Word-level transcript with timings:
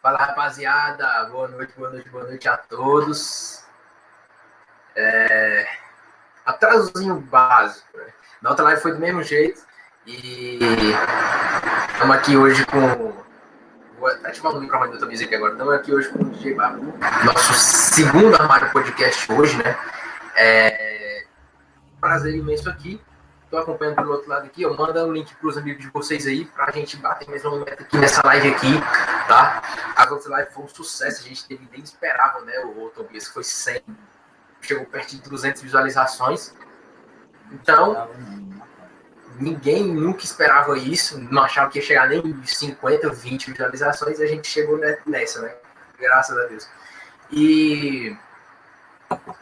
Fala 0.00 0.16
rapaziada, 0.16 1.24
boa 1.24 1.48
noite, 1.48 1.72
boa 1.76 1.90
noite, 1.90 2.08
boa 2.08 2.22
noite 2.22 2.48
a 2.48 2.56
todos. 2.56 3.64
É... 4.94 5.66
Atrasozinho 6.46 7.16
básico. 7.16 7.98
Né? 7.98 8.06
Na 8.40 8.50
outra 8.50 8.64
live 8.66 8.80
foi 8.80 8.92
do 8.92 9.00
mesmo 9.00 9.24
jeito. 9.24 9.60
E 10.06 10.60
estamos 11.92 12.16
aqui 12.16 12.36
hoje 12.36 12.64
com. 12.66 13.12
Vou 13.98 14.08
ativar 14.08 14.54
o 14.54 14.60
microfone 14.60 14.92
do 14.92 14.98
Tobias 15.00 15.20
aqui 15.20 15.34
agora. 15.34 15.52
Estamos 15.52 15.74
aqui 15.74 15.92
hoje 15.92 16.08
com 16.10 16.22
o 16.22 16.30
DJ 16.30 16.54
Babu, 16.54 16.94
nosso 17.24 17.54
segundo 17.54 18.36
armário 18.36 18.70
podcast 18.70 19.32
hoje, 19.32 19.60
né? 19.60 19.76
É... 20.36 21.24
Prazer 22.00 22.36
imenso 22.36 22.70
aqui. 22.70 23.00
Estou 23.48 23.60
acompanhando 23.60 23.96
pelo 23.96 24.12
outro 24.12 24.28
lado 24.28 24.44
aqui, 24.44 24.60
eu 24.60 24.76
mando 24.76 25.02
o 25.06 25.10
link 25.10 25.34
para 25.34 25.48
os 25.48 25.56
amigos 25.56 25.82
de 25.82 25.90
vocês 25.90 26.26
aí, 26.26 26.44
para 26.44 26.66
a 26.66 26.70
gente 26.70 26.98
bater 26.98 27.26
mesmo 27.30 27.48
uma 27.48 27.64
meta 27.64 27.82
aqui 27.82 27.96
nessa 27.96 28.20
live 28.26 28.48
aqui, 28.50 28.78
tá? 29.26 29.62
As 29.96 30.10
outras 30.10 30.26
lives 30.26 30.52
foram 30.52 30.66
um 30.66 30.68
sucesso, 30.68 31.24
a 31.24 31.28
gente 31.28 31.48
teve, 31.48 31.66
nem 31.72 31.80
esperava, 31.80 32.42
né? 32.42 32.58
O, 32.66 32.84
o 32.84 32.90
Tobias 32.90 33.26
foi 33.26 33.42
100, 33.42 33.80
chegou 34.60 34.84
perto 34.84 35.16
de 35.16 35.22
200 35.22 35.62
visualizações. 35.62 36.54
Então, 37.50 38.10
ninguém 39.40 39.82
nunca 39.94 40.24
esperava 40.24 40.76
isso, 40.76 41.18
não 41.18 41.42
achava 41.42 41.70
que 41.70 41.78
ia 41.78 41.82
chegar 41.82 42.06
nem 42.06 42.44
50, 42.44 43.08
20 43.08 43.52
visualizações, 43.52 44.18
e 44.18 44.24
a 44.24 44.26
gente 44.26 44.46
chegou 44.46 44.78
nessa, 45.06 45.40
né? 45.40 45.54
Graças 45.98 46.36
a 46.36 46.46
Deus. 46.48 46.68
E 47.32 48.14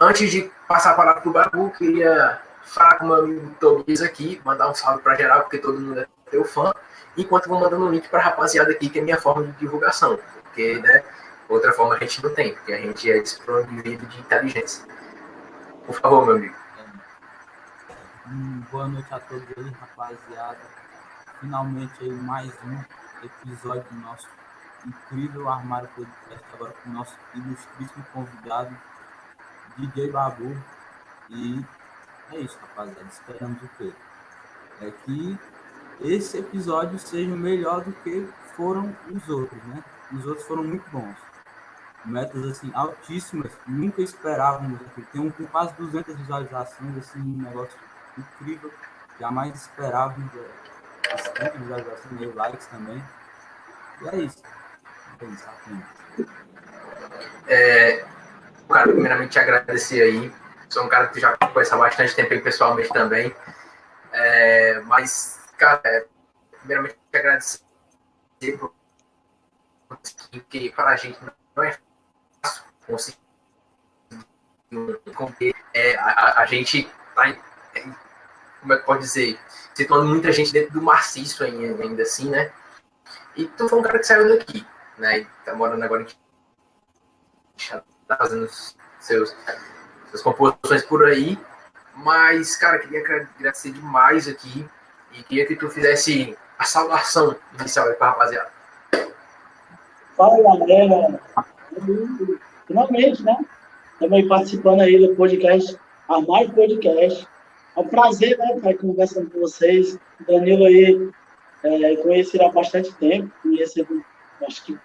antes 0.00 0.30
de 0.30 0.48
passar 0.68 0.92
a 0.92 0.94
palavra 0.94 1.22
para 1.22 1.28
o 1.28 1.32
Babu, 1.32 1.70
queria 1.70 2.45
falar 2.66 2.98
com 2.98 3.06
meu 3.06 3.16
amigo 3.16 3.54
Tobias 3.60 4.02
aqui, 4.02 4.40
mandar 4.44 4.68
um 4.68 4.74
salve 4.74 5.02
para 5.02 5.14
geral, 5.14 5.42
porque 5.42 5.58
todo 5.58 5.80
mundo 5.80 6.00
é 6.00 6.06
teu 6.30 6.44
fã, 6.44 6.72
enquanto 7.16 7.48
vou 7.48 7.60
mandando 7.60 7.86
um 7.86 7.90
link 7.90 8.08
para 8.08 8.20
rapaziada 8.20 8.72
aqui, 8.72 8.88
que 8.88 8.98
é 8.98 9.02
minha 9.02 9.18
forma 9.18 9.44
de 9.44 9.52
divulgação, 9.52 10.18
porque, 10.42 10.78
né, 10.80 11.04
outra 11.48 11.72
forma 11.72 11.94
a 11.94 11.98
gente 11.98 12.22
não 12.22 12.34
tem, 12.34 12.54
porque 12.54 12.72
a 12.72 12.78
gente 12.78 13.10
é 13.10 13.20
desprovido 13.20 14.06
de 14.06 14.20
inteligência. 14.20 14.84
Por 15.86 15.94
favor, 15.94 16.26
meu 16.26 16.36
amigo. 16.36 16.54
Boa 18.72 18.88
noite 18.88 19.14
a 19.14 19.20
todos 19.20 19.46
aí, 19.56 19.70
rapaziada. 19.80 20.58
Finalmente 21.40 21.92
aí 22.00 22.10
mais 22.10 22.52
um 22.64 23.24
episódio 23.24 23.84
do 23.90 24.00
nosso 24.00 24.26
incrível 24.84 25.48
Armário 25.48 25.88
Podcast, 25.94 26.44
agora 26.52 26.72
com 26.82 26.90
o 26.90 26.92
nosso 26.92 27.14
ilustríssimo 27.34 28.04
convidado, 28.12 28.76
DJ 29.78 30.10
Babu. 30.10 30.56
E 31.30 31.64
é 32.32 32.36
isso, 32.38 32.58
rapaziada. 32.60 33.08
Esperamos 33.10 33.62
o 33.62 33.68
quê? 33.76 33.92
É 34.80 34.90
que 35.04 35.38
esse 36.00 36.38
episódio 36.38 36.98
seja 36.98 37.34
melhor 37.34 37.82
do 37.82 37.92
que 37.92 38.28
foram 38.54 38.94
os 39.10 39.28
outros, 39.28 39.62
né? 39.64 39.82
Os 40.12 40.26
outros 40.26 40.46
foram 40.46 40.64
muito 40.64 40.88
bons. 40.90 41.16
Metas, 42.04 42.44
assim, 42.44 42.70
altíssimas. 42.74 43.52
Nunca 43.66 44.02
esperávamos. 44.02 44.78
Tem 45.12 45.20
um 45.20 45.30
com 45.30 45.46
quase 45.46 45.74
200 45.74 46.14
visualizações, 46.16 46.96
assim, 46.98 47.20
um 47.20 47.42
negócio 47.42 47.76
incrível. 48.16 48.72
Jamais 49.18 49.54
esperávamos 49.54 50.30
é, 50.34 51.14
esse 51.14 51.32
tanto 51.32 51.58
visualizações 51.58 52.20
e 52.20 52.26
likes 52.26 52.66
também. 52.66 53.02
E 54.02 54.08
é 54.08 54.16
isso. 54.16 54.42
É 55.18 55.26
é, 57.48 58.04
cara, 58.68 58.88
primeiramente 58.88 59.38
agradecer 59.38 60.02
aí 60.02 60.32
Sou 60.76 60.84
um 60.84 60.90
cara 60.90 61.06
que 61.06 61.18
já 61.18 61.34
conhece 61.38 61.72
há 61.72 61.78
bastante 61.78 62.14
tempo 62.14 62.34
aí 62.34 62.40
pessoalmente 62.42 62.92
também. 62.92 63.34
É, 64.12 64.78
mas, 64.80 65.40
cara, 65.56 65.80
é, 65.86 66.06
primeiramente 66.58 66.98
agradecer 67.14 67.60
por 68.58 68.74
que 70.50 70.70
para 70.72 70.90
a 70.90 70.96
gente 70.96 71.18
não 71.54 71.64
é 71.64 71.78
fácil 72.42 72.62
conseguir 72.86 73.16
é, 75.72 75.96
a, 75.96 76.42
a, 76.42 76.44
gente 76.44 76.92
tá 77.14 77.26
em, 77.30 77.40
como 78.60 78.74
é 78.74 78.76
que 78.76 78.84
pode 78.84 79.00
dizer 79.00 79.40
situando 79.72 80.06
muita 80.06 80.30
gente 80.30 80.52
dentro 80.52 80.74
do 80.74 80.82
maciço 80.82 81.42
ainda, 81.42 81.82
ainda 81.82 82.02
assim, 82.02 82.28
né? 82.28 82.52
E 83.34 83.46
tu 83.46 83.66
foi 83.66 83.78
um 83.78 83.82
cara 83.82 83.98
que 83.98 84.04
saiu 84.04 84.28
daqui, 84.28 84.66
né? 84.98 85.20
E 85.20 85.24
tá 85.42 85.54
morando 85.54 85.82
agora 85.82 86.02
em 86.02 86.06
tá 88.06 88.16
fazendo 88.18 88.46
seus 89.00 89.34
as 90.16 90.22
composições 90.22 90.84
por 90.84 91.04
aí. 91.04 91.38
Mas, 91.94 92.56
cara, 92.56 92.78
queria 92.78 93.00
agradecer 93.00 93.70
demais 93.70 94.28
aqui 94.28 94.66
e 95.12 95.22
queria 95.22 95.46
que 95.46 95.56
tu 95.56 95.70
fizesse 95.70 96.36
a 96.58 96.64
saudação 96.64 97.36
inicial 97.58 97.88
aí 97.88 97.94
pra 97.94 98.10
rapaziada. 98.10 98.50
Fala, 100.16 100.58
galera. 100.58 101.20
Finalmente, 102.66 103.22
né? 103.22 103.36
Também 103.98 104.26
participando 104.28 104.82
aí 104.82 104.98
do 104.98 105.14
podcast, 105.14 105.78
Armário 106.08 106.50
Podcast. 106.50 107.26
É 107.76 107.80
um 107.80 107.88
prazer, 107.88 108.36
né, 108.38 108.56
estar 108.56 108.74
conversando 108.74 109.30
com 109.30 109.40
vocês. 109.40 109.98
O 110.20 110.24
Danilo 110.26 110.64
aí, 110.64 111.10
é, 111.62 111.96
conheci 111.96 112.42
há 112.42 112.50
bastante 112.50 112.92
tempo, 112.94 113.30
conheci, 113.42 113.86
acho 114.46 114.64
que 114.64 114.78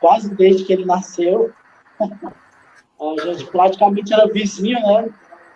quase 0.00 0.32
desde 0.34 0.64
que 0.64 0.72
ele 0.72 0.84
nasceu. 0.84 1.52
A 2.98 3.26
gente 3.26 3.46
praticamente 3.46 4.12
era 4.12 4.26
vizinho, 4.26 4.78
né? 4.80 5.10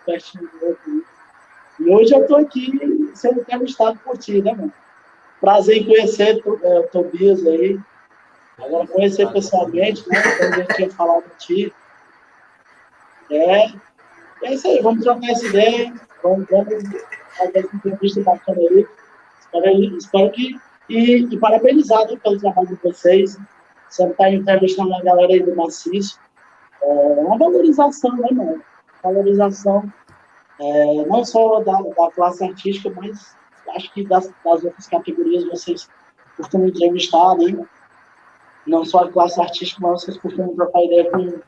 Pertinho 0.05 0.47
do 0.47 0.65
outro. 0.67 1.05
E 1.79 1.89
hoje 1.89 2.13
eu 2.13 2.21
estou 2.21 2.37
aqui 2.37 3.11
sendo 3.15 3.41
entrevistado 3.41 3.99
por 3.99 4.17
ti, 4.17 4.41
né, 4.41 4.51
mano? 4.51 4.73
Prazer 5.39 5.77
em 5.77 5.85
conhecer 5.85 6.39
é, 6.63 6.79
o 6.79 6.87
Tobias 6.87 7.45
aí. 7.47 7.79
Agora 8.59 8.85
conhecer 8.87 9.31
pessoalmente, 9.31 10.07
né? 10.07 10.21
Como 10.21 10.53
a 10.53 10.57
gente 10.57 10.75
tinha 10.75 10.91
falado 10.91 11.23
de 11.23 11.45
ti. 11.45 11.73
É, 13.31 13.71
é 14.43 14.53
isso 14.53 14.67
aí, 14.67 14.79
vamos 14.81 15.03
trocar 15.03 15.31
essa 15.31 15.47
ideia. 15.47 15.93
Vamos, 16.21 16.47
vamos 16.47 16.73
fazer 17.37 17.57
essa 17.57 17.75
entrevista 17.75 18.21
bacana 18.21 18.59
aí. 18.59 18.87
Espero, 19.39 19.97
espero 19.97 20.31
que. 20.31 20.59
E, 20.87 21.23
e 21.23 21.39
parabenizar 21.39 22.05
né, 22.07 22.17
pelo 22.23 22.39
trabalho 22.39 22.67
de 22.67 22.75
vocês. 22.75 23.35
Você 23.89 24.05
está 24.05 24.29
entrevistando 24.29 24.93
a 24.93 25.01
galera 25.01 25.33
aí 25.33 25.41
do 25.41 25.55
Maciço 25.55 26.19
é 26.81 27.21
uma 27.21 27.37
valorização, 27.37 28.15
né, 28.17 28.27
mano? 28.31 28.63
Valorização 29.03 29.91
é, 30.61 31.05
não 31.07 31.25
só 31.25 31.59
da, 31.61 31.81
da, 31.81 32.11
classe 32.11 32.43
artística, 32.43 32.91
mas 32.95 33.35
acho 33.75 33.91
que 33.93 34.05
das, 34.05 34.31
das 34.45 34.63
outras 34.63 34.87
categorias 34.87 35.43
vocês 35.45 35.89
costumam 36.37 36.67
entrevistar, 36.67 37.35
né? 37.35 37.65
Não 38.67 38.85
só 38.85 39.05
a 39.05 39.11
classe 39.11 39.41
artística, 39.41 39.81
mas 39.81 40.03
vocês 40.03 40.17
costumam 40.19 40.55
trocar 40.55 40.83
ideia 40.83 41.09
com, 41.09 41.39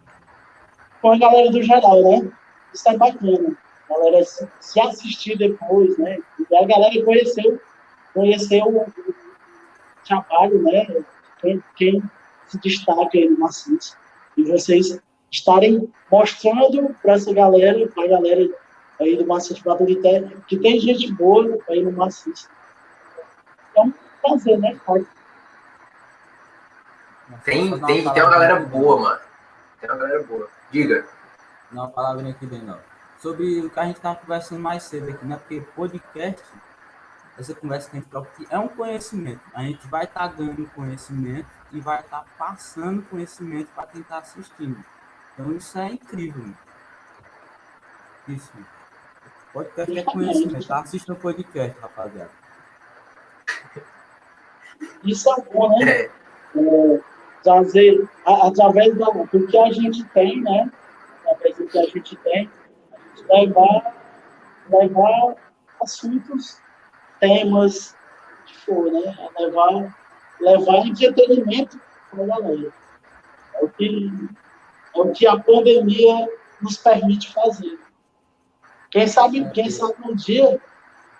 com 0.99 1.11
a 1.11 1.17
galera 1.17 1.51
do 1.51 1.61
geral, 1.61 2.01
né? 2.01 2.31
Isso 2.73 2.89
é 2.89 2.97
bacana. 2.97 3.55
A 3.87 3.93
galera 3.93 4.25
se, 4.25 4.79
assistir 4.79 5.37
depois, 5.37 5.95
né? 5.99 6.17
E 6.49 6.55
a 6.55 6.65
galera 6.65 7.05
conheceu, 7.05 7.61
conheceu 8.15 8.65
o, 8.65 8.81
o 8.81 9.15
trabalho, 10.07 10.63
né? 10.63 11.05
Quem, 11.39 11.63
quem 11.75 12.03
se 12.47 12.59
destaca 12.59 13.09
aí 13.13 13.29
no 13.29 13.37
maciço. 13.37 13.95
E 14.35 14.43
vocês 14.43 14.99
estarem 15.33 15.91
mostrando 16.11 16.95
para 17.01 17.13
essa 17.13 17.33
galera, 17.33 17.87
para 17.87 18.05
a 18.05 18.07
galera 18.07 18.49
aí 19.01 19.17
do 19.17 19.25
Maciço 19.25 19.63
Baturité, 19.63 20.21
que 20.47 20.57
tem 20.57 20.79
gente 20.79 21.11
boa 21.11 21.57
aí 21.67 21.83
no 21.83 21.91
Maciço. 21.91 22.47
É 23.75 23.81
um 23.81 23.91
prazer, 24.21 24.59
né, 24.59 24.79
cara? 24.85 25.03
Tem, 27.43 27.79
tem, 27.81 28.13
tem 28.13 28.23
uma 28.23 28.31
galera 28.31 28.59
boa, 28.59 29.01
mano. 29.01 29.19
Tem 29.81 29.89
uma 29.89 29.97
galera 29.97 30.23
boa. 30.23 30.47
Diga. 30.71 31.05
Não, 31.71 31.83
uma 31.83 31.89
palavrinha 31.89 32.31
aqui 32.31 32.45
dentro, 32.45 32.77
Sobre 33.17 33.61
o 33.61 33.69
que 33.69 33.79
a 33.79 33.85
gente 33.85 33.95
estava 33.95 34.17
conversando 34.17 34.61
mais 34.61 34.83
cedo 34.83 35.09
aqui, 35.09 35.25
né? 35.25 35.37
Porque 35.37 35.61
podcast, 35.75 36.43
essa 37.39 37.55
conversa 37.55 37.89
que 37.89 37.97
a 37.97 37.99
gente 37.99 38.09
troca 38.09 38.29
aqui, 38.33 38.45
é 38.51 38.59
um 38.59 38.67
conhecimento. 38.67 39.41
A 39.55 39.63
gente 39.63 39.87
vai 39.87 40.03
estar 40.03 40.29
tá 40.29 40.35
ganhando 40.35 40.69
conhecimento 40.75 41.47
e 41.71 41.79
vai 41.79 42.01
estar 42.01 42.19
tá 42.19 42.25
passando 42.37 43.01
conhecimento 43.09 43.69
para 43.73 43.87
quem 43.87 44.01
está 44.01 44.19
assistindo. 44.19 44.77
Então 45.33 45.51
isso 45.55 45.77
é 45.79 45.93
incrível. 45.93 46.53
Isso. 48.27 48.51
Podcast 49.51 49.97
é 49.97 50.03
conhecimento, 50.03 50.67
tá? 50.67 50.79
Assista 50.79 51.13
o 51.13 51.15
podcast, 51.15 51.79
rapaziada. 51.79 52.31
Isso 55.03 55.29
é 55.31 55.41
bom, 55.51 55.69
né? 55.79 55.91
É. 55.91 56.11
trazer, 57.43 58.07
através 58.25 58.95
do 58.95 59.47
que 59.47 59.57
a 59.57 59.71
gente 59.71 60.03
tem, 60.05 60.41
né? 60.41 60.71
Através 61.25 61.57
do 61.57 61.67
que 61.67 61.79
a 61.79 61.83
gente 61.83 62.15
tem, 62.17 62.49
a 62.91 63.15
gente 63.15 63.27
levar, 63.29 63.95
levar 64.69 65.35
assuntos, 65.81 66.61
temas, 67.19 67.95
que 68.45 68.57
for, 68.59 68.91
né? 68.91 69.29
Levar, 69.37 69.95
levar 70.39 70.87
entretenimento 70.87 71.79
para 72.09 72.23
a 72.23 72.27
galera. 72.27 72.73
É 73.55 73.65
o 73.65 73.69
que 73.69 74.29
é 74.95 74.99
o 74.99 75.11
que 75.11 75.25
a 75.27 75.37
pandemia 75.39 76.27
nos 76.61 76.77
permite 76.77 77.33
fazer. 77.33 77.79
Quem 78.91 79.07
sabe, 79.07 79.49
quem 79.51 79.69
sabe 79.69 79.95
um 80.05 80.15
dia 80.15 80.61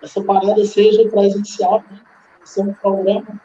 essa 0.02 0.22
parada 0.22 0.64
seja 0.64 1.08
presencial, 1.08 1.82
né? 1.90 2.00
Ser 2.44 2.60
um 2.62 2.74
programa 2.74 3.40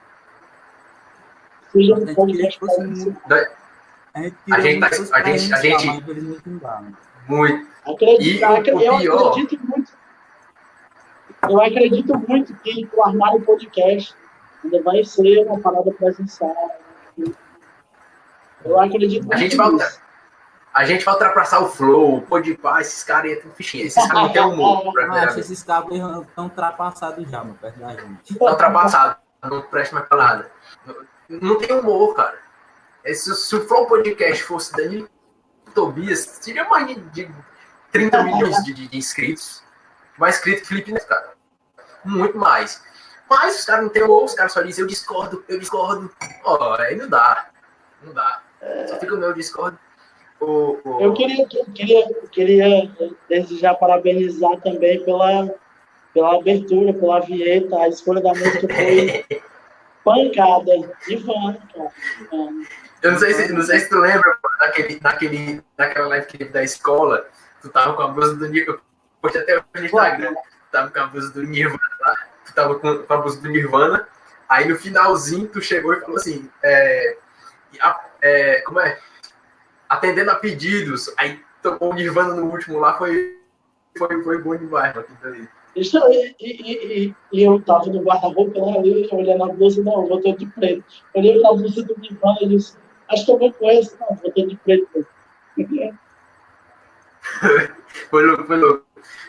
seja 1.72 1.94
A 1.96 1.98
um 2.00 2.16
podcast 2.16 2.60
presencial. 2.60 3.16
A 4.14 4.22
gente 4.22 4.36
A 4.52 4.60
gente 4.60 4.80
tá- 4.80 5.16
a 5.18 5.24
gente- 5.24 5.54
a 5.54 5.58
gente-. 5.62 5.88
Muito. 7.28 7.68
Acredito, 7.86 8.40
E 8.40 8.42
eu 8.42 8.64
pior- 8.64 9.30
acredito 9.32 9.68
muito. 9.68 9.92
Eu 11.48 11.62
acredito 11.62 12.18
muito 12.28 12.54
que 12.56 12.90
o 12.94 13.04
Armário 13.06 13.42
Podcast 13.42 14.14
ainda 14.64 14.82
vai 14.84 15.04
ser 15.04 15.46
uma 15.46 15.60
parada 15.60 15.92
presencial. 15.94 16.56
Eu 18.66 18.80
acredito 18.80 19.24
muito 19.24 19.34
A 19.34 19.38
gente 19.38 19.56
vai 19.56 19.72
nisso. 19.72 20.02
A 20.74 20.86
gente 20.86 21.04
vai 21.04 21.14
ultrapassar 21.16 21.60
o 21.62 21.70
Flow, 21.70 22.18
o 22.18 22.22
Podpah, 22.22 22.80
esses 22.82 23.04
caras 23.04 23.42
tão 23.42 23.52
fichinha. 23.52 23.86
Esses 23.86 24.02
caras 24.08 24.24
não 24.24 24.32
tem 24.32 24.42
humor, 24.42 24.94
Eu 24.96 25.14
acho 25.14 25.40
esses 25.40 25.64
cabos 25.64 25.94
estão 26.28 26.44
ultrapassados 26.46 27.30
já, 27.30 27.40
mano, 27.40 27.56
perto 27.60 27.80
da 27.80 27.90
gente. 27.90 28.38
Tá 28.38 28.46
ultrapassado, 28.46 29.18
não 29.44 29.62
presta 29.64 29.96
mais 29.96 30.08
pra 30.08 30.18
nada. 30.18 30.52
Não, 31.28 31.58
tem 31.58 31.78
humor, 31.78 32.16
cara. 32.16 32.38
É, 33.04 33.14
Se, 33.14 33.32
o 33.56 33.68
Flow 33.68 33.88
Podcast 33.88 34.44
fosse 34.44 34.72
Danilo 34.74 35.10
Tobias, 35.74 36.26
teria 36.40 36.64
mais 36.66 36.88
de, 36.88 36.96
de 36.96 37.32
30 37.92 38.24
milhões 38.24 38.64
de, 38.64 38.74
de- 38.74 38.98
inscritos. 38.98 39.64
Mais 40.18 40.36
inscrito 40.36 40.62
que 40.62 40.68
Felipe 40.68 40.92
Neto, 40.92 41.08
cara. 41.08 41.34
Muito 42.06 42.38
mais. 42.38 42.84
Mas 43.30 43.60
os 43.60 43.66
caras 43.66 43.84
não 43.84 43.90
tem 43.90 44.04
humor, 44.04 44.24
os 44.26 44.34
caras 44.34 44.52
só 44.54 44.62
dizem 44.62 44.84
eu 44.84 44.88
discordo, 44.88 45.44
eu 45.48 45.60
discordo. 45.60 46.12
Ó, 46.44 46.76
aí 46.76 46.96
não 46.96 47.08
dá. 47.08 47.48
Não 48.04 48.14
dá. 48.14 48.42
Só 48.88 49.00
fica 49.00 49.16
o 49.16 49.18
meu 49.18 49.34
discordo. 49.34 49.78
O, 50.40 50.78
o- 50.84 51.02
Eu 51.02 51.14
queria, 51.14 51.46
queria, 51.48 52.08
queria 52.32 52.92
desde 53.28 53.58
já 53.58 53.74
parabenizar 53.74 54.60
também 54.62 55.04
pela, 55.04 55.54
pela 56.14 56.36
abertura, 56.36 56.94
pela 56.94 57.20
vinheta, 57.20 57.78
a 57.78 57.88
escolha 57.90 58.22
da 58.22 58.30
música 58.30 58.68
foi 58.74 59.26
pancada. 60.04 60.72
Ivana, 61.08 61.60
cara. 61.74 61.92
Ivana. 62.22 62.66
Eu 63.02 63.12
não 63.12 63.20
sei 63.20 63.34
se, 63.34 63.54
não 63.54 63.62
sei 63.62 63.80
se 63.80 63.90
tu 63.90 63.98
lembra 63.98 64.38
daquele, 64.60 65.00
daquele, 65.00 65.64
daquela 65.78 66.08
live 66.08 66.26
que 66.28 66.38
teve 66.38 66.52
da 66.52 66.64
escola, 66.64 67.28
tu 67.62 67.70
tava 67.70 67.94
com 67.94 68.02
a 68.02 68.08
blusa 68.10 68.36
do 68.36 68.48
Nirvana, 68.50 68.80
postei 69.22 69.42
até 69.42 69.56
no 69.56 69.86
Instagram, 69.86 70.34
tu 70.34 70.72
tava 70.72 70.90
com 70.90 71.00
a 71.00 71.06
blusa 71.08 71.32
do 71.34 71.44
Nirvana 71.44 71.80
tu 72.46 72.54
tava 72.54 72.76
com, 72.80 72.88
a 73.14 73.18
blusa 73.18 73.42
do 73.42 73.50
Nirvana, 73.50 74.08
aí 74.50 74.68
no 74.68 74.76
finalzinho 74.76 75.48
tu 75.48 75.62
chegou 75.62 75.94
e 75.94 76.00
falou 76.02 76.18
assim, 76.18 76.50
é, 76.64 77.18
é, 78.22 78.62
como 78.62 78.80
é? 78.82 78.98
Atendendo 79.90 80.32
a 80.32 80.36
pedidos, 80.36 81.14
aí 81.18 81.42
tocou 81.62 81.92
o 81.92 81.94
Nirvana 81.94 82.36
no 82.36 82.46
último 82.46 82.80
lá, 82.80 82.98
foi, 82.98 83.38
foi, 83.98 84.24
foi 84.24 84.42
bom 84.42 84.56
demais, 84.56 84.96
aquilo 84.96 85.18
ali. 85.24 85.50
Isso, 85.76 85.98
e, 86.10 86.36
e, 86.40 87.08
e, 87.08 87.16
e 87.32 87.44
eu 87.44 87.62
tava 87.62 87.88
no 87.88 88.02
guarda-roupa 88.02 88.60
lá, 88.60 88.86
eu 88.86 89.18
olhando 89.18 89.44
a 89.44 89.54
blusa, 89.54 89.84
não, 89.84 90.08
eu 90.08 90.22
ter 90.22 90.38
de 90.38 90.46
preto. 90.46 90.84
Olhei 91.14 91.40
pra 91.42 91.54
blusa 91.54 91.84
do 91.84 92.00
Nirvana 92.00 92.38
e 92.42 92.50
disse, 92.50 92.78
acho 93.10 93.26
que 93.26 93.32
eu 93.32 93.38
vou 93.38 93.54
com 93.54 93.70
esse, 93.70 94.00
não, 94.00 94.16
vou 94.16 94.32
ter 94.32 94.48
de 94.48 94.56
preto. 94.58 95.06
Foi 98.10 98.26
louco, 98.26 98.46
foi 98.46 98.58
louco. 98.58 98.86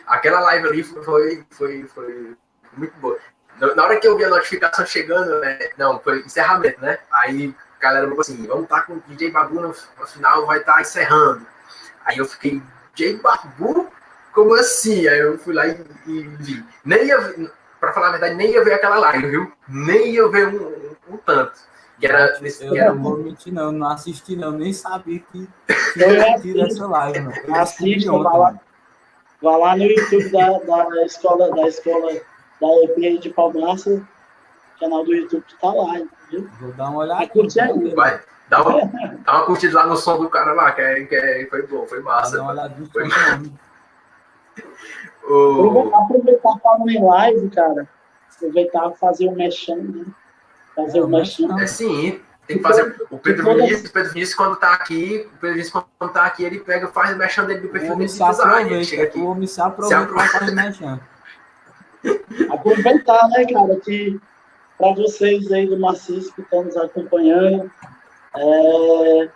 Aquela 0.07 0.39
live 0.41 0.67
ali 0.67 0.83
foi, 0.83 1.43
foi, 1.49 1.83
foi 1.83 2.35
muito 2.77 2.93
boa. 2.99 3.17
Na 3.75 3.83
hora 3.83 3.99
que 3.99 4.07
eu 4.07 4.17
vi 4.17 4.23
a 4.23 4.29
notificação 4.29 4.85
chegando, 4.85 5.39
né, 5.39 5.59
não, 5.77 5.99
foi 5.99 6.21
encerramento, 6.21 6.81
né? 6.81 6.99
Aí 7.11 7.53
galera 7.81 8.07
falou 8.07 8.21
assim, 8.21 8.45
vamos 8.45 8.63
estar 8.63 8.83
com 8.83 8.93
o 8.93 9.03
DJ 9.07 9.31
Babu 9.31 9.55
no, 9.55 9.67
no 9.69 10.07
final, 10.07 10.45
vai 10.45 10.59
estar 10.59 10.79
encerrando. 10.79 11.45
Aí 12.05 12.17
eu 12.17 12.25
fiquei, 12.25 12.61
DJ 12.93 13.17
Babu? 13.17 13.87
Como 14.33 14.53
assim? 14.53 15.07
Aí 15.07 15.19
eu 15.19 15.37
fui 15.37 15.53
lá 15.53 15.67
e, 15.67 15.83
e 16.07 16.21
vi. 16.39 16.63
Nem 16.85 17.05
ia, 17.05 17.49
pra 17.79 17.91
falar 17.91 18.09
a 18.09 18.11
verdade, 18.11 18.35
nem 18.35 18.51
ia 18.51 18.63
ver 18.63 18.75
aquela 18.75 18.99
live, 18.99 19.27
viu? 19.27 19.51
Nem 19.67 20.13
ia 20.13 20.27
ver 20.29 20.47
um, 20.47 20.67
um, 20.67 21.13
um 21.15 21.17
tanto. 21.17 21.59
Que 21.99 22.07
era 22.07 22.39
nesse 22.39 22.65
Eu 22.65 22.71
que 22.71 22.79
era 22.79 22.93
não 22.93 23.03
vou 23.03 23.17
mentir, 23.17 23.53
não, 23.53 23.71
não 23.71 23.89
assisti, 23.89 24.35
não, 24.35 24.51
nem 24.51 24.73
sabia 24.73 25.19
que 25.19 25.47
tinha 25.93 26.39
tido 26.39 26.61
essa 26.61 26.87
live, 26.87 27.19
mano. 27.19 27.35
Eu 27.45 27.55
Assista, 27.55 28.11
ontem, 28.11 28.23
vai 28.23 28.39
lá. 28.39 28.59
Vá 29.41 29.57
lá 29.57 29.75
no 29.75 29.83
YouTube 29.83 30.29
da, 30.29 30.59
da 30.59 31.05
escola, 31.05 31.49
da 31.49 31.67
escola 31.67 32.13
da 32.13 32.83
EPI 32.83 33.17
de 33.17 33.29
Palmácia, 33.31 34.01
canal 34.81 35.05
do 35.05 35.13
YouTube 35.15 35.43
que 35.47 35.55
tá 35.61 35.67
lá, 35.71 35.97
entendeu? 35.99 36.49
Vou 36.59 36.71
dar 36.73 36.89
uma 36.89 36.99
olhada. 36.99 37.27
Curte 37.27 37.59
aí. 37.59 37.93
Vai, 37.95 38.19
dá 38.49 38.61
uma, 38.61 38.81
dá 39.25 39.33
uma 39.37 39.45
curtida 39.45 39.75
lá 39.77 39.87
no 39.87 39.95
som 39.95 40.17
do 40.19 40.29
cara 40.29 40.51
lá, 40.53 40.71
que, 40.73 40.81
é, 40.81 41.03
que 41.05 41.15
é, 41.15 41.45
foi 41.49 41.65
bom, 41.67 41.85
foi 41.87 42.01
Vou 42.01 42.11
massa. 42.11 42.35
dar 42.37 42.43
uma 42.43 42.51
olhada 42.51 42.75
no 42.77 42.85
Foi 42.91 43.03
homem. 43.03 43.53
O, 45.23 45.91
Aproveitar 45.95 46.57
falando 46.61 46.89
em 46.89 47.03
live, 47.03 47.49
cara. 47.51 47.87
Aproveitar 48.35 48.91
e 48.91 48.97
fazer 48.97 49.27
o 49.27 49.35
mexão, 49.35 49.77
né? 49.77 50.05
Fazer 50.75 50.97
É, 50.97 51.01
o 51.01 51.05
o 51.05 51.09
mexão. 51.09 51.47
mexão. 51.47 51.59
é 51.59 51.67
sim, 51.67 52.19
tem 52.47 52.57
que 52.57 52.63
fazer. 52.63 52.95
O 53.11 53.17
Pedro 53.19 53.43
Todas- 53.45 53.63
Vinícius, 53.65 53.89
o 53.89 53.93
Pedro 53.93 54.13
Vinícius, 54.13 54.35
quando 54.35 54.55
tá 54.55 54.73
aqui, 54.73 55.27
o 55.27 55.37
Pedro 55.37 55.51
Vinícius, 55.55 55.83
quando 55.99 56.11
tá 56.11 56.25
aqui, 56.25 56.43
ele 56.43 56.59
pega, 56.59 56.87
faz 56.87 57.13
o 57.15 57.17
mexão 57.17 57.45
dele 57.45 57.61
do 57.61 57.69
perfil 57.69 57.95
dele 57.95 58.05
design. 58.09 58.73
Ele 58.73 58.83
chega 58.83 59.03
aqui. 59.03 59.19
o 59.19 59.27
homem 59.27 59.47
se 59.47 59.61
aproveita 59.61 60.01
Se 60.07 60.13
pra 60.13 60.27
fazer 60.27 60.51
mexendo. 60.55 61.01
Aproveitar, 62.51 63.27
né, 63.29 63.45
cara, 63.45 63.75
que 63.79 64.19
para 64.81 64.95
vocês 64.95 65.51
aí 65.51 65.67
do 65.67 65.79
Maciço 65.79 66.33
que 66.33 66.41
estão 66.41 66.63
nos 66.63 66.75
acompanhando, 66.75 67.71
é, 68.35 69.29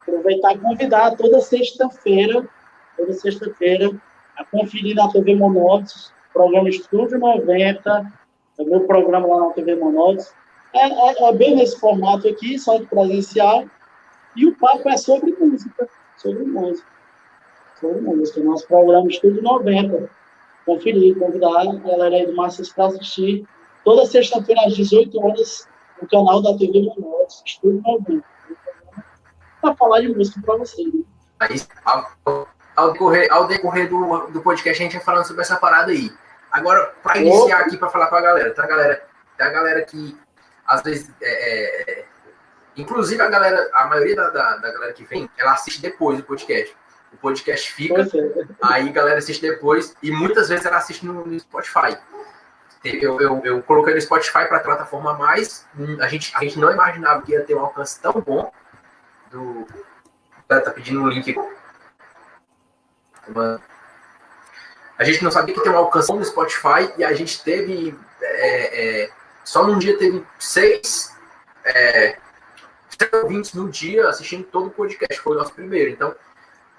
aproveitar 0.00 0.54
e 0.54 0.58
convidar 0.58 1.14
toda 1.16 1.38
sexta-feira, 1.40 2.48
toda 2.96 3.12
sexta-feira, 3.12 3.90
a 4.38 4.44
conferir 4.46 4.96
na 4.96 5.12
TV 5.12 5.34
Monotes, 5.34 6.10
programa 6.32 6.70
Estúdio 6.70 7.18
90, 7.18 8.10
o 8.58 8.64
meu 8.64 8.80
programa 8.86 9.26
lá 9.28 9.48
na 9.48 9.52
TV 9.52 9.74
Monotes. 9.74 10.32
É, 10.72 10.88
é- 10.88 11.28
é 11.28 11.32
bem 11.34 11.54
nesse 11.54 11.78
formato 11.78 12.26
aqui, 12.26 12.58
só 12.58 12.78
de 12.78 12.86
presencial, 12.86 13.66
e 14.34 14.46
o 14.46 14.56
papo 14.56 14.88
é 14.88 14.96
sobre 14.96 15.36
música, 15.38 15.86
sobre 16.16 16.44
música, 16.44 16.88
sobre 17.78 18.00
música. 18.00 18.40
Nosso 18.40 18.66
programa 18.66 19.08
Estúdio 19.08 19.42
90 19.42 20.08
conferir, 20.64 21.18
convidar 21.18 21.60
a 21.60 21.74
galera 21.74 22.16
aí 22.16 22.26
do 22.26 22.34
Massas 22.34 22.72
para 22.72 22.86
assistir 22.86 23.44
toda 23.84 24.06
sexta-feira 24.06 24.62
às 24.66 24.74
18 24.74 25.20
horas 25.20 25.68
no 26.00 26.08
canal 26.08 26.42
da 26.42 26.56
TV 26.56 26.86
Manotes, 26.96 27.42
Estúdio 27.44 27.82
90. 27.84 28.24
Para 29.60 29.76
falar 29.76 30.00
de 30.00 30.08
música 30.08 30.40
para 30.44 30.56
vocês. 30.56 30.92
Né? 30.92 31.02
Aí, 31.40 31.60
ao, 31.84 32.48
ao 32.76 32.92
decorrer, 32.92 33.32
ao 33.32 33.46
decorrer 33.46 33.88
do, 33.88 34.26
do 34.28 34.42
podcast, 34.42 34.82
a 34.82 34.84
gente 34.84 34.96
vai 34.96 35.04
falando 35.04 35.26
sobre 35.26 35.42
essa 35.42 35.56
parada 35.56 35.92
aí. 35.92 36.10
Agora, 36.50 36.94
para 37.02 37.18
iniciar 37.18 37.60
aqui, 37.60 37.76
para 37.76 37.88
falar 37.88 38.08
para 38.08 38.18
a 38.18 38.22
galera, 38.22 38.54
tá, 38.54 38.66
galera? 38.66 39.06
Tem 39.38 39.46
a 39.46 39.50
galera 39.50 39.82
que, 39.82 40.16
às 40.66 40.82
vezes, 40.82 41.10
é, 41.22 42.00
é, 42.00 42.04
inclusive 42.76 43.22
a 43.22 43.28
galera, 43.28 43.70
a 43.72 43.86
maioria 43.86 44.16
da, 44.16 44.30
da, 44.30 44.56
da 44.56 44.72
galera 44.72 44.92
que 44.92 45.04
vem, 45.04 45.30
ela 45.38 45.52
assiste 45.52 45.80
depois 45.80 46.18
do 46.18 46.24
podcast. 46.24 46.76
O 47.12 47.16
podcast 47.16 47.72
fica, 47.72 48.02
é. 48.02 48.06
aí 48.62 48.88
a 48.88 48.92
galera 48.92 49.18
assiste 49.18 49.40
depois, 49.40 49.94
e 50.02 50.10
muitas 50.10 50.48
vezes 50.48 50.64
ela 50.64 50.78
assiste 50.78 51.06
no, 51.06 51.26
no 51.26 51.40
Spotify. 51.40 51.96
Eu, 52.84 53.20
eu, 53.20 53.40
eu 53.44 53.62
coloquei 53.62 53.94
no 53.94 54.00
Spotify 54.00 54.46
para 54.48 54.56
a 54.56 54.60
plataforma 54.60 55.14
mais, 55.14 55.64
a 56.00 56.08
gente, 56.08 56.32
a 56.34 56.40
gente 56.40 56.58
não 56.58 56.72
imaginava 56.72 57.22
que 57.22 57.32
ia 57.32 57.44
ter 57.44 57.54
um 57.54 57.60
alcance 57.60 58.00
tão 58.00 58.12
bom 58.12 58.52
do. 59.30 59.66
Tá, 60.48 60.60
pedindo 60.72 61.00
um 61.00 61.08
link 61.08 61.34
A 64.98 65.04
gente 65.04 65.22
não 65.22 65.30
sabia 65.30 65.54
que 65.54 65.60
tem 65.60 65.72
um 65.72 65.76
alcance 65.76 66.12
no 66.12 66.24
Spotify 66.24 66.92
e 66.98 67.04
a 67.04 67.12
gente 67.12 67.42
teve. 67.42 67.96
é, 68.20 69.04
é, 69.04 69.10
só 69.44 69.66
num 69.66 69.78
dia 69.78 69.96
teve 69.98 70.24
seis, 70.38 71.16
é, 71.64 72.18
ouvintes 73.12 73.54
no 73.54 73.68
dia 73.68 74.08
assistindo 74.08 74.44
todo 74.44 74.66
o 74.66 74.70
podcast. 74.70 75.20
Foi 75.20 75.36
o 75.36 75.38
nosso 75.38 75.54
primeiro. 75.54 75.90
Então, 75.90 76.14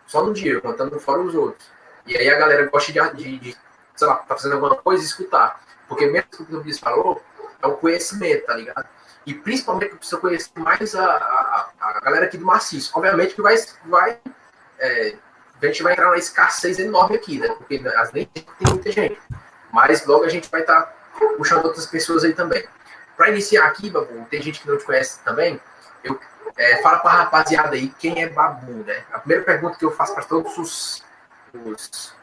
só 0.06 0.24
no 0.24 0.34
dia, 0.34 0.60
contando 0.62 1.00
fora 1.00 1.22
os 1.22 1.34
outros. 1.34 1.72
E 2.06 2.18
aí 2.18 2.30
a 2.30 2.38
galera 2.38 2.66
gosta 2.68 2.92
de, 2.92 3.00
de, 3.16 3.40
de 3.40 3.58
sei 3.96 4.08
lá, 4.08 4.16
tá 4.16 4.36
fazendo 4.36 4.54
alguma 4.54 4.76
coisa 4.76 5.04
escutar. 5.04 5.62
Porque 5.88 6.06
mesmo 6.08 6.30
que 6.30 6.44
o 6.44 6.46
que 6.46 6.56
o 6.70 6.80
falou, 6.80 7.22
é 7.62 7.68
o 7.68 7.78
conhecimento, 7.78 8.46
tá 8.46 8.56
ligado? 8.56 8.88
E 9.26 9.34
principalmente 9.34 9.92
que 9.92 9.98
precisa 9.98 10.20
conhecer 10.20 10.52
mais 10.58 10.96
a, 10.96 11.06
a, 11.06 11.70
a 11.80 12.00
galera 12.02 12.26
aqui 12.26 12.38
do 12.38 12.46
maciço. 12.46 12.92
Obviamente 12.94 13.36
que 13.36 13.42
vai, 13.42 13.56
vai 13.86 14.20
é, 14.80 15.16
a 15.62 15.66
gente 15.68 15.84
vai 15.84 15.94
entrar 15.94 16.06
numa 16.06 16.18
escassez 16.18 16.78
enorme 16.80 17.16
aqui, 17.16 17.40
né? 17.40 17.48
Porque 17.48 17.82
as 17.96 18.12
nem 18.12 18.26
tem 18.26 18.46
muita 18.68 18.92
gente. 18.92 19.20
Mas 19.72 20.06
logo 20.06 20.26
a 20.26 20.30
gente 20.30 20.50
vai 20.50 20.62
estar 20.62 20.94
puxando 21.38 21.66
outras 21.66 21.86
pessoas 21.86 22.24
aí 22.24 22.34
também. 22.34 22.68
Para 23.16 23.30
iniciar 23.30 23.66
aqui, 23.66 23.90
Babu, 23.90 24.26
tem 24.30 24.42
gente 24.42 24.60
que 24.60 24.68
não 24.68 24.78
te 24.78 24.84
conhece 24.84 25.20
também. 25.24 25.60
Eu, 26.04 26.20
é, 26.58 26.82
fala 26.82 27.00
para 27.00 27.12
a 27.12 27.16
rapaziada 27.24 27.76
aí 27.76 27.90
quem 27.98 28.22
é 28.22 28.28
Babu, 28.28 28.84
né? 28.84 29.06
A 29.12 29.20
primeira 29.20 29.44
pergunta 29.44 29.78
que 29.78 29.86
eu 29.86 29.92
faço 29.92 30.14
para 30.14 30.24
todos 30.24 30.58
os, 30.58 31.04
os 31.54 32.14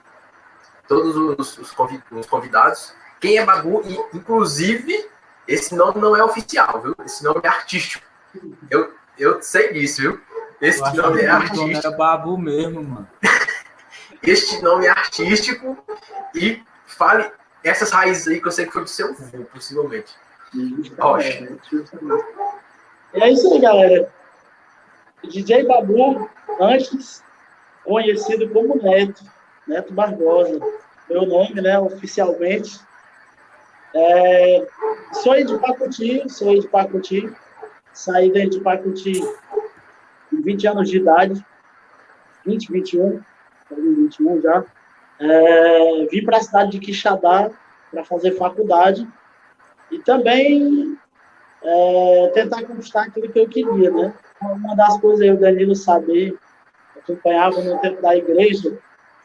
todos 0.90 1.16
os, 1.16 1.59
os 1.59 1.70
convi- 1.70 2.02
os 2.11 2.26
convidados, 2.26 2.92
quem 3.20 3.38
é 3.38 3.44
Babu 3.47 3.80
e 3.85 4.16
inclusive 4.16 5.09
esse 5.47 5.73
nome 5.75 6.00
não 6.00 6.16
é 6.16 6.25
oficial, 6.25 6.80
viu? 6.82 6.97
Esse 7.04 7.23
nome 7.23 7.40
é 7.44 7.49
artístico. 7.49 8.04
Eu, 8.68 8.92
eu 9.16 9.40
sei 9.40 9.73
disso, 9.73 10.00
viu? 10.02 10.20
Esse 10.61 10.80
Eu 10.80 11.02
nome 11.04 11.23
é 11.23 11.26
o 11.32 11.38
nome 11.38 11.44
artístico. 11.47 11.78
era 11.87 11.90
babu 11.97 12.37
mesmo, 12.37 12.82
mano. 12.82 13.09
Este 14.23 14.61
nome 14.62 14.87
é 14.87 14.90
artístico 14.90 15.78
e 16.35 16.62
fale 16.87 17.30
essas 17.64 17.90
raízes 17.92 18.26
aí 18.28 18.40
que 18.40 18.49
eu 18.49 18.52
sei 18.52 18.66
que 18.66 18.73
foi 18.73 18.82
do 18.82 18.90
seu 18.90 19.09
avô, 19.11 19.44
possivelmente. 19.44 20.12
Rocha. 20.99 21.49
E 23.14 23.23
é 23.23 23.30
isso 23.30 23.52
aí, 23.54 23.61
galera. 23.61 24.12
DJ 25.25 25.66
Babu, 25.66 26.28
antes 26.60 27.23
conhecido 27.84 28.49
como 28.50 28.76
Neto, 28.82 29.25
Neto 29.67 29.93
Barbosa. 29.95 30.58
Meu 31.10 31.26
nome, 31.26 31.60
né, 31.60 31.76
oficialmente. 31.76 32.78
É, 33.92 34.64
sou 35.14 35.34
de 35.44 35.58
Pacuti, 35.58 36.23
sou 36.30 36.60
de 36.60 36.68
Pacuti. 36.68 37.28
Saí 37.92 38.30
de 38.30 38.60
Pacuti 38.60 39.20
com 40.30 40.40
20 40.40 40.68
anos 40.68 40.88
de 40.88 40.99
idade. 40.99 41.44
20, 42.46 42.73
21, 42.73 43.20
21 43.73 44.40
já. 44.40 44.64
É, 45.18 46.06
vim 46.06 46.25
para 46.25 46.36
a 46.36 46.42
cidade 46.42 46.70
de 46.70 46.78
Quixadá 46.78 47.50
para 47.90 48.04
fazer 48.04 48.36
faculdade 48.36 49.06
e 49.90 49.99
também 49.99 50.96
é, 51.60 52.30
tentar 52.32 52.62
conquistar 52.62 53.02
aquilo 53.02 53.32
que 53.32 53.40
eu 53.40 53.49
queria, 53.49 53.90
né? 53.90 54.14
Uma 54.40 54.76
das 54.76 54.99
coisas 55.00 55.23
aí 55.23 55.30
o 55.32 55.40
Danilo 55.40 55.75
saber, 55.75 56.38
acompanhava 56.96 57.60
no 57.60 57.80
tempo 57.80 58.00
da 58.00 58.16
igreja, 58.16 58.78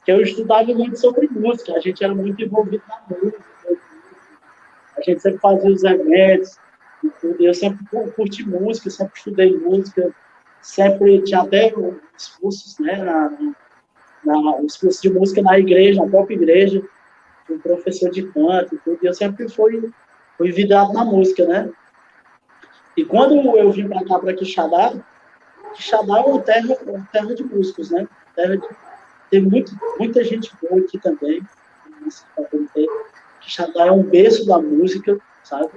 eu 0.07 0.21
estudava 0.21 0.73
muito 0.73 0.99
sobre 0.99 1.27
música, 1.27 1.73
a 1.73 1.79
gente 1.79 2.03
era 2.03 2.13
muito 2.13 2.43
envolvido 2.43 2.83
na 2.87 3.17
música, 3.17 3.43
a 4.97 5.01
gente 5.01 5.21
sempre 5.21 5.39
fazia 5.39 5.71
os 5.71 5.83
eventos, 5.83 6.57
eu 7.39 7.53
sempre 7.53 7.85
curti 8.15 8.47
música, 8.47 8.89
sempre 8.89 9.17
estudei 9.17 9.57
música, 9.57 10.13
sempre 10.61 11.21
tinha 11.23 11.41
até 11.41 11.73
os 11.75 12.27
cursos, 12.39 12.79
né, 12.79 12.97
na, 12.97 13.29
na, 14.23 14.57
os 14.57 14.77
cursos 14.77 15.01
de 15.01 15.09
música 15.09 15.41
na 15.41 15.59
igreja, 15.59 16.01
na 16.01 16.09
própria 16.09 16.35
igreja, 16.35 16.81
um 17.49 17.59
professor 17.59 18.09
de 18.09 18.23
canto 18.31 18.75
e 18.75 18.77
tudo, 18.79 18.99
e 19.01 19.05
eu 19.05 19.13
sempre 19.13 19.47
fui, 19.49 19.91
vidrado 20.39 20.93
na 20.93 21.05
música, 21.05 21.45
né? 21.45 21.69
E 22.97 23.05
quando 23.05 23.35
eu 23.57 23.71
vim 23.71 23.87
para 23.87 24.03
cá, 24.05 24.19
para 24.19 24.33
Quixadá, 24.33 24.93
Quixadá 25.75 26.19
é 26.19 26.21
uma 26.21 26.41
terra, 26.41 26.75
uma 26.85 27.07
terra 27.11 27.35
de 27.35 27.43
músicos, 27.43 27.91
né? 27.91 28.07
Terra 28.35 28.57
de, 28.57 28.67
tem 29.35 29.41
muito, 29.41 29.77
muita 29.99 30.23
gente 30.23 30.49
boa 30.61 30.81
aqui 30.81 30.97
também, 30.97 31.41
Quixadá 33.41 33.87
é 33.87 33.91
um 33.91 34.01
berço 34.01 34.45
da 34.45 34.59
música, 34.59 35.19
sabe? 35.43 35.69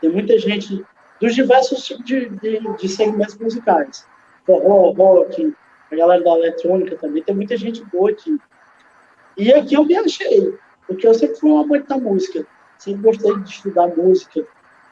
Tem 0.00 0.10
muita 0.10 0.36
gente 0.36 0.84
dos 1.20 1.32
diversos 1.32 1.84
tipos 1.84 2.04
de, 2.04 2.28
de, 2.28 2.60
de 2.76 2.88
segmentos 2.88 3.38
musicais. 3.38 4.04
Forró, 4.44 4.90
rock, 4.90 5.54
a 5.92 5.96
galera 5.96 6.24
da 6.24 6.30
eletrônica 6.38 6.96
também, 6.96 7.22
tem 7.22 7.36
muita 7.36 7.56
gente 7.56 7.84
boa 7.84 8.10
aqui. 8.10 8.36
E 9.36 9.52
aqui 9.52 9.74
eu 9.74 9.84
me 9.84 9.96
achei, 9.96 10.52
porque 10.88 11.06
eu 11.06 11.14
sempre 11.14 11.36
fui 11.36 11.50
uma 11.52 11.62
amante 11.62 11.86
da 11.86 11.96
música, 11.96 12.44
sempre 12.78 13.02
gostei 13.02 13.38
de 13.38 13.48
estudar 13.48 13.96
música. 13.96 14.44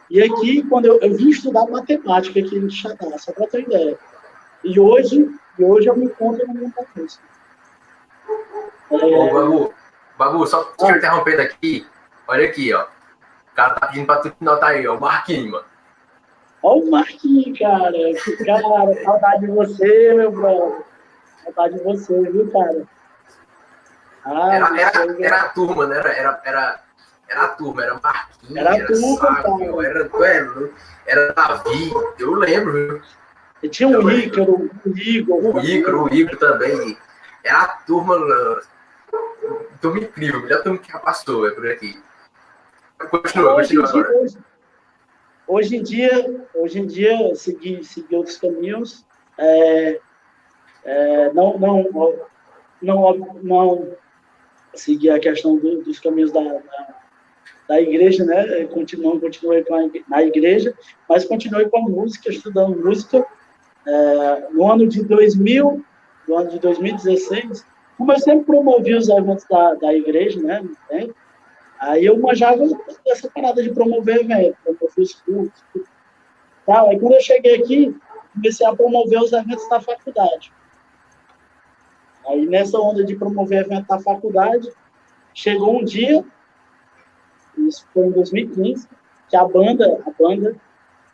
E 0.09 0.23
aqui, 0.23 0.63
quando 0.69 0.87
eu, 0.87 1.01
eu 1.01 1.17
vim 1.17 1.29
estudar 1.29 1.67
matemática 1.67 2.39
aqui 2.39 2.57
em 2.57 2.71
Xadá, 2.71 3.19
só 3.19 3.33
para 3.33 3.49
ter 3.49 3.63
ideia. 3.63 3.99
E 4.63 4.79
hoje, 4.79 5.29
e 5.59 5.65
hoje 5.65 5.89
eu 5.89 5.97
me 5.97 6.05
encontro 6.05 6.47
no 6.47 6.55
mundo 6.55 6.73
da 6.75 6.87
música. 6.95 7.33
É... 8.93 9.17
Ô, 9.17 9.33
Babu, 9.33 9.75
Babu, 10.19 10.47
só 10.47 10.65
te 10.65 10.85
interrompendo 10.91 11.43
aqui, 11.43 11.87
olha 12.29 12.45
aqui, 12.45 12.73
ó. 12.75 12.85
O 12.85 13.55
cara 13.55 13.75
tá 13.75 13.87
pedindo 13.89 14.07
pra 14.07 14.17
tu 14.17 14.33
notar 14.41 14.71
aí, 14.71 14.87
ó, 14.87 14.97
o 14.97 15.01
Marquinhos, 15.01 15.51
mano. 15.51 15.65
Olha 16.63 16.83
o 16.83 16.91
Marquinhos, 16.91 17.59
cara. 17.59 17.93
Cara, 18.45 19.05
saudade 19.05 19.41
de 19.41 19.47
você, 19.49 20.15
meu 20.15 20.31
brother. 20.31 20.83
Saudade 21.45 21.79
de 21.79 21.85
você, 21.85 22.31
viu, 22.31 22.51
cara? 22.53 22.83
Ah, 24.25 24.55
era, 24.55 24.81
era, 24.81 25.25
era 25.25 25.41
a 25.41 25.49
turma, 25.49 25.87
né? 25.87 25.99
Era, 25.99 26.13
era, 26.13 26.43
era, 26.45 26.81
era 27.29 27.45
a 27.45 27.49
turma, 27.49 27.83
era 27.83 28.01
Marquinhos, 28.01 28.57
era, 28.57 28.77
era 28.77 28.87
turma, 28.87 29.17
Sábio, 29.17 29.83
era, 29.83 30.11
era, 30.23 30.71
era 31.07 31.33
Davi, 31.33 31.93
eu 32.19 32.35
lembro, 32.35 32.73
viu? 32.73 33.03
E 33.63 33.69
tinha 33.69 33.89
o 33.89 34.11
Ícaro, 34.11 34.71
o 34.85 34.89
Igor. 34.89 35.57
O 35.57 35.61
Ícaro, 35.61 36.05
o 36.05 36.15
Igor 36.15 36.37
também. 36.37 36.99
Era 37.45 37.63
a 37.63 37.69
turma, 37.69 38.17
turma 39.83 39.99
incrível, 39.99 40.39
a 40.39 40.43
melhor 40.43 40.63
turma 40.63 40.79
que 40.79 40.91
já 40.91 40.99
passou, 40.99 41.47
é 41.47 41.51
por 41.51 41.69
aqui. 41.69 42.01
Continua, 43.11 43.57
hoje 43.57 43.77
continua 43.77 43.89
agora. 43.89 44.21
Hoje, 44.21 44.39
hoje, 45.49 45.77
em 45.77 45.83
dia, 45.83 46.47
hoje 46.55 46.79
em 46.79 46.87
dia, 46.87 47.35
segui, 47.35 47.85
segui 47.85 48.15
outros 48.15 48.39
caminhos. 48.39 49.05
É, 49.37 50.01
é, 50.85 51.33
não, 51.33 51.59
não, 51.59 51.91
não, 52.81 53.17
não 53.43 53.89
seguir 54.75 55.11
a 55.11 55.19
questão 55.19 55.59
do, 55.59 55.83
dos 55.83 55.99
caminhos 55.99 56.31
da, 56.31 56.41
da, 56.41 56.95
da, 57.69 57.81
igreja, 57.81 58.25
né? 58.25 58.65
Continuo, 58.67 59.21
continuei 59.21 59.65
com 59.65 59.75
a, 59.75 59.91
na 60.09 60.23
igreja, 60.23 60.73
mas 61.09 61.25
continuei 61.25 61.69
com 61.69 61.79
a 61.79 61.83
música, 61.83 62.31
estudando 62.31 62.79
música. 62.79 63.27
É, 63.85 64.49
no 64.53 64.71
ano 64.71 64.87
de 64.87 65.03
2000, 65.03 65.85
no 66.29 66.37
ano 66.37 66.51
de 66.51 66.61
2016, 66.61 67.67
como 67.97 68.13
eu 68.13 68.19
sempre 68.19 68.47
promovi 68.47 68.95
os 68.95 69.09
eventos 69.09 69.45
da, 69.49 69.75
da 69.75 69.95
igreja, 69.95 70.41
né? 70.41 70.63
Aí 71.79 72.05
eu 72.07 72.19
manjava 72.19 72.63
essa 73.07 73.29
parada 73.31 73.63
de 73.63 73.73
promover 73.73 74.21
eventos, 74.21 74.59
promover 74.63 74.99
os 74.99 75.15
cultos. 75.15 75.63
Tal. 76.65 76.91
Aí 76.91 76.99
quando 76.99 77.15
eu 77.15 77.21
cheguei 77.21 77.57
aqui, 77.57 77.97
comecei 78.35 78.67
a 78.67 78.75
promover 78.75 79.21
os 79.21 79.33
eventos 79.33 79.69
da 79.69 79.81
faculdade. 79.81 80.53
Aí 82.29 82.47
nessa 82.47 82.79
onda 82.79 83.05
de 83.05 83.17
promover 83.17 83.65
evento 83.65 83.89
da 83.89 83.99
faculdade, 83.99 84.71
chegou 85.35 85.81
um 85.81 85.85
dia, 85.85 86.25
isso 87.57 87.87
foi 87.93 88.07
em 88.07 88.11
2015, 88.13 88.89
que 89.29 89.37
a 89.37 89.45
banda, 89.45 90.01
a 90.07 90.11
banda, 90.11 90.57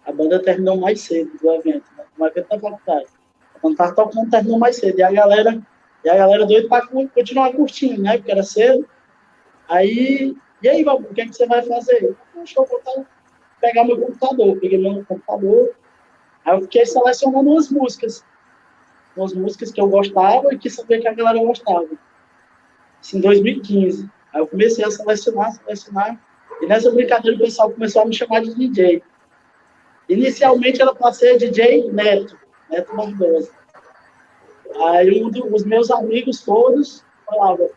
a 0.05 0.13
banda 0.13 0.43
terminou 0.43 0.77
mais 0.77 1.01
cedo 1.01 1.31
do 1.39 1.51
evento, 1.51 1.85
né? 1.97 2.05
Um 2.19 2.27
evento 2.27 2.49
da 2.49 2.59
faculdade. 2.59 3.07
Quando 3.61 3.77
tava 3.77 3.95
tocando, 3.95 4.31
terminou 4.31 4.59
mais 4.59 4.77
cedo. 4.77 4.99
E 4.99 5.03
a 5.03 5.11
galera, 5.11 5.61
e 6.05 6.09
a 6.09 6.17
galera 6.17 6.47
doida 6.47 6.69
para 6.69 6.87
continuar 6.87 7.53
curtindo, 7.53 8.03
né? 8.03 8.17
Porque 8.17 8.33
era 8.33 8.43
cedo. 8.43 8.89
Aí, 9.69 10.37
e 10.63 10.69
aí, 10.69 10.85
Babu, 10.85 11.09
o 11.11 11.15
que, 11.15 11.21
é 11.21 11.27
que 11.27 11.35
você 11.35 11.47
vai 11.47 11.63
fazer? 11.63 12.17
Deixa 12.35 12.61
eu 12.61 12.67
botar, 12.67 13.05
pegar 13.61 13.85
meu 13.85 14.01
computador. 14.01 14.59
Peguei 14.59 14.79
meu 14.79 15.05
computador. 15.05 15.75
Aí 16.45 16.55
eu 16.55 16.63
fiquei 16.63 16.87
selecionando 16.87 17.51
umas 17.51 17.71
músicas 17.71 18.25
umas 19.19 19.35
músicas 19.35 19.73
que 19.73 19.81
eu 19.81 19.89
gostava 19.89 20.55
e 20.55 20.59
que 20.59 20.71
sabia 20.71 21.01
que 21.01 21.09
a 21.09 21.13
galera 21.13 21.45
gostava. 21.45 21.89
Isso 23.03 23.17
em 23.17 23.21
2015. 23.21 24.09
Aí 24.33 24.41
eu 24.41 24.47
comecei 24.47 24.85
a 24.85 24.91
selecionar, 24.91 25.53
selecionar, 25.53 26.21
e 26.61 26.67
nessa 26.67 26.91
brincadeira 26.91 27.37
o 27.37 27.41
pessoal 27.41 27.71
começou 27.71 28.03
a 28.03 28.07
me 28.07 28.15
chamar 28.15 28.43
de 28.43 28.55
DJ. 28.55 29.03
Inicialmente 30.09 30.81
era 30.81 30.95
para 30.95 31.13
ser 31.13 31.37
DJ 31.37 31.91
Neto, 31.91 32.39
Neto 32.71 32.97
Barbosa. 32.97 33.53
Aí 34.81 35.23
um 35.23 35.31
dos 35.31 35.65
meus 35.65 35.91
amigos 35.91 36.43
todos 36.43 37.05
falavam, 37.27 37.69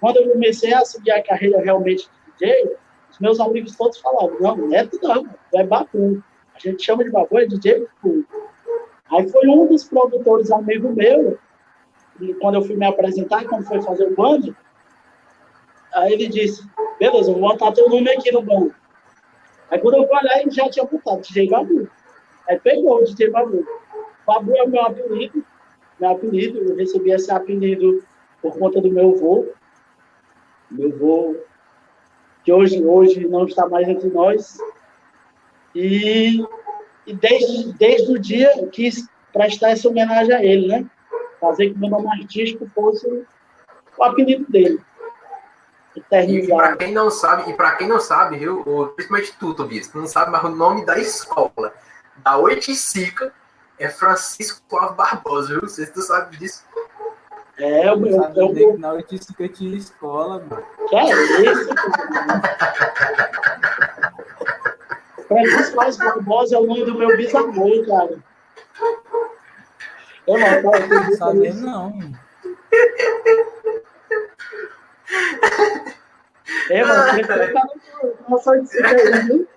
quando 0.00 0.18
eu 0.18 0.30
comecei 0.30 0.72
a 0.72 0.84
seguir 0.84 1.10
a 1.10 1.22
carreira 1.22 1.60
realmente 1.60 2.08
de 2.38 2.46
DJ, 2.46 2.76
os 3.10 3.18
meus 3.18 3.40
amigos 3.40 3.76
todos 3.76 3.98
falavam, 3.98 4.38
não, 4.40 4.56
Neto 4.68 4.98
não, 5.02 5.26
é 5.54 5.64
Babu. 5.64 6.22
A 6.54 6.58
gente 6.58 6.84
chama 6.84 7.04
de 7.04 7.10
Babu, 7.10 7.38
é 7.38 7.46
DJ 7.46 7.86
Babu. 8.02 8.24
Aí 9.10 9.28
foi 9.28 9.48
um 9.48 9.66
dos 9.66 9.84
produtores 9.84 10.50
amigo 10.50 10.92
meu, 10.92 11.38
e 12.20 12.34
quando 12.34 12.56
eu 12.56 12.62
fui 12.62 12.76
me 12.76 12.86
apresentar, 12.86 13.44
quando 13.46 13.66
foi 13.66 13.82
fazer 13.82 14.04
o 14.04 14.14
band, 14.14 14.54
aí 15.94 16.12
ele 16.12 16.28
disse, 16.28 16.68
beleza, 16.98 17.32
vou 17.32 17.40
botar 17.40 17.72
teu 17.72 17.88
nome 17.88 18.10
aqui 18.10 18.30
no 18.30 18.42
banco. 18.42 18.74
Aí 19.70 19.78
quando 19.80 19.94
eu 19.94 20.02
olhar, 20.02 20.40
ele 20.40 20.50
já 20.50 20.68
tinha 20.68 20.84
botado 20.84 21.22
DJ 21.22 21.48
Babu. 21.48 21.88
Aí 22.48 22.58
pegou 22.60 22.98
o 22.98 23.04
DJ 23.04 23.30
Babu. 23.30 23.66
Babu 24.26 24.56
é 24.56 24.62
o 24.62 24.68
meu 24.68 24.82
apelido, 24.82 25.44
meu 26.00 26.10
apelido, 26.10 26.58
eu 26.58 26.76
recebi 26.76 27.10
esse 27.10 27.30
apelido 27.30 28.02
por 28.42 28.58
conta 28.58 28.80
do 28.80 28.90
meu 28.90 29.10
avô. 29.10 29.46
Meu 30.70 30.92
avô, 30.92 31.36
que 32.42 32.52
hoje, 32.52 32.84
hoje 32.84 33.26
não 33.26 33.46
está 33.46 33.68
mais 33.68 33.88
entre 33.88 34.08
nós. 34.08 34.58
E 35.74 36.44
e 37.06 37.14
desde, 37.14 37.72
desde 37.74 38.12
o 38.12 38.18
dia 38.18 38.52
eu 38.58 38.68
quis 38.68 39.06
prestar 39.32 39.70
essa 39.70 39.88
homenagem 39.88 40.34
a 40.34 40.42
ele, 40.42 40.68
né? 40.68 40.86
Fazer 41.40 41.70
que 41.70 41.76
o 41.76 41.78
meu 41.78 41.90
nome 41.90 42.08
artístico 42.08 42.68
fosse 42.74 43.06
o 43.96 44.04
apelido 44.04 44.50
dele. 44.50 44.80
E 45.94 46.46
para 46.48 46.76
quem 46.76 46.92
não 46.92 47.08
sabe, 47.08 47.50
e 47.50 47.54
para 47.54 47.76
quem 47.76 47.86
não 47.86 48.00
sabe, 48.00 48.38
viu, 48.38 48.64
principalmente 48.96 49.36
tu, 49.38 49.54
Tobias, 49.54 49.92
não 49.92 50.06
sabe, 50.06 50.32
mas 50.32 50.42
o 50.42 50.48
nome 50.48 50.84
da 50.84 50.98
escola 50.98 51.72
da 52.16 52.36
Oiticica 52.38 53.32
é 53.78 53.88
Francisco 53.88 54.62
Cláudio 54.68 54.96
Barbosa, 54.96 55.48
viu? 55.48 55.62
Não 55.62 55.68
sei 55.68 55.86
se 55.86 55.92
tu 55.92 56.02
sabe 56.02 56.36
disso. 56.36 56.64
É, 57.56 57.88
eu, 57.88 58.04
eu, 58.06 58.22
eu, 58.34 58.56
eu... 58.56 58.78
Na 58.78 58.92
Oiticica 58.92 59.48
tinha 59.48 59.76
escola, 59.76 60.44
mano. 60.48 60.64
Que 60.88 60.96
é 60.96 61.04
isso? 61.52 61.68
Francisco 65.28 65.74
Cláudio 65.74 65.98
Barbosa 65.98 66.56
é 66.56 66.58
o 66.58 66.66
nome 66.66 66.84
do 66.84 66.98
meu 66.98 67.16
bisavô, 67.16 67.84
cara. 67.86 68.18
Eu 70.26 70.38
não, 70.38 70.70
tá, 70.70 70.78
eu 70.78 70.88
não 70.88 71.12
sabia, 71.16 71.54
não. 71.54 71.98
É, 76.70 76.84
mano, 76.84 77.14
que 77.14 77.26
colocar 77.26 77.62
no 78.02 78.30
nosso 78.30 78.50
aí, 78.50 78.62
viu? 79.26 79.48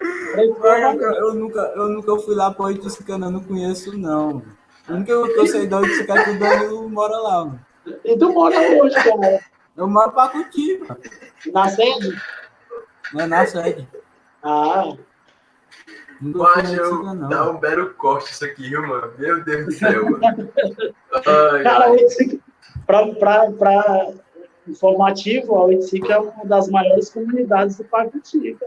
Eu 0.00 0.48
nunca, 0.48 1.06
eu 1.06 1.34
nunca, 1.34 1.60
eu 1.76 1.88
nunca 1.88 2.18
fui 2.18 2.34
lá 2.34 2.50
para 2.50 2.66
Oiticicana, 2.66 3.26
eu 3.26 3.30
não 3.30 3.40
conheço, 3.42 3.96
não. 3.96 4.42
O 4.88 4.92
único 4.92 5.06
que 5.06 5.38
eu 5.40 5.46
sei 5.46 5.66
da 5.66 5.78
Oiticicana 5.78 6.20
é 6.20 6.24
que 6.24 6.30
o 6.30 6.38
Danilo 6.38 6.88
mora 6.90 7.16
lá. 7.16 7.44
Mano. 7.44 7.60
E 8.04 8.18
tu 8.18 8.32
mora 8.32 8.56
onde, 8.58 8.94
cara? 8.94 9.40
Eu 9.76 9.88
moro 9.88 10.10
para 10.12 10.30
Curitiba. 10.30 10.98
Na 11.52 11.68
sede? 11.68 12.20
Não 13.12 13.20
é 13.20 13.26
na 13.26 13.46
sede. 13.46 13.88
Ah. 14.42 14.92
Não. 16.20 17.28
dar 17.28 17.50
um 17.50 17.58
belo 17.58 17.92
corte 17.94 18.32
isso 18.32 18.44
aqui, 18.44 18.68
viu, 18.68 18.86
mano? 18.86 19.12
Meu 19.18 19.44
Deus 19.44 19.66
do 19.66 19.72
céu, 19.72 20.04
mano. 20.10 20.50
Ai, 21.12 21.62
Cara, 21.62 21.84
a 21.84 21.88
ai. 21.88 21.90
Oiticica, 21.90 22.38
para 22.86 24.12
informativo, 24.66 25.54
a 25.54 25.64
Oiticica 25.64 26.14
é 26.14 26.18
uma 26.18 26.44
das 26.44 26.68
maiores 26.68 27.10
comunidades 27.10 27.76
do 27.76 27.84
Parque 27.84 28.20
Tica. 28.20 28.66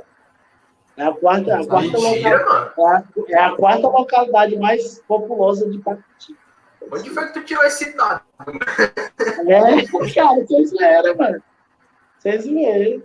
É 1.00 1.04
a 1.06 1.14
quarta, 1.14 1.56
a 1.60 1.66
quarta, 1.66 1.98
Mentira, 1.98 2.38
local, 2.38 2.74
mano. 2.78 3.26
é 3.30 3.36
a, 3.36 3.40
é 3.40 3.44
a 3.46 3.56
quarta 3.56 3.88
localidade 3.88 4.58
mais 4.58 5.00
populosa 5.08 5.70
de 5.70 5.78
Parque 5.80 6.04
Tica. 6.20 6.40
Onde 6.92 7.10
foi 7.10 7.28
que 7.28 7.34
tu 7.34 7.44
tirou 7.46 7.64
esse 7.64 7.96
dado? 7.96 8.22
É, 9.48 9.86
cara, 10.14 10.46
vocês 10.46 10.72
viram, 10.72 11.16
mano. 11.18 11.44
Vocês 12.18 12.46
viram. 12.46 13.02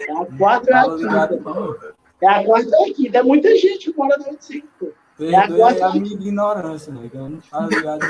É 0.00 0.12
a 0.12 0.26
quarta 0.38 0.70
e 0.70 0.74
a 0.74 0.84
quinta. 1.28 1.94
É 2.22 2.28
a 2.28 2.44
quarta 2.44 2.68
e 2.70 2.90
a 2.90 2.94
quinta. 2.94 3.18
É 3.18 3.22
muita 3.22 3.56
gente 3.56 3.92
que 3.92 3.96
mora 3.98 4.16
na 4.18 4.28
Oiticica. 4.28 4.66
pô. 4.78 4.88
É 5.20 5.36
a 5.36 5.48
quarta- 5.48 5.86
a 5.86 5.92
minha 5.92 6.12
ignorância, 6.14 6.92
né? 6.92 7.10
Eu 7.12 7.28
não 7.28 7.38
tava 7.40 7.68
ligado. 7.68 8.00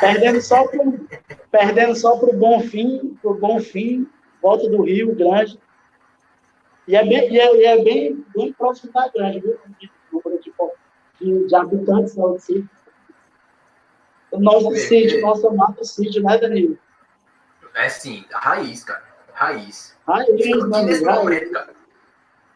Perdendo 0.00 0.40
só 0.40 0.66
pro, 0.66 1.00
perdendo 1.50 1.94
só 1.96 2.16
pro 2.16 2.32
Bonfim, 2.32 3.18
pro 3.20 3.34
Bonfim, 3.34 4.08
volta 4.42 4.68
do 4.68 4.82
Rio 4.82 5.14
Grande. 5.14 5.58
E 6.90 6.96
é 6.96 7.04
bem, 7.04 7.32
e 7.32 7.38
é, 7.38 7.56
e 7.56 7.64
é 7.66 7.84
bem, 7.84 8.26
bem 8.34 8.52
próximo 8.52 8.92
da 8.92 9.06
Grande, 9.06 9.38
viu? 9.38 9.56
De 9.78 9.88
número 10.12 10.42
de, 10.42 10.52
de, 11.20 11.46
de 11.46 11.54
habitantes 11.54 12.16
lá 12.16 12.26
do 12.26 12.38
sítio. 12.40 12.68
O 14.32 14.40
nosso 14.40 14.74
sítio, 14.74 15.20
nosso 15.20 15.46
amado 15.46 15.84
sítio, 15.84 16.20
né, 16.20 16.36
Danilo? 16.36 16.76
É 17.76 17.88
sim, 17.88 18.24
a 18.32 18.40
raiz, 18.40 18.82
cara. 18.82 19.04
Raiz. 19.32 19.96
Raiz, 20.04 20.28
Aqui 20.30 20.50
né? 20.66 20.82
nesse 20.82 21.04
Raiz. 21.04 21.18
momento, 21.22 21.52
cara. 21.52 21.70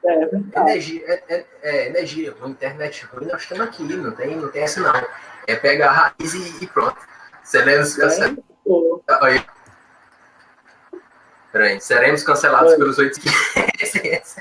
É 0.05 0.27
verdade. 0.27 0.71
Energia, 0.71 1.03
é, 1.07 1.23
é- 1.29 1.47
é 1.63 1.87
energia, 1.87 2.35
ruim, 2.41 2.51
internet 2.51 3.07
ruim, 3.07 3.27
nós 3.27 3.43
estamos 3.43 3.65
aqui, 3.69 3.85
não 3.85 4.11
tem, 4.17 4.35
não 4.35 4.51
tem 4.51 4.63
essa 4.63 4.81
não. 4.81 4.93
É 5.47 5.55
pegar 5.55 5.91
a 5.91 5.93
raiz 5.93 6.35
e, 6.35 6.65
e 6.65 6.67
pronto. 6.67 6.99
Seremos 7.45 7.95
cancelados. 7.95 8.39
É, 8.39 8.43
pô. 8.65 9.01
Aí. 9.21 9.41
Peraí, 11.55 11.81
seremos 11.81 12.25
cancelados 12.25 12.73
Oi. 12.73 12.79
pelos 12.79 12.99
oito. 12.99 13.21
que 13.21 13.29
é 13.79 14.19
isso? 14.19 14.41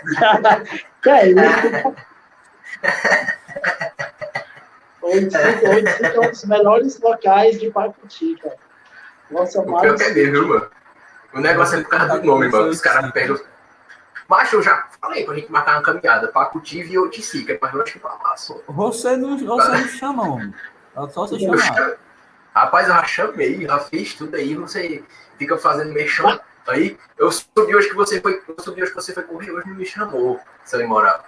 Oiticica 5.04 6.08
é 6.08 6.20
um 6.20 6.32
dos 6.32 6.44
melhores 6.46 7.00
locais 7.00 7.60
de 7.60 7.70
Pacuti, 7.70 8.36
cara. 8.42 8.56
Nossa, 9.30 9.62
O 9.62 9.80
pior 9.80 9.96
que 9.96 10.04
é 10.06 10.10
mesmo, 10.10 10.32
viu, 10.32 10.48
mano? 10.48 10.68
O 11.36 11.40
negócio 11.40 11.78
é 11.78 11.84
por 11.84 11.90
causa 11.90 12.18
do 12.20 12.26
nome, 12.26 12.50
mano. 12.50 12.70
Os 12.70 12.82
caras 12.82 13.12
pegam. 13.12 13.40
Mas 14.28 14.52
eu 14.52 14.64
já 14.64 14.88
falei 15.00 15.24
pra 15.24 15.36
gente 15.36 15.52
marcar 15.52 15.74
uma 15.74 15.84
caminhada 15.84 16.30
pra 16.30 16.46
Cutive 16.46 16.94
e 16.94 16.98
Oticica, 16.98 17.60
mas 17.62 17.74
eu 17.76 17.84
acho 17.84 17.94
que 17.94 18.02
só. 18.38 18.60
Você 18.68 19.16
não, 19.16 19.38
você 19.38 19.68
não 19.70 19.88
chama, 19.88 20.24
homem. 20.24 20.52
É 20.98 21.08
só 21.10 21.28
você 21.28 21.38
chamar. 21.40 21.96
Rapaz, 22.56 22.88
eu 22.88 22.96
já 22.96 23.04
chamei, 23.04 23.62
já 23.62 23.78
fiz 23.78 24.16
tudo 24.16 24.36
aí, 24.36 24.56
você 24.56 25.04
fica 25.38 25.60
fazendo 25.60 25.94
mexão. 25.94 26.40
Aí, 26.68 26.98
eu 27.18 27.32
subi 27.32 27.76
hoje 27.76 27.90
que 27.90 27.96
você 27.96 28.22
foi. 28.22 28.42
Eu 28.48 28.56
subi 28.64 28.82
hoje 28.82 28.92
que 28.92 28.96
você 28.96 29.14
foi 29.14 29.24
correr, 29.24 29.52
hoje 29.52 29.68
não 29.68 29.76
me 29.76 29.86
chamou, 29.86 30.40
seu 30.64 30.82
imoral. 30.82 31.24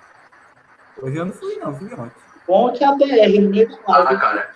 Hoje 1.01 1.17
eu 1.17 1.25
não 1.25 1.33
fui, 1.33 1.55
não, 1.57 1.75
fui 1.75 1.93
ontem. 1.93 2.25
Bom 2.47 2.71
que 2.71 2.83
a 2.83 2.91
no 2.91 3.49
meio 3.49 3.67
do 3.67 3.79
Ah, 3.87 4.15
cara. 4.17 4.55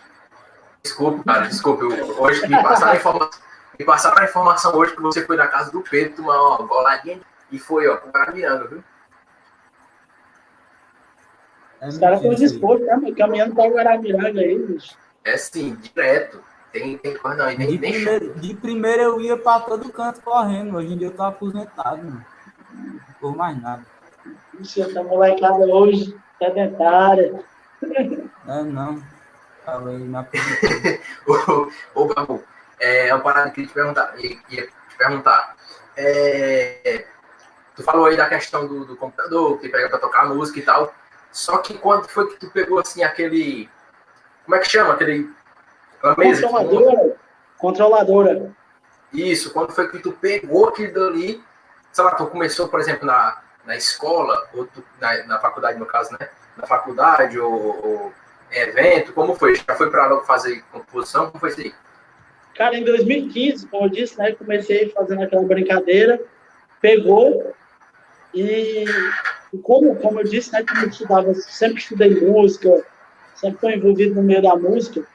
Desculpa, 0.84 1.24
cara, 1.24 1.48
desculpa. 1.48 1.84
Eu, 1.84 2.22
hoje 2.22 2.48
me 2.48 2.64
passaram 2.64 2.92
a 2.92 2.96
informação. 2.96 3.42
Me 3.78 3.86
passaram 3.86 4.22
a 4.22 4.26
informação 4.26 4.76
hoje 4.76 4.96
que 4.96 5.02
você 5.02 5.26
foi 5.26 5.36
na 5.38 5.48
casa 5.48 5.72
do 5.72 5.82
Pedro 5.82 6.18
tomar 6.18 6.42
uma 6.42 6.68
goladinha 6.68 7.20
e 7.52 7.58
foi, 7.58 7.88
ó, 7.88 7.98
pro 7.98 8.12
Caramiranga, 8.12 8.68
viu? 8.68 8.84
É 11.82 11.88
Os 11.88 11.98
caras 11.98 12.20
estão 12.20 12.36
dispostos, 12.36 12.86
né? 12.86 12.96
mano? 12.96 13.16
Caminhando 13.16 13.56
para 13.56 13.70
Guaramiranga 13.70 14.40
aí, 14.40 14.58
bicho. 14.60 14.96
É 15.24 15.38
sim, 15.38 15.76
direto. 15.76 16.44
Tem, 16.72 16.98
tem 16.98 17.18
coisa 17.18 17.38
não, 17.38 17.46
nem, 17.46 17.58
De 17.58 17.78
nem 17.80 17.92
primeiro, 17.92 18.34
de 18.40 18.54
primeiro 18.56 19.02
eu 19.02 19.22
ia 19.22 19.38
pra 19.38 19.60
todo 19.62 19.92
canto 19.92 20.22
correndo. 20.22 20.78
Hoje 20.78 20.94
em 20.94 20.98
dia 20.98 21.08
eu 21.08 21.16
tô 21.16 21.24
aposentado, 21.24 21.98
mano. 21.98 22.26
Não 22.74 23.00
por 23.20 23.36
mais 23.36 23.62
nada. 23.62 23.86
Bicho, 24.54 24.82
essa 24.82 25.04
molecada 25.04 25.66
hoje, 25.66 26.16
sedentária. 26.38 27.44
É, 28.48 28.64
não. 28.64 29.02
Aí 29.66 30.00
na. 30.00 30.26
Ô, 31.28 31.72
ô 31.96 32.06
Babu, 32.14 32.44
é 32.80 33.14
uma 33.14 33.24
parada 33.24 33.52
que 33.52 33.62
eu 33.62 33.68
te 33.68 33.74
perguntar. 33.74 34.14
Ia, 34.18 34.38
ia 34.50 34.68
te 34.68 34.98
perguntar. 34.98 35.56
É, 35.96 37.06
tu 37.76 37.84
falou 37.84 38.06
aí 38.06 38.18
da 38.18 38.28
questão 38.28 38.68
do, 38.68 38.86
do 38.86 38.96
computador, 38.96 39.60
que 39.60 39.70
pega 39.70 39.90
pra 39.90 40.00
tocar 40.00 40.26
música 40.26 40.60
e 40.60 40.64
tal. 40.64 40.94
Só 41.32 41.58
que 41.60 41.78
quando 41.78 42.08
foi 42.08 42.28
que 42.30 42.40
tu 42.40 42.50
pegou 42.50 42.80
assim 42.80 43.04
aquele. 43.04 43.70
Como 44.46 44.56
é 44.56 44.60
que 44.60 44.70
chama? 44.70 44.94
Aquele. 44.94 45.30
Controladora. 46.02 47.16
Controladora. 47.58 48.52
Isso, 49.14 49.52
quando 49.52 49.72
foi 49.72 49.90
que 49.90 50.00
tu 50.00 50.12
pegou 50.14 50.70
aquilo 50.70 50.94
dali, 50.94 51.44
sei 51.92 52.04
lá, 52.04 52.12
tu 52.16 52.28
começou, 52.28 52.68
por 52.68 52.80
exemplo, 52.80 53.06
na, 53.06 53.42
na 53.66 53.76
escola, 53.76 54.48
ou 54.54 54.66
tu- 54.66 54.84
na, 55.02 55.24
na 55.26 55.40
faculdade, 55.40 55.80
no 55.80 55.86
caso, 55.86 56.12
né? 56.14 56.30
Na 56.56 56.66
faculdade, 56.68 57.40
ou, 57.40 57.52
ou 57.86 58.14
evento, 58.52 59.14
como 59.14 59.36
foi? 59.36 59.56
Já 59.56 59.76
foi 59.76 59.90
pra 59.90 60.08
logo 60.08 60.24
fazer 60.26 60.64
composição? 60.72 61.28
Como 61.28 61.40
foi 61.40 61.50
isso 61.50 61.62
aí? 61.62 61.74
Cara, 62.56 62.76
em 62.78 62.84
2015, 62.84 63.68
como 63.68 63.86
eu 63.86 63.90
disse, 63.90 64.18
né? 64.18 64.32
Comecei 64.34 64.90
fazendo 64.90 65.24
aquela 65.24 65.44
brincadeira, 65.44 66.22
pegou 66.82 67.54
e, 68.34 68.86
e 69.54 69.58
como, 69.60 69.96
como 69.96 70.20
eu 70.20 70.24
disse, 70.24 70.52
né? 70.52 70.64
Como 70.68 70.82
eu 70.84 70.90
estudava, 70.90 71.34
sempre 71.36 71.80
estudei 71.80 72.20
música, 72.22 72.84
sempre 73.36 73.56
estou 73.56 73.70
envolvido 73.72 74.16
no 74.16 74.24
meio 74.24 74.42
da 74.42 74.56
música, 74.56 75.06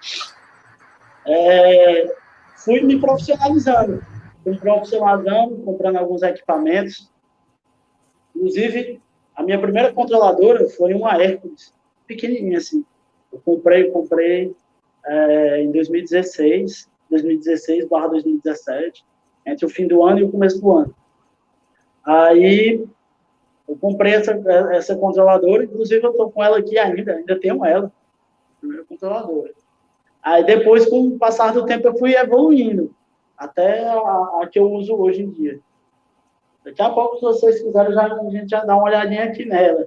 é, 1.27 2.15
fui 2.57 2.81
me 2.83 2.99
profissionalizando. 3.01 4.03
Fui 4.43 4.53
me 4.53 4.59
profissionalizando, 4.59 5.57
comprando 5.59 5.97
alguns 5.97 6.23
equipamentos. 6.23 7.11
Inclusive, 8.35 9.01
a 9.35 9.43
minha 9.43 9.61
primeira 9.61 9.93
controladora 9.93 10.69
foi 10.69 10.95
uma 10.95 11.21
Hércules, 11.21 11.73
pequenininha 12.07 12.59
assim. 12.59 12.85
Eu 13.33 13.41
comprei, 13.45 13.91
comprei 13.91 14.55
é, 15.07 15.61
em 15.63 15.71
2016, 15.73 16.89
2016 17.11 17.89
barra 17.89 18.09
2017, 18.09 19.05
entre 19.47 19.67
o 19.67 19.69
fim 19.69 19.87
do 19.87 20.03
ano 20.05 20.21
e 20.21 20.25
o 20.25 20.31
começo 20.31 20.61
do 20.61 20.71
ano. 20.71 20.95
Aí 22.05 22.87
eu 23.69 23.77
comprei 23.77 24.15
essa, 24.15 24.33
essa 24.73 24.97
controladora, 24.97 25.65
inclusive 25.65 26.05
eu 26.05 26.11
estou 26.11 26.31
com 26.31 26.43
ela 26.43 26.59
aqui 26.59 26.79
ainda, 26.79 27.15
ainda 27.15 27.41
tenho 27.41 27.65
ela, 27.65 27.91
primeira 28.61 28.85
controladora. 28.85 29.53
Aí 30.25 30.43
depois, 30.45 30.89
com 30.89 31.09
o 31.09 31.19
passar 31.19 31.53
do 31.53 31.67
tempo, 31.67 31.87
eu 31.89 31.99
fui 31.99 32.15
evoluindo, 32.17 32.95
até 33.37 33.87
a, 33.89 33.93
a 34.43 34.49
que 34.51 34.59
eu 34.59 34.71
uso 34.73 34.95
hoje 34.97 35.23
em 35.23 35.31
dia. 35.31 35.61
Daqui 36.65 36.81
a 36.81 36.89
pouco, 36.91 37.17
se 37.17 37.23
vocês 37.23 37.63
quiserem, 37.63 37.93
já, 37.93 38.07
a 38.07 38.31
gente 38.31 38.49
já 38.49 38.65
dá 38.65 38.75
uma 38.75 38.85
olhadinha 38.85 39.25
aqui 39.25 39.45
nela. 39.45 39.87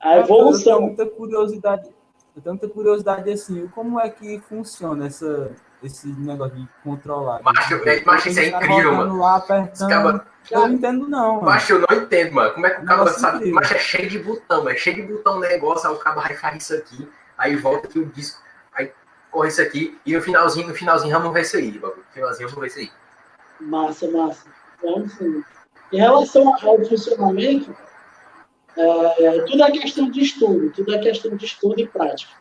A 0.00 0.16
Eu 0.16 0.22
tenho 0.24 0.38
evolução. 0.38 0.80
muita 0.80 1.06
curiosidade. 1.06 1.90
Eu 2.34 2.42
tenho 2.42 2.54
muita 2.54 2.68
curiosidade 2.68 3.30
assim, 3.30 3.66
como 3.68 4.00
é 4.00 4.08
que 4.08 4.40
funciona 4.48 5.06
essa, 5.06 5.50
esse 5.82 6.08
negócio 6.08 6.56
de 6.56 6.66
controlar? 6.82 7.42
Macho, 7.42 7.74
é- 7.86 8.02
macho, 8.04 8.28
isso 8.30 8.40
é 8.40 8.46
incrível, 8.46 8.94
mano. 8.94 9.18
Lá, 9.18 9.36
apertando. 9.36 9.88
cara- 9.90 10.26
Eu 10.50 10.60
não 10.60 10.68
entendo, 10.72 11.08
não, 11.08 11.34
mano. 11.34 11.44
Macho, 11.46 11.72
eu 11.74 11.80
não 11.86 11.96
entendo, 12.02 12.32
mano. 12.32 12.54
Como 12.54 12.66
é 12.66 12.70
que 12.70 12.80
o 12.80 12.84
cara 12.86 13.06
sabe? 13.08 13.36
incrível. 13.36 13.54
Macho, 13.56 13.74
é 13.74 13.78
cheio 13.78 14.08
de 14.08 14.18
botão, 14.20 14.68
é 14.68 14.74
cheio 14.76 14.96
de 14.96 15.12
botão 15.12 15.36
o 15.36 15.40
negócio, 15.40 15.90
aí 15.90 15.94
o 15.94 15.98
cara 15.98 16.16
vai 16.20 16.34
faz 16.34 16.62
isso 16.62 16.74
aqui, 16.74 17.06
aí 17.40 17.56
volta 17.56 17.88
aqui 17.88 17.98
o 17.98 18.06
disco, 18.06 18.40
aí 18.72 18.92
corre 19.30 19.48
isso 19.48 19.62
aqui, 19.62 19.98
e 20.04 20.14
no 20.14 20.22
finalzinho, 20.22 20.68
no 20.68 20.74
finalzinho, 20.74 21.32
ver 21.32 21.42
isso 21.42 21.56
aí, 21.56 21.70
bagulho. 21.72 22.04
No 22.06 22.12
finalzinho, 22.12 22.48
ver 22.48 22.66
isso 22.66 22.78
aí. 22.78 22.90
Massa, 23.60 24.10
massa. 24.10 24.48
Vamos 24.82 25.12
sim. 25.14 25.42
Em 25.92 25.98
relação 25.98 26.54
ao 26.62 26.84
funcionamento, 26.84 27.74
é, 28.76 29.40
tudo 29.40 29.64
é 29.64 29.70
questão 29.70 30.10
de 30.10 30.20
estudo, 30.20 30.70
tudo 30.70 30.94
é 30.94 30.98
questão 30.98 31.36
de 31.36 31.44
estudo 31.44 31.80
e 31.80 31.88
prática. 31.88 32.32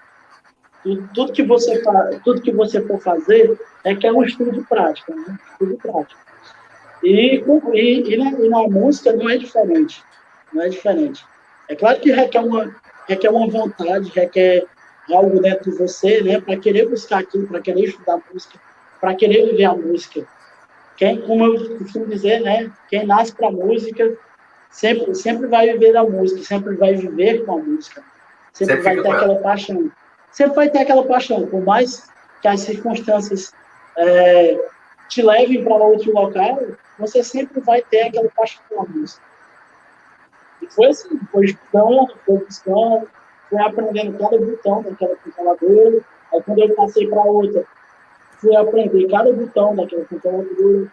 Tudo, 0.84 1.34
que 1.34 1.44
você 1.44 1.82
tudo 2.24 2.42
que 2.42 2.52
você 2.52 2.82
for 2.88 3.02
fazer 3.02 3.60
é 3.84 3.96
que 3.96 4.08
é 4.08 4.12
um 4.14 4.24
estudo 4.24 4.52
de 4.52 4.62
prática, 4.62 5.14
né? 5.14 5.38
Estudo 5.52 5.76
de 5.76 5.78
prática. 5.78 6.22
E, 7.04 7.44
e, 7.74 8.14
e, 8.14 8.18
na, 8.18 8.32
e 8.32 8.50
na 8.50 8.64
música 8.68 9.12
não 9.12 9.30
é 9.30 9.38
diferente, 9.38 10.04
não 10.54 10.62
é 10.62 10.70
diferente. 10.70 11.26
É 11.68 11.76
claro 11.76 12.00
que 12.00 12.12
requer 12.12 12.40
uma 12.40 12.74
requer 13.10 13.30
uma 13.30 13.50
vontade, 13.50 14.12
requer 14.14 14.66
algo 15.14 15.42
dentro 15.42 15.72
de 15.72 15.78
você, 15.78 16.22
né, 16.22 16.40
para 16.42 16.58
querer 16.58 16.88
buscar 16.90 17.20
aquilo, 17.20 17.48
para 17.48 17.62
querer 17.62 17.86
estudar 17.86 18.20
música, 18.32 18.60
para 19.00 19.16
querer 19.16 19.46
viver 19.46 19.66
a 19.66 19.74
música 19.74 20.26
quem, 21.00 21.22
como 21.22 21.46
eu 21.46 21.78
costumo 21.78 22.08
dizer, 22.08 22.42
né, 22.42 22.70
quem 22.90 23.06
nasce 23.08 23.34
para 23.34 23.50
música 23.50 24.18
sempre, 24.70 25.16
sempre 25.16 25.48
vai 25.48 25.72
viver 25.72 25.96
a 25.96 26.04
música, 26.04 26.44
sempre 26.44 26.76
vai 26.76 26.94
viver 26.94 27.46
com 27.46 27.54
a 27.54 27.58
música. 27.58 28.04
Sempre, 28.52 28.84
sempre 28.84 28.84
vai 28.84 29.02
ter 29.02 29.16
aquela 29.16 29.40
paixão. 29.40 29.92
Sempre 30.30 30.56
vai 30.58 30.70
ter 30.70 30.80
aquela 30.80 31.06
paixão, 31.06 31.48
por 31.48 31.64
mais 31.64 32.12
que 32.42 32.50
as 32.50 32.60
circunstâncias 32.60 33.54
é, 33.98 34.60
te 35.08 35.22
levem 35.22 35.64
para 35.64 35.76
outro 35.76 36.12
local, 36.12 36.60
você 36.98 37.24
sempre 37.24 37.62
vai 37.62 37.82
ter 37.82 38.02
aquela 38.02 38.30
paixão 38.32 38.62
pela 38.68 38.84
música. 38.84 39.24
E 40.62 40.68
foi 40.68 40.88
assim, 40.88 41.18
foi 41.32 41.46
estudando, 41.46 42.14
foi 42.26 42.40
buscando, 42.40 43.10
foi 43.50 43.60
aprendendo 43.62 44.18
cada 44.18 44.38
botão 44.38 44.84
daquela 44.84 45.16
controladora. 45.16 46.02
Aí 46.34 46.42
quando 46.44 46.60
eu 46.60 46.76
passei 46.76 47.08
para 47.08 47.24
outra, 47.24 47.66
fui 48.38 48.56
aprender 48.56 49.08
cada 49.10 49.34
botão 49.34 49.76
daquela 49.76 50.06
controladora. 50.06 50.92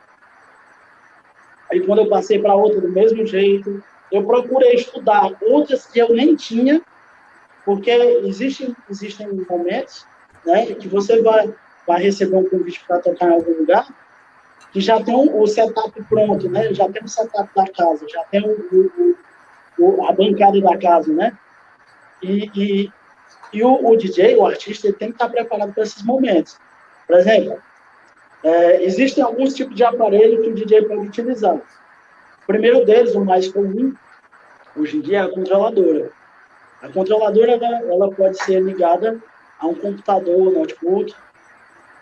Aí 1.70 1.80
quando 1.84 1.98
eu 2.00 2.08
passei 2.08 2.38
para 2.40 2.54
outra 2.54 2.80
do 2.80 2.88
mesmo 2.88 3.26
jeito, 3.26 3.82
eu 4.10 4.24
procurei 4.24 4.74
estudar 4.74 5.32
outras 5.42 5.86
que 5.86 5.98
eu 5.98 6.08
nem 6.10 6.36
tinha, 6.36 6.80
porque 7.64 7.90
existem, 7.90 8.74
existem 8.88 9.26
momentos 9.28 10.06
né, 10.44 10.66
que 10.66 10.88
você 10.88 11.20
vai, 11.20 11.52
vai 11.86 12.02
receber 12.02 12.36
um 12.36 12.48
convite 12.48 12.84
para 12.86 13.00
tocar 13.00 13.28
em 13.28 13.34
algum 13.34 13.58
lugar, 13.58 13.86
que 14.72 14.80
já 14.80 15.02
tem 15.02 15.14
o 15.14 15.46
setup 15.46 16.02
pronto, 16.04 16.48
né? 16.48 16.72
Já 16.74 16.88
tem 16.88 17.02
o 17.02 17.08
setup 17.08 17.48
da 17.54 17.66
casa, 17.66 18.06
já 18.08 18.22
tem 18.24 18.42
o, 18.42 18.52
o, 18.72 19.16
o 19.78 20.06
a 20.06 20.12
bancada 20.12 20.60
da 20.60 20.76
casa, 20.76 21.12
né? 21.12 21.36
E, 22.22 22.50
e, 22.54 22.92
e 23.52 23.62
o, 23.62 23.88
o, 23.88 23.96
DJ, 23.96 24.36
o 24.36 24.46
artista, 24.46 24.86
ele 24.86 24.96
tem 24.96 25.08
que 25.08 25.14
estar 25.14 25.28
preparado 25.28 25.72
para 25.72 25.82
esses 25.82 26.02
momentos. 26.02 26.58
Por 27.06 27.16
exemplo, 27.16 27.58
é, 28.42 28.82
existem 28.82 29.22
alguns 29.22 29.54
tipos 29.54 29.74
de 29.74 29.84
aparelho 29.84 30.42
que 30.42 30.50
o 30.50 30.54
DJ 30.54 30.82
pode 30.82 31.06
utilizar. 31.06 31.56
O 31.56 32.46
primeiro 32.46 32.84
deles, 32.84 33.14
o 33.14 33.24
mais 33.24 33.48
comum, 33.48 33.94
hoje 34.76 34.98
em 34.98 35.00
dia, 35.00 35.18
é 35.18 35.22
a 35.22 35.28
controladora. 35.28 36.10
A 36.82 36.88
controladora 36.88 37.52
ela, 37.52 37.92
ela 37.92 38.10
pode 38.10 38.42
ser 38.42 38.62
ligada 38.62 39.20
a 39.58 39.66
um 39.66 39.74
computador, 39.74 40.52
notebook, 40.52 41.14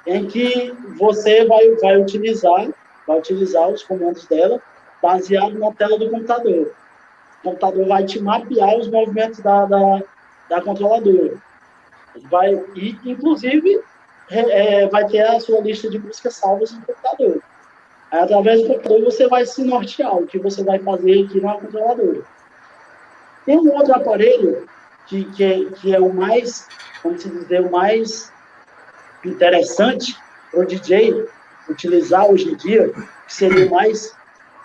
em 0.07 0.27
que 0.27 0.75
você 0.97 1.45
vai, 1.47 1.71
vai 1.77 1.97
utilizar 1.97 2.69
vai 3.07 3.19
utilizar 3.19 3.69
os 3.69 3.83
comandos 3.83 4.27
dela 4.27 4.61
baseado 5.03 5.59
na 5.59 5.73
tela 5.73 5.99
do 5.99 6.11
computador. 6.11 6.75
O 7.45 7.51
computador 7.51 7.87
vai 7.87 8.05
te 8.05 8.21
mapear 8.21 8.75
os 8.77 8.89
movimentos 8.89 9.41
da, 9.41 9.67
da, 9.67 10.03
da 10.49 10.63
controladora. 10.63 11.35
Vai, 12.31 12.55
e, 12.75 12.99
inclusive, 13.05 13.83
é, 14.31 14.89
vai 14.89 15.07
ter 15.07 15.21
a 15.21 15.39
sua 15.39 15.61
lista 15.61 15.91
de 15.91 15.99
buscas 15.99 16.37
salvas 16.37 16.73
no 16.73 16.81
computador. 16.81 17.43
Aí, 18.11 18.21
através 18.21 18.63
do 18.63 18.69
computador, 18.69 19.05
você 19.05 19.29
vai 19.29 19.45
se 19.45 19.63
nortear 19.63 20.17
o 20.17 20.27
que 20.27 20.39
você 20.39 20.65
vai 20.65 20.79
fazer 20.79 21.25
aqui 21.25 21.41
na 21.41 21.55
controladora. 21.55 22.23
Tem 23.45 23.59
um 23.59 23.73
outro 23.75 23.95
aparelho 23.95 24.67
que, 25.07 25.25
que, 25.33 25.45
é, 25.45 25.65
que 25.71 25.95
é 25.95 26.01
o 26.01 26.13
mais, 26.13 26.67
vamos 27.03 27.23
dizer, 27.23 27.61
o 27.61 27.71
mais 27.71 28.33
interessante 29.23 30.17
para 30.51 30.61
o 30.61 30.67
DJ 30.67 31.29
utilizar 31.69 32.27
hoje 32.27 32.53
em 32.53 32.57
dia, 32.57 32.91
que 33.27 33.35
seria 33.35 33.67
o 33.67 33.71
mais 33.71 34.15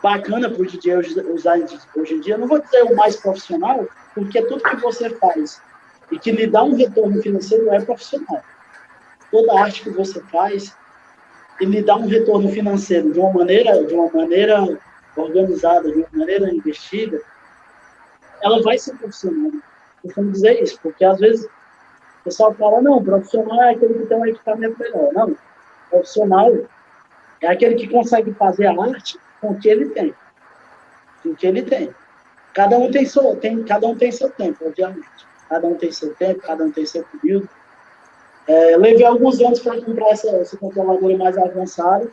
bacana 0.01 0.49
para 0.49 0.61
o 0.61 0.65
DJ 0.65 0.97
usar 1.33 1.57
hoje 1.95 2.13
em 2.13 2.19
dia, 2.19 2.37
não 2.37 2.47
vou 2.47 2.61
dizer 2.61 2.83
o 2.83 2.95
mais 2.95 3.15
profissional, 3.15 3.87
porque 4.15 4.41
tudo 4.43 4.63
que 4.63 4.75
você 4.77 5.09
faz 5.09 5.61
e 6.11 6.17
que 6.17 6.31
lhe 6.31 6.47
dá 6.47 6.63
um 6.63 6.75
retorno 6.75 7.21
financeiro 7.21 7.69
é 7.71 7.79
profissional. 7.79 8.41
Toda 9.31 9.59
arte 9.59 9.83
que 9.83 9.89
você 9.89 10.21
faz 10.23 10.75
e 11.61 11.65
lhe 11.65 11.83
dá 11.83 11.95
um 11.95 12.07
retorno 12.07 12.49
financeiro 12.49 13.11
de 13.11 13.19
uma 13.19 13.31
maneira, 13.33 13.85
de 13.85 13.93
uma 13.93 14.09
maneira 14.11 14.79
organizada, 15.15 15.91
de 15.91 15.99
uma 15.99 16.07
maneira 16.13 16.53
investida, 16.53 17.21
ela 18.41 18.61
vai 18.61 18.77
ser 18.77 18.95
profissional. 18.95 19.51
Costumo 20.01 20.31
dizer 20.31 20.63
isso, 20.63 20.79
porque 20.81 21.03
às 21.03 21.19
vezes 21.19 21.45
o 21.45 22.23
pessoal 22.23 22.53
fala, 22.53 22.81
não, 22.81 23.03
profissional 23.03 23.61
é 23.63 23.71
aquele 23.71 23.95
que 23.95 24.05
tem 24.05 24.17
um 24.17 24.25
equipamento 24.25 24.79
melhor. 24.79 25.11
Não, 25.13 25.37
profissional 25.91 26.51
é 27.41 27.47
aquele 27.47 27.75
que 27.75 27.87
consegue 27.87 28.33
fazer 28.33 28.67
a 28.67 28.71
arte 28.71 29.19
com 29.39 29.51
o 29.51 29.59
que 29.59 29.69
ele 29.69 29.89
tem. 29.89 30.13
Com 31.23 31.29
o 31.29 31.35
que 31.35 31.47
ele 31.47 31.61
tem. 31.61 31.93
Cada 32.53 32.77
um 32.77 32.91
tem 32.91 33.05
seu, 33.05 33.35
tem, 33.35 33.63
cada 33.63 33.87
um 33.87 33.95
tem 33.95 34.11
seu 34.11 34.29
tempo, 34.29 34.65
obviamente. 34.65 35.27
Cada 35.47 35.67
um 35.67 35.75
tem 35.75 35.91
seu 35.91 36.13
tempo, 36.15 36.41
cada 36.41 36.63
um 36.63 36.71
tem 36.71 36.85
seu 36.85 37.03
período. 37.03 37.49
É, 38.47 38.75
levei 38.77 39.05
alguns 39.05 39.39
anos 39.41 39.59
para 39.59 39.81
comprar 39.81 40.09
essa, 40.09 40.29
essa 40.37 40.57
controladora 40.57 41.17
mais 41.17 41.37
avançada. 41.37 42.07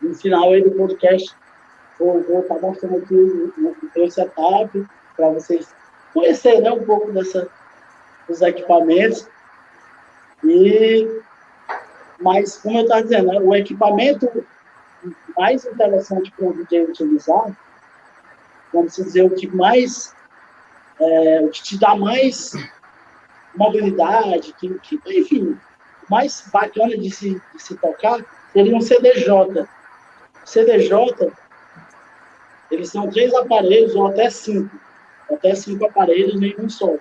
No 0.00 0.14
final 0.14 0.52
aí 0.52 0.62
do 0.62 0.72
podcast, 0.72 1.34
vou, 1.98 2.20
estar 2.20 2.54
tá 2.54 2.60
mostrando 2.60 2.96
aqui 2.96 3.14
o, 3.14 3.76
o 3.96 4.10
setup 4.10 4.86
para 5.16 5.28
vocês 5.30 5.74
conhecerem 6.12 6.62
né, 6.62 6.72
um 6.72 6.84
pouco 6.84 7.12
dessa, 7.12 7.48
dos 8.28 8.42
equipamentos. 8.42 9.28
E, 10.44 11.20
mas, 12.20 12.56
como 12.56 12.78
eu 12.78 12.82
estava 12.82 13.02
dizendo, 13.02 13.28
né, 13.28 13.38
o 13.38 13.54
equipamento 13.54 14.44
mais 15.36 15.64
interessante 15.64 16.30
para 16.32 16.46
o 16.46 16.52
DJ 16.52 16.84
utilizar, 16.84 17.56
vamos 18.72 18.94
dizer, 18.96 19.24
o 19.24 19.30
que 19.30 19.46
mais, 19.48 20.14
é, 21.00 21.40
o 21.42 21.50
que 21.50 21.62
te 21.62 21.78
dá 21.78 21.94
mais 21.94 22.52
mobilidade, 23.54 24.54
que, 24.54 24.78
que, 24.80 25.00
enfim, 25.06 25.58
mais 26.08 26.48
bacana 26.52 26.96
de 26.96 27.10
se, 27.10 27.40
de 27.54 27.62
se 27.62 27.76
tocar, 27.76 28.24
seria 28.52 28.76
um 28.76 28.80
CDJ. 28.80 29.66
CDJ, 30.44 31.32
eles 32.70 32.90
são 32.90 33.10
três 33.10 33.34
aparelhos, 33.34 33.94
ou 33.94 34.06
até 34.06 34.30
cinco, 34.30 34.74
até 35.30 35.54
cinco 35.54 35.86
aparelhos 35.86 36.40
em 36.40 36.54
um 36.58 36.68
só 36.68 36.96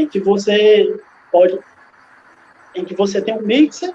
em 0.00 0.08
que 0.08 0.20
você 0.20 1.00
pode, 1.30 1.58
em 2.74 2.84
que 2.84 2.94
você 2.94 3.20
tem 3.20 3.36
um 3.36 3.42
mixer, 3.42 3.94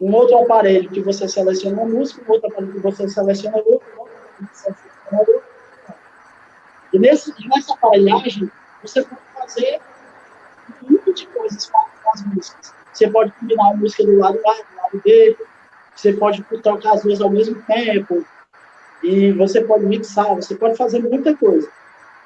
um 0.00 0.12
outro 0.12 0.38
aparelho 0.38 0.90
que 0.90 1.00
você 1.00 1.28
seleciona 1.28 1.82
uma 1.82 1.88
música, 1.88 2.22
um 2.26 2.32
outro 2.32 2.50
aparelho 2.50 2.72
que 2.72 2.80
você 2.80 3.08
seleciona 3.08 3.56
outro, 3.58 3.82
outro 5.12 5.42
e 6.94 6.98
nesse, 6.98 7.34
nessa 7.48 7.74
aparelhagem, 7.74 8.48
você 8.80 9.02
pode 9.02 9.20
fazer 9.36 9.80
um 10.84 10.92
mundo 10.92 11.12
de 11.12 11.26
coisas 11.26 11.66
com 11.66 12.10
as 12.14 12.24
músicas. 12.26 12.72
Você 12.92 13.10
pode 13.10 13.32
combinar 13.32 13.70
a 13.72 13.76
música 13.76 14.04
do 14.04 14.16
lado 14.16 14.38
A, 14.46 14.52
do 14.52 14.76
lado 14.76 15.02
B, 15.04 15.36
você 15.96 16.12
pode 16.12 16.44
tocar 16.62 16.92
as 16.92 17.02
duas 17.02 17.20
ao 17.20 17.30
mesmo 17.30 17.60
tempo, 17.62 18.24
e 19.02 19.32
você 19.32 19.60
pode 19.60 19.84
mixar, 19.84 20.36
você 20.36 20.54
pode 20.54 20.76
fazer 20.76 21.00
muita 21.00 21.36
coisa. 21.36 21.68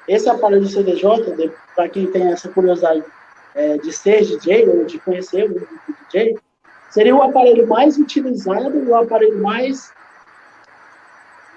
Esse 0.07 0.29
aparelho 0.29 0.67
CDJ, 0.67 1.51
para 1.75 1.89
quem 1.89 2.05
tem 2.11 2.31
essa 2.31 2.47
curiosidade 2.49 3.03
é, 3.55 3.77
de 3.77 3.91
ser 3.91 4.23
DJ 4.23 4.69
ou 4.69 4.85
de 4.85 4.99
conhecer 4.99 5.49
o 5.49 5.67
DJ, 6.13 6.35
seria 6.89 7.15
o 7.15 7.21
aparelho 7.21 7.67
mais 7.67 7.97
utilizado 7.97 8.77
o 8.77 8.95
aparelho 8.95 9.41
mais 9.41 9.91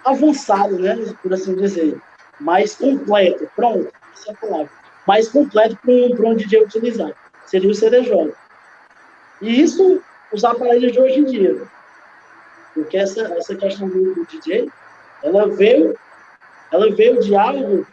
avançado, 0.05 0.79
né, 0.79 0.97
por 1.23 1.33
assim 1.33 1.55
dizer, 1.55 2.01
mais 2.41 2.75
completo, 2.75 3.49
pronto, 3.55 3.93
essa 4.13 4.31
é 4.31 4.33
a 4.33 4.37
palavra, 4.37 4.71
mais 5.07 5.29
completo 5.29 5.77
para 5.77 5.93
um, 5.93 6.33
um 6.33 6.37
DJ 6.37 6.65
utilizar, 6.65 7.13
seria 7.47 7.71
o 7.71 7.75
CDJ. 7.75 8.33
E 9.41 9.63
isso, 9.63 10.03
os 10.33 10.45
aparelhos 10.45 10.93
de 10.93 11.01
hoje 11.01 11.21
em 11.21 11.25
dia, 11.25 11.63
porque 12.75 12.97
essa, 12.97 13.23
essa 13.35 13.55
questão 13.55 13.89
do, 13.89 14.15
do 14.15 14.27
DJ, 14.27 14.69
ela 15.23 15.49
veio, 15.49 15.97
ela 16.73 16.91
veio 16.95 17.21
de 17.21 17.35
algo 17.37 17.87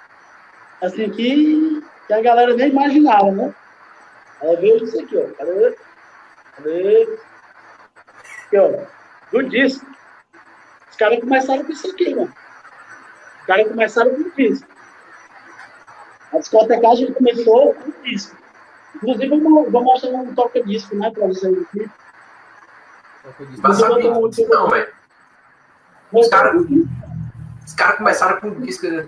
assim, 0.81 1.09
que, 1.09 1.83
que 2.07 2.13
a 2.13 2.21
galera 2.21 2.53
nem 2.55 2.69
imaginava, 2.69 3.31
né? 3.31 3.53
Ela 4.41 4.55
veio 4.59 4.79
disso 4.79 4.99
aqui, 5.01 5.17
ó. 5.17 5.27
Cadê? 5.35 5.75
Cadê? 6.55 7.19
Ó. 8.55 8.85
Do 9.31 9.43
disco. 9.49 9.85
Os 10.89 10.95
caras 10.97 11.19
começaram 11.19 11.63
com 11.63 11.71
isso 11.71 11.89
aqui, 11.89 12.15
mano. 12.15 12.33
Os 13.41 13.45
caras 13.45 13.67
começaram 13.67 14.11
com 14.11 14.29
disco. 14.35 14.67
A 16.33 16.37
discotecagem 16.39 17.13
começou 17.13 17.73
com 17.75 18.03
disco. 18.03 18.37
Inclusive, 18.95 19.35
eu 19.35 19.41
vou, 19.41 19.71
vou 19.71 19.83
mostrar 19.83 20.09
um 20.09 20.33
toca-disco, 20.33 20.95
né, 20.95 21.11
pra 21.11 21.27
vocês 21.27 21.57
aqui. 21.61 21.89
Mas 23.61 23.79
não, 23.79 24.69
velho. 24.69 24.93
Os 26.11 26.27
caras 26.27 26.65
cara 27.79 27.93
começaram 27.93 28.41
com 28.41 28.59
disco, 28.59 28.87
né? 28.87 29.07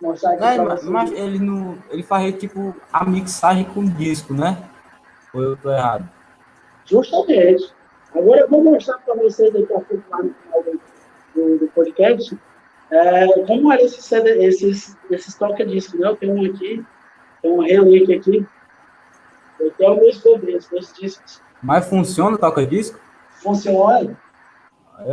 Mostrar 0.00 0.32
aqui 0.32 0.44
é, 0.44 0.58
mas, 0.58 0.84
mas, 0.84 1.12
ele 1.12 1.38
não. 1.40 1.76
Ele 1.90 2.04
faz 2.04 2.34
tipo 2.38 2.74
a 2.92 3.04
mixagem 3.04 3.64
com 3.64 3.84
disco, 3.84 4.32
né? 4.32 4.62
Ou 5.34 5.42
eu 5.42 5.56
tô 5.56 5.70
errado? 5.70 6.08
Justamente. 6.90 7.72
Agora 8.14 8.40
eu 8.40 8.48
vou 8.48 8.62
mostrar 8.64 8.98
para 8.98 9.14
vocês 9.14 9.52
daqui 9.52 9.72
a 9.72 9.80
pouco 9.80 10.02
lá 10.10 10.22
no 10.22 10.34
final 10.34 10.62
do, 10.64 10.80
do, 11.34 11.58
do 11.58 11.68
podcast 11.68 12.36
é, 12.90 13.26
como 13.46 13.72
era 13.72 13.82
esse 13.82 14.02
CD, 14.02 14.44
esses, 14.44 14.96
esses 15.10 15.34
toca-disco, 15.36 15.96
né? 15.96 16.08
Eu 16.08 16.16
tenho 16.16 16.34
um 16.34 16.44
aqui, 16.44 16.84
tem 17.40 17.50
um 17.50 17.60
relíquia 17.60 18.16
aqui. 18.16 18.44
Eu 19.60 19.70
tenho 19.72 19.96
meus 19.96 20.20
CDs, 20.20 20.68
meus 20.72 20.92
discos. 20.92 21.40
Mas 21.62 21.86
funciona 21.86 22.34
o 22.34 22.38
toca-disco? 22.38 22.98
Funciona. 23.42 24.18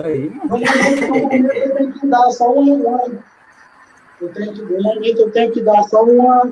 Aí, 0.03 0.31
eu 0.49 1.75
tenho 1.75 1.93
que 1.93 2.07
dar 2.07 2.31
só 2.31 2.51
uma. 2.51 2.73
uma 2.73 3.23
eu 4.19 4.33
tenho 4.33 4.53
que, 4.53 4.61
no 4.63 4.81
momento 4.81 5.21
eu 5.21 5.31
tenho 5.31 5.51
que 5.51 5.61
dar 5.61 5.83
só 5.83 6.03
uma. 6.03 6.51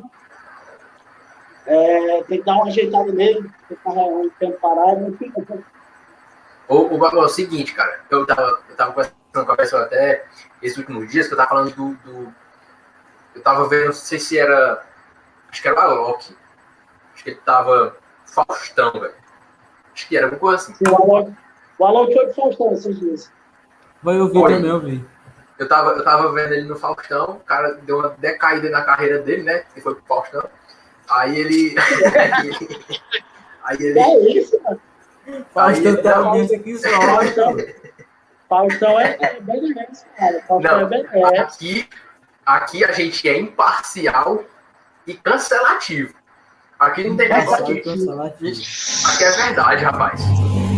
É, 1.65 2.23
tem 2.23 2.39
que 2.39 2.45
dar 2.45 2.55
uma 2.55 2.67
ajeitada 2.67 3.11
nele, 3.11 3.49
ficar 3.67 3.91
um 3.91 4.29
tempo 4.39 4.59
parado, 4.59 5.01
não 5.01 5.17
fica. 5.17 5.41
O, 6.67 6.75
o, 6.75 6.99
o, 6.99 7.19
o 7.19 7.27
seguinte, 7.27 7.73
cara, 7.73 8.01
eu 8.09 8.25
tava, 8.25 8.59
eu 8.69 8.75
tava 8.75 8.91
conversando 8.91 9.45
com 9.45 9.51
a 9.51 9.57
pessoa 9.57 9.83
até 9.83 10.25
esses 10.61 10.77
últimos 10.77 11.09
dias, 11.09 11.27
que 11.27 11.33
eu 11.33 11.37
tava 11.37 11.49
falando 11.49 11.75
do, 11.75 11.93
do. 12.03 12.33
eu 13.35 13.41
tava 13.41 13.67
vendo, 13.67 13.85
não 13.85 13.93
sei 13.93 14.19
se 14.19 14.37
era. 14.37 14.83
Acho 15.49 15.61
que 15.61 15.67
era 15.67 15.77
o 15.77 15.79
Alok. 15.79 16.35
Acho 17.13 17.23
que 17.23 17.29
ele 17.31 17.39
tava. 17.45 17.97
Faustão, 18.25 18.91
velho. 18.91 19.13
Acho 19.93 20.07
que 20.07 20.17
era 20.17 20.25
alguma 20.25 20.39
coisa 20.39 20.57
assim. 20.57 20.73
Sim, 20.73 20.91
o 20.91 20.95
Alok, 20.95 21.33
o 21.77 21.85
Alok 21.85 22.13
foi 22.13 22.25
pro 22.25 22.33
Faustão 22.33 22.73
esses 22.73 22.99
dias. 22.99 23.31
Vai 24.03 24.19
ouvir 24.19 24.37
Oi. 24.39 24.53
também, 24.53 24.69
eu 24.69 24.79
vi. 24.79 25.05
Eu 25.57 25.67
tava, 25.69 25.91
eu 25.91 26.03
tava 26.03 26.31
vendo 26.33 26.53
ele 26.53 26.67
no 26.67 26.75
Faustão, 26.75 27.37
o 27.37 27.39
cara 27.39 27.75
deu 27.75 27.99
uma 27.99 28.09
decaída 28.09 28.69
na 28.69 28.83
carreira 28.83 29.19
dele, 29.19 29.43
né? 29.43 29.59
Que 29.73 29.79
foi 29.79 29.95
pro 29.95 30.03
Faustão. 30.05 30.43
Aí 31.09 31.39
ele. 31.39 31.75
aí 33.63 33.77
ele. 33.79 33.99
É 33.99 34.19
isso, 34.31 34.59
mano. 34.63 34.79
Faustão 35.53 35.91
Aí, 35.91 36.01
tem 36.01 36.11
audiência 36.11 36.59
que 36.59 36.77
só. 36.77 36.89
Faustão, 38.47 38.99
é, 38.99 39.17
é 39.19 39.39
BNS, 39.41 40.05
cara. 40.17 40.41
Faustão 40.47 40.59
Não, 40.59 40.79
é 40.81 40.85
BNS. 40.85 41.39
aqui, 41.39 41.89
aqui 42.45 42.85
a 42.85 42.91
gente 42.91 43.27
é 43.27 43.39
imparcial 43.39 44.43
e 45.07 45.15
cancelativo. 45.15 46.13
Aqui 46.79 47.07
não 47.07 47.17
tem 47.17 47.27
negócio 47.29 47.65
de. 47.65 47.79
Aqui 47.79 49.23
é 49.23 49.31
verdade, 49.31 49.83
rapaz. 49.83 50.21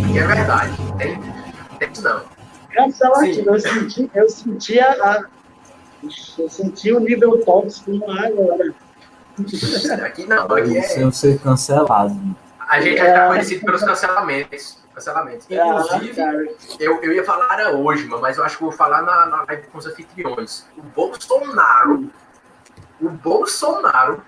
Aqui 0.06 0.20
é 0.20 0.28
verdade. 0.28 0.78
Tem, 0.98 1.20
tem 1.80 1.92
isso 1.92 2.04
não. 2.04 2.24
Cancelativo. 2.74 3.50
Eu 3.50 3.60
senti, 3.60 4.12
eu 4.14 4.30
senti 4.30 4.80
a, 4.80 4.92
a- 4.92 5.26
Eu 6.38 6.50
senti 6.50 6.94
o 6.94 7.00
nível 7.00 7.44
tóxico 7.44 7.92
no 7.92 8.10
ar 8.12 8.26
agora. 8.28 8.74
Aqui 10.04 10.26
não, 10.26 10.44
aqui 10.46 10.78
é. 10.78 10.82
Sem 10.82 11.12
ser 11.12 11.40
cancelado. 11.40 12.16
A 12.68 12.82
gente 12.82 13.00
é 13.00 13.28
conhecido 13.28 13.66
pelos 13.66 13.84
cancelamentos. 13.84 14.78
Cancelamentos. 14.94 15.48
Inclusive, 15.50 16.22
Ah, 16.22 16.26
cara. 16.26 16.48
eu, 16.80 17.02
eu 17.04 17.14
ia 17.14 17.24
falar 17.24 17.54
era 17.60 17.72
hoje, 17.76 18.06
mano, 18.08 18.22
mas 18.22 18.38
eu 18.38 18.44
acho 18.44 18.58
que 18.58 18.64
eu 18.64 18.70
vou 18.70 18.78
falar 18.78 19.04
na, 19.04 19.26
na 19.28 19.44
live 19.44 19.68
com 19.68 19.78
os 19.78 19.86
anfitriões. 19.86 20.66
O 20.76 20.82
Bolsonaro, 20.82 22.10
o 23.00 23.10
Bolsonaro 23.10 24.22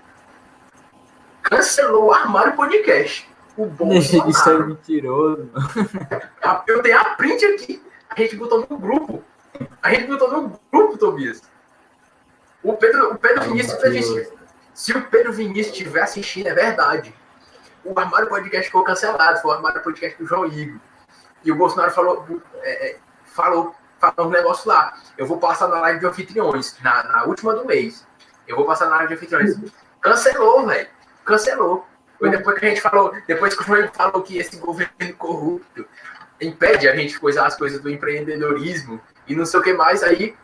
cancelou 1.42 2.06
o 2.06 2.12
Armário 2.12 2.54
Podcast. 2.54 3.28
O 3.56 3.66
Deixa 3.66 4.00
de 4.00 4.06
ser 4.06 4.22
Bolsonaro. 4.22 4.66
mentiroso. 4.68 5.50
Eu 6.66 6.82
tenho 6.82 6.98
a 6.98 7.04
print 7.16 7.44
aqui. 7.44 7.82
A 8.08 8.20
gente 8.20 8.36
botou 8.36 8.66
no 8.68 8.78
grupo. 8.78 9.22
A 9.82 9.90
gente 9.92 10.06
botou 10.06 10.30
no 10.30 10.60
grupo, 10.72 10.96
Tobias. 10.96 11.42
O 12.62 12.74
Pedro, 12.74 13.12
o 13.14 13.18
Pedro 13.18 13.42
Vinícius 13.44 13.78
disse, 13.92 14.32
se 14.74 14.92
o 14.92 15.02
Pedro 15.08 15.32
Vinícius 15.32 15.76
estiver 15.76 16.02
assistindo, 16.02 16.46
é 16.46 16.54
verdade. 16.54 17.14
O 17.84 17.98
Armário 17.98 18.28
Podcast 18.28 18.66
ficou 18.66 18.84
cancelado, 18.84 19.40
foi 19.40 19.50
o 19.50 19.54
Armário 19.54 19.82
Podcast 19.82 20.18
do 20.18 20.26
João 20.26 20.46
Igor. 20.46 20.80
E 21.44 21.50
o 21.50 21.56
Bolsonaro 21.56 21.90
falou, 21.90 22.26
é, 22.62 22.90
é, 22.90 22.96
falou, 23.24 23.74
falou 23.98 24.28
um 24.28 24.30
negócio 24.30 24.68
lá. 24.68 24.94
Eu 25.16 25.26
vou 25.26 25.38
passar 25.38 25.68
na 25.68 25.80
live 25.80 26.00
de 26.00 26.06
anfitriões, 26.06 26.76
na, 26.82 27.02
na 27.04 27.24
última 27.24 27.54
do 27.54 27.64
mês. 27.64 28.06
Eu 28.46 28.56
vou 28.56 28.66
passar 28.66 28.86
na 28.86 28.96
live 28.96 29.08
de 29.08 29.14
anfitriões. 29.14 29.56
Cancelou, 30.00 30.66
velho. 30.66 30.88
Cancelou. 31.24 31.86
Foi 32.18 32.28
depois 32.28 32.58
que 32.58 32.66
a 32.66 32.68
gente 32.68 32.80
falou, 32.82 33.14
depois 33.26 33.54
que 33.54 33.62
o 33.62 33.64
João 33.64 33.88
falou 33.94 34.22
que 34.22 34.36
esse 34.36 34.56
governo 34.58 35.14
corrupto 35.16 35.86
impede 36.38 36.86
a 36.86 36.94
gente 36.94 37.18
coisar 37.18 37.46
as 37.46 37.56
coisas 37.56 37.80
do 37.80 37.88
empreendedorismo 37.88 39.00
e 39.26 39.34
não 39.34 39.46
sei 39.46 39.60
o 39.60 39.62
que 39.62 39.72
mais, 39.72 40.02
aí. 40.02 40.36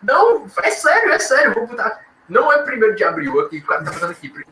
Não, 0.00 0.46
é 0.62 0.70
sério, 0.70 1.12
é 1.12 1.18
sério, 1.18 1.54
vou 1.54 1.66
botar. 1.66 2.04
Não 2.28 2.52
é 2.52 2.62
primeiro 2.62 2.94
de 2.94 3.04
abril 3.04 3.40
aqui, 3.40 3.58
o 3.58 3.66
cara 3.66 3.84
tá 3.84 3.92
fazendo 3.92 4.12
aqui. 4.12 4.32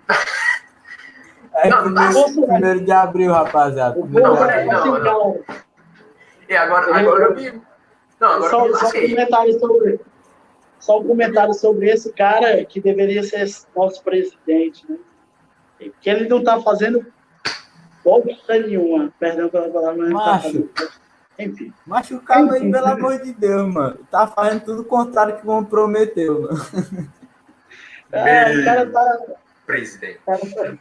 É 1.54 1.68
Não, 1.68 1.84
não 1.84 1.92
dá 1.92 2.06
primeiro, 2.06 2.46
primeiro 2.46 2.80
de 2.80 2.92
abril, 2.92 3.32
rapaziada. 3.32 4.00
O 4.00 4.06
não, 4.06 4.36
é 4.36 4.62
abril. 4.62 4.72
assim, 4.72 4.88
não. 4.88 5.00
galera. 5.02 5.44
É, 6.48 6.56
agora, 6.56 6.96
agora 6.96 7.24
eu 7.24 7.34
me. 7.34 7.62
Não, 8.18 8.28
agora 8.28 8.44
eu 8.44 8.50
Só, 8.50 8.68
me 8.68 8.74
só 8.74 8.86
um 8.88 8.92
comentário 8.92 9.60
sobre. 9.60 10.00
Só 10.80 11.00
um 11.00 11.06
comentário 11.06 11.54
sobre 11.54 11.90
esse 11.90 12.12
cara 12.14 12.64
que 12.64 12.80
deveria 12.80 13.22
ser 13.22 13.46
nosso 13.76 14.02
presidente, 14.02 14.84
né? 14.90 14.96
Que 16.00 16.10
ele 16.10 16.28
não 16.28 16.38
está 16.38 16.60
fazendo 16.60 17.04
bosta 18.02 18.58
nenhuma. 18.58 19.12
Perdão 19.18 19.48
pela 19.48 19.68
palavra, 19.68 19.96
mas 19.96 20.10
não 20.10 20.18
tá 20.18 20.26
Macho. 20.32 20.42
fazendo. 20.44 20.70
Enfim. 21.38 21.72
Mas 21.86 22.10
o 22.10 22.20
cara 22.20 22.52
aí, 22.52 22.70
pelo 22.70 22.86
amor 22.86 23.18
de 23.20 23.32
Deus, 23.32 23.72
mano, 23.72 23.98
tá 24.10 24.26
fazendo 24.26 24.64
tudo 24.64 24.82
o 24.82 24.84
contrário 24.86 25.36
que 25.36 25.42
comprometeu, 25.42 26.42
mano. 26.42 26.58
É, 28.12 28.58
o 28.60 28.64
cara 28.64 28.86
tá. 28.90 29.18
Presidente. 29.66 30.20
cara, 30.26 30.78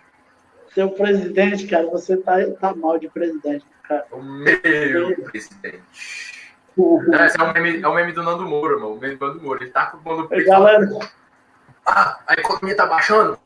seu 0.73 0.89
presidente, 0.91 1.67
cara, 1.67 1.87
você 1.87 2.17
tá, 2.17 2.35
tá 2.59 2.75
mal 2.75 2.97
de 2.99 3.07
presidente, 3.09 3.65
cara. 3.87 4.05
O 4.11 4.21
meu 4.21 5.15
presidente. 5.23 5.81
Não, 6.77 7.25
esse 7.25 7.39
é 7.39 7.43
o 7.43 7.53
meme, 7.53 7.81
é 7.81 7.87
o 7.87 7.93
meme 7.93 8.11
do 8.13 8.23
Nando 8.23 8.45
Moura, 8.45 8.75
mano. 8.75 8.93
O 8.95 8.99
meme 8.99 9.15
do 9.15 9.27
Nando 9.27 9.41
Moura. 9.41 9.63
Ele 9.63 9.71
tá 9.71 9.87
com 9.87 9.97
o 9.97 10.01
mundo 10.17 10.29
Galera, 10.45 10.87
Ah, 11.85 12.19
a 12.27 12.33
economia 12.33 12.75
tá 12.75 12.85
baixando? 12.85 13.37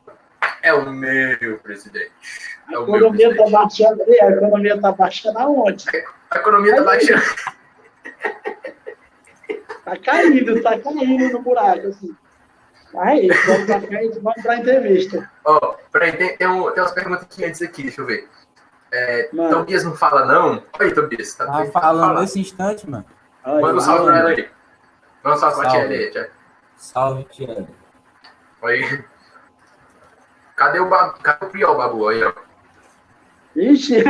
É 0.62 0.72
o 0.72 0.90
meu 0.90 1.58
presidente. 1.58 2.12
a 2.68 2.72
É 2.72 2.76
meu 2.76 2.82
economia 2.84 3.28
tá 3.28 3.34
presidente. 3.44 3.50
baixando. 3.52 4.04
E 4.08 4.20
a 4.20 4.30
economia 4.30 4.80
tá 4.80 4.92
baixando 4.92 5.38
aonde? 5.38 5.84
A 6.30 6.36
economia 6.38 6.76
tá 6.76 6.82
baixando. 6.82 7.22
Tá 9.84 9.96
caindo, 9.98 10.62
tá 10.62 10.78
caindo 10.78 11.32
no 11.32 11.42
buraco, 11.42 11.88
assim. 11.88 12.16
Aí, 12.98 13.28
vamos 13.46 13.66
pra 13.66 13.80
frente, 13.80 14.18
vamos 14.20 14.42
pra 14.42 14.56
entrevista. 14.56 15.30
Ó, 15.44 15.74
peraí, 15.92 16.12
tem, 16.16 16.36
tem, 16.36 16.46
um, 16.48 16.70
tem 16.72 16.82
umas 16.82 16.92
perguntas 16.92 17.22
aqui 17.24 17.44
antes 17.44 17.60
aqui, 17.62 17.82
deixa 17.82 18.00
eu 18.00 18.06
ver. 18.06 18.28
É, 18.92 19.28
Mano. 19.32 19.50
Tobias 19.50 19.84
não 19.84 19.94
fala, 19.94 20.24
não? 20.24 20.62
Oi, 20.80 20.92
Tobias. 20.94 21.34
Tá 21.34 21.44
Tava 21.46 21.58
doido? 21.58 21.72
falando 21.72 22.06
Fala. 22.06 22.20
nesse 22.22 22.40
instante, 22.40 22.88
mano. 22.88 23.04
Olha, 23.44 23.60
Manda 23.60 23.76
um 23.76 23.80
salve 23.80 24.04
pra 24.06 24.18
ela 24.18 24.28
aí. 24.30 24.48
Manda 25.22 25.36
um 25.36 25.40
salve 25.40 25.56
pra 25.60 25.68
tia 25.70 25.80
Salve. 25.80 25.94
aí, 25.94 26.10
tia. 26.10 26.30
Salve, 26.76 27.24
Tiago. 27.24 27.68
Aí. 28.62 29.04
Cadê 30.56 30.78
o, 30.80 30.88
babu? 30.88 31.18
Cadê 31.22 31.44
o 31.46 31.50
Priol, 31.50 31.76
Babu? 31.76 32.08
Aí, 32.08 32.22
ó. 32.24 32.32
Ixi! 33.54 33.96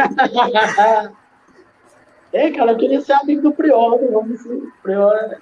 Ei, 2.32 2.52
cara, 2.52 2.72
eu 2.72 2.76
queria 2.76 3.00
ser 3.00 3.12
amigo 3.14 3.42
do 3.42 3.52
Prior, 3.52 4.00
né? 4.00 4.08
vamos 4.12 4.44
ver. 4.44 4.62
Prior 4.82 5.12
é. 5.14 5.38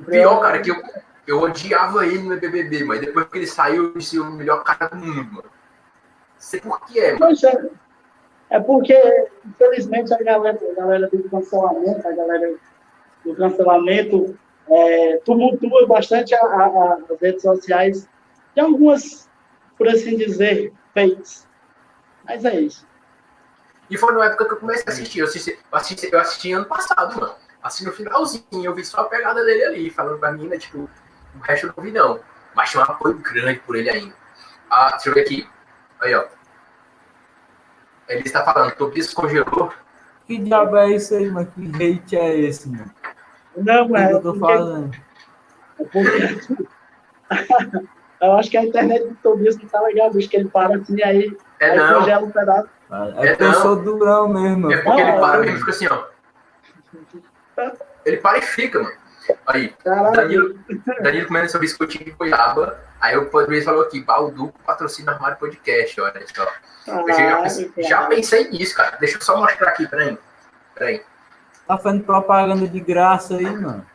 O 0.00 0.04
pior, 0.04 0.40
cara, 0.40 0.60
que 0.60 0.70
eu, 0.70 0.76
eu 1.26 1.40
odiava 1.40 2.06
ele 2.06 2.22
no 2.22 2.38
BBB, 2.38 2.84
mas 2.84 3.00
depois 3.00 3.26
que 3.26 3.38
ele 3.38 3.46
saiu, 3.46 3.90
ele 3.92 4.02
se 4.02 4.18
o 4.18 4.30
melhor 4.30 4.62
cara 4.62 4.88
do 4.94 4.96
mundo, 4.96 5.32
mano. 5.32 5.50
Sei 6.38 6.60
por 6.60 6.80
que 6.86 7.00
é, 7.00 7.18
mano. 7.18 7.34
É. 7.44 7.84
É 8.50 8.60
porque, 8.60 8.94
infelizmente, 9.46 10.12
a 10.12 10.22
galera, 10.22 10.58
a 10.70 10.74
galera 10.74 11.08
do 11.08 11.28
cancelamento, 11.30 12.06
a 12.06 12.12
galera 12.12 12.54
do 13.24 13.34
cancelamento 13.34 14.38
é, 14.70 15.16
tumultua 15.24 15.86
bastante 15.86 16.34
a- 16.34 16.40
a- 16.40 16.66
a- 16.66 16.98
as 17.10 17.20
redes 17.20 17.42
sociais 17.42 18.08
de 18.54 18.60
algumas, 18.60 19.28
por 19.76 19.88
assim 19.88 20.16
dizer, 20.16 20.72
fakes. 20.94 21.48
Mas 22.24 22.44
é 22.44 22.60
isso. 22.60 22.86
E 23.90 23.96
foi 23.98 24.12
na 24.14 24.26
época 24.26 24.44
que 24.46 24.52
eu 24.52 24.56
comecei 24.58 24.84
a 24.86 24.90
assistir. 24.90 25.18
Eu 25.20 25.26
assisti, 25.26 25.50
eu 25.70 25.78
assisti, 25.78 26.12
eu 26.12 26.20
assisti 26.20 26.52
ano 26.52 26.66
passado, 26.66 27.20
mano. 27.20 27.34
Assim, 27.62 27.84
no 27.84 27.92
finalzinho, 27.92 28.44
eu 28.62 28.74
vi 28.74 28.84
só 28.84 29.00
a 29.00 29.04
pegada 29.04 29.42
dele 29.44 29.64
ali, 29.64 29.90
falando 29.90 30.18
pra 30.18 30.32
mim, 30.32 30.46
né, 30.48 30.58
tipo, 30.58 30.88
o 31.36 31.42
resto 31.42 31.66
eu 31.66 31.74
não 31.76 31.84
vi, 31.84 31.92
não. 31.92 32.20
Mas 32.54 32.70
tinha 32.70 32.82
um 32.82 32.84
apoio 32.84 33.18
grande 33.18 33.60
por 33.60 33.76
ele 33.76 33.90
ainda. 33.90 34.14
Ah, 34.70 34.90
deixa 34.92 35.08
eu 35.08 35.14
ver 35.14 35.20
aqui. 35.22 35.48
Aí, 36.00 36.14
ó. 36.14 36.24
Ele 38.08 38.22
está 38.22 38.44
falando, 38.44 38.74
Tobias 38.74 39.12
congelou. 39.12 39.72
Que 40.26 40.38
diabo 40.38 40.76
é 40.76 40.90
isso 40.90 41.14
aí, 41.14 41.30
mano? 41.30 41.46
Que 41.46 41.66
hate 41.74 42.16
é 42.16 42.38
esse, 42.38 42.68
mano? 42.68 42.90
Não, 43.56 43.88
mas 43.88 44.10
eu 44.10 44.22
tô 44.22 44.34
falando? 44.38 44.94
É 45.78 45.84
porque... 45.92 47.88
Eu 48.20 48.32
acho 48.34 48.50
que 48.50 48.56
a 48.56 48.64
internet 48.64 49.06
do 49.06 49.14
Tobias 49.16 49.56
que 49.56 49.66
tá 49.66 49.80
legal, 49.82 50.10
bicho, 50.10 50.28
que 50.28 50.36
ele 50.36 50.48
para 50.48 50.76
assim, 50.76 51.02
aí, 51.02 51.36
É 51.60 51.70
aí 51.70 51.76
não, 51.76 52.00
congela 52.00 52.24
um 52.24 52.30
pedaço. 52.30 52.68
É 52.90 53.28
porque 53.28 53.42
eu 53.42 53.52
não. 53.52 53.60
sou 53.60 53.76
durão 53.76 54.28
mesmo, 54.28 54.72
é 54.72 54.76
porque 54.82 55.00
ele 55.00 55.12
Não, 55.12 55.20
para 55.20 55.38
mesmo 55.40 55.56
e 55.56 55.58
fica 55.58 55.70
assim, 55.70 55.86
ó. 55.88 56.04
Ele 58.04 58.18
para 58.18 58.36
e 58.38 58.42
fica, 58.42 58.82
mano. 58.82 58.94
Aí, 59.46 59.68
Caralho, 59.82 60.14
Danilo, 60.14 60.58
Danilo 61.02 61.26
comendo 61.26 61.48
seu 61.48 61.60
biscoitinho 61.60 62.04
de 62.04 62.10
goiaba. 62.12 62.78
Aí 63.00 63.16
o 63.16 63.26
Podriz 63.30 63.64
falou 63.64 63.82
aqui, 63.82 64.00
Balduco 64.00 64.58
patrocina 64.60 65.12
Armário 65.12 65.38
Podcast, 65.38 66.00
olha 66.00 66.26
só. 66.26 66.46
Eu 66.86 67.08
já, 67.08 67.14
caralho, 67.14 67.72
já 67.78 68.06
pensei 68.06 68.50
nisso, 68.50 68.74
cara. 68.74 68.96
Deixa 68.98 69.16
eu 69.16 69.22
só 69.22 69.36
mostrar 69.38 69.70
aqui, 69.70 69.86
peraí. 69.86 70.18
Peraí. 70.74 71.02
Tá 71.66 71.78
fazendo 71.78 72.04
propaganda 72.04 72.68
de 72.68 72.80
graça 72.80 73.36
aí, 73.36 73.44
mano. 73.44 73.86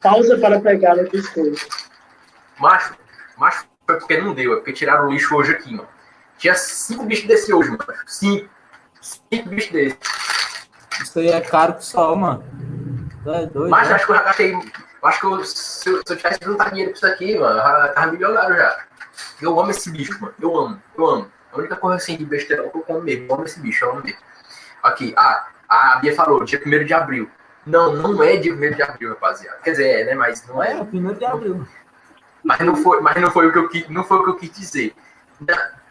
Pausa 0.00 0.38
para 0.38 0.60
pegar 0.60 0.96
o 0.98 1.10
biscoito. 1.10 1.66
Macho, 2.58 2.94
macho 3.36 3.66
foi 3.86 3.98
porque 3.98 4.18
não 4.18 4.34
deu, 4.34 4.52
é 4.52 4.56
porque 4.56 4.72
tiraram 4.72 5.08
o 5.08 5.12
lixo 5.12 5.34
hoje 5.34 5.52
aqui, 5.52 5.74
mano. 5.74 5.88
Tinha 6.38 6.54
cinco 6.54 7.04
bichos 7.04 7.26
desse 7.26 7.52
hoje, 7.52 7.70
mano. 7.70 7.84
Cinco. 8.06 8.48
Cinco 9.00 9.48
bichos 9.48 9.72
desse. 9.72 9.98
Isso 11.14 11.20
aí 11.20 11.28
é 11.28 11.40
caro 11.40 11.74
que 11.74 11.84
só, 11.84 12.12
mano. 12.16 12.42
É 13.24 13.46
doido, 13.46 13.70
Mas 13.70 13.88
né? 13.88 13.94
acho 13.94 14.04
que 14.06 14.10
eu 14.10 14.16
já 14.16 14.22
gastei. 14.24 14.52
eu 14.52 14.60
Acho 15.04 15.20
que 15.20 15.26
eu, 15.26 15.44
se, 15.44 15.88
eu, 15.88 16.02
se 16.04 16.12
eu 16.12 16.16
tivesse 16.16 16.40
juntado 16.42 16.70
dinheiro 16.70 16.90
pra 16.90 16.96
isso 16.96 17.06
aqui, 17.06 17.38
mano, 17.38 17.56
eu 17.56 17.62
já 17.62 17.88
tava 17.92 18.10
milionário 18.10 18.56
já. 18.56 18.84
Eu 19.40 19.60
amo 19.60 19.70
esse 19.70 19.92
bicho, 19.92 20.20
mano. 20.20 20.34
Eu 20.42 20.58
amo, 20.58 20.82
eu 20.98 21.06
amo. 21.06 21.30
A 21.52 21.58
única 21.58 21.76
coisa 21.76 21.98
assim 21.98 22.16
de 22.16 22.24
besteira 22.24 22.68
que 22.68 22.76
eu 22.76 22.82
como 22.82 23.00
mesmo. 23.00 23.26
Eu 23.28 23.34
amo 23.36 23.44
esse 23.44 23.60
bicho, 23.60 23.84
eu 23.84 23.92
amo 23.92 24.02
mesmo. 24.02 24.18
Aqui, 24.82 25.14
ah, 25.16 25.46
a 25.68 25.98
Bia 26.00 26.16
falou, 26.16 26.42
dia 26.42 26.60
1 26.66 26.84
de 26.84 26.92
abril. 26.92 27.30
Não, 27.64 27.92
não 27.92 28.20
é 28.20 28.36
dia 28.36 28.52
1 28.52 28.58
de 28.72 28.82
abril, 28.82 29.10
rapaziada. 29.10 29.58
Quer 29.62 29.70
dizer, 29.70 30.00
é, 30.00 30.04
né? 30.06 30.14
Mas 30.16 30.44
não 30.48 30.60
É, 30.60 30.72
é. 30.72 30.80
o 30.82 30.84
primeiro 30.84 31.16
de 31.16 31.24
abril. 31.24 31.64
Mas 32.42 32.58
não 32.58 32.74
foi, 32.74 33.00
mas 33.00 33.14
não 33.22 33.30
foi 33.30 33.46
o 33.46 33.52
que 33.52 33.58
eu 33.58 33.68
quis, 33.68 33.88
não 33.88 34.02
foi 34.02 34.18
o 34.18 34.24
que 34.24 34.30
eu 34.30 34.36
quis 34.36 34.50
dizer. 34.50 34.96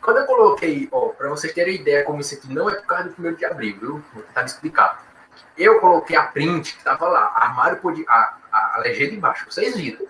Quando 0.02 0.18
eu 0.18 0.26
coloquei, 0.26 0.90
ó, 0.92 1.08
para 1.08 1.30
vocês 1.30 1.54
terem 1.54 1.76
ideia 1.76 2.04
como 2.04 2.20
isso 2.20 2.36
aqui 2.36 2.54
não 2.54 2.70
é 2.70 2.76
por 2.76 2.86
causa 2.88 3.08
do 3.10 3.26
1 3.26 3.36
de 3.36 3.46
abril, 3.46 3.78
viu? 3.80 4.04
Vou 4.14 4.22
tentar 4.24 4.42
me 4.42 4.48
explicar. 4.48 5.13
Eu 5.58 5.80
coloquei 5.80 6.16
a 6.16 6.24
print 6.24 6.76
que 6.76 6.84
tava 6.84 7.08
lá, 7.08 7.32
armário 7.36 7.78
pod... 7.78 8.04
a, 8.08 8.38
a, 8.52 8.76
a 8.76 8.80
legenda 8.80 9.14
embaixo, 9.14 9.46
vocês 9.50 9.76
viram. 9.76 10.06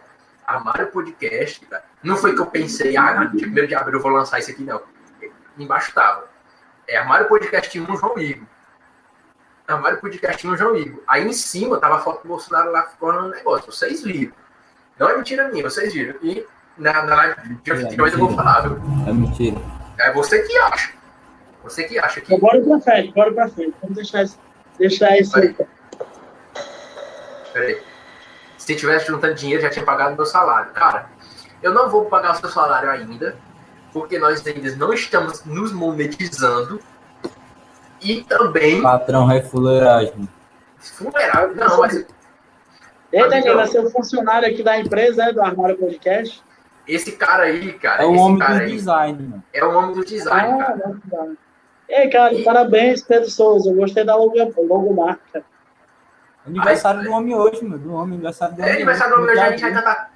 Armário 0.45 0.87
podcast, 0.87 1.65
tá? 1.65 1.81
não 2.03 2.17
foi 2.17 2.33
que 2.33 2.41
eu 2.41 2.45
pensei, 2.45 2.97
ah, 2.97 3.13
no 3.21 3.37
dia 3.37 3.47
1 3.47 3.67
de 3.67 3.75
abril 3.75 3.97
eu 3.97 4.03
vou 4.03 4.11
lançar 4.11 4.39
isso 4.39 4.51
aqui, 4.51 4.63
não. 4.63 4.81
Embaixo 5.57 5.93
tava. 5.93 6.27
É 6.87 6.97
armário 6.97 7.27
podcast 7.27 7.79
1 7.79 7.97
João 7.97 8.17
Igor. 8.19 8.45
Armário 9.67 9.99
podcast 9.99 10.45
1 10.45 10.57
João 10.57 10.75
Igor. 10.75 11.01
Aí 11.07 11.25
em 11.25 11.31
cima 11.31 11.79
tava 11.79 11.95
a 11.95 11.99
foto 11.99 12.23
do 12.23 12.27
Bolsonaro 12.27 12.71
lá 12.71 12.83
ficando 12.83 13.21
no 13.21 13.29
negócio, 13.29 13.71
vocês 13.71 14.03
viram. 14.03 14.33
Não 14.99 15.09
é 15.09 15.17
mentira 15.17 15.47
minha, 15.49 15.63
vocês 15.63 15.93
viram. 15.93 16.15
E 16.21 16.45
na, 16.77 17.03
na 17.03 17.15
live 17.15 17.55
de 17.63 18.01
hoje 18.01 18.13
eu 18.13 18.19
vou 18.19 18.35
falar, 18.35 18.61
viu? 18.61 18.77
É 19.07 19.13
mentira. 19.13 19.61
É 19.99 20.11
você 20.11 20.41
que 20.43 20.57
acha. 20.57 20.93
Você 21.63 21.83
que 21.85 21.97
acha 21.97 22.19
que. 22.19 22.37
Bora 22.37 22.61
pra 22.61 22.79
frente, 22.79 23.13
bora 23.13 23.31
pra 23.31 23.47
frente. 23.47 23.73
Vamos 23.81 23.95
deixar 23.95 24.23
esse. 24.23 24.37
Deixar 24.77 25.17
esse. 25.17 25.31
Vai. 25.31 25.55
Peraí. 27.51 27.81
Se 28.57 28.75
tivesse 28.75 29.07
juntando 29.07 29.35
dinheiro, 29.35 29.61
já 29.61 29.69
tinha 29.69 29.85
pagado 29.85 30.15
meu 30.15 30.25
salário. 30.25 30.71
Cara, 30.71 31.09
eu 31.61 31.73
não 31.73 31.89
vou 31.89 32.05
pagar 32.05 32.31
o 32.31 32.35
seu 32.35 32.49
salário 32.49 32.89
ainda, 32.89 33.35
porque 33.91 34.17
nós 34.17 34.45
ainda 34.45 34.75
não 34.75 34.93
estamos 34.93 35.43
nos 35.45 35.71
monetizando. 35.71 36.79
E 38.01 38.23
também. 38.23 38.81
Patrão 38.81 39.25
refuleiragem. 39.25 40.27
Funerário. 40.77 41.55
Não, 41.55 41.79
mas 41.79 42.05
Ei, 43.11 43.21
é 43.21 43.67
seu 43.67 43.89
funcionário 43.91 44.49
aqui 44.49 44.63
da 44.63 44.77
empresa, 44.79 45.23
é 45.23 45.33
do 45.33 45.41
Armário 45.41 45.77
Podcast? 45.77 46.43
esse 46.87 47.13
cara 47.13 47.43
aí, 47.43 47.73
cara. 47.73 48.03
É 48.03 48.05
o 48.05 48.13
homem 48.13 48.39
cara 48.39 48.55
do 48.55 48.61
aí 48.61 48.71
design, 48.71 49.23
mano. 49.23 49.43
é 49.53 49.63
o 49.63 49.77
homem 49.77 49.95
do 49.95 50.05
design, 50.05 50.57
cara. 50.59 50.81
Ah, 50.83 50.87
não, 50.87 51.25
não. 51.25 51.37
Ei, 51.89 52.09
cara, 52.09 52.33
parabéns, 52.43 53.01
Pedro 53.03 53.29
Souza. 53.29 53.69
Eu 53.69 53.75
gostei 53.75 54.03
da 54.03 54.15
logo, 54.15 54.33
logomarca. 54.57 55.43
Aniversário 56.45 56.99
Ai, 57.01 57.05
do 57.05 57.11
homem 57.13 57.35
hoje, 57.35 57.63
mano. 57.63 57.77
Do 57.77 57.93
homem, 57.93 58.15
aniversário 58.15 58.55
do 58.55 58.61
É 58.61 58.63
homem. 58.63 58.75
aniversário 58.75 59.15
do 59.15 59.21
hoje, 59.21 59.33
meu, 59.33 59.43
a 59.43 59.49
gente 59.51 59.63
abril. 59.65 59.79
cantar. 59.81 60.13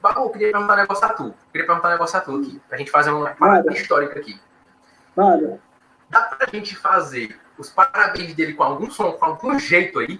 Babu, 0.00 0.20
eu 0.20 0.30
queria 0.30 0.52
perguntar 0.52 0.74
um 0.74 0.76
negócio 0.76 1.04
a 1.06 1.08
tu. 1.10 1.34
Queria 1.52 1.66
perguntar 1.66 1.88
um 1.88 1.92
negócio 1.92 2.18
a 2.18 2.20
tu 2.20 2.36
aqui. 2.36 2.60
Pra 2.68 2.78
gente 2.78 2.90
fazer 2.90 3.10
uma 3.10 3.30
parada 3.30 3.72
histórica 3.72 4.18
aqui. 4.18 4.40
Mano, 5.16 5.60
Dá 6.10 6.20
pra 6.22 6.46
gente 6.52 6.74
fazer 6.76 7.38
os 7.58 7.68
parabéns 7.68 8.34
dele 8.34 8.54
com 8.54 8.62
algum 8.62 8.90
som, 8.90 9.12
com 9.12 9.24
algum 9.26 9.58
jeito 9.58 9.98
aí? 9.98 10.18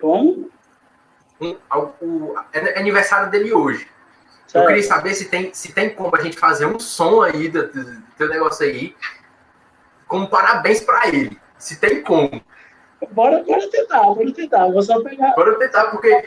como? 0.00 0.50
Um, 1.40 1.56
o, 2.02 2.34
é 2.52 2.78
aniversário 2.78 3.30
dele 3.30 3.52
hoje. 3.52 3.88
Eu 4.48 4.52
Certo. 4.52 4.66
queria 4.66 4.82
saber 4.82 5.14
se 5.14 5.26
tem, 5.26 5.52
se 5.52 5.72
tem 5.72 5.90
como 5.90 6.16
a 6.16 6.22
gente 6.22 6.38
fazer 6.38 6.64
um 6.64 6.78
som 6.80 7.22
aí 7.22 7.48
do, 7.48 7.68
do, 7.68 8.02
teu 8.16 8.28
negócio 8.28 8.64
aí, 8.64 8.96
como 10.06 10.26
parabéns 10.28 10.80
pra 10.80 11.06
ele. 11.08 11.38
Se 11.58 11.78
tem 11.78 12.02
como. 12.02 12.42
Bora, 13.10 13.42
bora 13.44 13.70
tentar, 13.70 14.02
bora 14.02 14.32
tentar. 14.32 14.68
Vou 14.68 14.82
só 14.82 15.02
pegar. 15.02 15.34
Bora 15.34 15.58
tentar, 15.58 15.84
porque 15.90 16.24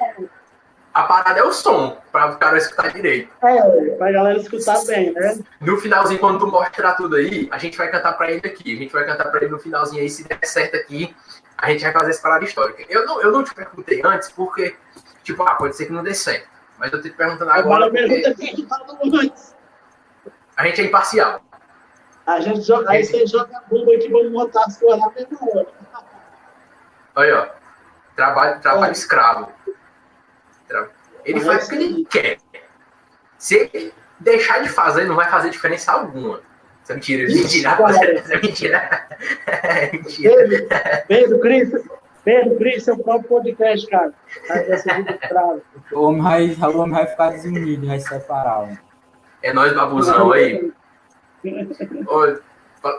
a 0.93 1.03
parada 1.03 1.39
é 1.39 1.43
o 1.43 1.51
som, 1.51 1.97
pra 2.11 2.27
o 2.27 2.37
cara 2.37 2.57
escutar 2.57 2.93
direito. 2.93 3.33
É, 3.43 3.95
pra 3.95 4.11
galera 4.11 4.37
escutar 4.37 4.85
bem, 4.85 5.11
né? 5.13 5.39
No 5.59 5.77
finalzinho, 5.77 6.19
quando 6.19 6.39
tu 6.39 6.47
mostrar 6.47 6.93
tudo 6.93 7.15
aí, 7.15 7.49
a 7.51 7.57
gente 7.57 7.77
vai 7.77 7.89
cantar 7.89 8.13
pra 8.13 8.29
ele 8.29 8.45
aqui. 8.45 8.75
A 8.75 8.77
gente 8.77 8.93
vai 8.93 9.05
cantar 9.05 9.31
pra 9.31 9.41
ele 9.41 9.51
no 9.51 9.59
finalzinho 9.59 10.01
aí, 10.01 10.09
se 10.09 10.27
der 10.27 10.39
certo 10.43 10.75
aqui, 10.75 11.15
a 11.57 11.71
gente 11.71 11.83
vai 11.83 11.91
fazer 11.93 12.11
essa 12.11 12.21
parada 12.21 12.45
histórica. 12.45 12.83
Eu 12.87 13.05
não, 13.05 13.21
eu 13.21 13.31
não 13.31 13.43
te 13.43 13.53
perguntei 13.55 14.01
antes, 14.03 14.29
porque, 14.31 14.75
tipo, 15.23 15.41
ah, 15.43 15.55
pode 15.55 15.75
ser 15.75 15.85
que 15.85 15.93
não 15.93 16.03
dê 16.03 16.13
certo. 16.13 16.50
Mas 16.81 16.91
eu 16.91 16.99
tô 16.99 17.07
te 17.07 17.13
perguntando 17.15 17.51
agora, 17.51 17.85
Agora 17.85 17.91
pergunta 17.91 18.33
quem 18.33 18.55
que 18.55 18.63
tá 18.65 18.79
no 18.79 19.15
antes. 19.19 19.55
a 20.57 20.65
gente 20.65 20.81
é 20.81 20.85
imparcial. 20.85 21.43
A 22.25 22.39
gente 22.39 22.61
joga, 22.61 22.89
aí 22.89 23.03
você 23.03 23.27
joga 23.27 23.55
a 23.55 23.61
bomba 23.61 23.93
aqui, 23.93 24.09
vamos 24.09 24.31
montar 24.31 24.63
as 24.65 24.79
coisas 24.79 24.99
na 24.99 25.11
mesma 25.11 25.37
hora. 25.41 25.67
Olha, 27.15 27.39
ó. 27.39 27.47
Trabalho, 28.15 28.59
trabalho 28.61 28.89
É. 28.89 28.93
escravo. 28.93 29.51
Ele 31.23 31.35
Mas 31.39 31.45
faz 31.45 31.65
o 31.67 31.69
que 31.69 31.75
ele 31.75 32.05
quer. 32.05 32.37
Se 33.37 33.55
ele 33.57 33.93
deixar 34.19 34.63
de 34.63 34.69
fazer, 34.69 35.03
não 35.05 35.15
vai 35.15 35.29
fazer 35.29 35.51
diferença 35.51 35.91
alguma. 35.91 36.41
Isso 36.81 36.91
é 36.91 36.95
mentira. 36.95 37.23
Isso 37.23 37.37
é 37.37 37.41
mentira. 37.43 37.77
Isso 38.23 38.33
é 38.33 38.41
mentira. 38.41 39.07
É 39.61 39.91
mentira. 39.91 41.05
Pedro, 41.07 41.39
Cris, 41.41 41.69
Pedro, 42.23 42.55
Cris, 42.57 42.83
seu 42.83 42.97
próprio 42.97 43.27
podcast, 43.27 43.87
cara. 43.87 44.13
Aí 44.49 44.67
vai 44.67 44.77
ser 44.77 44.93
muito 44.93 45.27
bravo. 45.27 45.61
O 45.91 46.01
homem 46.03 46.21
vai, 46.21 46.71
o 46.71 46.77
homem 46.77 46.93
vai 46.93 47.07
ficar 47.07 47.31
desunido, 47.31 47.87
vai 47.87 47.99
separar, 47.99 48.61
mano. 48.61 48.79
É 49.41 49.51
nós, 49.51 49.73
babuzão 49.73 50.31
aí. 50.31 50.71
Ô, 52.07 52.37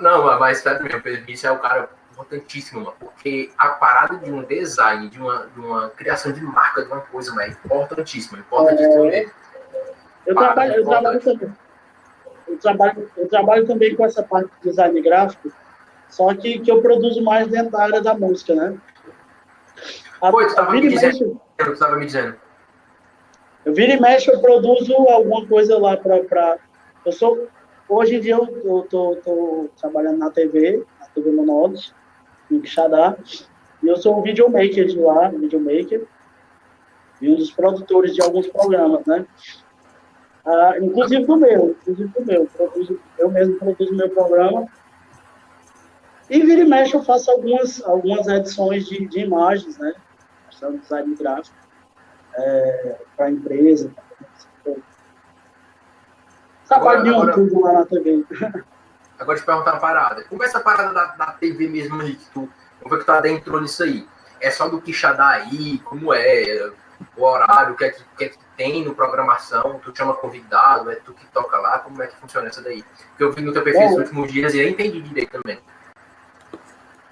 Não, 0.01 0.39
mas- 0.41 0.59
sério 0.59 0.83
mesmo, 0.83 1.01
Pedro 1.01 1.21
Vinícius 1.21 1.45
é 1.45 1.53
um 1.53 1.59
cara 1.59 1.89
importantíssimo, 2.13 2.81
mano, 2.81 2.95
porque 2.99 3.51
a 3.57 3.69
parada 3.69 4.17
de 4.19 4.31
um 4.31 4.43
design, 4.43 5.09
de 5.09 5.19
uma, 5.21 5.47
de 5.55 5.61
uma 5.61 5.89
criação 5.91 6.33
de 6.33 6.43
marca, 6.43 6.83
de 6.83 6.89
uma 6.89 7.01
coisa, 7.01 7.31
mano, 7.31 7.43
é 7.43 7.49
importantíssima. 7.49 8.39
Importantíssimo 8.41 9.05
mesmo. 9.05 9.31
Eu 10.27 10.35
trabalho, 10.35 10.75
eu 10.75 10.85
trabalho 10.85 11.21
também. 11.21 11.55
Eu 12.49 12.59
trabalho, 12.59 13.11
eu 13.17 13.29
trabalho 13.29 13.67
também 13.67 13.97
com 13.97 14.05
essa 14.05 14.23
parte 14.23 14.51
de 14.61 14.69
design 14.71 15.01
gráfico, 15.01 15.51
só 16.09 16.35
que, 16.35 16.59
que 16.59 16.71
eu 16.71 16.83
produzo 16.83 17.23
mais 17.23 17.49
dentro 17.49 17.71
da 17.71 17.83
área 17.83 18.03
da 18.03 18.15
música, 18.15 18.55
né? 18.55 18.77
A, 20.23 20.31
Pô, 20.31 20.47
tu 20.47 20.55
tava 20.55 20.69
a 20.69 20.71
vira 20.73 20.87
me 20.87 20.93
dizendo. 20.93 21.13
mexe, 21.19 21.41
Eu 21.59 21.73
estava 21.73 21.97
me 21.97 22.07
dizendo. 22.07 22.37
eu 23.65 23.75
vira 23.75 23.95
e 23.95 24.01
mexe, 24.01 24.31
eu 24.31 24.41
produzo 24.41 24.95
alguma 25.09 25.45
coisa 25.47 25.79
lá 25.79 25.97
para. 25.97 26.59
Eu 27.05 27.13
sou. 27.13 27.49
Hoje 27.89 28.17
em 28.17 28.21
dia 28.21 28.35
eu 28.37 28.47
tô, 28.47 28.83
tô, 28.85 29.17
tô 29.17 29.69
trabalhando 29.81 30.19
na 30.19 30.31
TV, 30.31 30.85
na 31.01 31.07
TV 31.09 31.31
Monodes, 31.33 31.93
em 32.51 32.61
Quixadá, 32.61 33.17
e 33.83 33.89
eu 33.89 33.97
sou 33.97 34.19
um 34.19 34.23
videomaker 34.23 34.87
de 34.87 34.99
lá, 34.99 35.29
videomaker, 35.29 36.07
e 37.21 37.29
um 37.29 37.35
dos 37.35 37.51
produtores 37.51 38.15
de 38.15 38.23
alguns 38.23 38.47
programas, 38.47 39.05
né? 39.05 39.27
Ah, 40.47 40.75
inclusive 40.81 41.25
do 41.27 41.37
meu, 41.37 41.77
inclusive 41.81 42.09
do 42.09 42.25
meu. 42.25 42.47
Produzo, 42.47 42.99
eu 43.19 43.31
mesmo 43.31 43.57
produzo 43.57 43.95
meu 43.95 44.09
programa. 44.09 44.67
E 46.31 46.41
vira 46.41 46.63
e 46.63 46.65
mexe 46.65 46.95
eu 46.95 47.03
faço 47.03 47.31
algumas, 47.31 47.83
algumas 47.85 48.27
edições 48.29 48.87
de, 48.87 49.07
de 49.07 49.21
imagens, 49.21 49.77
né? 49.77 49.93
Faço 50.63 50.79
design 50.79 51.15
gráfico 51.17 51.57
para 53.17 53.27
a 53.27 53.31
empresa. 53.31 53.93
Trabalho 56.69 57.03
de 57.03 57.11
um 57.11 57.15
Agora- 57.17 57.35
tudo 57.35 57.61
lá 57.61 57.73
na 57.73 57.85
TV. 57.85 58.25
Agora 59.19 59.39
te 59.39 59.45
perguntar 59.45 59.73
uma 59.73 59.81
parada. 59.81 60.25
Como 60.25 60.43
é 60.43 60.47
essa 60.47 60.61
parada 60.61 60.93
da, 60.95 61.05
da 61.17 61.27
TV 61.33 61.69
mesmo 61.69 62.01
aí, 62.01 62.15
que 62.17 62.25
tu, 62.31 62.49
como 62.81 62.95
é 62.95 62.99
que 62.99 63.05
tu 63.05 63.13
adentrou 63.13 63.61
nisso 63.61 63.83
aí? 63.83 64.09
É 64.41 64.51
só 64.51 64.69
do 64.69 64.81
Quixadá 64.81 65.29
aí? 65.29 65.79
Como 65.81 66.15
é? 66.15 66.73
O 67.17 67.25
horário, 67.25 67.75
o 67.75 67.77
que 67.77 67.85
é 67.85 67.91
que, 67.91 68.03
que, 68.17 68.25
é 68.25 68.29
que 68.31 68.39
tem 68.57 68.85
no 68.85 68.95
programação? 68.95 69.81
Tu 69.85 69.97
chama 69.97 70.15
convidado? 70.15 70.91
É 70.91 70.97
tu 70.97 71.13
que 71.13 71.27
toca 71.27 71.57
lá? 71.59 71.81
Como 71.81 72.03
é 72.03 72.07
que 72.07 72.17
funciona 72.17 72.49
isso 72.49 72.63
daí? 72.63 72.83
Porque 73.11 73.25
eu 73.25 73.33
vi 73.33 73.43
no 73.43 73.53
teu 73.53 73.63
perfil 73.63 73.91
nos 73.91 73.99
últimos 73.99 74.33
dias 74.33 74.55
e 74.55 74.61
eu 74.61 74.69
entendi 74.69 75.01
direito 75.03 75.41
também. 75.41 75.61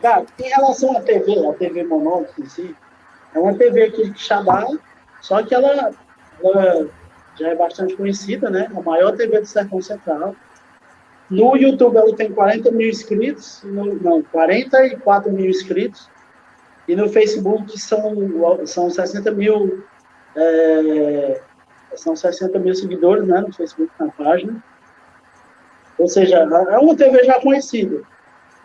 Cara, 0.01 0.25
em 0.39 0.49
relação 0.49 0.97
à 0.97 1.03
TV, 1.03 1.47
a 1.47 1.53
TV 1.53 1.85
Monópolis 1.85 2.39
em 2.39 2.47
si, 2.47 2.77
é 3.35 3.39
uma 3.39 3.55
TV 3.55 3.85
aqui 3.85 4.11
de 4.11 4.20
só 5.20 5.43
que 5.43 5.55
ela, 5.55 5.93
ela 6.43 6.89
já 7.39 7.49
é 7.49 7.55
bastante 7.55 7.97
conhecida, 7.97 8.51
né? 8.51 8.70
A 8.74 8.81
maior 8.81 9.16
TV 9.16 9.41
do 9.41 9.47
Sertão 9.47 9.81
Central. 9.81 10.35
No 11.28 11.57
YouTube 11.57 11.97
ela 11.97 12.14
tem 12.16 12.33
40 12.33 12.70
mil 12.72 12.89
inscritos, 12.89 13.62
no, 13.62 13.95
não, 13.95 14.22
44 14.22 15.31
mil 15.31 15.49
inscritos, 15.49 16.09
e 16.89 16.97
no 16.97 17.09
Facebook 17.09 17.78
são, 17.78 18.66
são 18.66 18.91
60 18.91 19.31
mil 19.31 19.85
é, 20.35 21.41
são 21.97 22.16
60 22.16 22.59
mil 22.59 22.74
seguidores 22.74 23.26
né, 23.26 23.41
no 23.41 23.53
Facebook, 23.53 23.93
na 23.99 24.09
página. 24.09 24.62
Ou 25.99 26.09
seja, 26.09 26.37
é 26.39 26.78
uma 26.78 26.97
TV 26.97 27.24
já 27.24 27.41
conhecida. 27.41 28.03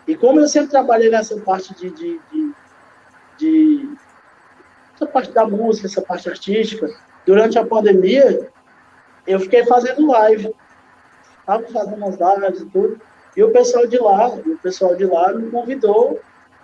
E 0.08 0.16
como 0.16 0.40
eu 0.40 0.48
sempre 0.48 0.70
trabalhei 0.70 1.10
nessa 1.10 1.40
parte 1.42 1.74
de, 1.76 1.90
de, 1.90 2.20
de, 2.32 2.54
de 3.38 3.98
essa 4.96 5.06
parte 5.06 5.32
da 5.32 5.46
música, 5.46 5.88
essa 5.88 6.02
parte 6.02 6.30
artística, 6.30 6.90
durante 7.26 7.60
a 7.60 7.66
pandemia, 7.66 8.50
eu 9.28 9.40
fiquei 9.40 9.66
fazendo 9.66 10.08
live. 10.08 10.54
Estava 11.40 11.64
fazendo 11.68 11.98
umas 11.98 12.18
lives 12.18 12.62
e 12.62 12.66
tudo. 12.68 13.02
E 13.36 13.44
o 13.44 13.52
pessoal 13.52 13.86
de 13.86 13.98
lá, 13.98 14.30
o 14.30 14.58
pessoal 14.60 14.96
de 14.96 15.06
lá 15.06 15.34
me 15.34 15.52
convidou 15.52 16.20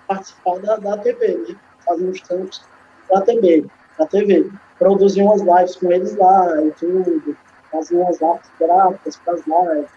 participar 0.08 0.60
da, 0.60 0.78
da 0.78 0.98
TV, 0.98 1.38
né? 1.48 1.56
Fazer 1.86 2.06
uns 2.06 2.22
trampos 2.22 2.64
da 3.10 3.22
TV, 3.22 3.66
da 3.98 4.06
TV. 4.06 4.50
Produzir 4.80 5.22
umas 5.22 5.42
lives 5.42 5.76
com 5.76 5.92
eles 5.92 6.16
lá 6.16 6.64
e 6.64 6.72
tudo, 6.72 7.38
fazer 7.72 7.96
umas 7.96 8.22
artes 8.22 8.50
gráficas 8.60 9.18
para 9.18 9.34
as 9.34 9.42
lives. 9.46 9.92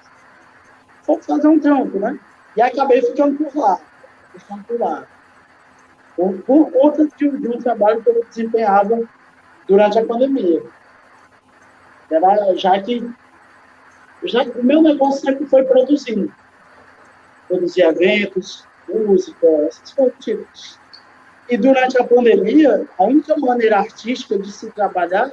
Só 1.04 1.18
fazer 1.20 1.48
um 1.48 1.60
trampo, 1.60 1.98
né? 1.98 2.18
E 2.56 2.62
acabei 2.62 3.02
ficando 3.02 3.44
por 3.44 3.56
lá. 3.56 3.78
Ficando 4.32 4.64
por 4.64 4.80
lá. 4.80 5.06
Por, 6.16 6.34
por 6.42 6.70
conta 6.70 7.06
de, 7.06 7.28
de 7.28 7.48
um 7.48 7.58
trabalho 7.58 8.02
que 8.02 8.10
eu 8.10 8.24
desempenhava 8.24 9.02
durante 9.66 9.98
a 9.98 10.04
pandemia. 10.04 10.62
Era, 12.10 12.54
já 12.56 12.80
que 12.80 13.08
já, 14.24 14.42
o 14.42 14.64
meu 14.64 14.80
negócio 14.80 15.20
sempre 15.20 15.46
foi 15.46 15.64
produzindo. 15.64 16.32
Produzir 17.48 17.82
eventos, 17.82 18.64
música, 18.88 19.46
essas 19.66 19.92
coisas 19.92 20.14
tipo. 20.20 20.46
E 21.48 21.56
durante 21.58 22.00
a 22.00 22.04
pandemia, 22.04 22.88
a 22.98 23.04
única 23.04 23.36
maneira 23.36 23.78
artística 23.78 24.38
de 24.38 24.50
se 24.50 24.70
trabalhar 24.70 25.30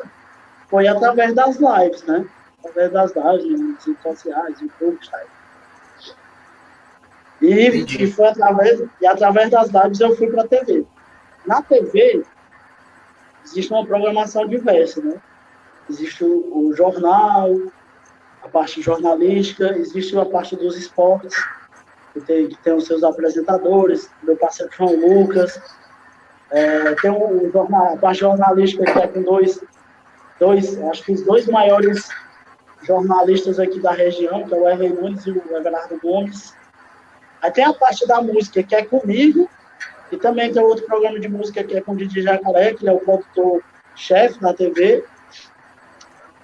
foi 0.67 0.87
através 0.87 1.33
das 1.33 1.57
lives, 1.57 2.03
né? 2.03 2.25
Através 2.59 2.91
das 2.91 3.13
lives, 3.15 3.85
redes 3.85 4.01
sociais, 4.01 4.61
YouTube, 4.61 4.99
e, 7.41 8.03
e 8.03 8.11
foi 8.11 8.27
através, 8.27 8.83
e 9.01 9.05
através 9.05 9.49
das 9.49 9.69
lives 9.69 9.99
eu 9.99 10.15
fui 10.15 10.27
para 10.27 10.43
a 10.43 10.47
TV. 10.47 10.85
Na 11.45 11.61
TV, 11.61 12.23
existe 13.43 13.73
uma 13.73 13.85
programação 13.85 14.47
diversa, 14.47 15.01
né? 15.01 15.15
Existe 15.89 16.23
o, 16.23 16.67
o 16.67 16.73
jornal, 16.75 17.49
a 18.43 18.47
parte 18.47 18.81
jornalística, 18.81 19.75
existe 19.77 20.17
a 20.17 20.25
parte 20.25 20.55
dos 20.55 20.77
esportes, 20.77 21.35
que 22.13 22.21
tem, 22.21 22.47
que 22.47 22.57
tem 22.57 22.73
os 22.73 22.85
seus 22.85 23.03
apresentadores, 23.03 24.09
meu 24.23 24.35
parceiro 24.35 24.71
João 24.75 24.95
Lucas, 24.95 25.59
é, 26.51 26.93
tem 26.95 27.09
o 27.09 27.49
jornal, 27.51 27.93
a 27.93 27.97
parte 27.97 28.19
jornalística 28.19 28.83
que 28.83 28.99
é 28.99 29.07
com 29.07 29.21
dois, 29.23 29.63
dois, 30.39 30.79
acho 30.83 31.03
que 31.03 31.13
os 31.13 31.21
dois 31.23 31.47
maiores 31.47 32.09
jornalistas 32.83 33.59
aqui 33.59 33.79
da 33.79 33.91
região, 33.91 34.43
que 34.47 34.53
é 34.53 34.57
o 34.57 34.69
Evan 34.69 34.89
Nunes 34.89 35.25
e 35.25 35.31
o 35.31 35.57
Everardo 35.57 35.99
Gomes. 36.01 36.53
Aí 37.41 37.51
tem 37.51 37.63
a 37.63 37.73
parte 37.73 38.07
da 38.07 38.21
música, 38.21 38.61
que 38.61 38.75
é 38.75 38.85
comigo, 38.85 39.49
e 40.11 40.17
também 40.17 40.51
tem 40.51 40.61
outro 40.61 40.85
programa 40.85 41.19
de 41.19 41.27
música 41.27 41.63
que 41.63 41.75
é 41.75 41.81
com 41.81 41.93
o 41.93 41.95
Didi 41.95 42.21
Jacaré, 42.21 42.73
que 42.73 42.87
é 42.87 42.91
o 42.91 42.99
produtor-chefe 42.99 44.39
da 44.39 44.53
TV. 44.53 45.03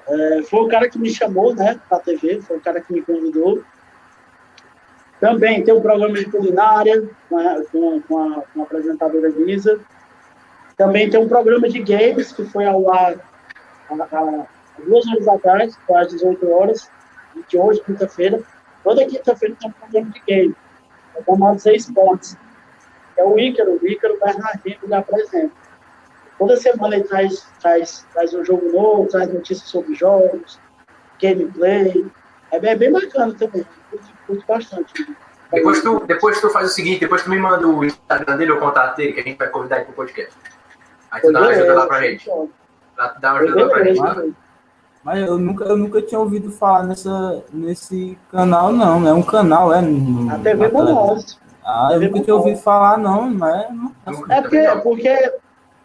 É, 0.08 0.42
foi 0.44 0.62
o 0.62 0.68
cara 0.68 0.90
que 0.90 0.98
me 0.98 1.10
chamou, 1.10 1.54
né, 1.54 1.80
para 1.88 1.98
a 1.98 2.02
TV, 2.02 2.42
foi 2.42 2.58
o 2.58 2.62
cara 2.62 2.82
que 2.82 2.94
me 2.94 3.02
convidou. 3.02 3.64
Também 5.20 5.64
tem 5.64 5.74
um 5.74 5.82
programa 5.82 6.16
de 6.16 6.26
culinária 6.26 7.02
né, 7.30 7.64
com, 7.72 8.02
com, 8.02 8.18
a, 8.18 8.42
com 8.42 8.62
a 8.62 8.64
apresentadora 8.64 9.30
Lisa. 9.30 9.80
Também 10.76 11.10
tem 11.10 11.20
um 11.20 11.28
programa 11.28 11.68
de 11.68 11.80
games 11.82 12.32
que 12.32 12.46
foi 12.46 12.66
ao 12.66 12.92
ar 12.94 13.16
há 13.90 14.46
duas 14.86 15.08
horas 15.08 15.28
atrás, 15.28 15.78
às 15.94 16.08
18 16.10 16.52
horas, 16.52 16.90
de 17.50 17.58
hoje, 17.58 17.82
quinta-feira. 17.82 18.42
Toda 18.84 19.06
quinta-feira 19.06 19.56
tem 19.60 19.70
um 19.70 19.74
programa 19.74 20.12
de 20.12 20.22
game, 20.26 20.56
é 21.18 21.24
chamado 21.24 21.60
Seis 21.60 21.92
Pontos. 21.92 22.36
É 23.18 23.24
o 23.24 23.38
Ícaro, 23.40 23.80
o 23.82 23.88
Ícaro 23.88 24.20
Bernardino, 24.20 24.80
que 24.80 24.94
apresenta. 24.94 25.52
Toda 26.38 26.56
semana 26.58 26.96
ele 26.96 27.04
traz, 27.06 27.48
traz, 27.60 28.06
traz 28.14 28.34
um 28.34 28.46
jogo 28.46 28.72
novo, 28.72 29.08
traz 29.08 29.34
notícias 29.34 29.68
sobre 29.68 29.96
jogos, 29.96 30.60
gameplay. 31.20 32.06
É 32.52 32.60
bem, 32.60 32.72
é 32.72 32.76
bem 32.76 32.92
bacana 32.92 33.34
também. 33.34 33.66
Curto, 33.90 34.08
curto 34.28 34.46
bastante. 34.48 34.94
Depois 35.52 35.82
tu, 35.82 36.00
depois 36.06 36.40
tu 36.40 36.50
faz 36.50 36.72
o 36.72 36.74
seguinte, 36.74 37.00
depois 37.00 37.24
tu 37.24 37.30
me 37.30 37.40
manda 37.40 37.66
o 37.68 37.84
Instagram 37.84 38.38
dele, 38.38 38.52
o 38.52 38.60
contato 38.60 38.98
dele, 38.98 39.14
que 39.14 39.20
a 39.22 39.24
gente 39.24 39.38
vai 39.38 39.50
convidar 39.50 39.78
ele 39.78 39.86
pro 39.86 39.96
podcast. 39.96 40.34
Aí 41.10 41.22
tu 41.22 41.32
dá 41.32 41.40
uma 41.40 41.50
ajuda 41.50 41.74
lá 41.74 41.88
pra 41.88 42.02
gente. 42.02 42.30
Dá 43.20 43.34
uma 43.34 43.40
ajuda 43.40 43.66
lá 43.66 43.70
pra 43.70 43.84
gente. 43.84 44.36
Mas, 45.04 45.20
mas 45.20 45.28
eu 45.28 45.38
nunca, 45.38 45.66
eu 45.66 45.78
nunca 45.78 46.02
tinha 46.02 46.20
ouvido 46.20 46.52
falar 46.52 46.84
nessa, 46.84 47.44
nesse 47.54 48.18
canal, 48.32 48.72
não. 48.72 49.08
É 49.08 49.14
um 49.14 49.24
canal, 49.24 49.74
é? 49.74 49.82
No, 49.82 50.32
a 50.32 50.40
TV 50.40 50.68
Bonós. 50.70 51.40
Ah, 51.64 51.90
eu 51.92 52.02
nunca 52.02 52.22
tinha 52.22 52.36
ouvido 52.36 52.58
falar, 52.58 52.98
não, 52.98 53.30
não 53.30 53.48
é? 53.48 53.70
Não, 53.72 53.94
é 54.30 54.42
porque, 54.42 54.68
porque 54.84 55.32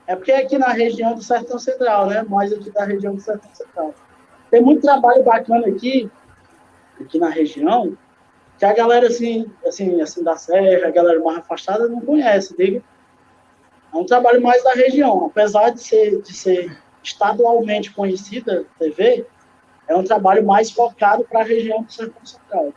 é 0.07 0.17
porque 0.17 0.33
é 0.33 0.39
aqui 0.39 0.59
na 0.59 0.69
região 0.69 1.15
do 1.15 1.23
Sertão 1.23 1.59
Central, 1.59 2.07
né? 2.07 2.23
Mais 2.23 2.53
aqui 2.53 2.71
da 2.71 2.85
região 2.85 3.15
do 3.15 3.21
Sertão 3.21 3.51
Central. 3.55 3.95
Tem 4.51 4.61
muito 4.61 4.83
trabalho 4.83 5.23
bacana 5.23 5.67
aqui, 5.69 6.11
aqui 7.01 7.19
na 7.19 7.29
região, 7.31 7.97
que 8.59 8.65
a 8.65 8.73
galera 8.75 9.07
assim, 9.07 9.51
assim, 9.67 10.01
assim 10.01 10.23
da 10.23 10.37
Serra, 10.37 10.89
a 10.89 10.91
galera 10.91 11.19
mais 11.21 11.39
afastada 11.39 11.89
não 11.89 12.01
conhece, 12.01 12.55
diga. 12.57 12.83
É 13.93 13.97
um 13.97 14.05
trabalho 14.05 14.43
mais 14.43 14.63
da 14.63 14.73
região, 14.73 15.27
apesar 15.27 15.71
de 15.71 15.83
ser, 15.83 16.21
de 16.21 16.35
ser 16.35 16.77
estadualmente 17.03 17.92
conhecida, 17.92 18.64
TV, 18.78 19.26
é 19.88 19.96
um 19.96 20.05
trabalho 20.05 20.44
mais 20.44 20.70
focado 20.70 21.24
para 21.24 21.40
a 21.40 21.44
região 21.44 21.82
do 21.82 21.92
Sertão 21.92 22.24
Central. 22.24 22.72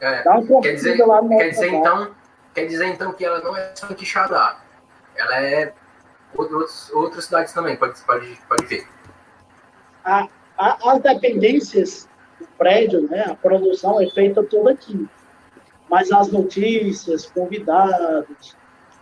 É, 0.00 0.22
Dá 0.24 0.36
um 0.36 0.60
quer 0.60 0.74
dizer, 0.74 1.06
lá 1.06 1.22
no 1.22 1.36
quer 1.36 1.50
dizer 1.50 1.72
então, 1.72 2.14
quer 2.54 2.66
dizer 2.66 2.86
então 2.86 3.12
que 3.12 3.24
ela 3.24 3.40
não 3.40 3.56
é 3.56 3.72
só 3.74 3.88
em 3.88 3.94
Quixadá, 3.94 4.60
ela 5.16 5.40
é 5.40 5.72
outros, 6.36 6.90
outras 6.92 7.26
cidades 7.26 7.52
também, 7.52 7.76
pode, 7.76 8.00
pode, 8.02 8.38
pode 8.48 8.66
ver. 8.66 8.86
A, 10.04 10.28
a, 10.58 10.92
as 10.92 11.02
dependências 11.02 12.08
do 12.40 12.46
prédio, 12.58 13.08
né, 13.08 13.24
a 13.28 13.34
produção 13.34 14.00
é 14.00 14.08
feita 14.10 14.42
toda 14.42 14.72
aqui. 14.72 15.08
Mas 15.88 16.10
as 16.10 16.28
notícias, 16.28 17.26
convidados, 17.26 18.56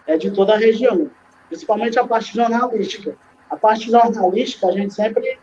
é 0.07 0.17
de 0.17 0.31
toda 0.31 0.55
a 0.55 0.59
região. 0.59 1.11
Principalmente 1.49 1.99
a 1.99 2.07
parte 2.07 2.35
jornalística. 2.35 3.17
A 3.51 3.57
parte 3.57 3.91
jornalística, 3.91 4.69
a 4.69 4.73
gente 4.73 4.95
sempre 4.95 5.39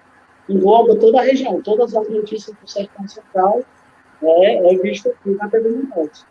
engloba 0.47 0.95
toda 0.95 1.19
a 1.19 1.23
região. 1.23 1.61
Todas 1.61 1.95
as 1.95 2.09
notícias 2.09 2.55
do 2.55 2.67
Sertão 2.67 3.07
Central 3.07 3.61
é, 4.23 4.73
é 4.73 4.77
vista 4.77 5.09
aqui 5.09 5.31
na 5.31 5.49
TV 5.49 5.69
Norte. 5.69 6.25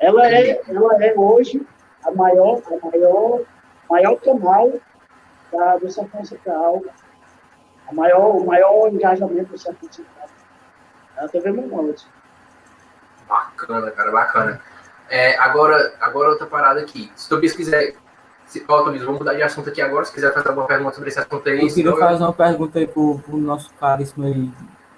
Ela 0.00 0.28
é, 0.28 0.62
ela 0.66 1.04
é 1.04 1.14
hoje 1.14 1.66
a 2.04 2.10
maior, 2.10 2.62
a 2.70 2.86
maior 2.86 3.42
maior 3.90 4.16
canal 4.20 4.72
da, 5.52 5.76
do 5.76 5.90
Sertão 5.90 6.24
Central, 6.24 6.82
a 7.88 7.92
maior, 7.92 8.36
o 8.36 8.46
maior 8.46 8.88
engajamento 8.88 9.50
do 9.50 9.58
Sertão 9.58 9.92
Central. 9.92 10.28
É 11.16 11.24
a 11.24 11.28
TV 11.28 11.50
Monte. 11.50 12.06
Bacana, 13.28 13.90
cara, 13.90 14.10
bacana. 14.12 14.62
É, 15.08 15.36
agora, 15.38 15.92
agora 16.00 16.30
outra 16.30 16.46
parada 16.46 16.80
aqui. 16.80 17.12
Se 17.16 17.28
tu 17.28 17.40
quiser. 17.40 17.94
Se, 18.50 18.64
ó, 18.66 18.82
Tobias, 18.82 19.04
vamos 19.04 19.20
mudar 19.20 19.34
de 19.34 19.42
assunto 19.44 19.68
aqui 19.68 19.80
agora. 19.80 20.04
Se 20.04 20.12
quiser 20.12 20.34
fazer 20.34 20.48
alguma 20.48 20.66
pergunta 20.66 20.92
sobre 20.92 21.08
esse 21.08 21.20
assunto 21.20 21.48
aí. 21.48 21.60
Eu 21.62 21.72
queria 21.72 21.96
fazer 21.96 22.24
uma 22.24 22.32
pergunta 22.32 22.80
aí 22.80 22.86
pro, 22.86 23.20
pro 23.20 23.36
nosso 23.36 23.72
caríssimo 23.74 24.26
aí, 24.26 24.50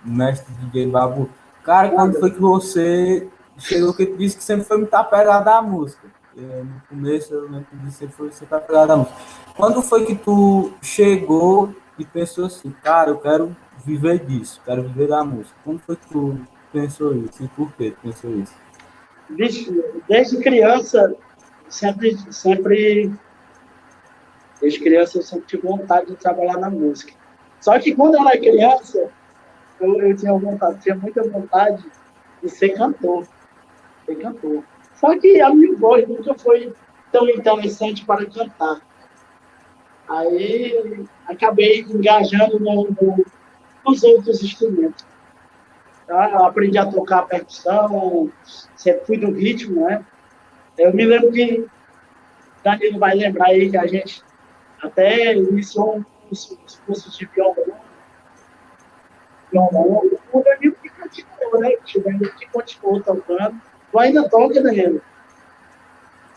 mestre 0.02 0.54
DJ 0.54 0.86
Babu. 0.86 1.28
Cara, 1.62 1.90
quando 1.90 2.18
foi 2.18 2.30
que 2.30 2.40
você 2.40 3.28
chegou 3.58 3.92
que 3.92 4.06
disse 4.06 4.38
que 4.38 4.42
sempre 4.42 4.64
foi 4.64 4.78
muito 4.78 4.94
apegado 4.94 5.46
à 5.48 5.60
música? 5.60 6.08
É, 6.34 6.40
no 6.40 6.82
começo 6.88 7.34
eu 7.34 7.42
lembro 7.42 7.66
que 7.66 7.76
você 7.76 8.08
foi 8.08 8.30
você 8.30 8.46
tá 8.46 8.58
pegada 8.58 8.96
música. 8.96 9.16
Quando 9.54 9.82
foi 9.82 10.06
que 10.06 10.14
tu 10.14 10.72
chegou 10.80 11.74
e 11.98 12.06
pensou 12.06 12.46
assim, 12.46 12.74
cara, 12.82 13.10
eu 13.10 13.18
quero 13.18 13.54
viver 13.84 14.20
disso, 14.20 14.62
quero 14.64 14.82
viver 14.82 15.08
da 15.08 15.22
música? 15.22 15.54
Quando 15.62 15.80
foi 15.80 15.96
que 15.96 16.08
tu 16.08 16.40
pensou 16.72 17.14
isso? 17.14 17.44
E 17.44 17.48
por 17.48 17.70
que 17.72 17.90
tu 17.90 17.98
pensou 18.00 18.30
isso? 18.30 18.54
Desde 20.08 20.38
criança, 20.38 21.14
sempre, 21.68 22.16
sempre, 22.30 23.12
desde 24.62 24.78
criança 24.78 25.18
eu 25.18 25.22
sempre 25.22 25.46
tive 25.46 25.66
vontade 25.66 26.06
de 26.06 26.16
trabalhar 26.16 26.56
na 26.56 26.70
música. 26.70 27.12
Só 27.60 27.76
que 27.78 27.94
quando 27.94 28.14
eu 28.14 28.28
era 28.28 28.38
criança, 28.38 29.10
eu, 29.80 30.00
eu 30.00 30.16
tinha 30.16 30.32
vontade, 30.32 30.80
tinha 30.80 30.94
muita 30.94 31.28
vontade 31.28 31.84
de 32.40 32.48
ser 32.48 32.70
cantor. 32.70 33.26
Ser 34.06 34.14
cantor. 34.16 34.62
Só 34.94 35.18
que 35.18 35.40
a 35.40 35.50
minha 35.52 35.76
voz 35.76 36.08
nunca 36.08 36.32
foi 36.34 36.72
tão 37.10 37.28
interessante 37.28 38.04
para 38.04 38.24
cantar. 38.24 38.80
Aí 40.08 41.04
acabei 41.26 41.80
engajando 41.80 42.60
no, 42.60 42.84
no, 42.84 43.24
nos 43.84 44.02
outros 44.04 44.42
instrumentos. 44.42 45.04
Tá? 46.06 46.30
Eu 46.30 46.44
aprendi 46.44 46.78
a 46.78 46.86
tocar 46.86 47.22
percussão, 47.22 48.30
sempre 48.76 49.06
fui 49.06 49.18
do 49.18 49.32
ritmo, 49.32 49.86
né? 49.86 50.04
Eu 50.78 50.92
me 50.94 51.04
lembro 51.04 51.32
que 51.32 51.66
Danilo 52.62 52.98
vai 52.98 53.14
lembrar 53.14 53.46
aí 53.46 53.70
que 53.70 53.76
a 53.76 53.86
gente 53.86 54.22
até 54.82 55.34
iniciou 55.34 56.04
uns, 56.30 56.58
uns 56.64 56.80
cursos 56.86 57.16
de 57.16 57.26
violão. 57.26 57.80
Violão, 59.50 60.10
o 60.32 60.42
Danilo 60.42 60.76
que 60.82 60.88
continuou, 60.90 61.60
né? 61.60 61.76
O 61.94 62.00
Danilo 62.00 62.32
que 62.32 62.46
continuou 62.50 63.00
tocando 63.02 63.60
Tu 63.90 63.98
ainda 63.98 64.28
toca, 64.28 64.62
Danilo? 64.62 65.02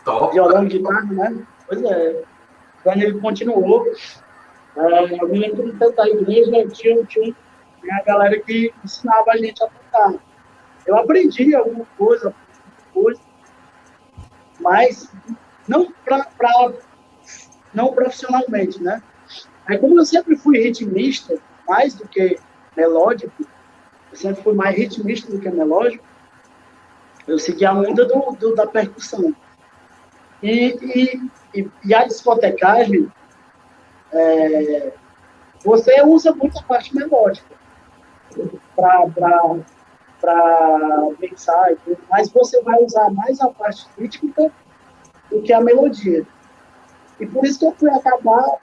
Toca. 0.04 0.34
Violão, 0.34 0.66
guitarra, 0.66 1.04
né? 1.04 1.46
Pois 1.66 1.82
é. 1.82 2.22
Danilo 2.84 3.20
continuou. 3.20 3.86
É, 4.76 5.20
eu 5.22 5.28
me 5.28 5.38
lembro 5.38 5.72
de 5.72 5.78
tentar 5.78 6.02
a 6.02 6.08
igreja, 6.08 6.50
tinha, 6.68 7.02
tinha, 7.06 7.34
tinha 7.80 7.96
a 7.98 8.04
galera 8.04 8.38
que 8.40 8.72
ensinava 8.84 9.30
a 9.30 9.36
gente 9.38 9.62
a 9.64 9.68
tocar. 9.68 10.14
Eu 10.86 10.98
aprendi 10.98 11.54
alguma 11.54 11.86
coisa, 11.96 12.34
coisa 12.92 13.20
mas 14.60 15.12
não 15.68 15.92
para 16.04 16.72
não 17.76 17.92
profissionalmente, 17.92 18.82
né? 18.82 19.02
Aí 19.66 19.78
como 19.78 20.00
eu 20.00 20.04
sempre 20.04 20.34
fui 20.34 20.58
ritmista, 20.58 21.38
mais 21.68 21.94
do 21.94 22.08
que 22.08 22.38
melódico, 22.76 23.46
eu 24.10 24.16
sempre 24.16 24.42
fui 24.42 24.54
mais 24.54 24.74
ritmista 24.74 25.30
do 25.30 25.38
que 25.38 25.50
melódico, 25.50 26.04
eu 27.28 27.38
segui 27.38 27.66
a 27.66 27.74
onda 27.74 28.06
do, 28.06 28.32
do 28.32 28.54
da 28.54 28.66
percussão. 28.66 29.34
E, 30.42 30.78
e, 30.80 31.30
e, 31.60 31.70
e 31.84 31.94
a 31.94 32.04
discotecagem, 32.04 33.12
é, 34.12 34.92
você 35.64 36.02
usa 36.02 36.32
muito 36.32 36.58
a 36.58 36.62
parte 36.62 36.94
melódica 36.94 37.54
para 38.76 39.06
tudo, 41.84 41.98
mas 42.08 42.30
você 42.30 42.62
vai 42.62 42.82
usar 42.82 43.10
mais 43.10 43.40
a 43.40 43.48
parte 43.48 43.86
rítmica 43.98 44.50
do 45.30 45.42
que 45.42 45.52
a 45.52 45.60
melodia. 45.60 46.24
E 47.18 47.26
por 47.26 47.44
isso 47.44 47.58
que 47.58 47.66
eu 47.66 47.72
fui 47.72 47.90
acabar 47.90 48.58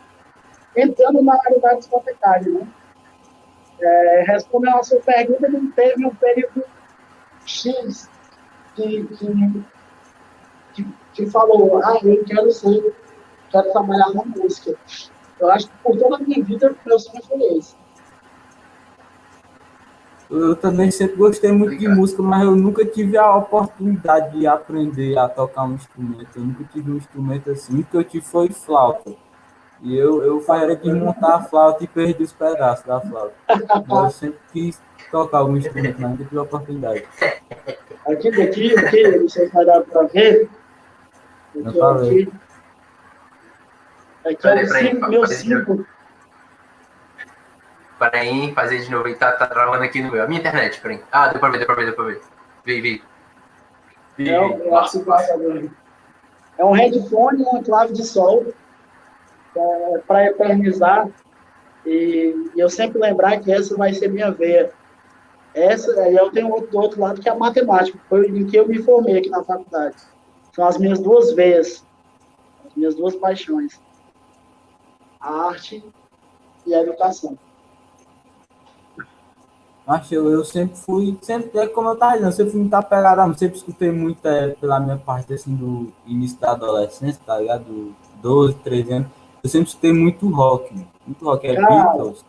entrando 0.75 1.21
na 1.21 1.33
área 1.33 1.59
da 1.59 1.73
discotecagem, 1.73 2.53
né? 2.53 2.67
É, 3.79 4.23
respondendo 4.27 4.77
a 4.77 4.83
sua 4.83 4.99
pergunta, 4.99 5.49
não 5.49 5.71
teve 5.71 6.05
um 6.05 6.15
período 6.15 6.63
X 7.45 8.09
que, 8.75 9.03
que, 9.05 9.63
que, 10.73 10.87
que 11.13 11.25
falou, 11.27 11.83
ah, 11.83 11.99
eu 12.03 12.23
quero 12.23 12.51
ser, 12.51 12.95
quero 13.49 13.71
trabalhar 13.71 14.13
na 14.13 14.23
música. 14.23 14.75
Eu 15.39 15.51
acho 15.51 15.67
que 15.67 15.77
por 15.83 15.97
toda 15.97 16.15
a 16.15 16.19
minha 16.19 16.43
vida, 16.43 16.75
meu 16.85 16.99
sonho 16.99 17.23
foi 17.23 17.57
esse. 17.57 17.75
Eu 20.35 20.55
também 20.55 20.89
sempre 20.89 21.15
gostei 21.15 21.51
muito 21.51 21.73
Obrigado. 21.73 21.93
de 21.93 21.99
música, 21.99 22.23
mas 22.23 22.43
eu 22.43 22.55
nunca 22.55 22.83
tive 22.83 23.15
a 23.17 23.35
oportunidade 23.35 24.35
de 24.35 24.47
aprender 24.47 25.15
a 25.15 25.29
tocar 25.29 25.63
um 25.65 25.75
instrumento. 25.75 26.27
Eu 26.35 26.41
nunca 26.41 26.63
tive 26.73 26.91
um 26.91 26.97
instrumento 26.97 27.51
assim. 27.51 27.81
O 27.81 27.83
que 27.83 27.95
eu 27.95 28.03
tive 28.03 28.25
foi 28.25 28.49
flauta. 28.49 29.13
E 29.83 29.95
eu, 29.95 30.23
eu 30.23 30.43
era 30.55 30.75
de 30.75 30.91
montar 30.91 31.35
a 31.35 31.43
flauta 31.43 31.83
e 31.83 31.87
perdi 31.87 32.23
os 32.23 32.33
pedaços 32.33 32.83
da 32.83 32.99
flauta. 32.99 33.35
Mas 33.87 34.03
eu 34.05 34.09
sempre 34.09 34.39
quis 34.51 34.81
tocar 35.11 35.37
algum 35.39 35.55
instrumento, 35.55 36.01
mas 36.01 36.11
nunca 36.11 36.23
tive 36.23 36.37
a 36.39 36.41
oportunidade. 36.41 37.03
Aqui, 38.07 38.41
aqui, 38.41 38.75
aqui, 38.79 39.17
não 39.17 39.29
sei 39.29 39.47
se 39.47 39.53
vai 39.53 39.65
dar 39.65 39.81
para 39.81 40.03
ver. 40.07 40.49
Aqui, 41.49 41.67
eu 41.67 41.73
falei. 41.73 42.29
Aqui, 44.25 44.47
aqui 44.47 44.87
é 44.87 44.93
o 44.93 45.09
meu 45.09 45.27
cinco. 45.27 45.85
Peraí, 48.11 48.53
fazer 48.53 48.81
de 48.81 48.91
novo. 48.91 49.13
Tá, 49.15 49.31
tá 49.31 49.47
travando 49.47 49.83
aqui 49.83 50.01
no 50.01 50.11
meu. 50.11 50.23
A 50.23 50.27
minha 50.27 50.41
internet, 50.41 50.79
peraí. 50.81 50.99
Ah, 51.09 51.29
deu 51.29 51.39
pra 51.39 51.49
ver, 51.49 51.59
deu 51.59 51.65
pra 51.65 51.75
ver, 51.75 51.85
deu 51.85 51.95
pra 51.95 52.05
ver. 52.05 52.21
Vem, 52.65 52.81
vem. 52.81 53.01
É, 54.19 54.41
um, 54.41 54.51
é 56.57 56.65
um 56.65 56.71
headphone 56.71 57.41
e 57.41 57.45
uma 57.45 57.63
clave 57.63 57.93
de 57.93 58.03
sol 58.03 58.45
é, 59.55 59.97
para 60.05 60.25
eternizar. 60.25 61.07
E, 61.85 62.49
e, 62.53 62.59
eu 62.59 62.69
sempre 62.69 62.99
lembrar 62.99 63.39
que 63.39 63.51
essa 63.51 63.75
vai 63.77 63.93
ser 63.93 64.09
minha 64.09 64.31
veia. 64.31 64.71
Essa, 65.53 66.09
e 66.09 66.15
eu 66.15 66.29
tenho 66.31 66.49
outro, 66.49 66.77
outro 66.79 67.01
lado 67.01 67.21
que 67.21 67.29
é 67.29 67.31
a 67.31 67.35
matemática, 67.35 67.97
foi 68.09 68.27
em 68.27 68.45
que 68.45 68.57
eu 68.57 68.67
me 68.67 68.81
formei 68.83 69.19
aqui 69.19 69.29
na 69.29 69.43
faculdade. 69.43 69.95
São 70.51 70.67
as 70.67 70.77
minhas 70.77 70.99
duas 70.99 71.31
veias, 71.33 71.85
as 72.65 72.75
minhas 72.75 72.95
duas 72.95 73.15
paixões: 73.15 73.79
a 75.21 75.47
arte 75.47 75.83
e 76.65 76.75
a 76.75 76.81
educação. 76.81 77.37
Acho 79.85 80.15
eu, 80.15 80.29
eu 80.29 80.45
sempre 80.45 80.77
fui, 80.77 81.17
sempre, 81.21 81.59
é 81.59 81.67
como 81.67 81.89
eu 81.89 81.93
estava 81.93 82.13
dizendo, 82.13 82.31
sempre 82.31 82.51
fui 82.51 82.61
muito 82.61 82.73
apegado, 82.73 83.37
sempre 83.37 83.57
escutei 83.57 83.91
muito 83.91 84.25
é, 84.25 84.49
pela 84.49 84.79
minha 84.79 84.97
parte 84.97 85.33
assim 85.33 85.53
do 85.53 85.91
início 86.07 86.39
da 86.39 86.51
adolescência, 86.51 87.21
tá 87.25 87.37
ligado? 87.37 87.65
Do 87.65 87.95
12, 88.21 88.55
13 88.55 88.93
anos. 88.93 89.07
Eu 89.43 89.49
sempre 89.49 89.67
escutei 89.67 89.91
muito 89.91 90.29
rock, 90.29 90.73
muito 91.05 91.25
rock, 91.25 91.45
é 91.47 91.55
Beatles. 91.55 92.23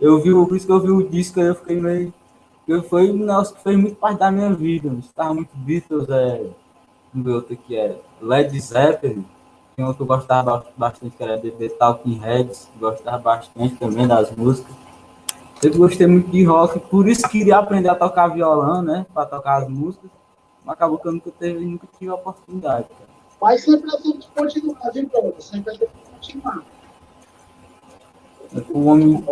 Eu 0.00 0.20
vi, 0.20 0.30
por 0.30 0.56
isso 0.56 0.66
que 0.66 0.72
eu 0.72 0.80
vi 0.80 0.90
o 0.90 1.08
disco 1.08 1.40
eu 1.40 1.54
fiquei 1.56 1.80
meio. 1.80 2.14
Eu, 2.66 2.82
foi 2.84 3.10
um 3.10 3.18
negócio 3.18 3.56
que 3.56 3.62
fez 3.62 3.76
muito 3.76 3.96
parte 3.96 4.18
da 4.18 4.30
minha 4.30 4.52
vida. 4.54 4.88
Eu 4.88 4.98
escutava 4.98 5.34
muito 5.34 5.56
Beatles, 5.56 6.08
é. 6.08 6.46
Um 7.14 7.28
outro 7.32 7.56
que 7.56 7.76
é 7.76 7.96
Led 8.20 8.58
Zeppelin. 8.60 9.24
Tem 9.76 9.84
outro 9.84 10.04
que 10.06 10.12
eu 10.12 10.16
gostava 10.16 10.64
bastante, 10.76 11.16
que 11.16 11.22
era 11.22 11.38
The 11.38 11.68
Talking 11.70 12.18
Heads. 12.18 12.68
Gostava 12.78 13.18
bastante 13.18 13.74
também 13.76 14.06
das 14.06 14.30
músicas. 14.34 14.74
Eu 15.62 15.72
gostei 15.76 16.08
muito 16.08 16.28
de 16.28 16.42
rock, 16.44 16.80
por 16.80 17.08
isso 17.08 17.28
queria 17.28 17.58
aprender 17.58 17.88
a 17.88 17.94
tocar 17.94 18.26
violão, 18.28 18.82
né? 18.82 19.06
Para 19.14 19.26
tocar 19.26 19.62
as 19.62 19.68
músicas. 19.68 20.10
Mas 20.64 20.74
acabou 20.74 20.98
que 20.98 21.06
eu 21.06 21.12
nunca, 21.12 21.30
teve, 21.30 21.64
nunca 21.64 21.86
tive 21.96 22.10
a 22.10 22.14
oportunidade. 22.14 22.88
Cara. 22.88 23.10
Mas 23.40 23.62
sempre 23.62 23.94
a 23.94 23.98
gente 24.00 24.28
continuar, 24.34 24.90
viu, 24.92 25.08
Bruno? 25.08 25.34
Sempre 25.38 25.70
a 25.70 25.74
gente 25.74 25.90
continuar. 26.10 26.64
O 28.70 28.86
homem. 28.86 29.24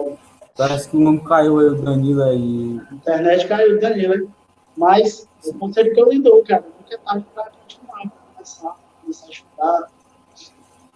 Parece 0.57 0.89
que 0.89 0.97
o 0.97 1.01
homem 1.01 1.25
caiu 1.25 1.59
aí, 1.59 1.67
o 1.67 1.83
Danilo 1.83 2.23
aí. 2.23 2.81
A 2.91 2.95
internet 2.95 3.49
caiu, 3.49 3.77
o 3.77 3.81
Danilo. 3.81 4.31
Mas 4.77 5.29
o 5.45 5.55
conselho 5.55 5.93
que 5.93 6.01
eu 6.01 6.11
lhe 6.11 6.21
dou, 6.21 6.45
cara, 6.45 6.65
nunca 6.79 6.95
é 6.95 6.99
tarde 6.99 7.27
para 7.35 7.51
continuar, 7.51 8.03
para 8.03 8.11
começar, 8.35 8.77
começar 9.01 9.27
a 9.27 9.31
estudar. 9.31 9.91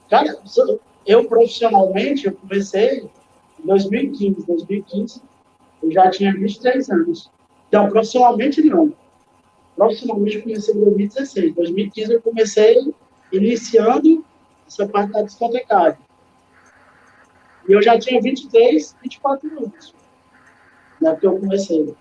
Cara, 0.08 0.38
eu 1.04 1.24
profissionalmente, 1.28 2.26
eu 2.26 2.32
comecei 2.34 3.10
2015. 3.64 4.46
2015, 4.46 5.22
eu 5.82 5.92
já 5.92 6.10
tinha 6.10 6.32
23 6.32 6.90
anos. 6.90 7.30
Então, 7.68 7.88
profissionalmente, 7.88 8.62
não. 8.62 8.92
Profissionalmente, 9.76 10.36
eu 10.36 10.42
comecei 10.42 10.74
em 10.74 10.80
2016. 10.80 11.54
2015, 11.54 12.12
eu 12.12 12.22
comecei 12.22 12.94
iniciando 13.32 14.24
essa 14.66 14.86
parte 14.86 15.12
da 15.12 15.22
discotecagem. 15.22 15.98
E 17.68 17.72
eu 17.72 17.82
já 17.82 17.98
tinha 17.98 18.20
23, 18.20 18.96
24 19.02 19.50
anos. 19.58 19.94
Né, 21.00 21.16
que 21.16 21.26
eu 21.26 21.38
comecei. 21.38 21.94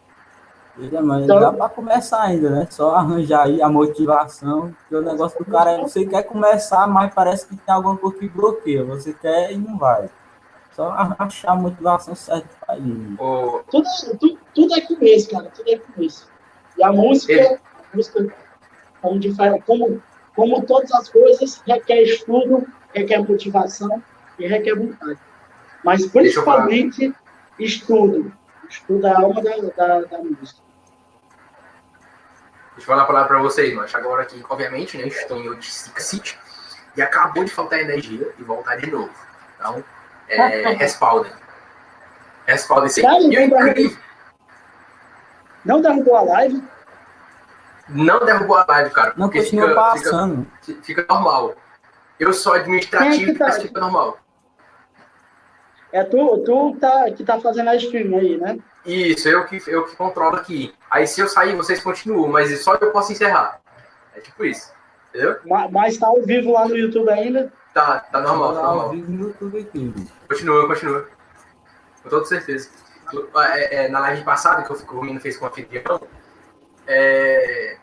Mas 0.78 1.24
então, 1.24 1.40
dá 1.40 1.54
para 1.54 1.70
começar 1.70 2.24
ainda, 2.24 2.50
né? 2.50 2.68
Só 2.70 2.96
arranjar 2.96 3.44
aí 3.44 3.62
a 3.62 3.70
motivação, 3.70 4.74
porque 4.82 4.96
o 4.96 5.02
negócio 5.02 5.38
do 5.38 5.46
cara 5.46 5.72
é 5.72 5.82
você 5.82 6.04
quer 6.04 6.24
começar, 6.24 6.88
mas 6.88 7.14
parece 7.14 7.48
que 7.48 7.56
tem 7.56 7.74
alguma 7.74 7.96
coisa 7.96 8.18
que 8.18 8.28
bloqueia. 8.28 8.84
Você 8.84 9.14
quer 9.14 9.52
e 9.52 9.58
não 9.58 9.78
vai. 9.78 10.10
Só 10.74 10.92
achar 11.20 11.52
a 11.52 11.56
motivação 11.56 12.16
certa 12.16 12.50
para 12.66 12.78
ir. 12.78 13.16
Oh. 13.20 13.62
Tudo, 13.70 13.88
tudo, 14.20 14.40
tudo 14.56 14.74
é 14.76 14.82
começo, 14.82 15.30
cara. 15.30 15.52
Tudo 15.56 15.70
é 15.70 15.78
começo. 15.78 16.28
E 16.78 16.84
a 16.84 16.92
música, 16.92 17.62
a 17.94 17.96
música 17.96 18.34
como, 19.02 19.62
como, 19.62 20.04
como 20.36 20.66
todas 20.66 20.92
as 20.94 21.10
coisas, 21.10 21.62
requer 21.68 22.02
estudo, 22.02 22.66
requer 22.94 23.20
motivação 23.20 24.02
e 24.40 24.48
requer 24.48 24.76
vontade. 24.76 25.20
Mas 25.84 26.06
principalmente 26.08 27.14
estudo. 27.60 28.34
Estudo 28.68 29.06
é 29.06 29.12
a 29.12 29.20
alma 29.20 29.44
da, 29.44 29.56
da, 29.58 30.02
da 30.02 30.18
música. 30.20 30.64
Deixa 32.76 32.80
eu 32.80 32.86
falar 32.86 33.04
a 33.04 33.06
palavra 33.06 33.28
para 33.28 33.42
vocês, 33.42 33.72
mas 33.76 33.94
agora 33.94 34.24
aqui, 34.24 34.44
obviamente, 34.50 34.98
né, 34.98 35.08
estou 35.08 35.38
em 35.38 35.48
Otic 35.50 36.02
City 36.02 36.40
e 36.98 37.02
acabou 37.04 37.44
de 37.44 37.52
faltar 37.52 37.80
energia 37.80 38.34
e 38.40 38.44
voltar 38.44 38.78
de 38.78 38.90
novo. 38.90 39.14
Então, 39.56 39.84
é, 40.28 40.70
respaldem. 40.74 41.32
Respaldem 42.46 42.88
esse 42.88 43.02
Cara, 43.02 43.20
não, 43.20 43.92
não 45.66 45.82
derrubou 45.82 46.16
a 46.16 46.22
live? 46.22 46.64
Não 47.90 48.26
derrubou 48.26 48.58
a 48.58 48.66
live, 48.68 48.90
cara. 48.92 49.14
Não 49.18 49.30
continua 49.30 49.70
fica, 49.70 49.82
passando. 49.82 50.48
Fica, 50.62 50.82
fica, 50.84 51.06
normal. 51.10 51.56
Eu 52.20 52.34
sou 52.34 52.54
administrativo, 52.54 53.32
é 53.32 53.36
tá... 53.36 53.46
mas 53.46 53.62
fica 53.62 53.80
normal. 53.80 54.18
É 55.92 56.04
tu, 56.04 56.40
tu 56.40 56.76
tá, 56.80 57.12
que 57.12 57.24
tá 57.24 57.40
fazendo 57.40 57.70
a 57.70 57.76
stream 57.76 58.18
aí, 58.18 58.38
né? 58.38 58.58
Isso, 58.86 59.30
eu 59.30 59.46
que, 59.46 59.62
eu 59.68 59.86
que 59.86 59.96
controlo 59.96 60.36
aqui. 60.36 60.74
Aí 60.90 61.08
se 61.08 61.22
eu 61.22 61.28
sair, 61.28 61.56
vocês 61.56 61.82
continuam, 61.82 62.30
mas 62.30 62.64
só 62.64 62.76
eu 62.76 62.92
posso 62.92 63.12
encerrar. 63.12 63.62
É 64.16 64.20
tipo 64.20 64.44
isso. 64.44 64.74
Entendeu? 65.10 65.38
Mas, 65.46 65.72
mas 65.72 65.98
tá 65.98 66.08
ao 66.08 66.22
vivo 66.24 66.52
lá 66.52 66.68
no 66.68 66.76
YouTube 66.76 67.10
ainda? 67.10 67.52
Tá, 67.74 68.00
tá 68.02 68.22
normal, 68.22 68.54
tá 68.54 68.62
normal. 68.62 68.90
Continua, 70.28 70.68
continua. 70.68 71.08
Com 72.04 72.10
toda 72.10 72.26
certeza. 72.26 72.70
É, 73.36 73.86
é, 73.86 73.90
na 73.90 74.00
live 74.00 74.24
passada 74.24 74.64
que 74.64 74.94
o 74.94 75.02
menino 75.02 75.20
fez 75.20 75.38
com 75.38 75.46
o 75.46 75.48
anfitrião, 75.48 76.02
é... 76.88 77.78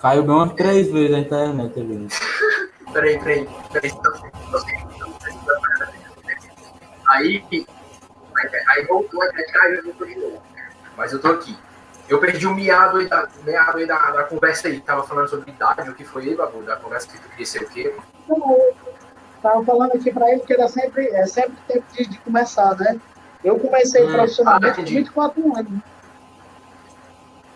Caiu 0.00 0.22
bem 0.22 0.34
umas 0.34 0.52
três 0.54 0.90
vezes 0.90 1.14
a 1.14 1.18
internet 1.18 1.78
ali. 1.78 2.08
peraí, 2.92 3.18
peraí, 3.18 3.48
peraí. 3.72 3.92
Aí, 7.08 7.66
aí 8.68 8.86
voltou, 8.86 9.22
a 9.22 9.26
internet 9.26 9.52
caiu, 9.52 9.84
voltou 9.84 10.06
de 10.06 10.14
novo. 10.16 10.42
Mas 10.96 11.12
eu 11.12 11.20
tô 11.20 11.28
aqui. 11.28 11.56
Eu 12.08 12.18
perdi 12.18 12.46
o 12.46 12.54
miado 12.54 12.98
aí 12.98 13.06
da, 13.06 13.28
miado 13.44 13.78
aí 13.78 13.86
da, 13.86 14.10
da 14.10 14.24
conversa 14.24 14.68
aí, 14.68 14.80
tava 14.80 15.02
falando 15.02 15.28
sobre 15.28 15.50
idade, 15.50 15.90
o 15.90 15.94
que 15.94 16.04
foi 16.04 16.24
aí, 16.24 16.34
Babu, 16.34 16.62
da 16.62 16.76
conversa 16.76 17.08
que 17.08 17.18
tu 17.18 17.28
queria 17.28 17.46
ser 17.46 17.62
o 17.62 17.68
quê? 17.68 17.94
Estava 19.36 19.64
falando 19.64 19.92
aqui 19.92 20.10
para 20.12 20.30
ele 20.32 20.40
que 20.40 20.52
era 20.52 20.68
sempre, 20.68 21.06
é 21.08 21.26
sempre 21.26 21.56
tempo 21.68 21.84
de, 21.92 22.06
de 22.06 22.18
começar, 22.20 22.74
né? 22.76 22.98
Eu 23.44 23.58
comecei 23.58 24.04
hum, 24.04 24.12
profissionalmente 24.12 24.72
ah, 24.72 24.74
com 24.74 24.84
24 24.84 25.56
anos. 25.56 25.80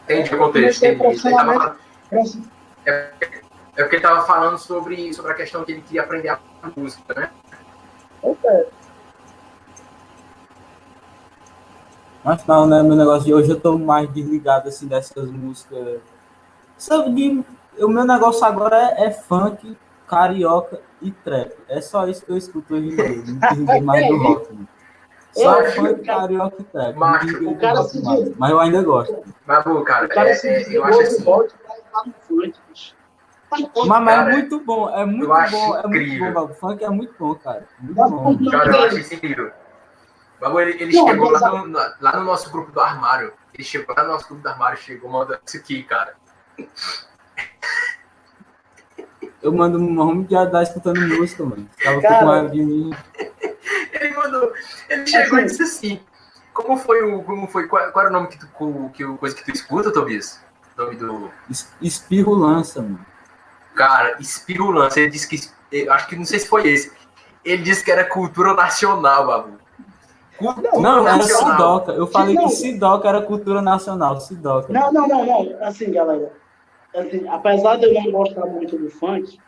Entendi 0.04 0.34
o 0.34 0.38
contexto. 0.38 0.96
Profissionalmente. 0.98 1.78
É, 2.86 3.10
É 3.76 3.82
porque 3.82 3.96
ele 3.96 4.02
tava 4.02 4.26
falando 4.26 4.58
sobre, 4.58 5.12
sobre 5.14 5.32
a 5.32 5.34
questão 5.34 5.64
que 5.64 5.72
ele 5.72 5.80
queria 5.82 6.02
aprender 6.02 6.28
a 6.28 6.38
música, 6.76 7.14
né? 7.14 7.30
Ok. 8.22 8.50
Mas 12.24 12.44
não, 12.46 12.66
né? 12.66 12.82
Meu 12.82 12.96
negócio 12.96 13.24
de 13.24 13.34
hoje 13.34 13.50
eu 13.50 13.60
tô 13.60 13.78
mais 13.78 14.08
desligado 14.10 14.68
assim 14.68 14.86
dessas 14.86 15.30
músicas. 15.30 16.00
Sabe, 16.76 17.44
o 17.78 17.88
meu 17.88 18.04
negócio 18.04 18.44
agora 18.44 18.76
é, 18.98 19.06
é 19.06 19.10
funk, 19.10 19.76
carioca 20.06 20.80
e 21.00 21.10
trap. 21.10 21.52
É 21.68 21.80
só 21.80 22.06
isso 22.06 22.24
que 22.24 22.30
eu 22.30 22.36
escuto 22.36 22.74
hoje 22.74 22.88
em 22.88 22.96
dia. 22.96 23.08
Não 23.08 23.62
entendi 23.64 23.80
mais 23.84 24.06
do 24.08 24.16
rock. 24.18 24.52
Né? 24.52 24.66
Só 25.32 25.60
É, 25.60 25.70
funk, 25.70 26.04
cara. 26.04 26.20
carioca 26.20 26.56
e 26.60 26.64
trap. 26.64 26.94
Macho, 26.96 27.48
o 27.48 27.56
cara 27.56 27.78
rock 27.78 27.90
se 27.90 28.02
mais. 28.04 28.24
diz- 28.24 28.36
Mas 28.36 28.50
eu 28.50 28.60
ainda 28.60 28.82
gosto. 28.82 29.16
Mas, 29.46 29.64
cara, 29.64 30.04
O 30.04 30.08
cara 30.08 30.28
é- 30.30 30.34
se 30.34 30.46
é- 30.48 30.76
eu 30.76 30.84
acho 30.84 31.00
assim. 31.00 31.24
pra 31.24 31.36
no 32.04 32.12
funk, 32.28 32.54
bicho. 32.68 32.94
Mas, 33.50 33.68
mas 33.74 34.04
Cara, 34.04 34.30
é 34.30 34.32
muito 34.32 34.60
bom, 34.60 34.90
é 34.90 35.04
muito 35.06 35.24
eu 35.24 35.50
bom, 35.50 35.76
é 35.76 35.86
muito 35.86 36.02
incrível. 36.06 36.32
bom. 36.34 36.44
O 36.44 36.54
funk 36.54 36.84
é 36.84 36.88
muito 36.90 37.14
bom, 37.18 37.34
cara. 37.34 37.66
Muito 37.80 37.94
bom. 38.10 38.50
Cara, 38.50 38.70
eu 38.76 38.82
acho 38.84 39.14
incrível. 39.14 39.52
Bagulho, 40.42 40.68
ele, 40.70 40.82
ele 40.82 40.96
Não, 40.96 41.06
chegou 41.06 41.30
lá 41.30 41.38
a- 41.46 41.50
no, 41.50 41.66
na- 41.68 41.94
lá 42.00 42.16
no 42.16 42.24
nosso 42.24 42.50
grupo 42.50 42.72
do 42.72 42.80
armário. 42.80 43.32
Ele 43.54 43.62
chegou 43.62 43.94
lá 43.96 44.02
no 44.02 44.08
nosso 44.10 44.26
grupo 44.26 44.42
do 44.42 44.48
armário, 44.48 44.76
chegou 44.76 45.08
mandando 45.10 45.40
isso 45.46 45.56
aqui, 45.56 45.84
cara. 45.84 46.14
Eu 49.40 49.52
mando 49.52 49.78
um 49.78 49.92
nome 49.92 50.24
de 50.24 50.34
dar 50.50 50.62
escutando 50.62 51.00
música, 51.00 51.44
mano. 51.44 51.68
Tava 51.82 52.00
Cara. 52.00 52.18
com 52.18 52.26
raiva 52.26 52.48
de 52.50 52.62
mim. 52.62 52.90
Ele 53.92 54.14
mandou. 54.16 54.52
Ele 54.88 55.06
chegou 55.06 55.38
e 55.38 55.44
Assim. 55.44 55.56
disse 55.56 55.62
assim. 55.62 56.00
Como 56.52 56.76
foi 56.76 57.02
o. 57.02 57.22
Como 57.22 57.46
foi, 57.48 57.66
qual, 57.66 57.90
qual 57.92 58.04
era 58.06 58.10
o 58.14 58.16
nome 58.16 58.28
que 58.28 58.38
tu, 58.38 58.46
co- 58.48 58.90
que, 58.92 59.04
o- 59.04 59.16
coisa 59.18 59.34
que 59.34 59.44
tu 59.44 59.50
escuta, 59.52 59.92
Tobias? 59.92 60.40
O 60.76 60.82
nome 60.82 60.96
do. 60.96 61.30
Es- 61.50 61.72
Espirro 61.80 62.34
lança, 62.34 62.82
mano. 62.82 63.04
Cara, 63.74 64.16
Espirulança. 64.20 65.00
Ele 65.00 65.10
disse 65.10 65.28
que. 65.28 65.40
eu 65.72 65.92
Acho 65.92 66.06
que 66.08 66.16
não 66.16 66.24
sei 66.24 66.38
se 66.40 66.48
foi 66.48 66.68
esse. 66.68 66.92
Ele 67.44 67.62
disse 67.62 67.84
que 67.84 67.90
era 67.90 68.04
cultura 68.04 68.54
nacional, 68.54 69.26
babu. 69.26 69.58
Cultura 70.42 70.80
Não, 70.80 71.08
era. 71.08 71.22
Sidoca. 71.22 71.92
Eu 71.92 72.06
falei 72.06 72.34
Não. 72.34 72.44
que 72.44 72.50
Sidoca 72.50 73.08
era 73.08 73.22
cultura 73.22 73.62
nacional. 73.62 74.20
Sidoca. 74.20 74.72
Não, 74.72 74.92
não, 74.92 75.06
não, 75.06 75.24
não. 75.24 75.56
Assim, 75.62 75.90
galera. 75.90 76.32
Assim, 76.94 77.26
apesar 77.28 77.76
de 77.76 77.86
eu 77.86 77.94
não 77.94 78.10
gostar 78.10 78.46
muito 78.46 78.76
do 78.76 78.90
funk, 78.90 79.38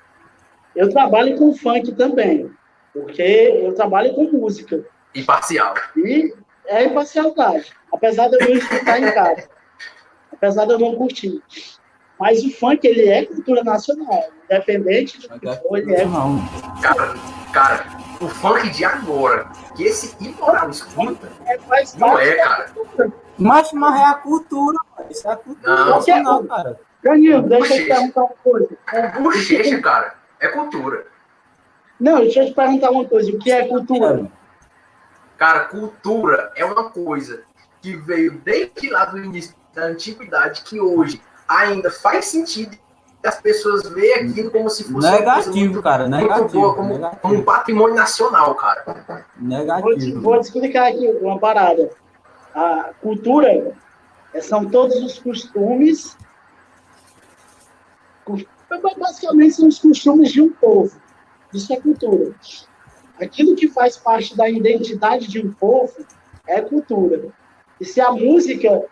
eu 0.74 0.88
trabalho 0.90 1.36
com 1.36 1.55
funk 1.55 1.92
também. 1.92 2.51
Porque 2.92 3.22
eu 3.22 3.74
trabalho 3.74 4.14
com 4.14 4.24
música. 4.24 4.84
Imparcial. 5.14 5.74
E 5.97 6.32
é 6.66 6.84
imparcialidade. 6.84 7.72
Apesar 7.92 8.28
de 8.28 8.36
eu 8.36 8.49
não 8.49 8.57
escutar 8.57 9.01
em 9.01 9.12
casa. 9.12 9.49
Apesar 10.32 10.64
de 10.64 10.72
eu 10.72 10.78
não 10.78 10.95
curtir. 10.95 11.42
Mas 12.18 12.45
o 12.45 12.51
funk, 12.51 12.86
ele 12.86 13.09
é 13.09 13.24
cultura 13.26 13.64
nacional. 13.64 14.24
Independente 14.45 15.20
do 15.20 15.28
Mas 15.28 15.40
que 15.40 15.49
é 15.49 15.57
for, 15.57 15.78
ele 15.78 15.95
é. 15.95 16.05
não. 16.05 16.38
Cara, 16.80 17.14
cara, 17.53 18.03
o 18.24 18.28
funk 18.28 18.70
de 18.70 18.84
agora, 18.84 19.50
que 19.76 19.84
esse 19.84 20.16
imoral 20.20 20.70
escuta, 20.70 21.30
é 21.46 21.58
não 21.98 22.18
é, 22.18 22.34
cara. 22.36 22.72
Mas, 23.38 23.72
mas 23.72 24.00
é 24.00 24.04
a 24.04 24.14
cultura, 24.14 24.78
mano. 24.96 25.10
Isso 25.10 25.28
é 25.28 25.32
a 25.32 25.36
cultura 25.36 25.76
Não. 25.76 25.90
nacional, 25.90 26.44
cara. 26.44 26.80
Danilo, 27.02 27.42
deixa 27.42 27.74
eu 27.74 27.82
te 27.82 27.88
perguntar 27.88 28.20
uma 28.22 28.34
coisa. 28.42 28.68
Bochecha, 29.20 29.80
cara, 29.80 30.14
é 30.40 30.48
cultura. 30.48 31.06
Não, 32.00 32.20
deixa 32.20 32.42
eu 32.42 32.46
te 32.46 32.54
perguntar 32.54 32.90
uma 32.90 33.04
coisa. 33.04 33.30
O 33.30 33.38
que 33.38 33.52
é 33.52 33.68
cultura? 33.68 34.30
Cara, 35.36 35.60
cultura 35.64 36.52
é 36.56 36.64
uma 36.64 36.90
coisa 36.90 37.42
que 37.82 37.96
veio 37.96 38.38
desde 38.38 38.88
lá 38.88 39.04
do 39.04 39.18
início 39.18 39.54
da 39.74 39.86
antiguidade, 39.86 40.62
que 40.62 40.80
hoje 40.80 41.20
ainda 41.46 41.90
faz 41.90 42.26
sentido 42.26 42.78
as 43.26 43.40
pessoas 43.40 43.88
veem 43.90 44.14
aquilo 44.14 44.50
como 44.50 44.68
se 44.68 44.84
fosse 44.84 45.10
Negativo, 45.10 45.56
muito, 45.56 45.82
cara. 45.82 46.06
muito 46.08 46.22
Negativo. 46.22 46.48
boa, 46.60 46.74
como, 46.74 46.88
como 46.88 46.94
um 46.98 47.10
Negativo. 47.10 47.42
patrimônio 47.44 47.94
nacional, 47.94 48.54
cara. 48.54 48.84
Vou 48.86 49.48
Negativo. 49.48 50.20
vou 50.20 50.38
te 50.40 50.44
explicar 50.44 50.88
aqui 50.88 51.06
uma 51.20 51.38
parada. 51.38 51.90
A 52.54 52.90
cultura 53.00 53.74
é, 54.32 54.40
são 54.40 54.64
todos 54.66 54.96
os 55.02 55.18
costumes. 55.18 56.16
cos- 58.24 58.44
Basicamente, 58.98 59.54
são 59.54 59.68
os 59.68 59.78
costumes 59.78 60.32
de 60.32 60.40
um 60.42 60.50
povo. 60.50 60.96
Isso 61.52 61.72
é 61.72 61.80
cultura. 61.80 62.34
Aquilo 63.20 63.54
que 63.54 63.68
faz 63.68 63.96
parte 63.96 64.36
da 64.36 64.48
identidade 64.48 65.28
de 65.28 65.40
um 65.44 65.52
povo 65.52 65.94
é 66.46 66.60
cultura. 66.60 67.28
E 67.80 67.84
se 67.84 68.00
a 68.00 68.10
música, 68.10 68.82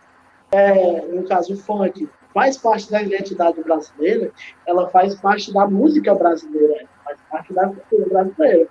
é, 0.53 1.03
no 1.07 1.25
caso 1.25 1.55
o 1.55 1.57
funk, 1.57 2.09
faz 2.33 2.57
parte 2.57 2.91
da 2.91 3.03
identidade 3.03 3.63
brasileira, 3.63 4.33
ela 4.67 4.89
faz 4.89 5.15
parte 5.17 5.53
da 5.53 5.67
música 5.67 6.15
brasileira, 6.15 6.87
faz 7.05 7.19
parte 7.31 7.53
da 7.53 7.69
cultura 7.69 8.09
brasileira. 8.09 8.69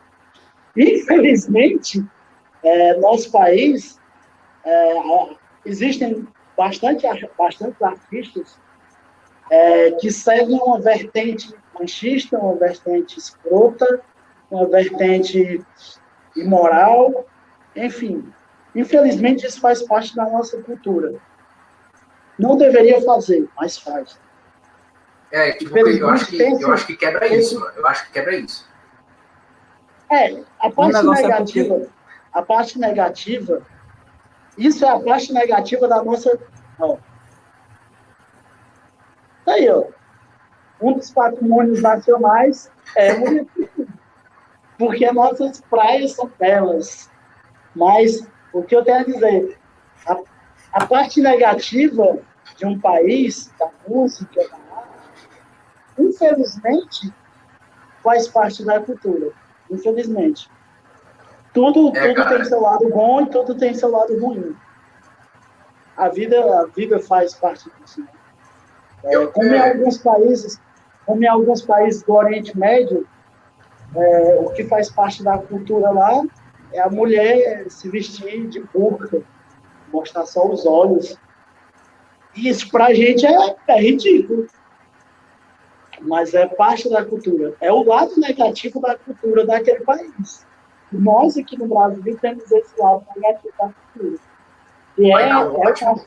Infelizmente, 0.75 2.03
é, 2.63 2.97
nosso 2.97 3.31
país, 3.31 3.99
é, 4.63 4.93
existem 5.65 6.27
bastante, 6.57 7.05
bastantes 7.37 7.81
artistas 7.81 8.59
é, 9.49 9.91
que 9.91 10.11
seguem 10.11 10.59
uma 10.61 10.79
vertente 10.79 11.53
machista, 11.77 12.37
uma 12.37 12.55
vertente 12.55 13.17
escrota, 13.17 14.01
uma 14.49 14.67
vertente 14.67 15.63
imoral, 16.35 17.25
enfim. 17.75 18.23
Infelizmente, 18.73 19.45
isso 19.45 19.59
faz 19.59 19.81
parte 19.83 20.15
da 20.15 20.25
nossa 20.29 20.61
cultura. 20.61 21.19
Não 22.37 22.57
deveria 22.57 23.01
fazer, 23.01 23.47
mas 23.55 23.77
faz. 23.77 24.19
É, 25.31 25.53
tipo, 25.53 25.77
eu 25.77 26.09
acho, 26.09 26.27
que, 26.27 26.41
eu 26.41 26.73
acho 26.73 26.87
que 26.87 26.97
quebra 26.97 27.27
isso, 27.27 27.59
mano. 27.59 27.73
Eu 27.77 27.87
acho 27.87 28.05
que 28.07 28.11
quebra 28.11 28.35
isso. 28.35 28.69
É, 30.09 30.43
a 30.59 30.69
parte 30.69 30.93
negócio 30.93 31.23
é 31.23 31.27
negativa, 31.27 31.87
a 32.33 32.41
parte 32.41 32.77
negativa, 32.77 33.61
isso 34.57 34.83
é 34.83 34.89
a 34.89 34.99
parte 34.99 35.31
negativa 35.31 35.87
da 35.87 36.03
nossa. 36.03 36.37
Ó. 36.77 36.97
Tá 39.45 39.53
aí, 39.53 39.69
ó. 39.69 39.85
Um 40.81 40.93
dos 40.93 41.11
patrimônios 41.11 41.81
nacionais 41.81 42.69
é 42.97 43.13
o. 43.13 43.47
Porque 44.77 45.09
nossas 45.11 45.61
praias 45.61 46.13
são 46.13 46.29
belas. 46.37 47.09
Mas 47.73 48.27
o 48.51 48.63
que 48.63 48.75
eu 48.75 48.83
tenho 48.83 48.99
a 48.99 49.03
dizer, 49.03 49.57
a, 50.05 50.19
a 50.73 50.85
parte 50.85 51.21
negativa 51.21 52.17
de 52.57 52.65
um 52.65 52.79
país, 52.79 53.51
da 53.59 53.69
música, 53.87 54.41
da 54.49 54.57
arte, 54.77 55.29
infelizmente, 55.97 57.13
faz 58.03 58.27
parte 58.27 58.63
da 58.65 58.79
cultura. 58.79 59.31
Infelizmente. 59.69 60.49
Tudo, 61.53 61.95
É, 61.95 62.07
tudo 62.07 62.15
cara. 62.15 62.35
tem 62.35 62.45
seu 62.45 62.61
lado 62.61 62.89
bom 62.89 63.21
e 63.21 63.25
tudo 63.29 63.55
tem 63.55 63.73
seu 63.73 63.89
lado 63.91 64.17
ruim. 64.19 64.55
A 65.97 66.07
vida, 66.09 66.39
a 66.61 66.65
vida 66.67 66.99
faz 66.99 67.33
parte 67.33 67.69
disso. 67.79 68.01
né? 68.01 68.07
É, 69.03 69.27
como 69.27 69.47
em 69.47 69.59
alguns 69.59 69.97
países, 69.97 70.59
como 71.05 71.23
em 71.23 71.27
alguns 71.27 71.61
países 71.61 72.03
do 72.03 72.13
Oriente 72.13 72.57
Médio, 72.57 73.07
é, 73.95 74.39
o 74.39 74.49
que 74.51 74.63
faz 74.65 74.89
parte 74.89 75.21
da 75.23 75.37
cultura 75.37 75.89
lá 75.91 76.23
é 76.71 76.79
a 76.79 76.89
mulher 76.89 77.69
se 77.69 77.89
vestir 77.89 78.47
de 78.47 78.61
burca, 78.73 79.21
mostrar 79.91 80.25
só 80.25 80.47
os 80.47 80.65
olhos. 80.65 81.17
E 82.35 82.49
isso 82.49 82.69
pra 82.71 82.93
gente 82.93 83.25
é, 83.25 83.55
é 83.67 83.81
ridículo. 83.81 84.47
Mas 86.01 86.33
é 86.33 86.47
parte 86.47 86.89
da 86.89 87.05
cultura. 87.05 87.53
É 87.61 87.71
o 87.71 87.83
lado 87.83 88.11
negativo 88.19 88.81
da 88.81 88.97
cultura 88.97 89.45
daquele 89.45 89.81
país. 89.81 90.45
Nós 90.91 91.37
aqui 91.37 91.57
no 91.57 91.67
Brasil 91.67 92.17
temos 92.19 92.51
esse 92.51 92.79
lado 92.79 93.05
negativo 93.15 93.53
da 93.59 93.69
cultura. 93.93 94.19
E 94.97 95.09
é, 95.09 95.13
Vai 95.13 95.29
dar 95.29 95.41
é 95.41 95.45
um 95.45 95.53
o 95.53 95.59
ótimo. 95.59 96.03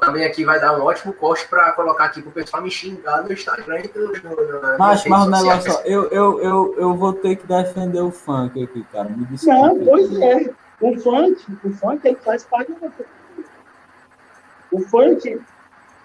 também 0.00 0.24
aqui 0.24 0.44
vai 0.44 0.60
dar 0.60 0.78
um 0.78 0.82
ótimo 0.84 1.12
corte 1.14 1.46
pra 1.48 1.72
colocar 1.72 2.04
aqui 2.06 2.20
pro 2.20 2.30
pessoal 2.30 2.62
me 2.62 2.70
xingar 2.70 3.22
no 3.22 3.32
Instagram 3.32 3.80
e 3.80 3.98
no, 3.98 4.06
no, 4.08 4.60
nas 4.60 4.78
Mas, 4.78 5.04
mas 5.06 5.22
o 5.22 5.30
sociais. 5.30 5.64
negócio, 5.64 5.86
eu, 5.86 6.04
eu, 6.10 6.42
eu, 6.42 6.74
eu 6.78 6.94
vou 6.94 7.12
ter 7.12 7.36
que 7.36 7.46
defender 7.46 8.00
o 8.00 8.10
funk 8.10 8.62
aqui, 8.62 8.84
cara. 8.92 9.08
Me 9.08 9.24
desculpe. 9.26 9.58
Não, 9.58 9.84
pois 9.84 10.20
é. 10.20 10.54
O 10.80 10.96
funk, 10.98 11.44
o 11.64 11.70
funk 11.72 12.06
ele 12.06 12.16
faz 12.16 12.44
parte 12.44 12.72
da 12.72 12.78
cultura. 12.78 13.08
O 14.70 14.80
funk, 14.82 15.40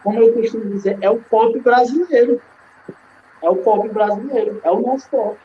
como 0.03 0.19
eu 0.19 0.33
costumo 0.33 0.65
dizer, 0.65 0.97
é 1.01 1.09
o 1.09 1.19
pop 1.21 1.59
brasileiro. 1.59 2.41
É 3.41 3.49
o 3.49 3.57
pop 3.57 3.87
brasileiro, 3.89 4.61
é 4.63 4.71
o 4.71 4.79
nosso 4.79 5.09
pop. 5.09 5.37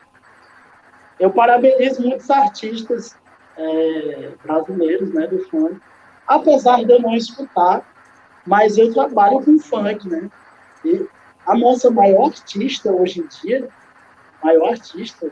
Eu 1.19 1.29
parabenizo 1.31 2.01
muitos 2.01 2.29
artistas 2.29 3.15
é, 3.57 4.31
brasileiros 4.41 5.13
né, 5.13 5.27
do 5.27 5.39
funk, 5.49 5.79
apesar 6.25 6.83
de 6.85 6.91
eu 6.93 7.01
não 7.01 7.13
escutar, 7.13 7.85
mas 8.47 8.77
eu 8.77 8.93
trabalho 8.93 9.43
com 9.43 9.59
funk, 9.59 10.07
né? 10.07 10.29
E 10.85 11.05
a 11.45 11.55
nossa 11.57 11.91
maior 11.91 12.27
artista 12.27 12.89
hoje 12.91 13.19
em 13.19 13.27
dia, 13.27 13.67
maior 14.41 14.69
artista, 14.69 15.29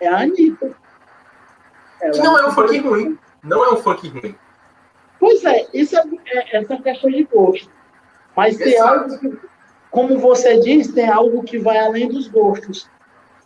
é 0.00 0.08
a 0.08 0.18
Anitta. 0.22 0.74
Ela 2.00 2.12
Que 2.12 2.18
não 2.18 2.36
é 2.38 2.46
um 2.46 2.50
super- 2.50 2.66
funk 2.66 2.78
ruim. 2.80 3.18
Não 3.42 3.64
é 3.64 3.72
um 3.72 3.76
funk 3.76 4.08
ruim. 4.08 4.34
Pois 5.18 5.44
é, 5.44 5.66
isso 5.74 5.96
é, 5.96 6.02
é, 6.26 6.58
essa 6.58 6.74
é 6.74 6.78
questão 6.78 7.10
de 7.10 7.24
gosto. 7.24 7.70
Mas 8.36 8.56
tem 8.56 8.74
Exato. 8.74 9.00
algo, 9.00 9.18
que, 9.18 9.38
como 9.90 10.18
você 10.18 10.60
diz, 10.60 10.92
tem 10.92 11.08
algo 11.08 11.42
que 11.42 11.58
vai 11.58 11.78
além 11.78 12.08
dos 12.08 12.28
gostos. 12.28 12.88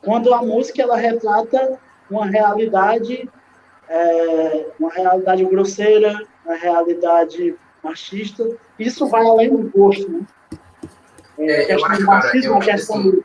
Quando 0.03 0.35
a 0.35 0.43
música 0.43 0.83
ela 0.83 0.97
retrata 0.97 1.79
uma 2.11 2.27
realidade, 2.27 3.31
é, 3.89 4.67
uma 4.79 4.91
realidade 4.91 5.45
grosseira, 5.45 6.27
uma 6.45 6.57
realidade 6.57 7.57
machista, 7.83 8.49
isso 8.79 9.07
vai 9.09 9.25
além 9.25 9.51
do 9.51 9.71
gosto, 9.71 10.11
né? 10.11 10.21
É, 11.39 11.75
eu 11.75 11.85
acho, 11.87 12.07
cara, 12.07 12.31
eu 12.37 12.57
acho 12.57 12.71
questão 12.71 13.03
do... 13.03 13.25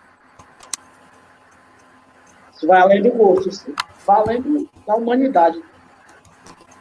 Isso 2.55 2.65
vai 2.65 2.79
além 2.79 3.01
do 3.01 3.11
gosto, 3.11 3.49
isso 3.49 3.73
vai 4.05 4.17
além 4.17 4.41
do, 4.41 4.69
da 4.85 4.95
humanidade. 4.95 5.61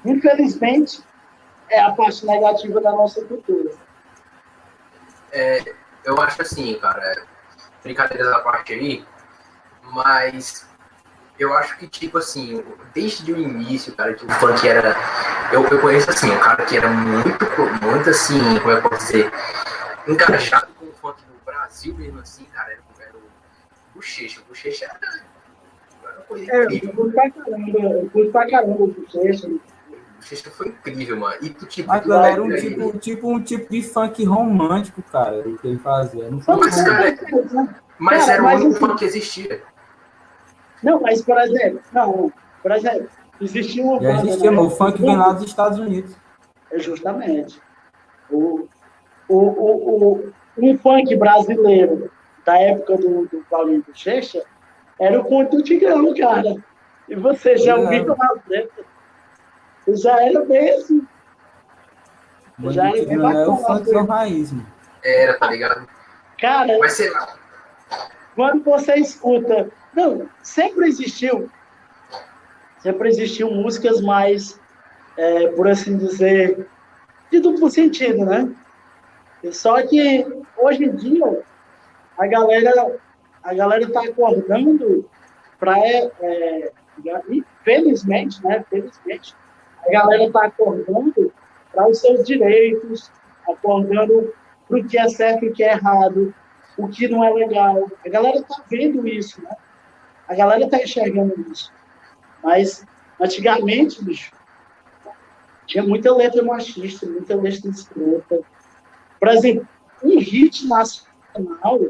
Infelizmente, 0.06 1.02
é 1.68 1.80
a 1.80 1.92
parte 1.92 2.24
negativa 2.24 2.80
da 2.80 2.92
nossa 2.92 3.24
cultura. 3.24 3.72
É, 5.32 5.74
eu 6.04 6.20
acho 6.20 6.40
assim, 6.40 6.78
cara, 6.78 7.26
brincadeiras 7.82 8.28
à 8.28 8.38
parte 8.38 8.72
aí, 8.72 9.04
mas 9.92 10.66
eu 11.38 11.52
acho 11.54 11.76
que, 11.78 11.86
tipo 11.86 12.18
assim, 12.18 12.64
desde 12.94 13.32
o 13.32 13.38
início, 13.38 13.94
cara, 13.94 14.14
que 14.14 14.24
o 14.24 14.30
funk 14.30 14.66
era. 14.66 14.96
Eu, 15.52 15.66
eu 15.66 15.80
conheço, 15.80 16.08
assim, 16.10 16.30
um 16.30 16.38
cara 16.38 16.64
que 16.64 16.76
era 16.76 16.88
muito, 16.88 17.44
muito 17.82 18.10
assim, 18.10 18.38
como 18.60 18.72
é 18.72 18.80
que 18.80 18.86
eu 18.86 18.90
posso 18.90 19.06
dizer, 19.06 19.32
engajado 20.08 20.68
com 20.78 20.86
o 20.86 20.92
funk 20.92 21.22
no 21.28 21.38
Brasil 21.44 21.94
mesmo, 21.94 22.20
assim, 22.20 22.44
cara, 22.46 22.72
era, 22.72 22.80
era 23.00 23.16
o 23.16 23.94
Bochecha. 23.94 24.40
O 24.40 24.44
Bochecha 24.44 24.84
era. 24.84 24.98
era 26.02 26.16
uma 26.16 26.22
coisa 26.22 26.52
é, 26.52 26.64
eu 26.64 26.92
curto 26.92 27.12
pra 27.12 27.30
caramba, 27.30 27.78
eu 27.80 28.10
curto 28.10 28.32
pra 28.32 28.50
caramba 28.50 28.82
o 28.84 28.88
Bochecha. 28.88 29.48
Foi 30.34 30.68
incrível, 30.68 31.20
mano. 31.20 31.36
E 31.40 31.50
tu, 31.50 31.66
tipo. 31.66 31.88
Mas, 31.88 32.04
galera, 32.04 32.32
era 32.32 32.42
um 32.42 32.56
tipo, 32.56 32.98
tipo, 32.98 33.32
um 33.32 33.40
tipo 33.40 33.70
de 33.70 33.82
funk 33.82 34.24
romântico, 34.24 35.02
cara, 35.02 35.38
o 35.48 35.56
que 35.58 35.68
ele 35.68 35.78
fazia. 35.78 36.28
Não 36.28 36.40
foi 36.40 36.56
mas, 36.56 36.82
cara, 36.82 37.16
mas 37.98 38.26
cara, 38.26 38.32
era 38.32 38.42
o 38.42 38.46
único 38.46 38.80
funk 38.80 38.96
que 38.96 39.04
existia. 39.04 39.62
Não, 40.82 41.00
mas, 41.00 41.22
por 41.22 41.38
exemplo, 41.38 41.80
não, 41.92 42.32
por 42.62 42.72
exemplo, 42.72 43.08
existia 43.40 43.84
uma 43.84 44.02
Já 44.02 44.16
existia, 44.16 44.50
né? 44.50 44.58
o 44.58 44.70
funk 44.70 45.00
vem 45.00 45.16
lá 45.16 45.32
dos 45.32 45.44
Estados 45.44 45.78
Unidos. 45.78 46.16
É 46.72 46.78
justamente. 46.78 47.60
O, 48.30 48.66
o, 49.28 49.36
o, 49.36 50.14
o, 50.16 50.32
um 50.58 50.78
funk 50.78 51.14
brasileiro 51.16 52.10
da 52.44 52.58
época 52.58 52.96
do, 52.96 53.26
do 53.26 53.44
Paulinho 53.48 53.84
Bochecha 53.86 54.42
era 54.98 55.20
o 55.20 55.24
Conto 55.24 55.62
Tigrão, 55.62 56.14
cara. 56.14 56.56
E 57.08 57.14
você 57.14 57.56
já 57.56 57.76
ouviu 57.76 58.06
nas 58.06 58.40
letras. 58.48 58.86
Já 59.88 60.22
era 60.22 60.44
bem 60.44 60.70
assim. 60.70 61.06
Já 62.70 62.88
era 62.88 63.06
bem 63.06 63.18
bacana. 63.18 63.40
É 63.40 63.48
o 63.48 63.56
funk 63.56 63.92
do 63.92 64.04
raiz, 64.04 64.52
mano. 64.52 64.66
Era, 65.02 65.38
tá 65.38 65.50
ligado? 65.50 65.88
Cara, 66.40 66.78
Mas 66.78 66.92
sei 66.94 67.10
lá. 67.10 67.36
quando 68.34 68.64
você 68.64 68.94
escuta 68.96 69.70
não, 69.96 70.28
sempre 70.42 70.88
existiu. 70.88 71.50
Sempre 72.80 73.08
existiu 73.08 73.50
músicas 73.50 74.02
mais, 74.02 74.60
é, 75.16 75.48
por 75.48 75.66
assim 75.66 75.96
dizer, 75.96 76.68
de 77.30 77.40
duplo 77.40 77.70
sentido, 77.70 78.26
né? 78.26 78.54
Só 79.50 79.82
que 79.82 80.26
hoje 80.58 80.84
em 80.84 80.94
dia 80.94 81.42
a 82.18 82.26
galera 82.26 82.98
a 83.42 83.54
galera 83.54 83.84
está 83.84 84.02
acordando 84.02 85.08
para 85.58 85.78
é, 85.78 86.10
é, 86.20 86.72
infelizmente, 87.30 88.44
né? 88.44 88.64
Felizmente, 88.68 89.34
a 89.86 89.90
galera 89.90 90.24
está 90.24 90.46
acordando 90.46 91.32
para 91.72 91.88
os 91.88 91.98
seus 92.00 92.24
direitos, 92.26 93.10
acordando 93.48 94.32
para 94.68 94.78
o 94.78 94.84
que 94.84 94.98
é 94.98 95.08
certo 95.08 95.44
e 95.44 95.48
o 95.48 95.52
que 95.52 95.62
é 95.62 95.72
errado, 95.72 96.34
o 96.76 96.88
que 96.88 97.08
não 97.08 97.24
é 97.24 97.30
legal. 97.32 97.88
A 98.04 98.08
galera 98.08 98.38
está 98.38 98.62
vendo 98.68 99.06
isso, 99.06 99.42
né? 99.42 99.56
A 100.28 100.34
galera 100.34 100.64
está 100.64 100.82
enxergando 100.82 101.34
isso. 101.52 101.72
Mas, 102.42 102.84
antigamente, 103.20 104.02
bicho, 104.04 104.32
tinha 105.66 105.84
muita 105.84 106.14
letra 106.14 106.42
machista, 106.42 107.06
muita 107.06 107.36
letra 107.36 107.70
escrota. 107.70 108.40
Por 109.18 109.28
exemplo, 109.28 109.68
um 110.02 110.18
hit 110.18 110.66
nacional 110.66 111.80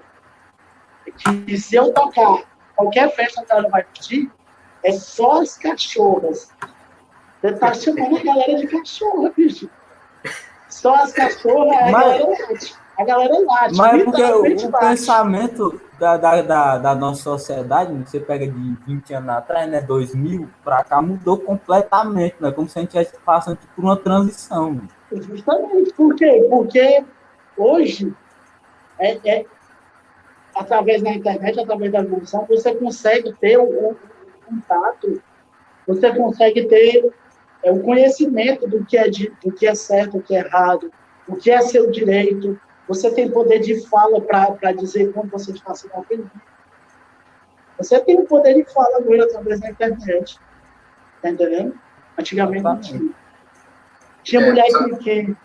que 1.47 1.59
se 1.59 1.77
eu 1.77 1.93
tocar 1.93 2.45
qualquer 2.75 3.15
festa 3.15 3.45
que 3.45 3.53
ela 3.53 3.69
vai 3.69 3.85
pedir, 3.85 4.31
é 4.83 4.93
só 4.93 5.41
as 5.41 5.57
cachorras. 5.57 6.51
Você 7.47 7.53
tá 7.53 7.73
chamando 7.75 8.17
a 8.17 8.23
galera 8.25 8.59
de 8.59 8.67
cachorra, 8.67 9.33
bicho. 9.37 9.71
Só 10.69 10.95
as 10.97 11.13
cachorras, 11.13 11.79
a 11.79 11.93
galera 11.93 12.27
late. 12.29 12.75
A 12.99 13.05
galera 13.05 13.39
late. 13.39 13.77
Mas 13.77 14.01
é 14.01 14.05
porque 14.05 14.23
o, 14.23 14.69
o 14.69 14.73
pensamento 14.81 15.81
da, 15.97 16.17
da, 16.17 16.43
da, 16.43 16.79
da, 16.79 16.95
nossa 16.97 17.23
sociedade, 17.23 17.93
você 17.95 18.19
pega 18.19 18.49
de 18.49 18.77
20 18.85 19.15
anos 19.15 19.31
atrás, 19.31 19.71
né, 19.71 19.81
2000 19.81 20.49
para 20.65 20.83
cá, 20.83 21.01
mudou 21.01 21.39
completamente, 21.39 22.35
né? 22.41 22.51
Como 22.51 22.69
se 22.69 22.79
a 22.79 22.83
gente 22.83 22.99
estivesse 22.99 23.25
passando 23.25 23.59
por 23.77 23.85
uma 23.85 23.97
transição. 23.97 24.75
Né? 24.75 24.89
Justamente. 25.13 25.93
Por 25.93 26.17
quê? 26.17 26.45
Porque 26.51 27.05
hoje, 27.57 28.13
é, 28.99 29.19
é, 29.25 29.47
através 30.53 31.01
da 31.01 31.11
internet, 31.11 31.61
através 31.61 31.93
da 31.93 32.01
evolução, 32.01 32.45
você 32.49 32.75
consegue 32.75 33.33
ter 33.35 33.57
um, 33.57 33.91
um 33.91 33.97
contato, 34.45 35.23
você 35.87 36.13
consegue 36.13 36.65
ter 36.65 37.15
é, 37.67 37.73
o 37.73 37.83
conhecimento 37.83 38.69
do 38.69 38.85
que, 38.85 38.97
é 38.97 39.09
de, 39.09 39.29
do 39.43 39.51
que 39.51 39.67
é 39.67 39.75
certo, 39.75 40.19
o 40.19 40.23
que 40.23 40.37
é 40.37 40.39
errado, 40.39 40.93
o 41.27 41.35
que 41.35 41.51
é 41.51 41.61
seu 41.61 41.91
direito, 41.91 42.59
você 42.87 43.11
tem 43.11 43.29
poder 43.29 43.59
de 43.59 43.85
fala 43.89 44.21
para 44.21 44.73
dizer 44.73 45.13
quando 45.13 45.31
você 45.31 45.51
está 45.51 45.75
sendo 45.75 45.97
ofendido. 45.97 46.31
Você 47.77 47.99
tem 47.99 48.21
o 48.21 48.25
poder 48.25 48.55
de 48.55 48.73
fala 48.73 48.99
agora 48.99 49.25
através 49.25 49.61
da 49.61 49.71
internet. 49.71 50.39
Tá 51.21 51.31
entendendo? 51.31 51.77
Antigamente 52.17 52.63
não 52.63 52.81
tinha. 52.81 53.11
Tinha 54.23 54.43
é, 54.43 54.47
mulher 54.49 54.67
que, 54.67 54.97
que, 54.99 55.37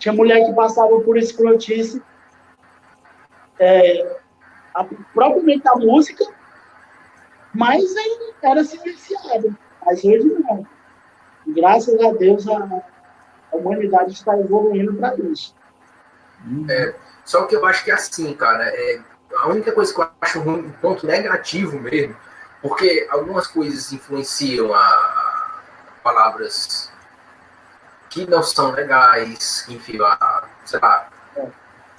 tinha 0.00 0.12
mulher 0.12 0.44
que 0.44 0.52
passava 0.54 1.00
por 1.02 1.16
escrotice. 1.16 2.02
É, 3.60 4.18
a, 4.74 4.84
propriamente 5.14 5.68
a 5.68 5.76
música, 5.76 6.24
mas 7.54 7.84
era 8.42 8.64
silenciado. 8.64 9.56
Mas 9.86 10.04
hoje 10.04 10.24
não. 10.24 10.73
Graças 11.46 12.00
a 12.00 12.12
Deus 12.12 12.46
a, 12.48 12.82
a 13.52 13.56
humanidade 13.56 14.12
está 14.12 14.38
evoluindo 14.38 14.94
para 14.94 15.14
isso. 15.16 15.54
Uhum. 16.46 16.66
É, 16.68 16.94
só 17.24 17.44
que 17.46 17.56
eu 17.56 17.64
acho 17.66 17.84
que 17.84 17.90
é 17.90 17.94
assim, 17.94 18.32
cara, 18.34 18.64
é, 18.64 19.00
a 19.36 19.48
única 19.48 19.72
coisa 19.72 19.92
que 19.92 20.00
eu 20.00 20.08
acho 20.20 20.40
um 20.40 20.70
ponto 20.72 21.06
negativo 21.06 21.78
mesmo, 21.78 22.16
porque 22.62 23.06
algumas 23.10 23.46
coisas 23.46 23.92
influenciam 23.92 24.72
a 24.74 25.62
palavras 26.02 26.92
que 28.10 28.28
não 28.28 28.42
são 28.42 28.70
legais, 28.70 29.66
enfim, 29.68 29.98
a, 30.02 30.44
sei 30.64 30.78
lá, 30.80 31.08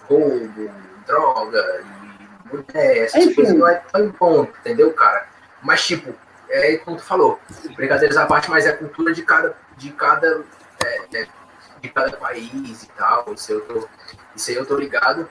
roubo, 0.08 0.72
droga 1.06 1.84
e 1.84 2.56
mulher, 2.56 2.98
essas 3.04 3.26
enfim. 3.26 3.36
coisas 3.36 3.54
não 3.54 3.68
é 3.68 3.76
tão 3.92 4.10
bom, 4.12 4.44
entendeu, 4.44 4.94
cara? 4.94 5.28
Mas, 5.62 5.86
tipo, 5.86 6.14
é 6.56 6.78
como 6.78 6.98
tu 6.98 7.04
falou, 7.04 7.40
brincadeiras 7.76 8.18
à 8.18 8.26
parte, 8.26 8.50
mas 8.50 8.66
é 8.66 8.70
a 8.70 8.78
cultura 8.78 9.14
de 9.14 9.24
cada, 9.24 9.56
de 9.78 9.92
cada, 9.92 10.44
é, 10.84 11.22
é 11.22 11.28
de 11.82 11.90
cada 11.90 12.16
país 12.18 12.84
e 12.84 12.88
tal, 12.90 13.34
isso 13.34 13.52
eu 13.52 13.62
tô 13.62 13.88
isso 14.36 14.52
aí 14.52 14.58
eu 14.58 14.66
tô 14.66 14.76
ligado. 14.76 15.28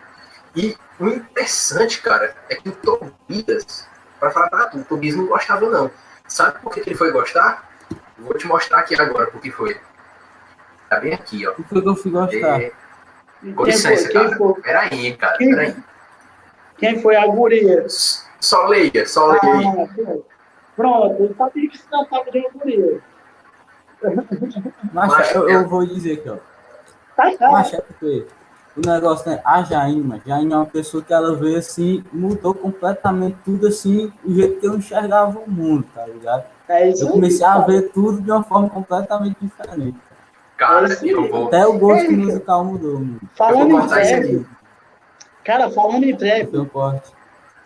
E 0.56 0.76
o 0.98 1.08
interessante, 1.08 2.00
cara, 2.00 2.34
é 2.48 2.54
que 2.54 2.68
o 2.68 2.72
Tobias, 2.72 3.88
para 4.18 4.30
falar 4.30 4.48
pra 4.48 4.66
tu, 4.68 4.78
o 4.78 4.84
Tobias 4.84 5.16
não 5.16 5.26
gostava, 5.26 5.68
não. 5.68 5.90
Sabe 6.26 6.58
por 6.60 6.72
que 6.72 6.80
ele 6.80 6.94
foi 6.94 7.12
gostar? 7.12 7.68
Vou 8.16 8.34
te 8.34 8.46
mostrar 8.46 8.78
aqui 8.78 8.98
agora 8.98 9.26
por 9.26 9.40
que 9.40 9.50
foi. 9.50 9.78
Tá 10.88 11.00
bem 11.00 11.12
aqui, 11.12 11.46
ó. 11.46 11.52
Por 11.52 11.82
que 11.82 11.88
eu 11.88 11.96
fui 11.96 12.10
gostar? 12.10 12.62
É... 12.62 12.72
Com 13.54 13.64
licença, 13.64 14.10
cara. 14.12 14.36
Foi? 14.36 14.62
Peraí, 14.62 15.16
cara. 15.16 15.36
Quem, 15.36 15.50
peraí. 15.50 15.76
Quem 16.78 17.02
foi 17.02 17.16
a 17.16 17.26
guria? 17.26 17.84
Só 18.40 18.66
leia, 18.66 19.06
só 19.06 19.26
leia 19.26 19.40
ah, 19.42 20.16
Pronto, 20.76 21.22
eu 21.22 21.34
sabia 21.36 21.68
que 21.68 21.78
se 21.78 21.88
tratava 21.88 22.30
de 22.30 22.48
guria. 22.52 23.00
Mas 24.92 25.34
eu, 25.34 25.48
eu, 25.48 25.68
vou 25.68 25.86
dizer 25.86 26.14
aqui, 26.14 26.28
ó. 26.28 26.36
Tá, 27.16 27.36
tá. 27.36 27.50
Mas 27.50 27.72
é 27.72 27.80
porque 27.80 28.26
o 28.76 28.80
negócio, 28.86 29.30
né? 29.30 29.40
A 29.44 29.62
Jaima, 29.62 30.20
Jaima 30.26 30.54
é 30.54 30.56
uma 30.56 30.66
pessoa 30.66 31.02
que 31.02 31.12
ela 31.12 31.34
veio 31.34 31.58
assim, 31.58 32.04
mudou 32.12 32.54
completamente 32.54 33.38
tudo 33.44 33.68
assim, 33.68 34.12
o 34.24 34.34
jeito 34.34 34.60
que 34.60 34.66
eu 34.66 34.76
enxergava 34.76 35.38
o 35.38 35.50
mundo, 35.50 35.86
tá 35.94 36.04
ligado? 36.06 36.44
É 36.68 36.88
isso 36.88 37.04
eu 37.04 37.12
comecei 37.12 37.46
a 37.46 37.58
ver 37.60 37.90
tudo 37.92 38.20
de 38.20 38.30
uma 38.30 38.42
forma 38.42 38.68
completamente 38.68 39.36
diferente. 39.40 39.96
Cara, 40.56 40.92
é 40.92 40.98
eu 41.02 41.28
vou... 41.28 41.46
Até 41.46 41.66
o 41.66 41.78
gosto 41.78 42.06
é. 42.06 42.10
musical 42.10 42.64
mudou, 42.64 42.98
mano. 42.98 43.20
Falando 43.36 43.78
em 43.78 43.86
trap, 43.86 44.46
cara, 45.44 45.70
falando 45.70 46.04
em 46.04 46.16
trap, 46.16 46.70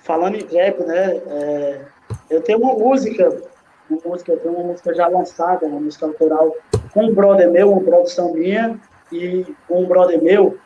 falando 0.00 0.34
em 0.34 0.44
trap, 0.44 0.80
né? 0.84 1.16
É, 1.26 1.84
eu 2.30 2.42
tenho 2.42 2.58
uma 2.58 2.74
música, 2.74 3.42
uma 3.90 4.00
música, 4.04 4.32
eu 4.32 4.38
tenho 4.38 4.54
uma 4.54 4.68
música 4.68 4.94
já 4.94 5.08
lançada, 5.08 5.66
uma 5.66 5.80
música 5.80 6.06
autoral 6.06 6.54
com 6.92 7.04
um 7.04 7.14
brother 7.14 7.50
meu, 7.50 7.72
uma 7.72 7.82
produção 7.82 8.32
minha, 8.32 8.78
e 9.12 9.54
com 9.66 9.82
um 9.82 9.86
brother 9.86 10.22
meu, 10.22 10.58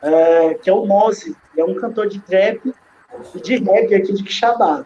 é, 0.00 0.54
que 0.54 0.68
é 0.68 0.72
o 0.72 0.84
Mose, 0.84 1.36
é 1.56 1.64
um 1.64 1.74
cantor 1.74 2.08
de 2.08 2.20
trap 2.20 2.74
e 3.34 3.40
de 3.40 3.56
rap 3.58 3.94
aqui 3.94 4.12
de 4.12 4.22
Quixadá. 4.22 4.84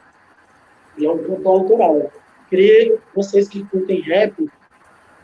Ele 0.96 1.06
é 1.06 1.10
um 1.10 1.18
cantor 1.18 1.60
autoral. 1.60 2.10
Queria 2.48 2.98
vocês 3.14 3.48
que 3.48 3.64
curtem 3.64 4.00
rap, 4.02 4.48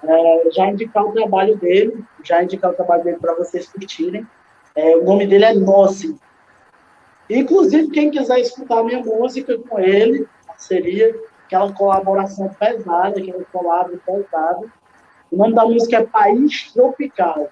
é, 0.03 0.51
já 0.51 0.67
indicar 0.67 1.05
o 1.05 1.13
trabalho 1.13 1.57
dele, 1.57 2.05
já 2.25 2.43
indicar 2.43 2.71
o 2.73 2.75
trabalho 2.75 3.05
dele 3.05 3.19
para 3.21 3.35
vocês 3.35 3.69
curtirem. 3.69 4.27
É, 4.75 4.97
o 4.97 5.05
nome 5.05 5.27
dele 5.27 5.45
é 5.45 5.55
Nossi. 5.55 6.17
Inclusive, 7.29 7.89
quem 7.91 8.11
quiser 8.11 8.41
escutar 8.41 8.83
minha 8.83 9.01
música 9.01 9.57
com 9.59 9.79
ele, 9.79 10.27
seria 10.63 11.15
aquela 11.47 11.73
colaboração 11.73 12.49
pesada, 12.49 13.21
aquela 13.21 13.45
colabo 13.53 13.99
pesada. 14.07 14.67
O 15.31 15.37
nome 15.37 15.55
da 15.55 15.65
música 15.65 15.99
é 15.99 16.07
País 16.07 16.73
Tropical. 16.73 17.49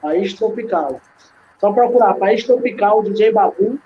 País 0.00 0.32
Tropical. 0.34 1.00
Só 1.58 1.72
procurar 1.72 2.14
País 2.14 2.44
Tropical, 2.44 3.02
DJ 3.02 3.32
Babu 3.32 3.78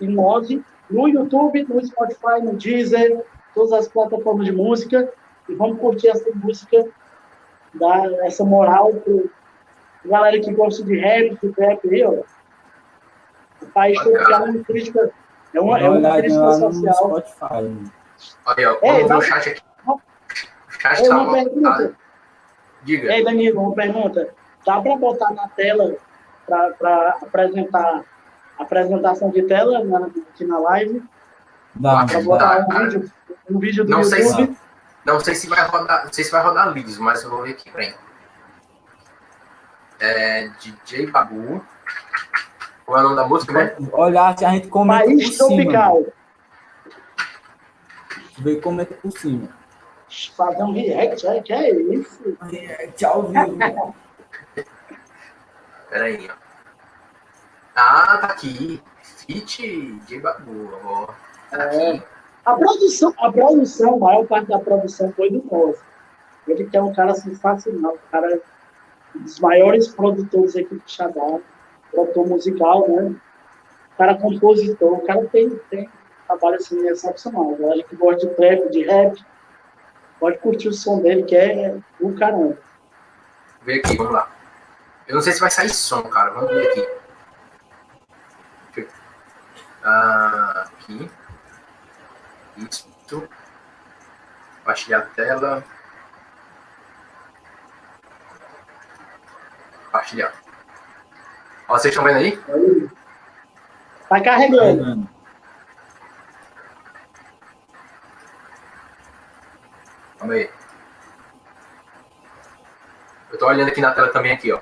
e 0.00 0.08
Mose 0.08 0.62
no 0.90 1.08
YouTube, 1.08 1.66
no 1.68 1.84
Spotify, 1.84 2.42
no 2.42 2.54
Deezer, 2.54 3.24
todas 3.54 3.72
as 3.72 3.88
plataformas 3.88 4.46
de 4.46 4.52
música. 4.52 5.12
E 5.48 5.54
vamos 5.54 5.78
curtir 5.78 6.08
essa 6.08 6.28
música, 6.34 6.86
dar 7.74 8.10
essa 8.24 8.44
moral 8.44 8.92
para 8.92 9.22
galera 10.04 10.40
que 10.40 10.52
gosta 10.52 10.82
de 10.84 10.96
rap, 10.98 11.38
de 11.40 11.60
rap 11.60 11.88
aí, 11.88 12.04
ó. 12.04 12.22
O 13.62 13.66
País 13.72 13.98
Tropical 14.00 14.46
é 14.46 14.50
uma 14.50 14.64
crítica, 14.64 15.10
é 15.54 15.60
uma, 15.60 15.78
é 15.78 15.88
uma 15.88 16.12
crítica 16.18 16.52
social. 16.52 16.94
Spotify. 16.94 17.95
Olha, 18.44 18.72
ó, 18.72 18.78
vamos 18.80 19.08
ver 19.08 19.14
o 19.14 19.22
chat 19.22 19.48
aqui. 19.50 19.62
O 19.86 20.00
chat 20.70 21.00
está 21.00 21.16
montado. 21.16 21.96
Diga. 22.82 23.12
Ei, 23.12 23.24
Danilo, 23.24 23.60
uma 23.60 23.74
pergunta. 23.74 24.28
Dá 24.64 24.80
para 24.80 24.96
botar 24.96 25.32
na 25.32 25.48
tela 25.48 25.96
para 26.46 27.18
apresentar 27.22 28.04
a 28.58 28.62
apresentação 28.62 29.30
de 29.30 29.42
tela 29.42 29.84
na, 29.84 30.06
aqui 30.06 30.44
na 30.44 30.58
live? 30.58 31.02
Dá. 31.74 32.06
Para 32.06 32.20
botar 32.22 32.58
dá, 32.60 32.76
um, 32.76 32.84
vídeo, 32.84 33.12
um 33.50 33.58
vídeo 33.58 33.84
do 33.84 33.90
não 33.90 34.02
YouTube? 34.02 34.22
Sei 34.22 34.46
se, 34.46 34.56
não 35.04 35.20
sei 35.20 35.34
se 35.34 35.48
vai 35.48 35.66
rodar, 35.66 36.04
não 36.04 36.12
sei 36.12 36.24
se 36.24 36.30
vai 36.30 36.42
rodar 36.42 36.72
vídeos, 36.72 36.98
mas 36.98 37.22
eu 37.22 37.30
vou 37.30 37.42
ver 37.42 37.52
aqui, 37.52 37.70
peraí. 37.70 37.94
É, 39.98 40.48
DJ 40.60 41.06
Babu. 41.06 41.64
Qual 42.84 42.98
é 42.98 43.00
o 43.00 43.04
nome 43.04 43.16
da 43.16 43.26
música, 43.26 43.52
né? 43.52 43.76
Olha, 43.92 44.28
a 44.28 44.32
gente 44.34 44.68
comenta 44.68 45.04
País 45.04 45.36
por 45.36 45.48
Tropical. 45.48 45.96
Cima. 45.96 46.12
Vem 48.38 48.60
comenta 48.60 48.94
por 48.94 49.10
cima. 49.12 49.48
Fazer 50.36 50.62
um 50.62 50.72
react, 50.72 51.26
é, 51.26 51.40
que 51.42 51.52
é 51.52 51.70
isso? 51.70 52.36
React 52.42 53.04
ao 53.04 53.22
vivo. 53.24 53.94
Peraí, 55.90 56.28
ó. 56.30 56.34
Ah, 57.74 58.18
tá 58.18 58.26
aqui. 58.28 58.82
Fit 59.02 60.00
de 60.06 60.20
babu, 60.20 60.70
ó. 60.84 61.06
Tá 61.50 61.74
é. 61.74 62.02
A 62.44 62.54
produção, 62.54 63.12
a 63.18 63.32
produção, 63.32 63.96
a 63.96 63.98
maior 63.98 64.26
parte 64.26 64.48
da 64.48 64.58
produção 64.58 65.12
foi 65.12 65.30
do 65.30 65.42
Novo. 65.50 65.78
Ele 66.46 66.64
que 66.64 66.76
é 66.76 66.82
um 66.82 66.94
cara 66.94 67.14
sensacional, 67.14 67.94
um 67.94 68.10
cara 68.10 68.40
um 69.16 69.22
dos 69.22 69.40
maiores 69.40 69.88
produtores 69.88 70.54
aqui 70.54 70.76
de 70.76 70.92
Xadá, 70.92 71.40
produtor 71.90 72.28
musical, 72.28 72.88
né? 72.88 73.14
O 73.94 73.96
cara 73.96 74.14
compositor, 74.14 74.92
o 74.92 75.06
cara 75.06 75.26
tem, 75.26 75.50
tem 75.70 75.88
trabalho 76.26 76.56
assim 76.56 76.86
excepcional. 76.88 77.54
A 77.54 77.58
galera 77.58 77.82
que 77.82 77.96
gosta 77.96 78.26
de 78.26 78.34
trap, 78.34 78.70
de 78.70 78.82
rap, 78.82 79.24
pode 80.18 80.38
curtir 80.38 80.68
o 80.68 80.72
som 80.72 81.00
dele, 81.00 81.22
que 81.22 81.36
é 81.36 81.76
do 82.00 82.14
caramba. 82.14 82.58
Vê 83.62 83.74
aqui, 83.74 83.96
vamos 83.96 84.12
lá. 84.12 84.30
Eu 85.06 85.14
não 85.14 85.22
sei 85.22 85.32
se 85.32 85.40
vai 85.40 85.50
sair 85.50 85.68
som, 85.70 86.02
cara. 86.02 86.30
Vamos 86.30 86.50
ver 86.50 86.68
aqui. 86.68 86.88
Ah, 89.84 90.66
aqui. 90.66 91.10
Isso. 92.56 92.88
Compartilhar 94.58 94.98
a 94.98 95.02
tela. 95.02 95.64
Compartilhar. 99.84 100.34
Ó, 101.68 101.78
vocês 101.78 101.94
estão 101.94 102.04
vendo 102.04 102.16
aí? 102.16 102.36
Tá 104.08 104.20
carregando. 104.20 105.08
Calma 110.18 110.34
aí. 110.34 110.50
Eu 113.30 113.38
tô 113.38 113.46
olhando 113.46 113.68
aqui 113.68 113.80
na 113.80 113.92
tela 113.92 114.08
também 114.08 114.32
aqui, 114.32 114.52
ó. 114.52 114.60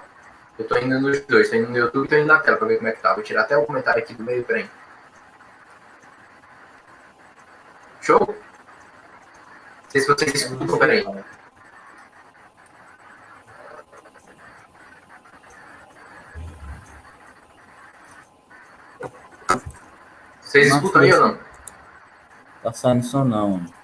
Eu 0.58 0.66
tô 0.66 0.76
indo 0.78 1.00
nos 1.00 1.20
dois, 1.20 1.50
tô 1.50 1.56
indo 1.56 1.70
no 1.70 1.76
YouTube 1.76 2.06
e 2.06 2.08
tô 2.08 2.16
indo 2.16 2.26
na 2.26 2.40
tela 2.40 2.56
pra 2.56 2.66
ver 2.66 2.76
como 2.76 2.88
é 2.88 2.92
que 2.92 3.02
tá. 3.02 3.14
Vou 3.14 3.22
tirar 3.22 3.42
até 3.42 3.56
o 3.56 3.66
comentário 3.66 4.02
aqui 4.02 4.14
do 4.14 4.22
meio, 4.22 4.44
peraí. 4.44 4.68
Show? 8.00 8.20
Não 8.20 9.90
sei 9.90 10.00
se 10.00 10.06
vocês 10.06 10.34
escutam, 10.34 10.78
peraí. 10.78 11.04
Vocês 20.40 20.68
escutam 20.68 21.02
aí 21.02 21.12
ou 21.12 21.20
não? 21.20 21.38
Tá 22.62 22.72
saindo 22.72 23.04
som 23.04 23.24
não. 23.24 23.83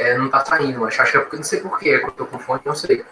É, 0.00 0.16
não 0.16 0.30
tá 0.30 0.42
saindo, 0.42 0.80
mas 0.80 0.98
acho 0.98 1.12
que 1.12 1.18
é 1.18 1.20
porque 1.20 1.36
não 1.36 1.44
sei 1.44 1.60
porquê, 1.60 1.90
é 1.90 1.98
que 1.98 2.06
eu 2.06 2.12
tô 2.12 2.24
com 2.24 2.38
fone, 2.38 2.62
não 2.64 2.74
sei. 2.74 3.04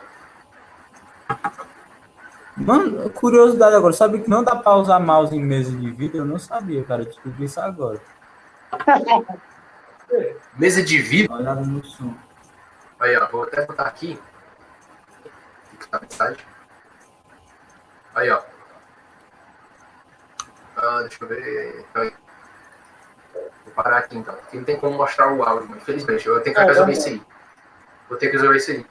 Mano, 2.57 3.11
curiosidade 3.11 3.77
agora, 3.77 3.93
sabe 3.93 4.21
que 4.21 4.31
não 4.31 4.43
dá 4.43 4.57
pra 4.57 4.75
usar 4.77 4.99
mouse 4.99 5.37
em 5.37 5.45
mesa 5.45 5.71
de 5.71 5.91
vídeo? 5.91 6.21
Eu 6.21 6.25
não 6.25 6.39
sabia, 6.39 6.83
cara, 6.85 7.05
descobri 7.05 7.45
isso 7.45 7.61
agora. 7.61 8.01
mesa 10.57 10.83
de 10.83 10.97
vídeo? 11.03 11.31
Olhada 11.31 11.61
no 11.61 11.85
som. 11.85 12.15
Aí, 12.99 13.15
ó, 13.19 13.29
vou 13.29 13.43
até 13.43 13.67
botar 13.67 13.83
aqui. 13.83 14.19
Aí, 18.15 18.31
ó. 18.31 18.41
Ah, 20.75 21.01
deixa 21.03 21.23
eu 21.23 21.29
ver. 21.29 21.85
Aí. 21.95 22.28
Parar 23.79 23.99
aqui 23.99 24.19
então. 24.19 24.35
Porque 24.35 24.57
não 24.57 24.65
tem 24.65 24.77
como 24.77 24.97
mostrar 24.97 25.33
o 25.33 25.41
áudio, 25.41 25.77
infelizmente. 25.77 26.27
Eu 26.27 26.41
tenho 26.41 26.57
que 26.57 26.63
resolver 26.63 26.93
isso 26.93 27.09
aí. 27.11 27.23
Vou 28.09 28.19
ter 28.19 28.27
que 28.27 28.33
resolver 28.33 28.57
isso 28.57 28.73
aí. 28.73 28.87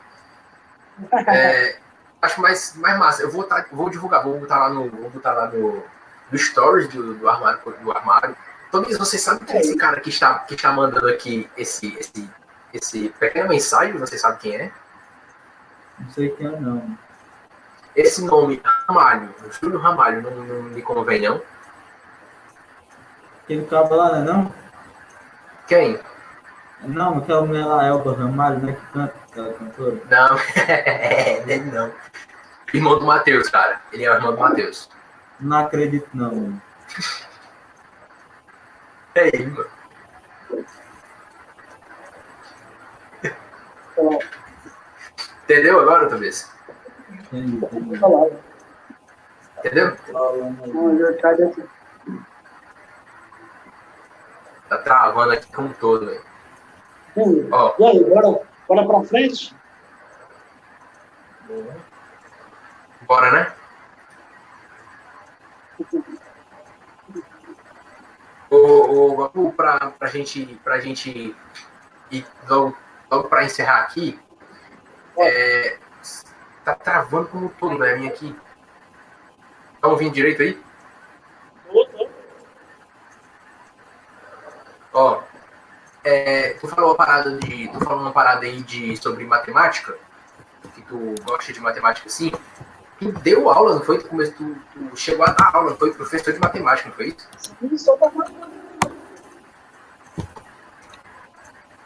É, 1.27 1.77
acho 2.23 2.41
mais, 2.41 2.73
mais 2.77 2.97
massa. 2.97 3.21
Eu 3.21 3.29
vou, 3.29 3.43
tá, 3.43 3.65
vou 3.69 3.89
divulgar, 3.89 4.23
vou 4.23 4.39
botar 4.39 4.59
lá 4.59 4.69
no, 4.69 4.89
vou 4.89 5.09
botar 5.09 5.33
lá 5.33 5.47
no, 5.47 5.83
no 6.31 6.37
stories 6.37 6.87
do, 6.87 7.15
do 7.15 7.27
armário. 7.27 7.59
Do 7.83 7.91
armário. 7.91 8.33
Talvez 8.71 8.97
você 8.97 9.17
sabe 9.17 9.43
quem 9.43 9.57
é 9.57 9.59
esse 9.59 9.75
cara 9.75 9.99
que 9.99 10.07
está, 10.07 10.39
que 10.39 10.55
está 10.55 10.71
mandando 10.71 11.09
aqui 11.09 11.49
esse, 11.57 11.93
esse, 11.97 12.29
esse 12.73 13.09
pequeno 13.19 13.49
mensagem? 13.49 13.97
Você 13.97 14.17
sabe 14.17 14.39
quem 14.39 14.55
é? 14.55 14.71
Não 15.99 16.09
sei 16.11 16.29
quem 16.29 16.47
é, 16.47 16.59
não. 16.61 16.97
Esse 17.93 18.23
nome, 18.23 18.61
Ramalho, 18.87 19.35
Júlio 19.59 19.79
Ramalho, 19.79 20.21
não, 20.21 20.31
não 20.31 20.63
me 20.63 20.81
convém, 20.81 21.23
não? 21.23 21.41
Quem 23.47 23.59
acaba 23.59 23.93
lá, 23.93 24.11
né, 24.13 24.23
não? 24.23 24.66
Quem? 25.67 25.99
Não, 26.83 27.17
aquela 27.17 27.45
mulher 27.45 27.65
lá, 27.65 27.85
Elba 27.85 28.15
Ramalho, 28.15 28.59
né, 28.59 28.73
que 28.73 28.85
canta, 28.93 29.13
aquela 29.29 29.53
cantora. 29.53 30.01
Não, 30.09 30.37
ele 31.47 31.71
não. 31.71 31.91
Irmão 32.73 32.99
do 32.99 33.05
Matheus, 33.05 33.49
cara. 33.49 33.81
Ele 33.91 34.05
é 34.05 34.11
o 34.11 34.15
irmão 34.15 34.33
do 34.33 34.39
Matheus. 34.39 34.89
Não 35.39 35.57
acredito, 35.57 36.07
não, 36.13 36.33
mano. 36.33 36.61
É 39.15 39.27
ele, 39.27 39.47
mano. 39.47 39.69
Entendeu 45.43 45.79
agora, 45.79 46.07
talvez? 46.07 46.51
Entendi, 47.09 47.57
entendi. 47.57 47.99
Entendeu? 49.57 49.97
Não, 50.09 50.99
eu 50.99 51.17
caio. 51.17 51.69
Tá 54.69 54.77
travando 54.79 55.33
aqui 55.33 55.51
como 55.51 55.69
um 55.69 55.73
todo, 55.73 56.05
velho. 56.05 56.21
Hum. 57.15 57.49
E 57.79 57.85
aí, 57.85 58.03
bora, 58.03 58.39
bora 58.67 58.85
pra 58.85 59.03
frente? 59.03 59.55
Bora, 63.07 63.31
né? 63.31 63.53
Ô, 68.49 69.29
ô 69.33 69.51
pra, 69.51 69.91
pra, 69.91 70.07
gente, 70.09 70.59
pra 70.63 70.79
gente 70.79 71.35
ir 72.11 72.25
logo, 72.47 72.77
logo 73.09 73.27
pra 73.29 73.43
encerrar 73.43 73.81
aqui, 73.81 74.19
é, 75.17 75.77
tá 76.63 76.75
travando 76.75 77.27
como 77.27 77.45
um 77.45 77.49
todo, 77.49 77.79
né? 77.79 77.95
Minha 77.95 78.11
aqui. 78.11 78.35
Tá 79.81 79.87
ouvindo 79.87 80.13
direito 80.13 80.41
aí? 80.41 80.66
Ó, 84.97 85.21
é, 86.03 86.53
tu 86.53 86.67
falou 86.67 86.89
uma 86.89 86.95
parada 86.95 87.37
de. 87.37 87.67
Tu 87.67 87.79
falou 87.81 88.01
uma 88.01 88.11
parada 88.11 88.47
aí 88.47 88.63
de, 88.63 88.97
sobre 88.97 89.25
matemática, 89.25 89.95
que 90.73 90.81
tu 90.81 91.13
gosta 91.23 91.53
de 91.53 91.59
matemática 91.59 92.09
sim. 92.09 92.31
tu 92.97 93.11
deu 93.11 93.47
aula, 93.47 93.75
não 93.75 93.83
foi? 93.83 93.99
Tu, 93.99 94.07
começou, 94.07 94.33
tu, 94.35 94.55
tu 94.89 94.97
chegou 94.97 95.23
a 95.23 95.29
dar 95.29 95.55
aula, 95.55 95.69
não 95.69 95.77
foi? 95.77 95.93
Professor 95.93 96.33
de 96.33 96.39
matemática, 96.39 96.89
não 96.89 96.95
foi 96.95 97.09
isso? 97.09 97.29
Sim, 97.37 97.55
matemática. 98.01 98.47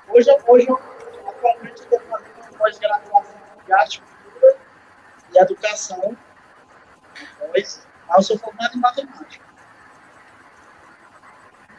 Hoje, 0.07 0.29
hoje 0.47 0.67
atualmente, 1.27 1.81
estou 1.81 1.99
fazendo 1.99 2.57
pós-graduação 2.57 3.35
em 3.67 3.73
arte, 3.73 4.01
cultura 4.01 4.57
e 5.33 5.37
educação. 5.37 6.17
Mas, 7.53 7.85
eu 8.15 8.21
sou 8.23 8.39
formado 8.39 8.77
em 8.77 8.79
matemática. 8.79 9.50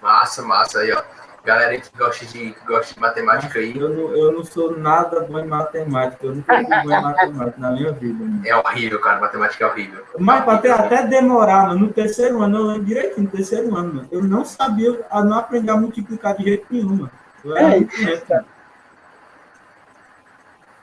Massa, 0.02 0.42
massa 0.42 0.80
aí, 0.80 0.92
ó. 0.92 1.02
Galera 1.44 1.76
que 1.76 1.96
gosta 1.96 2.24
de, 2.24 2.52
que 2.52 2.66
gosta 2.66 2.94
de 2.94 3.00
matemática 3.00 3.58
aí. 3.58 3.76
Eu 3.76 3.88
não, 3.88 4.16
eu 4.16 4.32
não 4.32 4.44
sou 4.44 4.76
nada 4.76 5.20
bom 5.20 5.40
em 5.40 5.46
matemática. 5.46 6.26
Eu 6.26 6.36
nunca 6.36 6.54
fui 6.56 6.64
bom 6.64 6.92
em 6.92 7.02
matemática 7.02 7.54
na 7.60 7.70
minha 7.72 7.92
vida. 7.92 8.24
Mano. 8.24 8.42
É 8.46 8.56
horrível, 8.56 9.00
cara. 9.00 9.20
Matemática 9.20 9.64
é 9.64 9.68
horrível. 9.68 10.04
Mas 10.18 10.48
até, 10.48 10.70
até 10.70 11.06
demorar, 11.06 11.68
mano, 11.68 11.86
no 11.86 11.92
terceiro 11.92 12.40
ano, 12.42 12.58
eu 12.58 12.62
lembro 12.64 12.84
direitinho, 12.84 13.24
no 13.24 13.30
terceiro 13.30 13.74
ano, 13.76 13.94
mano. 13.94 14.08
Eu 14.12 14.22
não 14.22 14.44
sabia, 14.44 14.86
eu 14.86 15.24
não 15.24 15.38
aprendi 15.38 15.68
a 15.70 15.76
multiplicar 15.76 16.36
de 16.36 16.44
jeito 16.44 16.66
nenhum, 16.70 16.96
mano. 16.96 17.10
Eu 17.44 17.56
era 17.56 17.76
É, 17.76 17.78
lento, 17.78 18.26
cara. 18.26 18.44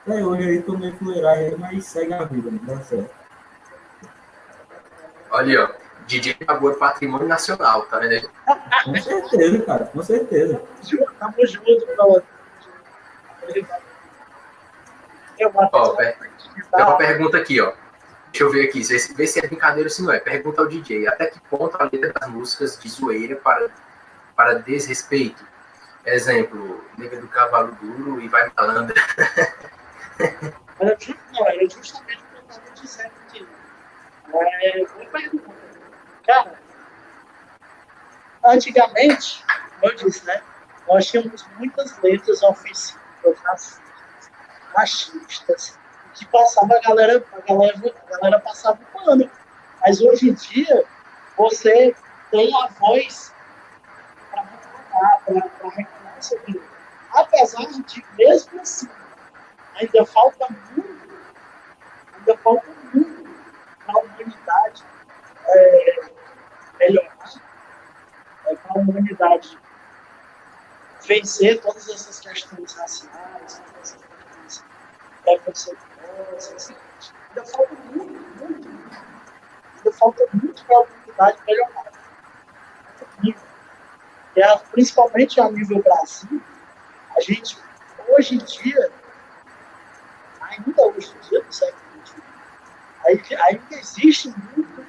Até 0.06 0.24
hoje 0.24 0.48
aí 0.48 0.62
tô 0.62 0.76
meio 0.76 0.96
fuleiragem 0.96 1.56
mas 1.58 1.86
segue 1.86 2.12
a 2.12 2.24
vida, 2.24 2.50
mano. 2.50 2.60
Dá 2.64 2.80
certo. 2.80 3.10
Olha 5.30 5.46
aí, 5.46 5.56
ó. 5.56 5.89
DJ 6.10 6.36
Lagoa 6.46 6.72
é 6.72 6.74
patrimônio 6.74 7.28
nacional, 7.28 7.82
tá 7.82 8.00
vendo? 8.00 8.28
Com 8.84 8.96
certeza, 8.96 9.62
cara, 9.62 9.84
com 9.84 10.02
certeza. 10.02 10.60
Tamo 11.20 11.46
junto. 11.46 12.24
Eu 15.38 15.52
mato 15.52 15.70
Ó, 15.72 15.94
Tem 15.94 16.14
uma 16.74 16.96
pergunta 16.96 17.38
aqui, 17.38 17.60
ó. 17.60 17.72
Deixa 18.32 18.44
eu 18.44 18.50
ver 18.50 18.68
aqui, 18.68 18.82
vê 18.82 19.26
se, 19.26 19.38
é 19.38 19.46
brincadeira 19.46 19.88
ou 19.88 19.90
se 19.90 20.02
não 20.02 20.12
é. 20.12 20.18
Pergunta 20.18 20.60
ao 20.60 20.68
DJ: 20.68 21.06
até 21.06 21.26
que 21.26 21.40
ponto 21.48 21.76
a 21.76 21.84
letra 21.84 22.12
das 22.12 22.28
músicas 22.28 22.78
de 22.78 22.88
zoeira 22.88 23.36
para, 23.36 23.68
para 24.34 24.54
desrespeito? 24.54 25.44
Exemplo, 26.04 26.84
Nega 26.98 27.20
do 27.20 27.28
Cavalo 27.28 27.76
Duro 27.80 28.20
e 28.20 28.28
Vai 28.28 28.50
Malandra. 28.56 29.00
Era 30.80 30.96
não, 31.32 31.46
era 31.46 31.68
justamente 31.68 32.22
o 32.22 32.30
que 32.30 32.36
eu 32.36 32.42
estava 32.48 32.70
dizendo 32.74 33.12
aqui. 33.28 33.46
É, 34.32 34.86
boa 34.86 35.06
pergunta. 35.06 35.59
Cara, 36.30 36.52
antigamente, 38.44 39.44
como 39.80 39.92
eu 39.92 39.96
disse, 39.96 40.24
né? 40.24 40.40
Nós 40.86 41.06
tínhamos 41.06 41.44
muitas 41.58 41.98
letras 41.98 42.40
ofensivas, 42.44 43.36
racistas, 43.42 44.30
machistas, 44.72 45.78
que 46.14 46.24
passava 46.26 46.76
a 46.76 46.80
galera, 46.82 47.24
a 47.32 47.40
galera, 47.40 47.94
a 48.06 48.16
galera 48.16 48.38
passava 48.38 48.78
o 48.80 48.98
pano. 49.00 49.28
Mas 49.84 50.00
hoje 50.00 50.30
em 50.30 50.34
dia, 50.34 50.84
você 51.36 51.96
tem 52.30 52.54
a 52.62 52.68
voz 52.78 53.34
para 54.30 54.42
reclamar, 54.42 55.22
para 55.24 55.68
reclamar 55.70 56.22
sobre 56.22 56.52
isso. 56.52 56.70
Apesar 57.12 57.66
de, 57.66 58.04
mesmo 58.16 58.60
assim, 58.60 58.88
ainda 59.74 60.06
falta 60.06 60.46
muito, 60.76 61.10
ainda 62.16 62.38
falta 62.38 62.68
muito 62.94 63.28
para 63.84 63.94
a 63.96 63.98
humanidade 63.98 64.84
é, 65.50 66.00
melhorar, 66.80 67.30
é, 68.46 68.56
para 68.56 68.72
a 68.72 68.78
humanidade 68.78 69.58
vencer 71.06 71.60
todas 71.60 71.88
essas 71.88 72.20
questões 72.20 72.74
raciais, 72.74 73.62
todas 73.72 73.92
essas 73.92 74.02
questões 74.44 74.64
preconceituosas. 75.24 76.74
Ainda 77.28 77.44
falta 77.46 77.74
muito, 77.92 78.12
muito. 78.38 78.68
Ainda 79.76 79.92
falta 79.92 80.26
muito 80.32 80.64
para 80.64 80.76
a 80.76 80.80
humanidade 80.80 81.38
melhorar. 81.46 81.90
A- 84.42 84.58
principalmente 84.70 85.40
a 85.40 85.50
nível 85.50 85.82
Brasil, 85.82 86.40
a 87.16 87.20
gente, 87.20 87.58
hoje 88.08 88.36
em 88.36 88.38
dia, 88.38 88.90
ainda 90.40 90.82
hoje 90.82 91.12
em 91.14 91.28
dia, 91.28 91.42
no 91.44 91.52
século 91.52 92.06
XXI, 92.06 93.36
ainda 93.36 93.76
existe 93.76 94.28
muito, 94.28 94.86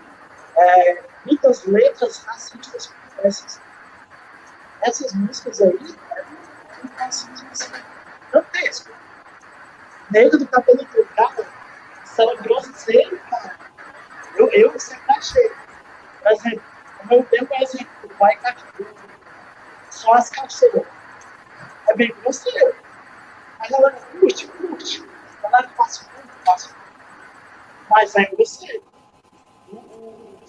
é, 0.56 1.04
muitas 1.26 1.66
letras 1.66 2.24
racistas 2.24 2.88
como 2.88 3.28
essas. 3.28 3.60
Músicas 5.14 5.62
aí 5.62 5.96
é 6.18 6.86
um 6.86 6.98
racismo 6.98 7.48
assim, 7.52 7.72
gigantesco. 8.26 8.92
Negro 10.10 10.40
do 10.40 10.48
cabelo 10.48 10.84
trocado, 10.86 11.46
isso 12.04 12.22
era 12.22 12.42
grosseiro, 12.42 13.20
cara. 13.30 13.58
Eu, 14.36 14.50
eu 14.52 14.80
sempre 14.80 15.12
achei. 15.12 15.52
Por 16.22 16.32
exemplo, 16.32 16.64
no 17.04 17.10
meu 17.10 17.24
tempo, 17.26 17.46
por 17.46 17.62
exemplo, 17.62 17.92
o 18.04 18.10
pai 18.16 18.36
cachorro, 18.38 18.96
só 19.90 20.14
as 20.14 20.30
cachorras. 20.30 20.88
É 21.88 21.96
bem 21.96 22.14
grosseiro. 22.22 22.76
A 23.60 23.68
galera 23.68 24.02
curte, 24.20 24.48
curte. 24.48 25.06
A 25.44 25.50
galera 25.50 25.70
faz 25.78 26.10
muito, 26.16 26.46
faz 26.46 26.66
muito. 26.66 26.82
Mas 27.90 28.16
é 28.16 28.26
grosseiro. 28.26 28.91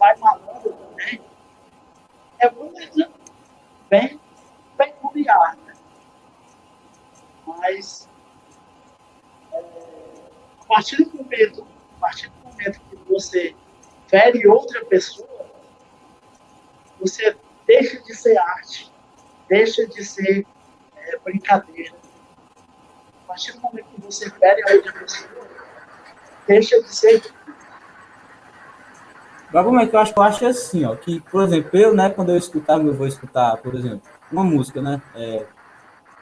Vai 0.02 0.16
malandro 0.16 0.72
também 0.72 1.22
é 2.40 2.48
uma 2.48 2.72
coisa 2.72 3.12
bem 3.88 4.20
peculiar, 4.76 5.56
né? 5.58 5.74
Mas 7.46 8.08
é, 9.52 9.58
a 10.60 10.64
partir 10.64 11.04
do 11.04 11.16
momento, 11.16 11.64
a 11.96 12.00
partir 12.00 12.30
do 12.30 12.50
momento 12.50 12.80
que 12.80 12.96
você 13.08 13.54
fere 14.08 14.44
outra 14.48 14.84
pessoa, 14.86 15.48
você 16.98 17.36
deixa 17.64 18.02
de 18.02 18.12
ser 18.12 18.36
arte, 18.38 18.92
deixa 19.48 19.86
de 19.86 20.04
ser 20.04 20.44
é, 20.96 21.18
brincadeira. 21.18 21.94
A 23.22 23.26
partir 23.28 23.52
do 23.52 23.60
momento 23.60 23.86
que 23.94 24.00
você 24.00 24.28
fere 24.30 24.68
a 24.68 24.74
outra 24.74 24.92
pessoa, 24.94 25.48
deixa 26.48 26.82
de 26.82 26.92
ser. 26.92 27.41
Mas 29.52 29.64
como 29.64 29.80
é 29.80 29.86
que 29.86 29.94
eu 29.94 30.00
acho? 30.00 30.12
Eu 30.16 30.22
acho 30.22 30.46
assim, 30.46 30.84
ó, 30.84 30.94
que, 30.96 31.20
por 31.20 31.42
exemplo, 31.42 31.70
eu, 31.74 31.94
né, 31.94 32.08
quando 32.10 32.30
eu 32.30 32.36
escutar, 32.36 32.80
eu 32.80 32.94
vou 32.94 33.06
escutar, 33.06 33.56
por 33.58 33.74
exemplo, 33.74 34.02
uma 34.30 34.42
música, 34.42 34.80
né? 34.80 35.00
É, 35.14 35.44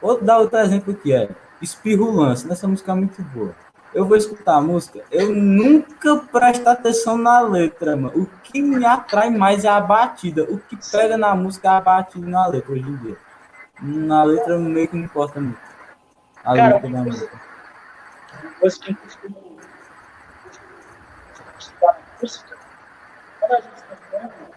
vou 0.01 0.21
dar 0.21 0.39
outro 0.39 0.59
exemplo 0.59 0.93
que 0.93 1.13
é 1.13 1.29
Espirro 1.61 2.11
Lance, 2.11 2.47
nessa 2.47 2.67
música 2.67 2.91
é 2.91 2.95
muito 2.95 3.21
boa. 3.23 3.55
Eu 3.93 4.05
vou 4.05 4.15
escutar 4.15 4.55
a 4.55 4.61
música, 4.61 5.03
eu 5.11 5.33
nunca 5.33 6.17
presto 6.17 6.65
atenção 6.67 7.17
na 7.17 7.41
letra, 7.41 7.95
mano. 7.95 8.21
O 8.21 8.25
que 8.41 8.61
me 8.61 8.85
atrai 8.85 9.29
mais 9.29 9.65
é 9.65 9.69
a 9.69 9.81
batida. 9.81 10.43
O 10.43 10.59
que 10.59 10.77
pega 10.91 11.17
na 11.17 11.35
música 11.35 11.67
é 11.67 11.71
a 11.71 11.81
batida 11.81 12.25
na 12.25 12.47
letra 12.47 12.71
hoje 12.71 12.89
em 12.89 12.95
dia. 12.97 13.17
Na 13.81 14.23
letra 14.23 14.57
meio 14.57 14.87
que 14.87 14.95
não 14.95 15.03
importa 15.03 15.41
muito. 15.41 15.59
A 16.43 16.55
Cara, 16.55 16.75
letra 16.75 16.89
da 16.89 17.03
música. 17.03 17.41
uma 18.43 18.51
coisa 18.53 18.79
que 18.79 18.91
eu 18.91 18.95
costumo 18.95 19.51
costumo 21.41 21.59
estudar 21.59 21.93
na 21.93 21.99
música, 22.21 22.57
quando 23.39 23.53
a 23.53 23.61
gente 23.61 23.75
está 23.75 23.95
falando, 24.09 24.51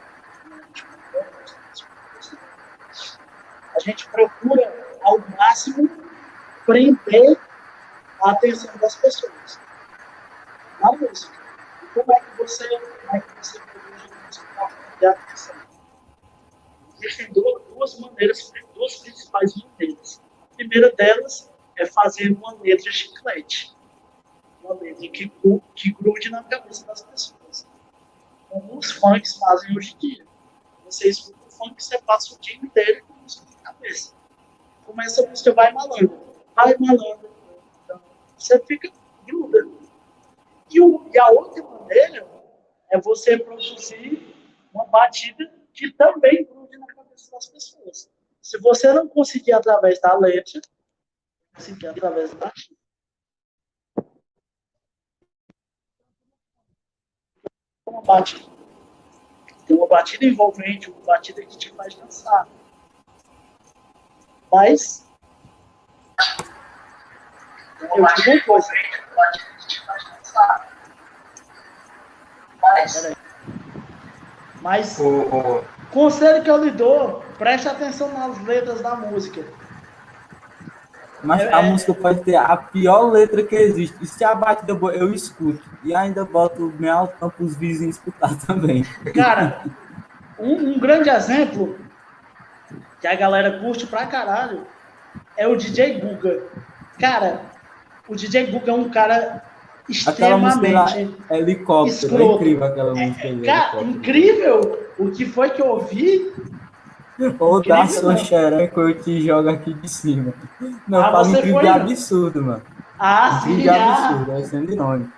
a 3.75 3.81
gente 3.81 4.09
procura 4.09 4.97
ao 5.03 5.19
máximo 5.37 5.89
prender 6.65 7.39
a 8.23 8.31
atenção 8.31 8.77
das 8.79 8.97
pessoas 8.97 9.59
na 10.81 10.93
música. 10.93 11.35
E 11.83 11.87
como 11.95 12.13
é 12.13 12.21
que 12.21 12.37
você, 12.39 12.65
é 12.65 12.79
produz 12.79 14.11
música 14.25 14.47
para 14.55 14.69
prender 14.69 15.09
a 15.09 15.13
atenção? 15.13 15.55
Existem 17.03 17.33
duas, 17.33 17.99
maneiras, 18.01 18.53
duas 18.75 18.97
principais 18.97 19.55
maneiras. 19.57 20.23
A 20.53 20.57
primeira 20.57 20.91
delas 20.93 21.51
é 21.77 21.87
fazer 21.87 22.33
uma 22.33 22.55
letra 22.55 22.91
chiclete 22.91 23.75
uma 24.65 24.75
letra 24.81 25.09
que, 25.09 25.31
que 25.75 25.93
grude 25.93 26.31
na 26.31 26.43
cabeça 26.43 26.87
das 26.87 27.03
pessoas. 27.03 27.69
Como 28.49 28.79
os 28.79 28.93
funks 28.93 29.37
fazem 29.37 29.77
hoje 29.77 29.95
em 29.95 29.99
dia. 29.99 30.27
Você 30.87 31.09
escuta 31.09 31.39
o 31.47 31.51
funk, 31.51 31.83
você 31.83 31.99
passa 32.03 32.35
o 32.35 32.41
dia 32.41 32.57
inteiro 32.57 33.05
com 33.85 33.93
música 33.93 34.15
na 34.15 34.15
cabeça. 34.15 34.15
Começa 34.87 35.25
a 35.25 35.31
música, 35.31 35.53
vai 35.53 35.73
malandro, 35.73 36.21
vai 36.55 36.77
malandro. 36.79 37.31
Então, 37.85 38.01
você 38.37 38.59
fica 38.65 38.91
gruda. 39.27 39.67
E, 40.71 40.81
o, 40.81 41.09
e 41.13 41.19
a 41.19 41.29
outra 41.29 41.63
maneira 41.63 42.27
é 42.91 43.01
você 43.01 43.39
produzir 43.39 44.35
uma 44.73 44.87
batida 44.87 45.53
que 45.73 45.93
também 45.93 46.45
grude 46.45 46.77
na 46.79 46.87
cabeça 46.87 47.31
das 47.31 47.47
pessoas. 47.47 48.11
Se 48.41 48.59
você 48.59 48.93
não 48.93 49.09
conseguir 49.09 49.53
através 49.53 50.01
da 50.01 50.17
letra, 50.17 50.61
conseguir 51.55 51.89
através 51.89 52.31
da 52.33 52.47
batida. 52.47 52.77
uma 57.87 58.03
batida. 58.03 58.45
Tem 59.67 59.77
uma 59.77 59.87
batida 59.87 60.25
envolvente, 60.25 60.91
uma 60.91 61.01
batida 61.05 61.45
que 61.45 61.57
te 61.57 61.71
faz 61.73 61.95
dançar. 61.95 62.49
Mas. 64.55 65.05
Eu 67.81 68.07
digo 68.15 68.31
uma 68.31 68.41
coisa. 68.43 68.69
peraí. 72.61 73.17
Mas 74.63 74.99
O, 74.99 75.07
o, 75.07 75.65
conselho 75.91 76.43
que 76.43 76.51
eu 76.51 76.65
lhe 76.65 76.71
dou, 76.71 77.23
preste 77.37 77.69
atenção 77.69 78.13
nas 78.13 78.41
letras 78.45 78.81
da 78.81 78.95
música. 78.95 79.45
Mas 81.23 81.41
É- 81.43 81.53
a 81.53 81.63
música 81.63 81.93
pode 81.93 82.21
ter 82.21 82.37
a 82.37 82.57
pior 82.57 83.11
letra 83.11 83.43
que 83.43 83.57
existe. 83.57 83.97
E 84.01 84.07
se 84.07 84.23
a 84.25 84.35
batida 84.37 84.75
boa, 84.75 84.95
eu 84.95 85.13
escuto. 85.13 85.69
E 85.83 85.93
ainda 85.95 86.25
boto 86.25 86.69
bem 86.69 86.91
altão 86.91 87.29
para 87.29 87.45
os 87.45 87.57
vizinhos 87.57 87.97
escutar 87.97 88.37
também. 88.47 88.85
Cara, 89.15 89.65
um, 90.39 90.75
um 90.75 90.79
grande 90.79 91.11
exemplo 91.11 91.84
que 93.05 93.09
a 93.09 93.15
galera 93.15 93.59
curte 93.61 93.87
pra 93.87 94.07
caralho 94.07 94.63
é 95.37 95.47
o 95.47 95.55
DJ 95.55 96.01
Guga. 96.01 96.41
Cara, 96.99 97.43
o 98.09 98.17
DJ 98.17 98.47
Guga 98.47 98.71
é 98.71 98.75
um 98.75 98.89
cara 98.89 99.43
extremamente. 99.87 101.15
helicóptero. 101.31 101.87
Escroto. 102.07 102.23
É 102.23 102.35
incrível 102.37 102.65
aquela 102.65 102.95
música. 102.95 103.29
ali, 103.29 103.43
Cara, 103.45 103.61
helicóptero. 103.83 103.91
incrível! 103.91 104.89
O 104.99 105.11
que 105.11 105.27
foi 105.27 105.51
que 105.51 105.61
eu 105.61 105.67
ouvi? 105.67 106.33
Ou 107.39 107.63
dá 107.63 107.87
sua 107.87 108.17
xereca 108.17 108.81
ou 108.81 108.89
eu 108.89 108.99
te 109.03 109.21
jogo 109.21 109.51
aqui 109.51 109.75
de 109.75 109.89
cima. 109.89 110.33
Não, 110.89 111.03
Ah, 111.03 111.13
fala 111.13 111.29
incrível 111.29 111.61
foi- 111.61 111.69
absurdo, 111.69 112.43
mano. 112.43 112.63
Ah, 112.99 113.41
sim, 113.45 113.59
de 113.59 113.69
ah, 113.69 113.99
absurdo, 114.09 114.33
é 114.33 114.45
sendo 114.45 114.73
irônico. 114.73 115.13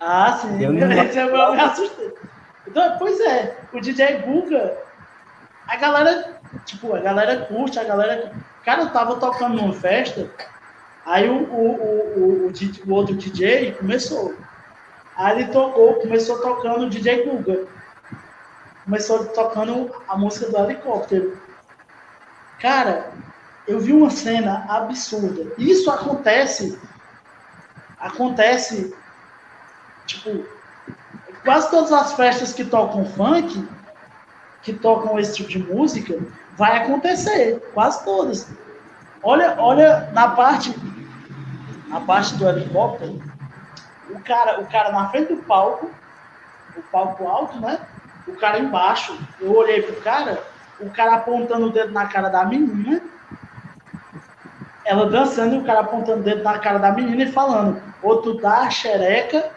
ah, 0.00 0.38
sim. 0.42 0.60
Eu 0.60 0.72
não- 0.72 0.80
eu 0.80 1.52
me 1.54 1.60
assustei. 1.60 2.12
Então, 2.66 2.96
pois 2.98 3.20
é, 3.20 3.56
o 3.72 3.80
DJ 3.80 4.22
Guga, 4.22 4.76
a 5.68 5.76
galera, 5.76 6.36
tipo, 6.64 6.94
a 6.94 7.00
galera 7.00 7.46
curte, 7.46 7.78
a 7.78 7.84
galera. 7.84 8.32
Cara, 8.64 8.82
eu 8.82 8.92
tava 8.92 9.16
tocando 9.16 9.56
numa 9.56 9.72
festa, 9.72 10.30
aí 11.04 11.28
o, 11.28 11.44
o, 11.44 11.74
o, 11.74 12.46
o, 12.48 12.52
o 12.86 12.92
outro 12.92 13.14
DJ 13.14 13.72
começou. 13.72 14.34
Aí 15.16 15.40
ele 15.40 15.50
tocou, 15.50 15.94
começou 15.94 16.40
tocando 16.40 16.86
o 16.86 16.90
DJ 16.90 17.24
Guga. 17.24 17.66
Começou 18.84 19.24
tocando 19.26 19.90
a 20.06 20.16
música 20.16 20.50
do 20.50 20.58
helicóptero. 20.58 21.40
Cara, 22.60 23.12
eu 23.66 23.80
vi 23.80 23.92
uma 23.92 24.10
cena 24.10 24.64
absurda. 24.68 25.52
Isso 25.58 25.90
acontece. 25.90 26.78
Acontece. 27.98 28.94
Tipo, 30.06 30.44
quase 31.42 31.70
todas 31.70 31.92
as 31.92 32.12
festas 32.12 32.52
que 32.52 32.64
tocam 32.64 33.04
funk, 33.06 33.66
que 34.66 34.72
tocam 34.72 35.16
esse 35.16 35.32
tipo 35.36 35.48
de 35.48 35.60
música, 35.60 36.18
vai 36.56 36.78
acontecer. 36.78 37.62
Quase 37.72 38.04
todas. 38.04 38.50
Olha, 39.22 39.54
olha 39.58 40.10
na 40.12 40.30
parte. 40.30 40.74
Na 41.86 42.00
parte 42.00 42.34
do 42.34 42.48
helicóptero, 42.48 43.22
o 44.10 44.18
cara, 44.18 44.60
o 44.60 44.66
cara 44.66 44.90
na 44.90 45.08
frente 45.08 45.32
do 45.32 45.42
palco, 45.44 45.88
o 46.76 46.82
palco 46.90 47.28
alto, 47.28 47.60
né? 47.60 47.78
O 48.26 48.32
cara 48.32 48.58
embaixo. 48.58 49.16
Eu 49.40 49.54
olhei 49.54 49.82
pro 49.82 50.02
cara, 50.02 50.42
o 50.80 50.90
cara 50.90 51.14
apontando 51.14 51.66
o 51.66 51.70
dedo 51.70 51.92
na 51.92 52.06
cara 52.06 52.28
da 52.28 52.44
menina, 52.44 53.00
ela 54.84 55.08
dançando 55.08 55.54
e 55.54 55.58
o 55.58 55.64
cara 55.64 55.80
apontando 55.80 56.22
o 56.22 56.24
dedo 56.24 56.42
na 56.42 56.58
cara 56.58 56.80
da 56.80 56.90
menina 56.90 57.22
e 57.22 57.30
falando: 57.30 57.80
ou 58.02 58.20
tu 58.20 58.40
dá 58.40 58.62
a 58.62 58.70
xereca, 58.70 59.48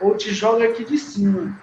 ou 0.00 0.16
te 0.16 0.34
joga 0.34 0.64
aqui 0.64 0.84
de 0.84 0.98
cima. 0.98 1.56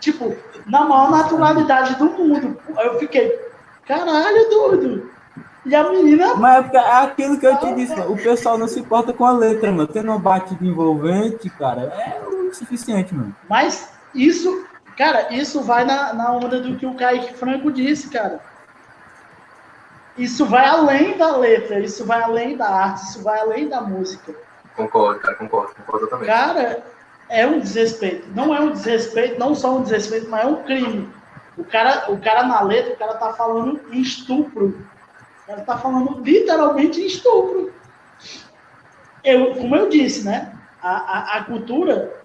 Tipo, 0.00 0.34
na 0.68 0.84
maior 0.84 1.10
naturalidade 1.10 1.96
do 1.96 2.04
mundo. 2.06 2.58
Aí 2.76 2.86
eu 2.86 2.98
fiquei, 2.98 3.38
caralho, 3.86 4.50
doido. 4.50 5.10
E 5.66 5.74
a 5.74 5.90
menina, 5.90 6.34
Mas 6.34 6.72
é 6.72 6.76
é 6.76 6.96
aquilo 7.02 7.38
que 7.38 7.46
eu 7.46 7.56
te 7.58 7.74
disse, 7.74 7.94
mano. 7.94 8.12
O 8.12 8.16
pessoal 8.16 8.56
não 8.56 8.68
se 8.68 8.80
importa 8.80 9.12
com 9.12 9.24
a 9.24 9.32
letra, 9.32 9.70
mano. 9.70 9.86
Tendo 9.86 10.08
uma 10.08 10.18
batida 10.18 10.64
envolvente, 10.64 11.50
cara, 11.50 11.82
é 11.82 12.22
o 12.26 12.54
suficiente, 12.54 13.14
mano. 13.14 13.34
mas 13.48 13.92
isso, 14.14 14.64
cara, 14.96 15.34
isso 15.34 15.60
vai 15.62 15.84
na, 15.84 16.14
na 16.14 16.32
onda 16.32 16.60
do 16.60 16.76
que 16.76 16.86
o 16.86 16.94
Kaique 16.94 17.34
Franco 17.34 17.70
disse, 17.70 18.08
cara. 18.08 18.40
Isso 20.16 20.46
vai 20.46 20.66
além 20.66 21.16
da 21.16 21.36
letra, 21.36 21.78
isso 21.80 22.04
vai 22.04 22.22
além 22.22 22.56
da 22.56 22.68
arte, 22.68 23.04
isso 23.04 23.22
vai 23.22 23.38
além 23.38 23.68
da 23.68 23.80
música. 23.80 24.34
concordo, 24.74 25.20
cara, 25.20 25.34
concordo, 25.36 25.74
concordo 25.74 26.06
totalmente. 26.06 26.28
Cara, 26.28 26.82
é 27.28 27.46
um 27.46 27.60
desrespeito. 27.60 28.28
Não 28.34 28.54
é 28.54 28.60
um 28.60 28.72
desrespeito, 28.72 29.38
não 29.38 29.54
só 29.54 29.78
um 29.78 29.82
desrespeito, 29.82 30.28
mas 30.28 30.44
é 30.44 30.46
um 30.46 30.62
crime. 30.62 31.08
O 31.56 31.64
cara, 31.64 32.10
o 32.10 32.18
cara 32.18 32.44
na 32.44 32.60
letra, 32.60 32.94
o 32.94 32.96
cara 32.96 33.14
tá 33.14 33.32
falando 33.32 33.80
em 33.92 34.00
estupro. 34.00 34.86
O 35.42 35.46
cara 35.46 35.62
tá 35.62 35.78
falando 35.78 36.20
literalmente 36.22 37.00
em 37.00 37.06
estupro. 37.06 37.72
Eu, 39.24 39.54
como 39.56 39.74
eu 39.76 39.88
disse, 39.88 40.24
né? 40.24 40.54
A, 40.82 40.90
a, 40.90 41.38
a 41.38 41.44
cultura, 41.44 42.22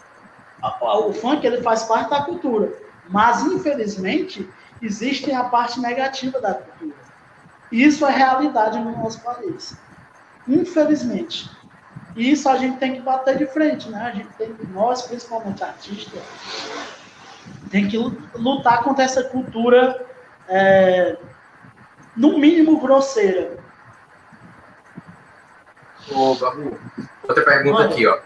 a- 0.61 0.99
o 0.99 1.11
funk, 1.13 1.45
ele 1.45 1.61
faz 1.61 1.83
parte 1.83 2.09
da 2.09 2.21
cultura. 2.21 2.71
Mas, 3.09 3.43
infelizmente, 3.43 4.49
existe 4.81 5.31
a 5.31 5.45
parte 5.45 5.79
negativa 5.79 6.39
da 6.39 6.53
cultura. 6.53 6.95
Isso 7.71 8.05
é 8.05 8.11
realidade 8.11 8.79
no 8.79 8.91
nosso 8.91 9.21
país. 9.21 9.75
Infelizmente. 10.47 11.49
E 12.15 12.31
isso 12.31 12.47
a 12.47 12.57
gente 12.57 12.77
tem 12.77 12.93
que 12.93 13.01
bater 13.01 13.37
de 13.37 13.45
frente, 13.47 13.89
né? 13.89 14.01
A 14.01 14.11
gente 14.11 14.29
tem, 14.37 14.55
nós, 14.71 15.01
principalmente 15.03 15.63
artistas, 15.63 16.21
tem 17.71 17.87
que 17.87 17.97
lu- 17.97 18.15
lutar 18.35 18.83
contra 18.83 19.03
essa 19.03 19.23
cultura, 19.23 20.05
é, 20.47 21.17
no 22.15 22.37
mínimo 22.37 22.79
grosseira. 22.79 23.57
Ô, 26.11 26.35
Babu, 26.35 26.79
outra 27.27 27.43
pergunta 27.43 27.79
Manda. 27.79 27.93
aqui, 27.93 28.05
ó. 28.05 28.19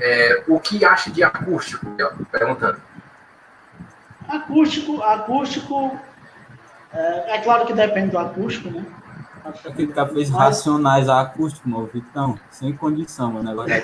É, 0.00 0.44
o 0.46 0.58
que 0.60 0.84
acha 0.84 1.10
de 1.10 1.22
acústico? 1.22 1.84
Ó, 2.00 2.24
perguntando. 2.30 2.80
Acústico, 4.28 5.02
acústico, 5.02 5.98
é, 6.92 7.36
é 7.36 7.40
claro 7.40 7.66
que 7.66 7.72
depende 7.72 8.10
do 8.10 8.18
acústico, 8.18 8.70
né? 8.70 8.84
Aquele 9.44 9.92
cara 9.92 10.08
fez 10.08 10.30
Mas- 10.30 10.38
racionais 10.38 11.08
a 11.08 11.20
acústico, 11.20 11.68
mano. 11.68 11.88
Vitão, 11.92 12.38
sem 12.50 12.72
condição, 12.76 13.32
mano. 13.32 13.50
Agora 13.50 13.70
É, 13.72 13.82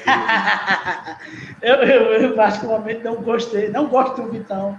eu, 1.63 1.75
eu, 1.77 2.03
eu 2.23 2.35
particularmente 2.37 3.03
não 3.03 3.17
gostei, 3.17 3.69
não 3.71 3.87
gosto 3.87 4.21
do 4.23 4.31
Vitão. 4.31 4.79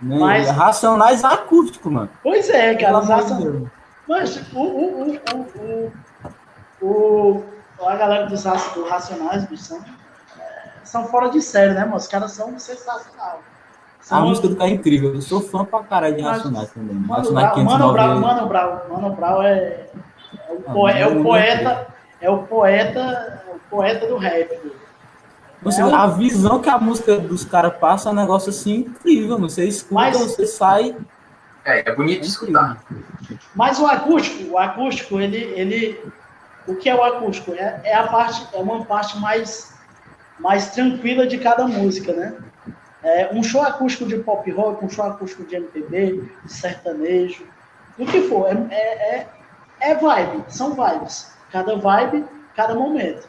nem 0.00 0.18
Mas- 0.20 0.50
racionais 0.50 1.24
a 1.24 1.32
acústico, 1.34 1.90
mano. 1.90 2.10
Pois 2.22 2.48
é, 2.50 2.74
cara, 2.74 2.98
Deus. 3.34 3.68
Mas 4.08 4.52
o, 4.52 4.58
o, 4.60 5.12
o, 5.16 5.92
o, 6.80 6.86
o, 7.80 7.86
a 7.88 7.96
galera 7.96 8.26
dos 8.26 8.44
do 8.74 8.86
Racionais, 8.88 9.44
bicho, 9.46 9.64
são, 9.64 9.78
é, 9.78 10.68
são 10.84 11.04
fora 11.06 11.28
de 11.28 11.42
série, 11.42 11.74
né, 11.74 11.80
mano? 11.84 11.96
Os 11.96 12.06
caras 12.06 12.32
são 12.32 12.56
sensacionais. 12.58 13.40
A 13.98 14.04
São, 14.08 14.22
música 14.28 14.46
do 14.46 14.54
cara 14.54 14.70
é 14.70 14.74
incrível. 14.74 15.12
Eu 15.14 15.20
sou 15.20 15.40
fã 15.40 15.64
pra 15.64 15.82
caralho 15.82 16.14
de 16.16 16.22
Racionais 16.22 16.70
também. 16.70 16.94
Mano 16.94 17.12
Racionais 17.14 17.46
Mano 17.48 17.54
509. 17.56 18.20
Mano 18.20 18.48
Brown, 18.48 18.80
Mano 18.88 19.16
é, 19.42 19.48
é, 19.48 19.90
o, 20.48 20.86
Ah, 20.86 20.90
é 20.92 21.06
o 21.06 21.10
Brown 21.10 21.22
poeta, 21.22 21.86
é 22.20 22.30
o 22.30 22.38
poeta, 22.44 23.42
é 23.48 23.54
o 23.54 23.58
poeta 23.70 24.06
do 24.06 24.16
rap. 24.16 24.60
Você, 25.62 25.80
É 25.80 25.84
um- 25.84 25.94
A 25.94 26.06
visão 26.06 26.60
que 26.60 26.68
a 26.68 26.78
música 26.78 27.18
dos 27.18 27.44
caras 27.44 27.76
passa 27.78 28.08
é 28.08 28.12
um 28.12 28.14
negócio 28.14 28.50
assim 28.50 28.76
incrível, 28.80 29.36
mano. 29.38 29.48
Você 29.50 29.64
escuta, 29.66 29.94
Mas- 29.94 30.16
você 30.16 30.46
sai. 30.46 30.94
é, 31.64 31.88
é 31.88 31.94
bonito 31.94 32.20
de 32.20 32.28
escutar. 32.28 32.82
Mas 33.54 33.78
o 33.80 33.86
acústico, 33.86 34.52
o 34.52 34.58
acústico, 34.58 35.18
ele, 35.20 35.38
ele, 35.38 36.00
o 36.66 36.76
que 36.76 36.88
é 36.88 36.94
o 36.94 37.02
acústico? 37.02 37.54
É, 37.54 37.80
é 37.84 37.94
a 37.94 38.06
parte, 38.06 38.46
é 38.54 38.58
uma 38.58 38.84
parte 38.84 39.18
mais, 39.18 39.74
mais 40.38 40.70
tranquila 40.70 41.26
de 41.26 41.38
cada 41.38 41.66
música, 41.66 42.12
né? 42.12 42.34
É, 43.02 43.30
um 43.32 43.42
show 43.42 43.62
acústico 43.62 44.06
de 44.06 44.18
pop 44.18 44.48
rock, 44.50 44.84
um 44.84 44.88
show 44.90 45.04
acústico 45.06 45.44
de 45.44 45.56
MPB, 45.56 46.28
de 46.44 46.52
sertanejo, 46.52 47.44
do 47.98 48.04
que 48.04 48.22
for, 48.28 48.46
é, 48.70 48.74
é, 48.74 49.26
é, 49.90 49.94
vibe, 49.94 50.44
são 50.48 50.74
vibes. 50.74 51.32
Cada 51.50 51.76
vibe, 51.76 52.24
cada 52.54 52.74
momento. 52.74 53.28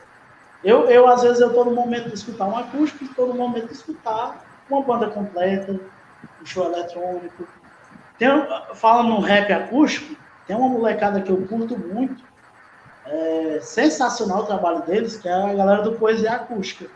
Eu, 0.63 0.89
eu 0.89 1.07
às 1.07 1.21
vezes, 1.21 1.39
eu 1.39 1.53
tô 1.53 1.63
no 1.65 1.71
momento 1.71 2.09
de 2.09 2.15
escutar 2.15 2.45
um 2.45 2.57
acústico, 2.57 3.05
estou 3.05 3.27
no 3.27 3.35
momento 3.35 3.67
de 3.67 3.73
escutar 3.73 4.43
uma 4.69 4.81
banda 4.81 5.07
completa, 5.07 5.79
um 6.41 6.45
show 6.45 6.65
eletrônico. 6.65 7.47
Tem, 8.17 8.27
falando 8.73 9.09
no 9.09 9.19
rap 9.19 9.51
acústico, 9.53 10.15
tem 10.47 10.55
uma 10.55 10.67
molecada 10.69 11.21
que 11.21 11.29
eu 11.29 11.45
curto 11.47 11.77
muito, 11.77 12.23
é 13.05 13.59
sensacional 13.61 14.39
o 14.39 14.45
trabalho 14.45 14.81
deles, 14.81 15.15
que 15.17 15.29
é 15.29 15.33
a 15.33 15.53
galera 15.53 15.81
do 15.83 15.93
Poesia 15.93 16.33
Acústica. 16.33 16.89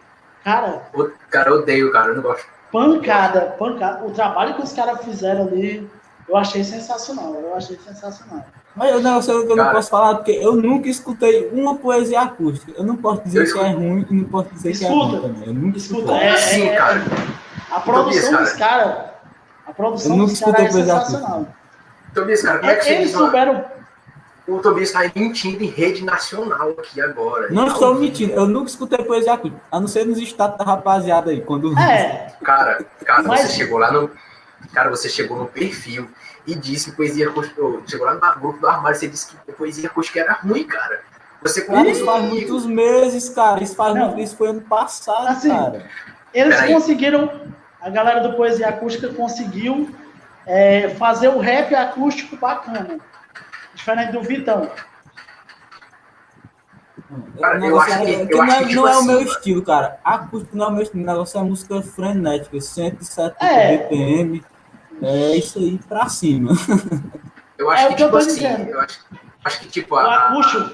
Cara, 0.43 0.81
O, 0.93 1.09
cara, 1.29 1.51
eu 1.51 1.59
odeio, 1.59 1.91
cara, 1.91 2.09
eu 2.09 2.15
não 2.15 2.23
gosto. 2.23 2.47
pancada, 2.71 3.55
pancada. 3.59 4.03
O 4.05 4.11
trabalho 4.11 4.55
que 4.55 4.63
os 4.63 4.73
caras 4.73 5.05
fizeram 5.05 5.43
ali, 5.43 5.87
eu 6.27 6.35
achei 6.35 6.63
sensacional, 6.63 7.35
eu 7.35 7.55
achei 7.55 7.77
sensacional. 7.77 8.43
Mas 8.75 8.95
o 8.95 8.99
negócio 8.99 9.45
que 9.45 9.51
eu 9.51 9.55
não 9.55 9.63
Cara. 9.63 9.75
posso 9.75 9.89
falar, 9.89 10.15
porque 10.15 10.31
eu 10.31 10.55
nunca 10.55 10.87
escutei 10.87 11.49
uma 11.51 11.75
poesia 11.75 12.21
acústica. 12.21 12.71
Eu 12.75 12.83
não 12.85 12.95
posso 12.95 13.21
dizer 13.23 13.45
Eu 13.45 13.53
que 13.53 13.59
é 13.59 13.71
ruim 13.71 14.05
e 14.09 14.13
não 14.13 14.23
posso 14.25 14.49
dizer 14.53 14.77
que 14.77 14.85
é 14.85 14.87
Escuta. 14.87 15.05
ruim 15.05 15.21
também. 15.21 15.47
Eu 15.47 15.53
nunca 15.53 15.77
Escuta, 15.77 16.13
é, 16.13 16.37
Sim, 16.37 16.67
é- 16.67 16.75
cara. 16.75 17.01
A 17.69 17.79
produção 17.79 18.31
cara. 18.31 18.43
dos 18.43 18.53
caras, 18.53 18.97
a 19.67 19.73
produção 19.73 20.11
Eu 20.11 20.17
nunca 20.17 20.31
dos 20.31 20.39
caras 20.39 20.59
é 20.59 20.63
escutei 20.63 20.83
Poesia 20.83 20.99
sensacional. 21.01 21.47
Então, 22.11 22.25
diz, 22.25 22.41
cara, 22.41 22.59
como 22.59 22.71
é 22.71 22.75
que 22.75 22.89
Eles 22.89 23.11
souberam, 23.11 23.65
o 24.47 24.59
Tobias 24.59 24.89
está 24.89 25.09
mentindo 25.15 25.63
em 25.63 25.67
rede 25.67 26.03
nacional 26.03 26.71
aqui 26.71 26.99
agora. 27.01 27.49
Não 27.49 27.67
estou 27.67 27.95
mentindo, 27.95 28.33
eu 28.33 28.47
nunca 28.47 28.69
escutei 28.69 28.97
poesia 28.99 29.33
acústica, 29.33 29.61
a 29.71 29.79
não 29.79 29.87
ser 29.87 30.05
nos 30.05 30.17
estados 30.17 30.57
da 30.57 30.63
rapaziada 30.63 31.31
aí. 31.31 31.41
Quando... 31.41 31.77
É. 31.79 32.33
Cara, 32.43 32.83
cara 33.05 33.23
Mas... 33.23 33.41
você 33.41 33.49
chegou 33.53 33.77
lá 33.77 33.91
no. 33.91 34.11
Cara, 34.73 34.89
você 34.89 35.09
chegou 35.09 35.37
no 35.37 35.45
perfil 35.45 36.07
e 36.45 36.55
disse 36.55 36.91
que 36.91 36.97
poesia 36.97 37.29
acústica. 37.29 37.61
Chegou 37.87 38.05
lá 38.05 38.13
no 38.13 38.41
grupo 38.41 38.59
do 38.59 38.67
armário, 38.67 38.97
você 38.97 39.07
disse 39.07 39.35
que 39.35 39.51
poesia 39.53 39.87
acústica 39.87 40.19
era 40.19 40.33
ruim, 40.33 40.63
cara. 40.63 41.01
Você 41.41 41.61
isso 41.61 42.05
faz 42.05 42.23
muitos 42.23 42.65
meses, 42.65 43.29
cara. 43.29 43.63
Isso 43.63 43.75
faz 43.75 43.95
muito, 43.95 44.19
isso 44.19 44.35
foi 44.35 44.49
ano 44.49 44.61
passado, 44.61 45.27
assim, 45.27 45.49
cara. 45.49 45.85
Eles 46.33 46.55
Peraí. 46.55 46.73
conseguiram, 46.73 47.41
a 47.81 47.89
galera 47.89 48.21
do 48.21 48.35
Poesia 48.35 48.69
Acústica 48.69 49.09
conseguiu 49.09 49.89
é, 50.45 50.89
fazer 50.89 51.29
o 51.29 51.39
rap 51.39 51.73
acústico 51.73 52.37
bacana. 52.37 52.99
Diferente 53.73 54.11
do 54.11 54.21
Vitão. 54.21 54.69
Cara, 57.39 57.65
eu 57.65 57.79
acho 57.79 57.97
que, 57.97 58.15
é, 58.15 58.27
eu 58.29 58.37
não, 58.37 58.43
acho 58.43 58.53
é, 58.53 58.59
que, 58.59 58.67
tipo 58.67 58.75
não 58.75 58.87
é 58.87 58.91
assim, 58.91 59.01
o 59.01 59.05
meu 59.07 59.21
estilo, 59.21 59.61
cara. 59.63 59.99
Acústico 60.03 60.55
não 60.55 60.65
é 60.65 60.67
o 60.69 60.71
meu 60.71 60.83
estilo. 60.83 61.03
O 61.03 61.05
negócio 61.07 61.39
é 61.39 61.43
música 61.43 61.81
frenética, 61.81 62.61
170 62.61 63.45
é. 63.45 63.77
BPM. 63.77 64.43
É 65.01 65.35
isso 65.35 65.59
aí 65.59 65.79
pra 65.87 66.07
cima. 66.09 66.51
Eu 67.57 67.69
acho 67.69 67.85
é 67.85 67.87
que, 67.89 68.03
tipo 68.03 68.17
assim, 68.17 68.45
eu 68.69 68.79
acho, 68.79 68.99
acho 69.45 69.59
que 69.59 69.67
tipo. 69.67 69.95
O 69.95 69.97
a, 69.97 70.29
acústico, 70.29 70.71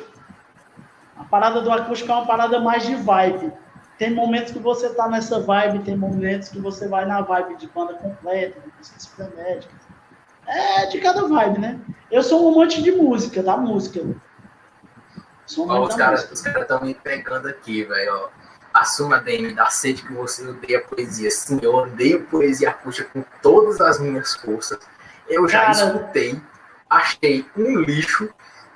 a 1.18 1.24
parada 1.26 1.62
do 1.62 1.72
acústico 1.72 2.12
é 2.12 2.16
uma 2.16 2.26
parada 2.26 2.60
mais 2.60 2.86
de 2.86 2.96
vibe. 2.96 3.52
Tem 3.98 4.14
momentos 4.14 4.54
que 4.54 4.60
você 4.60 4.90
tá 4.94 5.08
nessa 5.08 5.40
vibe, 5.40 5.80
tem 5.80 5.98
momentos 5.98 6.50
que 6.50 6.60
você 6.60 6.88
vai 6.88 7.06
na 7.06 7.22
vibe 7.22 7.58
de 7.58 7.68
banda 7.68 7.96
completa, 7.96 8.60
de 8.60 8.72
músicas 8.78 9.06
frenéticas. 9.08 9.82
É 10.46 10.86
de 10.86 11.00
cada 11.00 11.28
vibe, 11.28 11.60
né? 11.60 11.80
Eu 12.10 12.24
sou 12.24 12.46
um 12.46 12.54
amante 12.54 12.82
de 12.82 12.92
música, 12.92 13.44
da 13.44 13.58
música. 13.58 14.02
Sou 15.46 15.70
um 15.70 15.82
os 15.82 15.96
caras 15.96 16.30
estão 16.32 16.82
me 16.82 16.94
pegando 16.94 17.48
aqui, 17.48 17.84
velho. 17.84 18.30
Assuma, 18.80 19.20
DM, 19.20 19.54
da 19.54 19.68
sede 19.68 20.04
que 20.04 20.14
você 20.14 20.46
odeia 20.46 20.82
poesia. 20.82 21.32
Sim, 21.32 21.60
eu 21.62 21.74
odeio 21.74 22.24
poesia 22.26 22.70
acústica 22.70 23.10
com 23.12 23.24
todas 23.42 23.82
as 23.82 24.00
minhas 24.00 24.36
forças. 24.36 24.80
Eu 25.28 25.48
já 25.48 25.62
Cara, 25.62 25.72
escutei, 25.72 26.42
achei 26.90 27.46
um 27.56 27.80
lixo. 27.80 28.30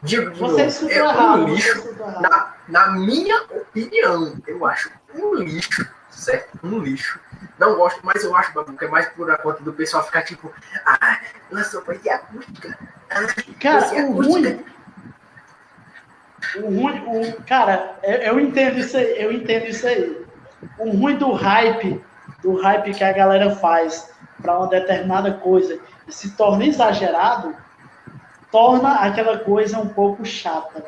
Digo 0.03 0.31
de 0.31 0.39
você 0.39 0.63
novo, 0.63 0.91
é 0.91 1.03
um 1.03 1.45
lixo. 1.45 1.95
Na, 2.19 2.55
na 2.67 2.91
minha 2.93 3.43
opinião, 3.43 4.35
eu 4.47 4.65
acho 4.65 4.91
um 5.13 5.35
lixo, 5.35 5.87
certo? 6.09 6.59
Um 6.63 6.79
lixo. 6.79 7.19
Não 7.59 7.75
gosto, 7.75 7.99
mas 8.03 8.23
eu 8.23 8.35
acho, 8.35 8.51
que 8.51 8.85
é 8.85 8.87
mais 8.87 9.07
por 9.09 9.29
a 9.29 9.37
conta 9.37 9.61
do 9.63 9.71
pessoal 9.71 10.03
ficar 10.03 10.23
tipo, 10.23 10.51
ah, 10.83 11.19
lançou 11.51 11.81
poesia 11.83 12.15
acústica. 12.15 12.75
Ah, 13.09 13.27
cara, 13.59 14.07
o 14.07 14.21
ruim. 14.21 14.65
O 16.57 16.65
ruim, 16.65 17.03
o, 17.07 17.43
cara, 17.43 17.95
eu, 18.03 18.15
eu 18.17 18.39
entendo 18.39 18.79
isso 18.79 18.97
aí, 18.97 19.21
eu 19.21 19.31
entendo 19.31 19.65
isso 19.67 19.85
aí. 19.87 20.25
O 20.79 20.89
ruim 20.91 21.15
do 21.17 21.31
hype, 21.31 22.03
do 22.41 22.59
hype 22.61 22.93
que 22.93 23.03
a 23.03 23.11
galera 23.11 23.55
faz 23.55 24.11
para 24.41 24.57
uma 24.57 24.67
determinada 24.67 25.33
coisa 25.33 25.79
e 26.07 26.11
se 26.11 26.35
torna 26.35 26.65
exagerado, 26.65 27.55
torna 28.51 28.95
aquela 28.95 29.37
coisa 29.39 29.79
um 29.79 29.89
pouco 29.89 30.25
chata. 30.25 30.83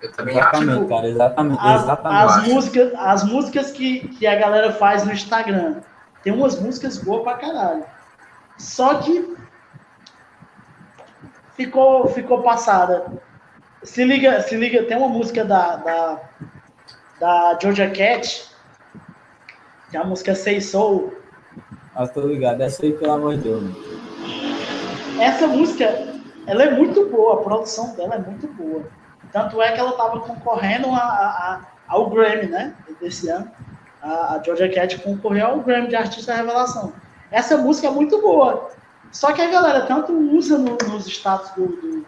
Eu 0.00 0.12
também 0.12 0.36
exatamente, 0.36 0.78
acho. 0.78 0.88
Cara, 0.88 1.08
exatamente, 1.08 1.58
as, 1.60 1.82
exatamente. 1.82 2.22
As 2.22 2.48
músicas, 2.48 2.92
as 2.96 3.24
músicas 3.24 3.70
que, 3.72 4.08
que 4.08 4.26
a 4.26 4.36
galera 4.36 4.72
faz 4.72 5.04
no 5.04 5.12
Instagram. 5.12 5.80
Tem 6.22 6.32
umas 6.32 6.60
músicas 6.60 6.98
boas 6.98 7.22
pra 7.22 7.34
caralho. 7.34 7.84
Só 8.58 8.96
que 8.96 9.34
ficou, 11.54 12.06
ficou 12.08 12.42
passada. 12.42 13.12
Se 13.84 14.02
liga, 14.02 14.40
se 14.40 14.56
liga, 14.56 14.82
tem 14.84 14.96
uma 14.96 15.08
música 15.08 15.44
da, 15.44 15.76
da, 15.76 16.20
da 17.20 17.58
Georgia 17.60 17.90
Cat, 17.90 18.48
que 19.90 19.96
é 19.96 20.00
a 20.00 20.04
música 20.04 20.34
Say 20.34 20.60
Soul. 20.60 21.12
Ah, 21.94 22.08
tô 22.08 22.22
ligado, 22.22 22.62
essa 22.62 22.82
aí, 22.82 22.94
pelo 22.94 23.12
amor 23.12 23.36
de 23.36 23.42
Deus. 23.42 23.64
Essa 25.20 25.46
música, 25.46 25.84
ela 26.46 26.64
é 26.64 26.70
muito 26.70 27.08
boa, 27.10 27.34
a 27.34 27.42
produção 27.44 27.94
dela 27.94 28.14
é 28.14 28.18
muito 28.18 28.48
boa. 28.48 28.84
Tanto 29.30 29.60
é 29.60 29.72
que 29.72 29.80
ela 29.80 29.90
estava 29.90 30.18
concorrendo 30.20 30.88
a, 30.88 30.98
a, 30.98 31.60
ao 31.86 32.08
Grammy, 32.08 32.46
né? 32.46 32.74
Desse 33.00 33.28
ano. 33.28 33.50
A, 34.00 34.36
a 34.36 34.42
Georgia 34.42 34.72
Cat 34.72 34.98
concorreu 35.00 35.46
ao 35.46 35.60
Grammy 35.60 35.88
de 35.88 35.96
Artista 35.96 36.34
Revelação. 36.34 36.92
Essa 37.30 37.58
música 37.58 37.88
é 37.88 37.90
muito 37.90 38.20
boa. 38.22 38.70
Só 39.12 39.32
que 39.32 39.42
a 39.42 39.50
galera 39.50 39.86
tanto 39.86 40.12
usa 40.12 40.56
no, 40.56 40.76
nos 40.88 41.06
status 41.06 41.50
do, 41.50 41.66
do, 41.66 42.06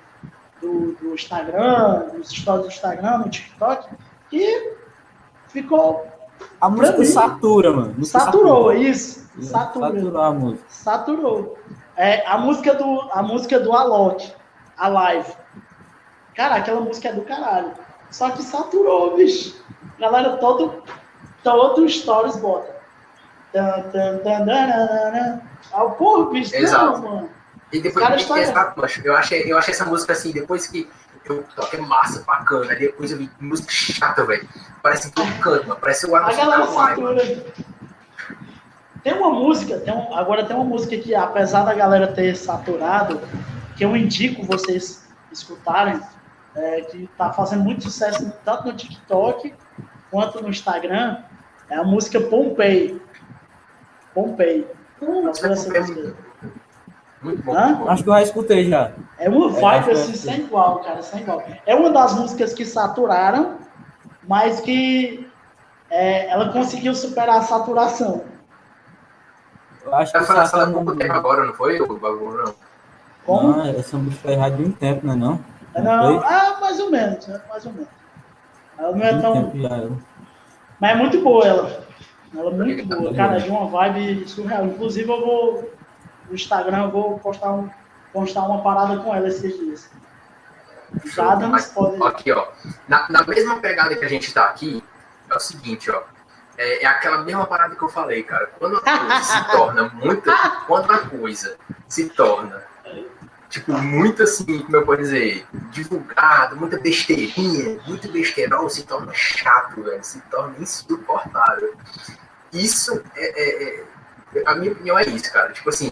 do, 0.67 0.93
do, 0.95 1.15
Instagram, 1.15 2.13
nos 2.15 2.29
stories 2.31 2.63
do 2.63 2.69
Instagram, 2.69 3.19
no 3.19 3.29
TikTok, 3.29 3.89
que 4.29 4.73
ficou. 5.49 6.07
A 6.61 6.69
música 6.69 7.05
satura, 7.05 7.73
mano. 7.73 8.05
Saturou, 8.05 8.65
satura. 8.65 8.79
isso. 8.79 9.27
Saturou. 9.41 9.93
Saturou 9.93 10.21
a 10.21 10.33
música. 10.33 10.65
Saturou. 10.69 11.59
É, 11.97 12.27
a 12.27 12.37
música 12.39 12.75
do, 12.75 13.01
a 13.13 13.23
música 13.23 13.61
do 13.61 13.73
Alok, 13.73 14.33
a 14.77 14.89
live. 14.89 15.33
Cara, 16.35 16.57
aquela 16.57 16.81
música 16.81 17.09
é 17.09 17.13
do 17.13 17.23
caralho. 17.23 17.73
Só 18.11 18.31
que 18.31 18.43
saturou, 18.43 19.17
bicho. 19.17 19.57
Galera, 19.99 20.37
todo, 20.37 20.83
todo 21.43 21.89
stories 21.89 22.37
bota. 22.37 22.77
Ah, 25.73 25.85
porra, 25.97 26.31
bicho, 26.31 26.55
Exato. 26.55 27.01
Não, 27.01 27.11
mano. 27.11 27.36
E 27.73 27.81
depois, 27.81 28.05
cara 28.05 28.17
está... 28.17 28.39
exato, 28.39 28.81
eu 29.05 29.17
achei, 29.17 29.53
eu 29.53 29.59
achei 29.59 29.75
essa 29.75 29.85
música 29.85 30.13
assim, 30.13 30.33
depois 30.33 30.67
que 30.67 30.89
eu 31.25 31.45
toquei 31.57 31.81
massa, 31.81 32.23
bacana, 32.25 32.75
depois 32.75 33.11
eu 33.11 33.19
vi 33.19 33.31
música 33.41 33.71
chata, 33.71 34.25
velho. 34.25 34.49
Parece 34.83 35.09
um 35.09 35.41
canto, 35.41 35.67
mano. 35.67 35.81
Parece 35.81 36.07
o 36.07 36.15
A 36.15 36.33
galera 36.33 36.67
satura. 36.67 37.45
Tem 39.03 39.13
uma 39.13 39.31
música, 39.31 39.79
tem 39.79 39.95
um, 39.95 40.17
agora 40.17 40.45
tem 40.45 40.55
uma 40.55 40.65
música 40.65 40.97
que, 40.97 41.15
apesar 41.15 41.65
da 41.65 41.75
galera 41.75 42.09
ter 42.09 42.37
saturado, 42.37 43.21
que 43.77 43.85
eu 43.85 43.97
indico 43.97 44.45
vocês 44.45 45.07
escutarem, 45.31 46.01
é, 46.55 46.81
que 46.83 47.05
está 47.05 47.33
fazendo 47.33 47.63
muito 47.63 47.83
sucesso 47.85 48.33
tanto 48.45 48.67
no 48.67 48.75
TikTok 48.75 49.55
quanto 50.11 50.43
no 50.43 50.49
Instagram, 50.49 51.19
é 51.69 51.77
a 51.77 51.85
música 51.85 52.21
Pompei. 52.21 53.01
Pompei. 54.15 54.67
Hum, 55.03 55.31
muito 57.23 57.43
bom, 57.43 57.57
Acho 57.89 58.03
que 58.03 58.09
eu 58.09 58.15
já 58.15 58.23
escutei 58.23 58.69
já. 58.69 58.93
É 59.19 59.29
uma 59.29 59.57
é, 59.57 59.61
vibe 59.61 59.89
é, 59.89 59.93
assim, 59.93 60.15
sem 60.15 60.41
igual, 60.41 60.81
cara, 60.81 61.03
sem 61.03 61.21
igual. 61.21 61.43
É 61.65 61.75
uma 61.75 61.91
das 61.91 62.15
músicas 62.15 62.53
que 62.53 62.65
saturaram, 62.65 63.57
mas 64.29 64.61
que 64.61 65.29
é, 65.91 66.29
ela 66.29 66.53
conseguiu 66.53 66.95
superar 66.95 67.39
a 67.39 67.43
saturação. 67.43 68.25
Eu 69.85 69.95
acho 69.95 70.13
que 70.13 70.21
foi 70.21 70.37
lançada 70.37 70.65
há 70.65 70.71
pouco 70.71 70.97
tempo 70.97 71.13
agora, 71.13 71.47
não 71.47 71.55
foi? 71.55 71.81
O 71.81 71.97
bagulho, 71.97 72.45
não. 72.45 72.55
Como? 73.25 73.57
Não, 73.57 73.67
essa 73.67 73.97
música 73.97 74.23
foi 74.23 74.33
errada 74.33 74.57
de 74.57 74.65
um 74.65 74.71
tempo, 74.71 75.07
não 75.07 75.15
é 75.15 75.17
não? 75.17 75.41
Não, 75.83 76.21
ah, 76.21 76.59
mais 76.61 76.81
ou 76.81 76.91
menos, 76.91 77.27
né? 77.27 77.41
mais 77.49 77.67
ou 77.67 77.73
menos. 77.73 77.89
Ela 78.79 78.97
não 78.97 79.05
é 79.05 79.21
tão. 79.21 79.53
Mas 80.81 80.91
é 80.91 80.95
muito 80.95 81.21
boa 81.23 81.47
ela. 81.47 81.87
Ela 82.37 82.51
é 82.51 82.55
muito 82.55 82.87
boa, 82.87 83.15
cara, 83.15 83.39
de 83.39 83.49
uma 83.49 83.67
vibe 83.67 84.29
surreal. 84.29 84.67
Inclusive, 84.67 85.09
eu 85.11 85.21
vou. 85.21 85.71
No 86.29 86.35
Instagram, 86.35 86.85
eu 86.85 86.91
vou 86.91 87.19
postar, 87.19 87.53
um, 87.53 87.71
postar 88.13 88.43
uma 88.43 88.63
parada 88.63 88.99
com 88.99 89.15
ela 89.15 89.29
esses 89.29 89.57
dias. 89.59 89.91
Já 91.05 91.35
dando 91.35 91.57
spoiler. 91.59 92.03
Aqui, 92.03 92.33
ó. 92.33 92.49
Na, 92.89 93.09
na 93.09 93.25
mesma 93.25 93.57
pegada 93.61 93.95
que 93.95 94.05
a 94.05 94.09
gente 94.09 94.33
tá 94.33 94.45
aqui, 94.45 94.83
é 95.31 95.35
o 95.35 95.41
seguinte, 95.41 95.91
ó. 95.91 96.03
É, 96.59 96.85
é, 96.85 96.87
aquela 96.87 97.19
mesma 97.23 97.47
parada 97.47 97.75
que 97.75 97.83
eu 97.83 97.89
falei, 97.89 98.23
cara. 98.23 98.51
Quando 98.59 98.77
a 98.77 98.81
coisa 98.81 99.23
se 99.23 99.51
torna 99.51 99.89
muito. 99.89 100.31
Quando 100.67 100.91
a 100.91 100.99
coisa 100.99 101.57
se 101.89 102.09
torna 102.11 102.65
tipo, 103.49 103.73
muito 103.73 104.23
assim, 104.23 104.61
como 104.61 104.77
eu 104.77 104.85
posso 104.85 104.99
dizer, 104.99 105.47
divulgado, 105.71 106.57
muita 106.57 106.79
besteirinha, 106.79 107.81
muito 107.87 108.11
besteirol, 108.11 108.69
se 108.69 108.85
torna 108.85 109.13
chato, 109.15 109.83
velho, 109.83 110.03
se 110.03 110.21
torna 110.23 110.57
insuportável. 110.59 111.75
Isso 112.53 113.03
é, 113.17 113.25
é, 113.25 113.65
é, 113.81 113.85
A 114.45 114.55
minha 114.55 114.73
opinião 114.73 114.99
é 114.99 115.05
isso, 115.05 115.33
cara. 115.33 115.53
Tipo 115.53 115.69
assim, 115.69 115.91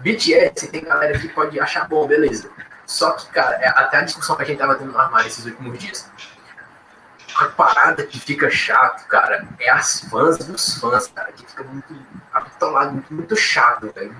BTS 0.00 0.68
tem 0.68 0.84
galera 0.84 1.18
que 1.18 1.28
pode 1.28 1.58
achar 1.58 1.88
bom, 1.88 2.06
beleza. 2.06 2.50
Só 2.86 3.12
que, 3.12 3.28
cara, 3.30 3.56
é 3.56 3.68
até 3.68 3.98
a 3.98 4.02
discussão 4.02 4.36
que 4.36 4.42
a 4.42 4.44
gente 4.44 4.58
tava 4.58 4.74
tendo 4.74 4.92
no 4.92 4.98
armário 4.98 5.28
esses 5.28 5.44
últimos 5.44 5.78
dias. 5.78 6.10
A 7.36 7.46
parada 7.46 8.04
que 8.04 8.18
fica 8.18 8.50
chato, 8.50 9.06
cara, 9.06 9.46
é 9.60 9.70
as 9.70 10.00
fãs 10.00 10.38
dos 10.38 10.78
fãs, 10.78 11.06
cara, 11.08 11.30
que 11.32 11.46
fica 11.46 11.62
muito 11.64 11.94
apitolado, 12.32 12.92
muito, 12.92 13.14
muito 13.14 13.36
chato, 13.36 13.92
velho 13.94 14.14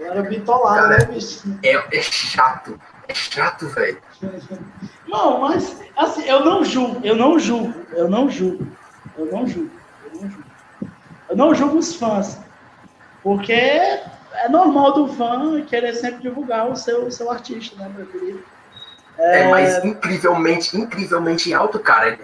era 0.00 0.22
bitolado, 0.22 0.88
né, 0.88 0.98
bicho? 1.06 1.58
É, 1.62 1.74
é 1.96 2.02
chato. 2.02 2.78
É 3.08 3.14
chato, 3.14 3.68
velho. 3.68 3.98
Não, 5.06 5.40
mas 5.40 5.80
assim, 5.96 6.24
eu 6.24 6.44
não 6.44 6.64
julgo, 6.64 7.04
eu 7.04 7.14
não 7.14 7.38
julgo, 7.38 7.74
eu 7.92 8.08
não 8.08 8.28
julgo, 8.28 8.66
eu 9.16 9.26
não 9.26 9.46
julgo, 9.46 9.70
eu 10.04 10.20
não 10.20 10.30
julgo. 10.30 10.44
Eu 11.28 11.36
não 11.36 11.54
julgo 11.54 11.78
os 11.78 11.94
fãs. 11.96 12.38
Porque 13.26 13.52
é 13.52 14.48
normal 14.48 14.92
do 14.92 15.08
fã 15.08 15.60
querer 15.62 15.94
sempre 15.94 16.22
divulgar 16.22 16.70
o 16.70 16.76
seu, 16.76 17.06
o 17.06 17.10
seu 17.10 17.28
artista, 17.28 17.74
né, 17.74 17.92
meu 17.92 18.06
querido? 18.06 18.40
É, 19.18 19.40
é 19.40 19.48
mas 19.48 19.84
incrivelmente, 19.84 20.78
incrivelmente 20.78 21.52
alto, 21.52 21.80
cara. 21.80 22.10
É, 22.10 22.18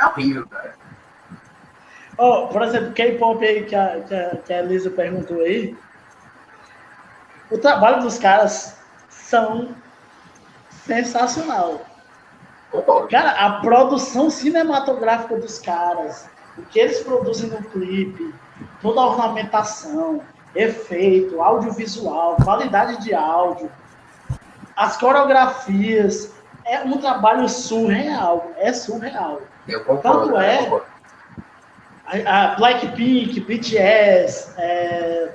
é 0.00 0.06
horrível, 0.06 0.46
cara. 0.48 0.74
Oh, 2.16 2.46
por 2.46 2.62
exemplo, 2.62 2.94
K-pop 2.94 3.44
aí 3.44 3.66
que 3.66 3.74
a, 3.76 4.00
que, 4.00 4.14
a, 4.14 4.36
que 4.36 4.52
a 4.54 4.60
Elisa 4.60 4.88
perguntou 4.88 5.42
aí. 5.42 5.76
O 7.50 7.58
trabalho 7.58 8.00
dos 8.00 8.18
caras 8.18 8.78
são 9.10 9.76
sensacional. 10.70 11.84
Cara, 13.10 13.32
a 13.32 13.60
produção 13.60 14.30
cinematográfica 14.30 15.36
dos 15.36 15.58
caras, 15.58 16.30
o 16.56 16.62
que 16.62 16.78
eles 16.78 17.00
produzem 17.00 17.50
no 17.50 17.62
clipe, 17.62 18.34
toda 18.80 19.02
a 19.02 19.06
ornamentação, 19.06 20.24
efeito, 20.56 21.40
audiovisual, 21.40 22.36
qualidade 22.36 23.02
de 23.02 23.14
áudio, 23.14 23.70
as 24.76 24.96
coreografias, 24.96 26.34
é 26.64 26.80
um 26.80 26.98
trabalho 26.98 27.48
surreal, 27.48 28.50
é 28.56 28.72
surreal. 28.72 29.40
Eu 29.68 29.84
concordo. 29.84 30.32
Tanto 30.32 30.36
é, 30.38 30.82
a, 32.26 32.54
Blackpink, 32.56 33.40
BTS, 33.40 34.52
é, 34.58 35.32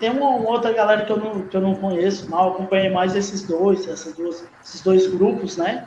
tem 0.00 0.10
uma, 0.10 0.30
uma, 0.30 0.50
outra 0.50 0.72
galera 0.72 1.04
que 1.04 1.12
eu 1.12 1.16
não, 1.16 1.42
que 1.42 1.56
eu 1.56 1.60
não 1.60 1.74
conheço, 1.76 2.28
mal 2.28 2.54
acompanhei 2.54 2.90
mais 2.90 3.14
esses 3.14 3.42
dois, 3.42 3.86
essas 3.86 4.14
duas, 4.14 4.44
esses 4.64 4.80
dois 4.80 5.06
grupos, 5.06 5.56
né? 5.56 5.86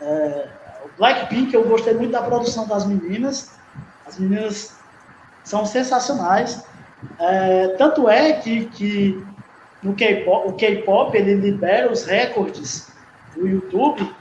É, 0.00 0.48
o 0.84 0.98
Blackpink, 0.98 1.54
eu 1.54 1.64
gostei 1.64 1.94
muito 1.94 2.12
da 2.12 2.22
produção 2.22 2.66
das 2.66 2.84
meninas, 2.84 3.52
as 4.06 4.18
meninas 4.18 4.75
são 5.46 5.64
sensacionais. 5.64 6.66
É, 7.20 7.68
tanto 7.78 8.08
é 8.08 8.32
que, 8.32 8.66
que 8.66 9.24
no 9.80 9.94
K-pop, 9.94 10.48
o 10.48 10.52
K-pop 10.54 11.16
ele 11.16 11.34
libera 11.34 11.90
os 11.90 12.04
recordes 12.04 12.90
do 13.36 13.46
YouTube 13.46 14.12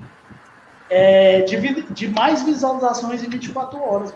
é, 0.88 1.42
de, 1.42 1.82
de, 1.82 2.08
mais 2.10 2.44
visualizações 2.44 3.24
em 3.24 3.30
24 3.30 3.82
horas. 3.82 4.14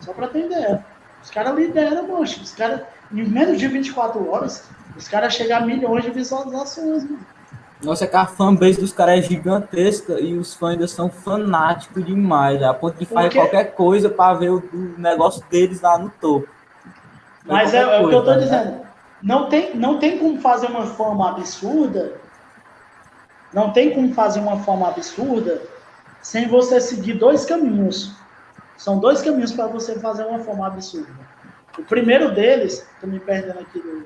Só 0.00 0.12
para 0.12 0.26
ideia. 0.36 0.84
Os 1.22 1.30
caras 1.30 1.56
lideram, 1.56 2.08
mancho. 2.08 2.42
Os 2.42 2.52
caras, 2.52 2.82
em 3.12 3.24
menos 3.24 3.58
de 3.58 3.68
24 3.68 4.28
horas, 4.28 4.68
os 4.96 5.06
caras 5.06 5.34
chegam 5.34 5.58
a 5.58 5.60
milhões 5.60 6.02
de 6.02 6.10
visualizações, 6.10 7.04
mano. 7.04 7.24
Nossa, 7.82 8.04
é 8.04 8.06
que 8.08 8.16
a 8.16 8.26
fanbase 8.26 8.80
dos 8.80 8.92
caras 8.92 9.20
é 9.20 9.22
gigantesca 9.22 10.20
e 10.20 10.36
os 10.36 10.54
fãs 10.54 10.72
ainda 10.72 10.88
são 10.88 11.08
fanáticos 11.08 12.04
demais, 12.04 12.60
a 12.62 12.74
ponto 12.74 12.98
de 12.98 13.06
fazer 13.06 13.32
qualquer 13.32 13.74
coisa 13.74 14.10
para 14.10 14.34
ver 14.34 14.50
o, 14.50 14.58
o, 14.58 14.98
negócio 14.98 15.44
deles 15.48 15.80
lá 15.80 15.96
no 15.96 16.10
topo. 16.10 16.48
Mas 17.44 17.72
é, 17.72 17.78
é, 17.78 18.00
o 18.00 18.08
que 18.08 18.14
eu 18.14 18.24
tô 18.24 18.32
né? 18.32 18.38
dizendo. 18.38 18.88
Não 19.22 19.48
tem, 19.48 19.76
não 19.76 19.98
tem 19.98 20.18
como 20.18 20.40
fazer 20.40 20.66
uma 20.66 20.86
forma 20.86 21.30
absurda. 21.30 22.14
Não 23.52 23.72
tem 23.72 23.94
como 23.94 24.12
fazer 24.12 24.40
uma 24.40 24.58
forma 24.58 24.88
absurda 24.88 25.62
sem 26.20 26.48
você 26.48 26.80
seguir 26.80 27.14
dois 27.14 27.44
caminhos. 27.44 28.12
São 28.76 28.98
dois 28.98 29.22
caminhos 29.22 29.52
para 29.52 29.66
você 29.66 29.98
fazer 29.98 30.24
uma 30.24 30.40
forma 30.40 30.66
absurda. 30.66 31.12
O 31.78 31.82
primeiro 31.84 32.32
deles, 32.32 32.86
estou 32.94 33.08
me 33.08 33.20
perdendo 33.20 33.60
aqui 33.60 33.78
do, 33.78 34.04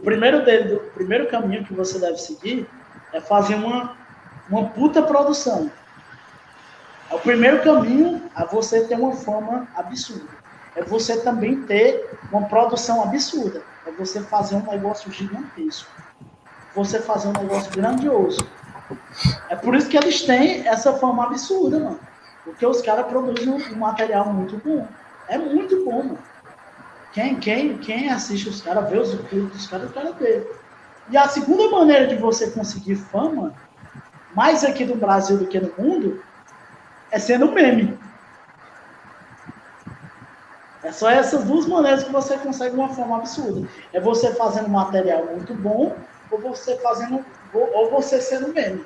o 0.00 0.02
primeiro 0.02 0.42
dele, 0.46 0.76
o 0.76 0.80
primeiro 0.92 1.28
caminho 1.28 1.62
que 1.62 1.74
você 1.74 1.98
deve 1.98 2.16
seguir 2.16 2.66
é 3.12 3.20
fazer 3.20 3.54
uma, 3.54 3.94
uma 4.48 4.70
puta 4.70 5.02
produção. 5.02 5.70
É 7.10 7.14
o 7.14 7.18
primeiro 7.18 7.62
caminho 7.62 8.22
a 8.34 8.46
você 8.46 8.82
ter 8.84 8.94
uma 8.94 9.12
fama 9.12 9.68
absurda. 9.76 10.24
É 10.74 10.82
você 10.82 11.20
também 11.20 11.62
ter 11.64 12.18
uma 12.32 12.46
produção 12.46 13.02
absurda. 13.02 13.62
É 13.86 13.90
você 13.90 14.22
fazer 14.22 14.56
um 14.56 14.62
negócio 14.62 15.12
gigantesco. 15.12 15.90
Você 16.74 17.00
fazer 17.00 17.28
um 17.28 17.32
negócio 17.32 17.70
grandioso. 17.70 18.48
É 19.50 19.56
por 19.56 19.74
isso 19.74 19.88
que 19.90 19.98
eles 19.98 20.22
têm 20.22 20.66
essa 20.66 20.94
fama 20.94 21.26
absurda, 21.26 21.78
mano. 21.78 22.00
Porque 22.42 22.64
os 22.64 22.80
caras 22.80 23.06
produzem 23.06 23.50
um 23.50 23.76
material 23.76 24.32
muito 24.32 24.56
bom. 24.56 24.88
É 25.28 25.36
muito 25.36 25.84
bom, 25.84 26.04
mano. 26.04 26.29
Quem, 27.12 27.40
quem, 27.40 27.78
quem 27.78 28.10
assiste 28.10 28.48
os 28.48 28.62
caras, 28.62 28.88
vê 28.88 28.98
os 28.98 29.14
clipes 29.28 29.50
dos 29.50 29.66
caras, 29.66 29.90
o 29.90 29.92
cara 29.92 30.12
vê. 30.12 30.46
E 31.10 31.16
a 31.16 31.26
segunda 31.28 31.68
maneira 31.70 32.06
de 32.06 32.14
você 32.14 32.50
conseguir 32.50 32.94
fama, 32.94 33.52
mais 34.34 34.62
aqui 34.64 34.84
no 34.84 34.94
Brasil 34.94 35.38
do 35.38 35.46
que 35.46 35.58
no 35.58 35.72
mundo, 35.76 36.22
é 37.10 37.18
sendo 37.18 37.50
meme. 37.50 37.98
É 40.84 40.92
só 40.92 41.10
essas 41.10 41.44
duas 41.44 41.66
maneiras 41.66 42.04
que 42.04 42.12
você 42.12 42.38
consegue 42.38 42.76
uma 42.76 42.94
fama 42.94 43.18
absurda. 43.18 43.66
É 43.92 44.00
você 44.00 44.34
fazendo 44.34 44.68
material 44.68 45.26
muito 45.26 45.52
bom, 45.54 45.96
ou 46.30 46.38
você 46.38 46.76
fazendo, 46.76 47.24
ou 47.52 47.90
você 47.90 48.20
sendo 48.20 48.54
meme. 48.54 48.84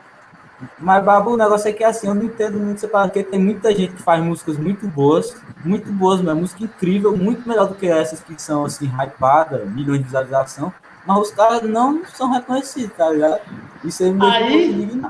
Mas, 0.78 1.04
Babu, 1.04 1.32
o 1.32 1.36
negócio 1.36 1.68
é 1.68 1.72
que 1.72 1.84
assim, 1.84 2.06
eu 2.06 2.14
não 2.14 2.24
entendo 2.24 2.58
muito 2.58 2.80
separado, 2.80 3.10
porque 3.10 3.28
tem 3.28 3.40
muita 3.40 3.74
gente 3.74 3.94
que 3.94 4.02
faz 4.02 4.22
músicas 4.22 4.56
muito 4.56 4.86
boas, 4.86 5.36
muito 5.64 5.90
boas 5.92 6.20
mesmo, 6.20 6.40
música 6.40 6.64
incrível, 6.64 7.16
muito 7.16 7.48
melhor 7.48 7.68
do 7.68 7.74
que 7.74 7.86
essas 7.86 8.20
que 8.20 8.40
são 8.40 8.64
assim, 8.64 8.86
hypadas, 8.86 9.68
milhões 9.70 9.98
de 9.98 10.04
visualização, 10.04 10.72
mas 11.06 11.18
os 11.18 11.30
caras 11.32 11.62
não 11.62 12.04
são 12.06 12.30
reconhecidos, 12.30 12.96
tá 12.96 13.10
ligado? 13.10 13.40
Isso 13.84 14.04
aí 14.04 14.12
me 14.12 14.24
aí, 14.24 15.02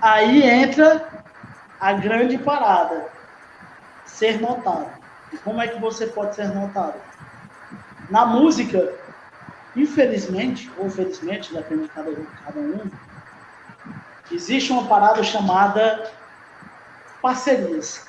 aí 0.00 0.42
entra 0.42 1.08
a 1.80 1.92
grande 1.94 2.38
parada, 2.38 3.06
ser 4.04 4.40
notado. 4.40 4.90
E 5.32 5.38
como 5.38 5.60
é 5.60 5.68
que 5.68 5.80
você 5.80 6.06
pode 6.06 6.34
ser 6.34 6.48
notado? 6.54 6.94
Na 8.08 8.24
música, 8.24 8.92
infelizmente, 9.74 10.70
ou 10.78 10.88
felizmente, 10.88 11.52
depende 11.52 11.82
de 11.82 11.88
cada, 11.88 12.10
cada 12.44 12.60
um, 12.60 12.90
existe 14.30 14.72
uma 14.72 14.86
parada 14.86 15.22
chamada 15.22 16.10
parcerias. 17.22 18.06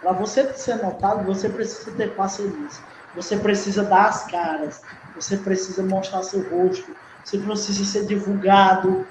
Para 0.00 0.12
você 0.12 0.52
ser 0.54 0.76
notado, 0.76 1.24
você 1.24 1.48
precisa 1.48 1.90
ter 1.92 2.14
parcerias. 2.14 2.80
Você 3.14 3.36
precisa 3.36 3.84
dar 3.84 4.06
as 4.06 4.26
caras. 4.26 4.82
Você 5.14 5.36
precisa 5.36 5.82
mostrar 5.82 6.22
seu 6.22 6.42
rosto. 6.50 6.94
Você 7.24 7.38
precisa 7.38 7.84
ser 7.84 8.06
divulgado 8.06 9.06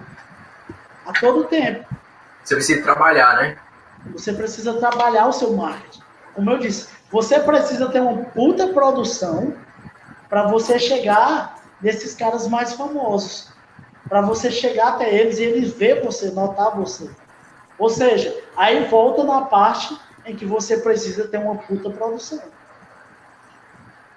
a 1.05 1.13
todo 1.13 1.45
tempo. 1.45 1.87
Você 2.43 2.55
precisa 2.55 2.83
trabalhar, 2.83 3.35
né? 3.37 3.57
Você 4.11 4.33
precisa 4.33 4.73
trabalhar 4.73 5.27
o 5.27 5.33
seu 5.33 5.53
marketing. 5.53 6.01
Como 6.33 6.51
eu 6.51 6.57
disse, 6.59 6.89
você 7.09 7.39
precisa 7.39 7.89
ter 7.89 8.01
uma 8.01 8.25
puta 8.25 8.67
produção 8.67 9.55
para 10.29 10.47
você 10.47 10.77
chegar 10.77 11.55
nesses 11.81 12.13
caras 12.13 12.47
mais 12.47 12.73
famosos 12.73 13.52
para 14.07 14.21
você 14.21 14.51
chegar 14.51 14.89
até 14.89 15.13
eles 15.13 15.39
e 15.39 15.43
eles 15.43 15.73
ver 15.73 16.03
você, 16.03 16.31
notar 16.31 16.75
você. 16.75 17.09
Ou 17.77 17.89
seja, 17.89 18.35
aí 18.55 18.85
volta 18.85 19.23
na 19.23 19.41
parte 19.41 19.97
em 20.25 20.35
que 20.35 20.45
você 20.45 20.77
precisa 20.77 21.27
ter 21.27 21.37
uma 21.37 21.55
puta 21.55 21.89
produção. 21.89 22.41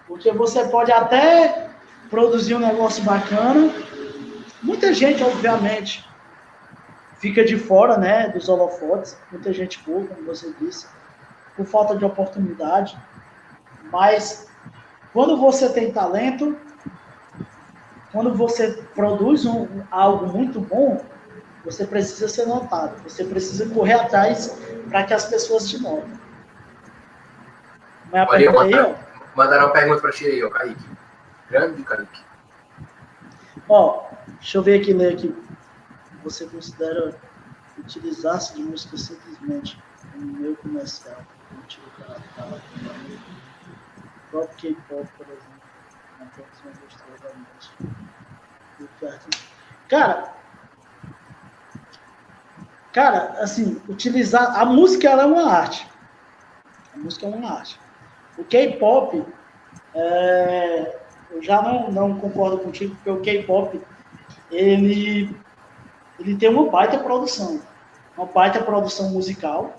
Porque 0.07 0.31
você 0.33 0.65
pode 0.69 0.93
até 0.93 1.69
produzir 2.09 2.55
um 2.55 2.61
negócio 2.61 3.03
bacana. 3.03 3.73
Muita 4.63 4.93
gente, 4.95 5.23
obviamente, 5.23 6.09
fica 7.19 7.45
de 7.45 7.57
fora, 7.57 7.97
né, 7.97 8.29
dos 8.29 8.49
holofotes. 8.49 9.17
Muita 9.33 9.53
gente 9.53 9.83
boa, 9.85 10.07
como 10.07 10.25
você 10.25 10.53
disse, 10.61 10.87
por 11.57 11.67
falta 11.67 11.97
de 11.97 12.05
oportunidade. 12.05 12.97
Mas 13.91 14.49
quando 15.13 15.37
você 15.37 15.69
tem 15.71 15.91
talento, 15.91 16.57
quando 18.17 18.33
você 18.33 18.73
produz 18.95 19.45
um, 19.45 19.69
algo 19.91 20.27
muito 20.27 20.59
bom, 20.59 21.05
você 21.63 21.87
precisa 21.87 22.27
ser 22.27 22.47
notado, 22.47 23.03
você 23.03 23.23
precisa 23.23 23.69
correr 23.69 23.93
atrás 23.93 24.59
para 24.89 25.05
que 25.05 25.13
as 25.13 25.27
pessoas 25.27 25.69
te 25.69 25.79
notem. 25.83 26.19
Mas 28.11 28.23
a 28.23 28.31
Olha, 28.31 28.39
pergunta 28.39 28.65
aí, 28.65 28.81
ó. 28.81 28.95
Mandaram 29.37 29.67
uma 29.67 29.73
pergunta 29.75 30.01
para 30.01 30.13
ti 30.13 30.25
aí, 30.25 30.43
ó, 30.43 30.49
Kaique. 30.49 30.87
Grande 31.51 31.83
Kaique. 31.83 32.25
Ó, 33.69 34.09
deixa 34.29 34.57
eu 34.57 34.63
ver 34.63 34.81
aqui, 34.81 34.95
ler 34.95 35.13
aqui. 35.13 35.37
Você 36.25 36.47
considera 36.47 37.15
utilizar-se 37.77 38.55
de 38.55 38.63
música 38.63 38.97
simplesmente 38.97 39.79
no 40.15 40.27
meio 40.41 40.57
comercial? 40.57 41.21
O 44.27 44.31
próprio 44.31 44.57
K-pop, 44.57 45.07
por 45.19 45.27
exemplo. 45.27 45.57
Não 46.19 46.27
tem 46.29 46.47
Cara, 49.89 50.35
cara, 52.93 53.37
assim, 53.41 53.81
utilizar 53.89 54.59
a 54.61 54.65
música 54.65 55.09
ela 55.09 55.23
é 55.23 55.27
uma 55.27 55.53
arte. 55.53 55.87
A 56.95 56.99
música 56.99 57.27
é 57.27 57.29
uma 57.29 57.53
arte. 57.53 57.81
O 58.39 58.45
K-pop, 58.45 59.25
é, 59.95 61.01
eu 61.31 61.43
já 61.43 61.63
não, 61.63 61.91
não 61.91 62.19
concordo 62.19 62.59
contigo, 62.59 62.95
porque 62.97 63.11
o 63.11 63.21
K-pop 63.21 63.81
ele, 64.51 65.37
ele 66.19 66.37
tem 66.37 66.49
uma 66.49 66.71
baita 66.71 66.99
produção, 66.99 67.61
uma 68.17 68.27
baita 68.27 68.63
produção 68.63 69.11
musical, 69.11 69.75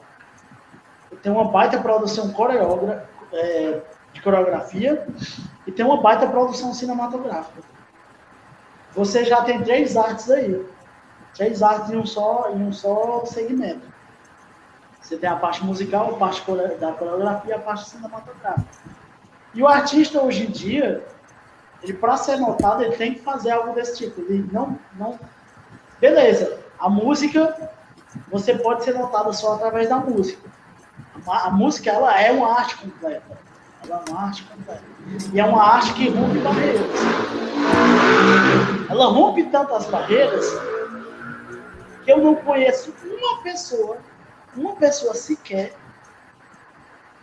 tem 1.22 1.32
uma 1.32 1.46
baita 1.46 1.80
produção 1.80 2.32
coreógrafa, 2.32 3.10
é, 3.34 3.82
de 4.14 4.22
coreografia 4.22 5.06
e 5.66 5.72
tem 5.72 5.86
uma 5.86 6.02
baita 6.02 6.28
produção 6.28 6.74
cinematográfica. 6.74 7.62
Você 8.98 9.24
já 9.24 9.44
tem 9.44 9.62
três 9.62 9.96
artes 9.96 10.30
aí. 10.32 10.66
Três 11.36 11.62
artes 11.62 11.92
em 11.92 11.98
um 11.98 12.06
só, 12.06 12.50
em 12.50 12.64
um 12.64 12.74
só 12.74 13.24
segmento. 13.26 13.86
Você 15.00 15.16
tem 15.18 15.30
a 15.30 15.36
parte 15.36 15.64
musical, 15.64 16.16
a 16.16 16.18
parte 16.18 16.44
da 16.80 16.92
coreografia 16.94 17.52
e 17.52 17.54
a 17.54 17.60
parte 17.60 17.88
cinematográfica. 17.88 18.68
E 19.54 19.62
o 19.62 19.68
artista, 19.68 20.20
hoje 20.20 20.48
em 20.48 20.50
dia, 20.50 21.06
ele 21.84 21.94
para 21.94 22.18
ser 22.18 22.38
notado, 22.38 22.82
ele 22.84 22.98
tem 22.98 23.14
que 23.14 23.20
fazer 23.20 23.52
algo 23.52 23.76
desse 23.76 23.98
tipo. 23.98 24.20
Ele 24.22 24.50
não, 24.52 24.80
não... 24.96 25.18
Beleza, 26.02 26.60
a 26.80 26.90
música, 26.90 27.72
você 28.32 28.58
pode 28.58 28.84
ser 28.84 28.96
notado 28.96 29.32
só 29.32 29.54
através 29.54 29.90
da 29.90 29.98
música. 29.98 30.50
A, 31.28 31.48
a 31.48 31.52
música, 31.52 31.92
ela 31.92 32.20
é 32.20 32.32
uma 32.32 32.60
arte 32.60 32.78
completa. 32.78 33.38
É 33.90 34.12
uma 34.12 34.22
arte 34.22 34.44
completa. 34.44 34.84
E 35.34 35.40
é 35.40 35.46
uma 35.46 35.64
arte 35.64 35.94
que 35.94 36.10
rompe 36.10 36.40
barreiras. 36.40 36.82
Ela 38.90 39.06
rompe 39.06 39.44
tantas 39.46 39.86
barreiras 39.86 40.46
que 42.04 42.12
eu 42.12 42.18
não 42.18 42.36
conheço 42.36 42.94
uma 43.04 43.42
pessoa, 43.44 43.98
uma 44.56 44.76
pessoa 44.76 45.14
sequer, 45.14 45.74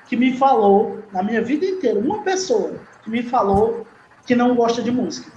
que 0.07 0.17
me 0.17 0.37
falou, 0.37 1.03
na 1.13 1.23
minha 1.23 1.43
vida 1.43 1.65
inteira, 1.65 1.99
uma 1.99 2.23
pessoa 2.23 2.75
que 3.03 3.11
me 3.11 3.23
falou 3.23 3.87
que 4.27 4.35
não 4.35 4.55
gosta 4.55 4.83
de 4.83 4.91
música. 4.91 5.31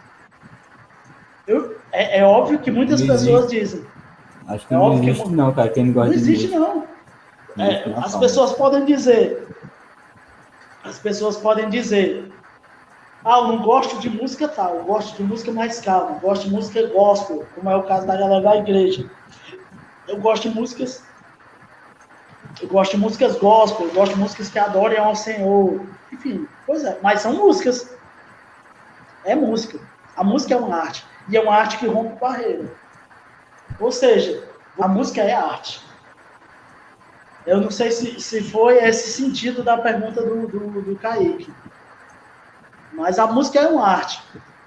Eu, 1.45 1.77
é, 1.91 2.19
é 2.19 2.23
óbvio 2.23 2.59
que 2.59 2.69
muitas 2.69 3.01
não 3.01 3.07
pessoas 3.07 3.45
existe. 3.45 3.77
dizem. 3.77 3.85
Acho 4.47 4.67
que 4.67 4.73
é 4.73 4.77
não 4.77 4.93
existe, 4.93 5.23
que, 5.23 5.35
não, 5.35 5.53
cara. 5.53 5.69
Quem 5.69 5.85
não 5.85 5.93
gosta 5.93 6.09
não 6.09 6.15
existe, 6.15 6.47
não. 6.49 6.83
É, 7.57 7.91
as 7.97 8.15
pessoas 8.15 8.53
podem 8.53 8.85
dizer. 8.85 9.47
As 10.87 10.99
pessoas 10.99 11.37
podem 11.37 11.69
dizer. 11.69 12.33
Ah, 13.25 13.39
eu 13.39 13.47
não 13.47 13.61
gosto 13.61 13.99
de 13.99 14.09
música 14.09 14.47
tal, 14.47 14.77
eu 14.77 14.83
gosto 14.85 15.17
de 15.17 15.23
música 15.23 15.51
mais 15.51 15.81
calma, 15.81 16.19
gosto 16.19 16.47
de 16.47 16.53
música 16.53 16.87
gospel, 16.87 17.45
como 17.55 17.69
é 17.69 17.75
o 17.75 17.83
caso 17.83 18.07
da 18.07 18.15
galera 18.15 18.41
da 18.41 18.57
igreja. 18.57 19.09
Eu 20.07 20.17
gosto 20.17 20.49
de 20.49 20.55
músicas. 20.55 21.05
Eu 22.61 22.69
gosto 22.69 22.91
de 22.91 22.97
músicas 22.97 23.37
gospel, 23.37 23.87
eu 23.87 23.93
gosto 23.93 24.13
de 24.13 24.19
músicas 24.19 24.49
que 24.49 24.57
adorem 24.57 24.97
ao 24.97 25.15
Senhor. 25.15 25.87
Enfim, 26.11 26.47
pois 26.65 26.83
é, 26.83 26.97
mas 27.01 27.21
são 27.21 27.33
músicas 27.33 27.97
é 29.27 29.35
música. 29.35 29.77
A 30.15 30.23
música 30.23 30.53
é 30.53 30.57
uma 30.57 30.75
arte. 30.75 31.05
E 31.29 31.35
é 31.35 31.41
uma 31.41 31.53
arte 31.53 31.77
que 31.77 31.85
rompe 31.85 32.19
barreira. 32.19 32.71
Ou 33.79 33.91
seja, 33.91 34.49
a 34.79 34.87
música 34.87 35.21
é 35.21 35.33
arte. 35.33 35.86
Eu 37.47 37.61
não 37.61 37.71
sei 37.71 37.91
se, 37.91 38.19
se 38.19 38.43
foi 38.43 38.77
esse 38.83 39.09
sentido 39.09 39.63
da 39.63 39.77
pergunta 39.77 40.21
do, 40.21 40.45
do, 40.47 40.81
do 40.81 40.95
Kaique. 40.97 41.49
Mas 42.91 43.17
a 43.17 43.25
música 43.25 43.59
é 43.59 43.67
uma 43.67 43.87
arte. 43.87 44.21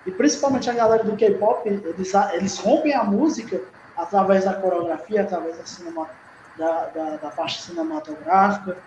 E 0.07 0.11
principalmente 0.11 0.71
a 0.71 0.73
galera 0.73 1.05
do 1.05 1.15
K-pop, 1.15 1.69
eles, 1.69 2.13
eles 2.33 2.59
rompem 2.59 2.95
a 2.95 3.05
música 3.05 3.61
através 3.95 4.47
da 4.47 4.55
coreografia, 4.55 5.21
através 5.21 5.59
da, 5.59 5.67
cinema, 5.67 6.09
da, 6.57 6.87
da, 6.87 7.17
da 7.19 7.31
parte 7.31 7.61
cinematográfica. 7.61 8.79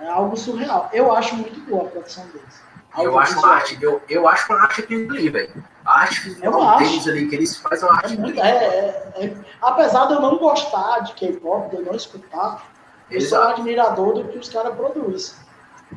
É 0.00 0.08
algo 0.08 0.34
surreal. 0.34 0.88
Eu 0.90 1.14
acho 1.14 1.36
muito 1.36 1.60
boa 1.68 1.88
a 1.88 1.90
produção 1.90 2.26
deles. 2.28 2.62
Eu 2.98 3.18
acho 3.18 3.38
uma 3.38 3.48
arte, 3.48 3.78
eu, 3.82 4.02
eu 4.08 4.26
acho 4.26 4.50
uma 4.50 4.62
arte 4.62 4.80
aquilo 4.80 5.12
ali, 5.12 5.28
velho. 5.28 5.62
A 5.84 6.00
arte 6.00 6.22
visual 6.22 6.74
é 6.74 6.78
deles 6.78 7.06
ali, 7.06 7.28
que 7.28 7.34
eles 7.36 7.56
fazem 7.58 7.86
uma 7.86 7.98
arte. 7.98 8.14
É 8.14 8.16
muito, 8.16 8.40
é, 8.40 8.50
é, 8.50 9.24
é, 9.26 9.36
apesar 9.60 10.06
de 10.06 10.14
eu 10.14 10.22
não 10.22 10.38
gostar 10.38 11.00
de 11.00 11.12
K-pop, 11.12 11.68
de 11.68 11.76
eu 11.76 11.84
não 11.84 11.94
escutar, 11.94 12.66
eu 13.10 13.20
sou 13.20 13.38
um 13.38 13.42
admirador 13.42 14.14
do 14.14 14.24
que 14.28 14.38
os 14.38 14.48
caras 14.48 14.74
produzem. 14.74 15.34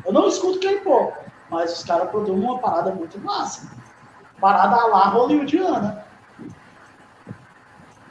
Eu 0.06 0.11
não 0.11 0.27
escuto 0.27 0.60
K-pop, 0.60 1.14
mas 1.49 1.77
os 1.77 1.84
caras 1.84 2.10
produzem 2.10 2.44
uma 2.44 2.60
parada 2.60 2.91
muito 2.91 3.19
massa. 3.19 3.72
Parada 4.40 4.88
lá 4.88 5.10
hollywoodiana. 5.10 6.06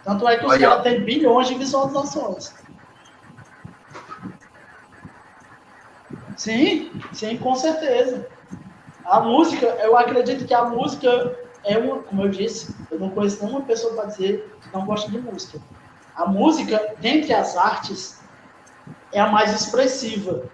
Tanto 0.04 0.28
é 0.28 0.36
que 0.36 0.46
os 0.46 0.56
caras 0.56 0.82
têm 0.82 1.04
bilhões 1.04 1.48
de 1.48 1.54
visualizações. 1.54 2.54
Sim, 6.36 6.90
sim, 7.12 7.36
com 7.36 7.54
certeza. 7.54 8.26
A 9.04 9.20
música, 9.20 9.66
eu 9.66 9.96
acredito 9.96 10.46
que 10.46 10.54
a 10.54 10.64
música 10.64 11.36
é 11.64 11.76
uma, 11.78 12.02
como 12.02 12.22
eu 12.22 12.28
disse, 12.28 12.74
eu 12.90 12.98
não 12.98 13.10
conheço 13.10 13.44
nenhuma 13.44 13.62
pessoa 13.62 13.94
para 13.94 14.06
dizer 14.06 14.56
que 14.60 14.72
não 14.72 14.86
gosta 14.86 15.10
de 15.10 15.18
música. 15.18 15.60
A 16.16 16.26
música, 16.26 16.94
dentre 16.98 17.32
as 17.32 17.56
artes, 17.56 18.21
é 19.12 19.20
a 19.20 19.28
mais 19.28 19.52
expressiva, 19.52 20.44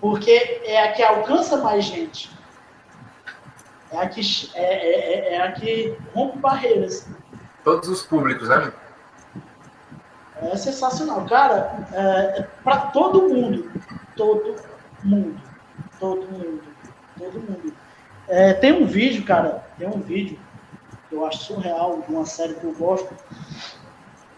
porque 0.00 0.60
é 0.64 0.88
a 0.88 0.92
que 0.92 1.02
alcança 1.02 1.58
mais 1.58 1.84
gente. 1.84 2.30
É 3.92 3.98
a 3.98 4.08
que, 4.08 4.20
é, 4.54 4.62
é, 4.62 5.32
é, 5.32 5.34
é 5.34 5.42
a 5.42 5.52
que 5.52 5.96
rompe 6.14 6.38
barreiras. 6.38 7.08
Todos 7.62 7.88
os 7.88 8.02
públicos, 8.02 8.48
né? 8.48 8.72
É 10.42 10.56
sensacional. 10.56 11.24
Cara, 11.26 11.88
é, 11.92 12.40
é 12.40 12.42
para 12.64 12.78
todo 12.88 13.28
mundo. 13.28 13.70
Todo 14.16 14.56
mundo. 15.04 15.40
Todo 15.98 16.22
mundo 16.30 16.76
todo 17.18 17.40
mundo. 17.40 17.72
É, 18.28 18.52
tem 18.54 18.72
um 18.72 18.86
vídeo, 18.86 19.24
cara, 19.24 19.64
tem 19.78 19.88
um 19.88 20.00
vídeo 20.00 20.38
que 21.08 21.14
eu 21.14 21.24
acho 21.24 21.44
surreal, 21.44 22.02
de 22.02 22.12
uma 22.12 22.26
série 22.26 22.54
que 22.54 22.64
eu 22.64 22.74
gosto. 22.74 23.08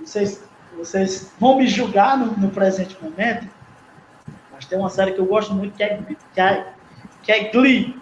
Vocês, 0.01 0.45
vocês 0.79 1.33
vão 1.39 1.57
me 1.57 1.67
julgar 1.67 2.17
no, 2.17 2.27
no 2.39 2.51
presente 2.51 2.97
momento, 3.03 3.47
mas 4.53 4.65
tem 4.65 4.79
uma 4.79 4.89
série 4.89 5.13
que 5.13 5.19
eu 5.19 5.27
gosto 5.27 5.53
muito 5.53 5.77
que 5.77 5.83
é, 5.83 5.99
que 6.35 6.41
é, 6.41 6.67
que 7.23 7.33
é 7.33 7.51
Glee. 7.51 8.01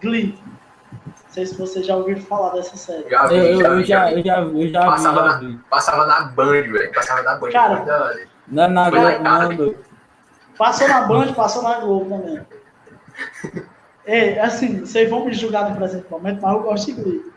Glee. 0.00 0.38
Não 0.92 1.34
sei 1.34 1.46
se 1.46 1.58
vocês 1.58 1.86
já 1.86 1.96
ouviram 1.96 2.20
falar 2.20 2.50
dessa 2.50 2.76
série. 2.76 3.08
Já 3.08 3.26
vi, 3.26 3.36
eu, 3.36 3.60
já, 3.60 3.68
eu, 3.68 3.84
já, 3.84 4.12
eu 4.12 4.24
já, 4.24 4.40
eu 4.40 4.68
já 4.68 4.84
passava 4.84 5.38
vi. 5.38 5.52
Na, 5.52 5.60
passava 5.68 6.06
na 6.06 6.20
Band, 6.24 6.62
velho. 6.62 6.92
Passava 6.92 7.22
na 7.22 7.36
Band. 7.36 7.50
Cara, 7.50 8.14
na, 8.46 8.68
na 8.68 8.90
Globo, 9.48 9.76
Passou 10.58 10.86
na 10.86 11.00
Band, 11.02 11.32
passou 11.32 11.62
na 11.62 11.80
Globo 11.80 12.08
também. 12.08 12.46
É, 14.04 14.40
assim, 14.40 14.80
vocês 14.80 15.08
vão 15.08 15.24
me 15.24 15.32
julgar 15.32 15.70
no 15.70 15.76
presente 15.76 16.10
momento, 16.10 16.40
mas 16.42 16.52
eu 16.52 16.62
gosto 16.62 16.86
de 16.86 17.00
Glee. 17.00 17.31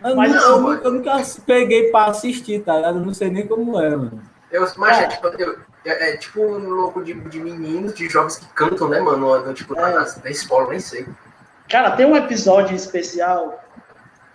Mas, 0.00 0.32
não, 0.32 0.68
assim, 0.68 0.84
eu, 0.84 0.92
nunca 0.92 1.22
peguei 1.46 1.90
pra 1.90 2.06
assistir, 2.06 2.62
tá 2.62 2.76
ligado? 2.76 2.98
Eu 2.98 3.06
não 3.06 3.14
sei 3.14 3.30
nem 3.30 3.46
como 3.46 3.80
é, 3.80 3.90
mano. 3.90 4.20
Eu, 4.50 4.66
mas 4.76 4.98
é, 4.98 5.04
é 5.04 5.06
tipo, 5.08 5.26
eu, 5.28 5.58
é, 5.84 6.10
é, 6.10 6.16
tipo 6.16 6.40
um 6.42 6.68
louco 6.68 7.04
de, 7.04 7.14
de 7.14 7.38
meninos, 7.38 7.94
de 7.94 8.08
jovens 8.08 8.36
que 8.36 8.46
cantam, 8.52 8.88
né, 8.88 9.00
mano? 9.00 9.54
Tipo, 9.54 9.78
é. 9.78 9.80
na, 9.80 10.00
na 10.00 10.30
escola, 10.30 10.70
nem 10.70 10.80
sei. 10.80 11.06
Cara, 11.68 11.92
tem 11.92 12.04
um 12.04 12.16
episódio 12.16 12.74
especial. 12.74 13.62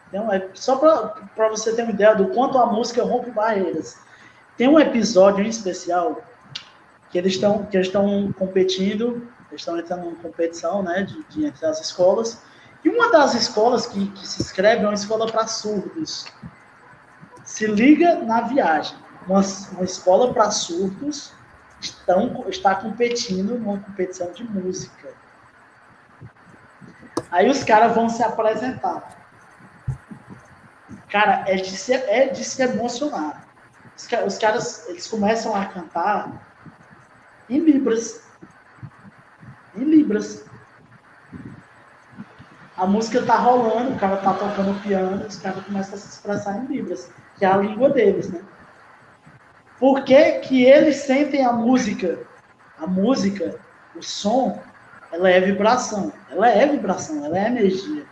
Tem 0.09 0.19
um, 0.19 0.29
só 0.53 0.77
pra, 0.77 1.21
pra 1.35 1.49
você 1.49 1.73
ter 1.73 1.83
uma 1.83 1.91
ideia 1.91 2.15
do 2.15 2.29
quanto 2.29 2.57
a 2.57 2.65
música 2.65 3.03
rompe 3.03 3.29
barreiras. 3.31 3.97
Tem 4.57 4.69
um 4.69 4.79
episódio 4.79 5.43
em 5.43 5.49
especial 5.49 6.21
que 7.09 7.17
eles 7.17 7.33
estão 7.33 7.65
que 7.65 7.75
eles 7.75 7.87
estão 7.87 8.31
competindo 8.37 9.21
eles 9.51 9.61
estão 9.61 9.77
entrando 9.77 10.09
em 10.09 10.15
competição 10.15 10.83
né, 10.83 11.03
de, 11.03 11.23
de, 11.29 11.45
entre 11.45 11.65
as 11.65 11.79
escolas. 11.81 12.41
E 12.85 12.89
uma 12.89 13.11
das 13.11 13.33
escolas 13.33 13.87
que, 13.87 14.11
que 14.11 14.27
se 14.27 14.43
inscreve 14.43 14.83
é 14.83 14.87
uma 14.87 14.93
escola 14.93 15.29
para 15.31 15.47
surdos. 15.47 16.27
Se 17.43 17.65
liga 17.65 18.19
na 18.23 18.41
viagem. 18.41 18.95
Uma, 19.27 19.41
uma 19.71 19.83
escola 19.83 20.31
para 20.31 20.51
surdos 20.51 21.33
estão, 21.81 22.45
está 22.47 22.75
competindo 22.75 23.57
numa 23.57 23.79
competição 23.79 24.31
de 24.31 24.43
música. 24.43 25.13
Aí 27.31 27.49
os 27.49 27.63
caras 27.63 27.95
vão 27.95 28.07
se 28.07 28.23
apresentar. 28.23 29.25
Cara, 31.09 31.43
é 31.47 31.55
de 31.55 31.75
se, 31.75 31.91
é 31.93 32.27
de 32.27 32.45
se 32.45 32.61
emocionar. 32.61 33.47
Os, 33.97 34.07
os 34.27 34.37
caras, 34.37 34.87
eles 34.89 35.07
começam 35.07 35.55
a 35.55 35.65
cantar 35.65 36.53
em 37.49 37.59
libras 37.59 38.25
em 39.75 39.83
Libras. 39.83 40.44
A 42.77 42.85
música 42.85 43.21
tá 43.21 43.37
rolando, 43.37 43.93
o 43.93 43.99
cara 43.99 44.17
tá 44.17 44.33
tocando 44.33 44.81
piano, 44.81 45.25
os 45.25 45.37
caras 45.37 45.63
começam 45.63 45.95
a 45.95 45.97
se 45.97 46.09
expressar 46.09 46.57
em 46.57 46.65
Libras, 46.65 47.09
que 47.37 47.45
é 47.45 47.47
a 47.47 47.57
língua 47.57 47.89
deles, 47.89 48.29
né? 48.29 48.41
Por 49.79 50.03
que, 50.03 50.39
que 50.39 50.63
eles 50.63 50.97
sentem 50.97 51.45
a 51.45 51.53
música? 51.53 52.19
A 52.77 52.85
música, 52.85 53.57
o 53.95 54.01
som, 54.01 54.61
ela 55.11 55.29
é 55.29 55.39
vibração. 55.39 56.11
Ela 56.29 56.49
é 56.49 56.67
vibração, 56.67 57.25
ela 57.25 57.37
é 57.37 57.47
energia. 57.47 58.05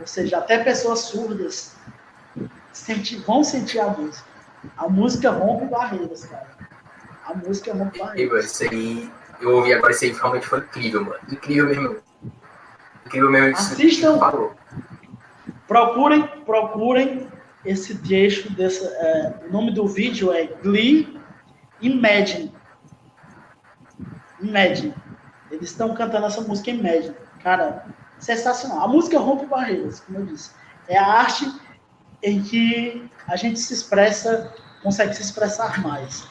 Ou 0.00 0.06
seja, 0.06 0.38
até 0.38 0.62
pessoas 0.62 1.00
surdas 1.00 1.74
vão 3.26 3.42
sentir 3.42 3.80
a 3.80 3.88
música. 3.88 4.28
A 4.76 4.88
música 4.88 5.30
rompe 5.30 5.66
barreiras, 5.66 6.24
cara. 6.24 6.46
A 7.26 7.34
música 7.34 7.74
rompe 7.74 7.98
barreiras. 7.98 8.46
Isso 8.46 8.62
aí 8.64 9.12
eu 9.40 9.56
ouvi 9.56 9.72
agora, 9.72 9.92
isso 9.92 10.04
aí 10.04 10.12
realmente 10.12 10.46
foi 10.46 10.60
incrível, 10.60 11.04
mano. 11.04 11.20
Incrível 11.30 11.66
mesmo. 11.66 12.07
Assistam. 13.72 14.18
Falou. 14.18 14.54
Procurem, 15.66 16.22
procurem 16.44 17.26
esse 17.64 17.98
trecho 17.98 18.50
dessa. 18.52 18.86
É, 18.86 19.46
o 19.48 19.52
nome 19.52 19.72
do 19.72 19.86
vídeo 19.86 20.32
é 20.32 20.46
Glee 20.46 21.18
Imagine. 21.80 22.52
Imagine. 24.40 24.94
Eles 25.50 25.70
estão 25.70 25.94
cantando 25.94 26.26
essa 26.26 26.40
música 26.40 26.70
Imagine. 26.70 27.14
Cara, 27.42 27.86
sensacional. 28.18 28.84
A 28.84 28.88
música 28.88 29.18
rompe 29.18 29.46
barreiras, 29.46 30.00
como 30.00 30.18
eu 30.18 30.26
disse. 30.26 30.50
É 30.88 30.98
a 30.98 31.06
arte 31.06 31.50
em 32.22 32.42
que 32.42 33.08
a 33.26 33.36
gente 33.36 33.58
se 33.58 33.72
expressa, 33.72 34.52
consegue 34.82 35.14
se 35.14 35.22
expressar 35.22 35.80
mais. 35.82 36.26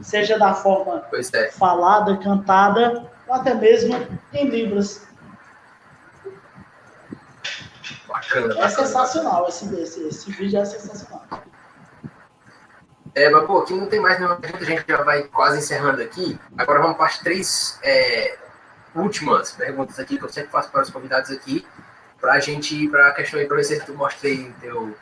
Seja 0.00 0.38
da 0.38 0.54
forma 0.54 1.04
é. 1.12 1.50
falada, 1.52 2.16
cantada, 2.16 3.10
ou 3.28 3.34
até 3.34 3.54
mesmo 3.54 3.94
em 4.32 4.48
libras. 4.48 5.06
Bacana, 8.08 8.54
é 8.58 8.68
sensacional, 8.68 9.48
esse, 9.48 9.74
esse, 9.80 10.00
esse 10.08 10.30
vídeo 10.32 10.60
é 10.60 10.64
sensacional. 10.64 11.24
É, 13.14 13.30
mas 13.30 13.46
pô, 13.46 13.58
aqui 13.58 13.74
não 13.74 13.86
tem 13.86 14.00
mais 14.00 14.18
nenhuma 14.18 14.36
pergunta, 14.36 14.64
a 14.64 14.66
gente 14.66 14.84
já 14.86 15.02
vai 15.02 15.22
quase 15.24 15.58
encerrando 15.58 16.02
aqui. 16.02 16.38
Agora 16.58 16.80
vamos 16.80 16.96
para 16.96 17.06
as 17.06 17.18
três 17.18 17.78
é, 17.82 18.36
últimas 18.94 19.52
perguntas 19.52 19.98
aqui 19.98 20.18
que 20.18 20.24
eu 20.24 20.28
sempre 20.28 20.50
faço 20.50 20.70
para 20.70 20.82
os 20.82 20.90
convidados 20.90 21.30
aqui, 21.30 21.64
para 22.20 22.34
a 22.34 22.40
gente 22.40 22.74
ir 22.74 22.88
para 22.90 23.08
a 23.08 23.12
questão 23.12 23.38
aí, 23.38 23.46
para 23.46 23.56
ver 23.56 23.64
se 23.64 23.80
tu 23.80 23.94
mostrei 23.94 24.52
teu, 24.60 24.96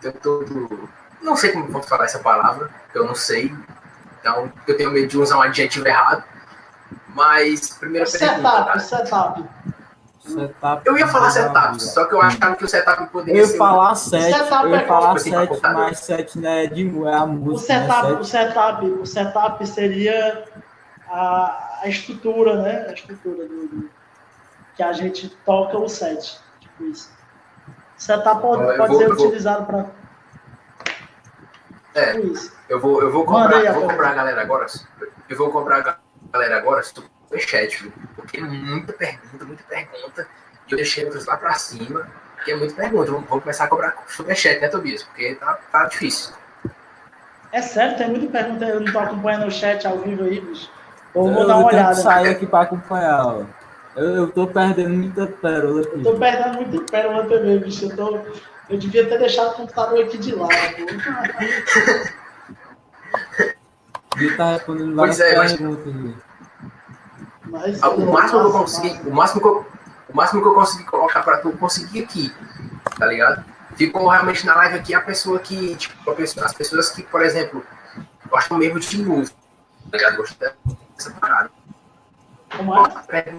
teu 0.00 0.12
todo. 0.14 0.88
Não 1.20 1.36
sei 1.36 1.52
como 1.52 1.68
vou 1.68 1.82
falar 1.82 2.04
essa 2.06 2.20
palavra, 2.20 2.70
eu 2.94 3.04
não 3.04 3.14
sei. 3.14 3.54
Então, 4.20 4.50
eu 4.66 4.76
tenho 4.76 4.90
medo 4.90 5.06
de 5.06 5.18
usar 5.18 5.36
um 5.36 5.42
adjetivo 5.42 5.86
errado. 5.86 6.24
Mas, 7.08 7.74
primeira 7.74 8.06
setup, 8.06 8.40
pergunta. 8.40 8.78
Setup, 8.80 9.08
Setup. 9.08 9.73
Eu 10.84 10.96
ia 10.96 11.06
falar 11.06 11.30
setup, 11.30 11.82
só 11.82 12.06
que 12.06 12.14
eu 12.14 12.22
achava 12.22 12.56
que 12.56 12.64
o 12.64 12.68
setup 12.68 13.06
poderia 13.08 13.42
eu 13.42 13.46
ser. 13.46 13.52
ia 13.52 13.58
falar 13.58 13.94
7, 13.94 14.24
eu 14.24 14.28
ia 14.70 14.76
é 14.76 14.86
falar 14.86 15.14
tipo 15.16 15.16
assim, 15.16 15.30
7, 15.30 15.60
mas 15.62 15.98
7 15.98 16.38
né, 16.38 16.66
de, 16.66 17.04
é 17.04 17.14
a 17.14 17.26
música. 17.26 17.54
O 17.54 17.58
setup, 17.58 18.06
né, 18.06 18.12
o 18.18 18.24
setup, 18.24 18.86
o 18.86 19.06
setup 19.06 19.66
seria 19.66 20.44
a, 21.08 21.80
a 21.82 21.88
estrutura, 21.88 22.62
né? 22.62 22.86
A 22.88 22.92
estrutura 22.92 23.46
do, 23.46 23.68
do, 23.68 23.90
que 24.74 24.82
a 24.82 24.92
gente 24.94 25.28
toca 25.44 25.76
o 25.76 25.88
set. 25.88 26.40
Tipo 26.58 26.84
isso. 26.84 27.12
Setup 27.98 28.40
pode, 28.40 28.76
pode 28.78 28.92
vou, 28.92 28.98
ser 28.98 29.12
utilizado 29.12 29.66
para. 29.66 29.86
É, 31.94 32.12
tipo 32.14 32.28
isso. 32.28 32.50
eu 32.68 32.80
vou, 32.80 33.02
eu 33.02 33.12
vou 33.12 33.26
comprar, 33.26 33.62
eu 33.62 33.74
vou 33.74 33.88
comprar 33.88 34.08
a 34.08 34.14
galera 34.14 34.40
agora. 34.40 34.66
Eu 35.28 35.36
vou 35.36 35.50
comprar 35.50 35.78
a 35.78 35.98
galera 36.32 36.56
agora 36.56 36.82
superchat, 37.34 37.82
viu? 37.82 37.92
Porque 38.16 38.40
muita 38.40 38.92
pergunta, 38.92 39.44
muita 39.44 39.64
pergunta. 39.64 40.28
E 40.68 40.72
eu 40.72 40.76
deixei 40.76 41.04
outros 41.04 41.26
lá 41.26 41.36
pra 41.36 41.54
cima, 41.54 42.08
porque 42.36 42.52
é 42.52 42.56
muita 42.56 42.74
pergunta. 42.74 43.10
Vamos, 43.10 43.28
vamos 43.28 43.42
começar 43.42 43.64
a 43.64 43.68
cobrar 43.68 43.96
superchat, 44.06 44.60
né, 44.60 44.68
Tobias? 44.68 45.02
Porque 45.02 45.34
tá, 45.34 45.58
tá 45.70 45.86
difícil. 45.86 46.32
É 47.52 47.60
sério, 47.60 47.96
tem 47.96 48.08
muita 48.08 48.26
pergunta. 48.26 48.64
Eu 48.64 48.80
não 48.80 48.92
tô 48.92 48.98
acompanhando 48.98 49.46
o 49.46 49.50
chat 49.50 49.86
ao 49.86 49.98
vivo 49.98 50.24
aí, 50.24 50.40
bicho. 50.40 50.70
Ou 51.12 51.30
vou 51.32 51.42
eu 51.42 51.48
dar 51.48 51.56
uma 51.58 51.66
olhada. 51.68 51.94
Sair 51.94 52.28
aqui 52.28 52.46
pra 52.46 52.62
acompanhar, 52.62 53.26
ó. 53.26 53.42
Eu, 53.96 54.16
eu 54.16 54.30
tô 54.30 54.46
perdendo 54.46 54.90
muita 54.90 55.26
pérola 55.26 55.82
aqui. 55.82 55.98
Eu 55.98 56.02
tô 56.02 56.14
perdendo 56.18 56.54
muita 56.54 56.90
pérola 56.90 57.26
também, 57.28 57.58
bicho. 57.58 57.84
Eu, 57.84 57.96
tô... 57.96 58.18
eu 58.70 58.78
devia 58.78 59.08
ter 59.08 59.18
deixado 59.18 59.52
o 59.52 59.54
computador 59.54 60.02
aqui 60.04 60.18
de 60.18 60.34
lado. 60.34 60.50
Ele 64.16 64.36
tá 64.36 64.52
respondendo 64.52 64.94
Pois 64.94 65.18
é, 65.20 65.36
mas... 65.36 65.58
Mas, 65.58 65.80
o 67.54 68.12
máximo 68.12 68.40
que 68.40 68.46
eu 68.46 68.52
consegui, 68.52 69.08
o 69.08 69.14
máximo 69.14 69.40
que 69.40 69.46
eu, 69.46 69.66
o 70.08 70.16
máximo 70.16 70.42
que 70.42 70.48
eu 70.48 70.54
consegui 70.54 70.84
colocar 70.84 71.22
para 71.22 71.38
tu 71.38 71.52
conseguir 71.52 72.02
aqui, 72.02 72.34
tá 72.98 73.06
ligado? 73.06 73.44
Ficou 73.76 74.08
realmente 74.08 74.44
na 74.44 74.54
live 74.56 74.78
aqui 74.78 74.94
a 74.94 75.00
pessoa 75.00 75.38
que, 75.38 75.74
tipo, 75.76 76.14
pessoa, 76.14 76.46
as 76.46 76.52
pessoas 76.52 76.90
que, 76.90 77.02
por 77.02 77.22
exemplo, 77.22 77.64
gostam 78.28 78.58
mesmo 78.58 78.80
de 78.80 79.02
música, 79.02 79.36
tá 79.90 79.96
ligado? 79.96 80.16
Gostam 80.16 80.52
dessa 80.96 81.10
parada. 81.12 81.50
Como 82.56 82.74
é? 82.76 83.34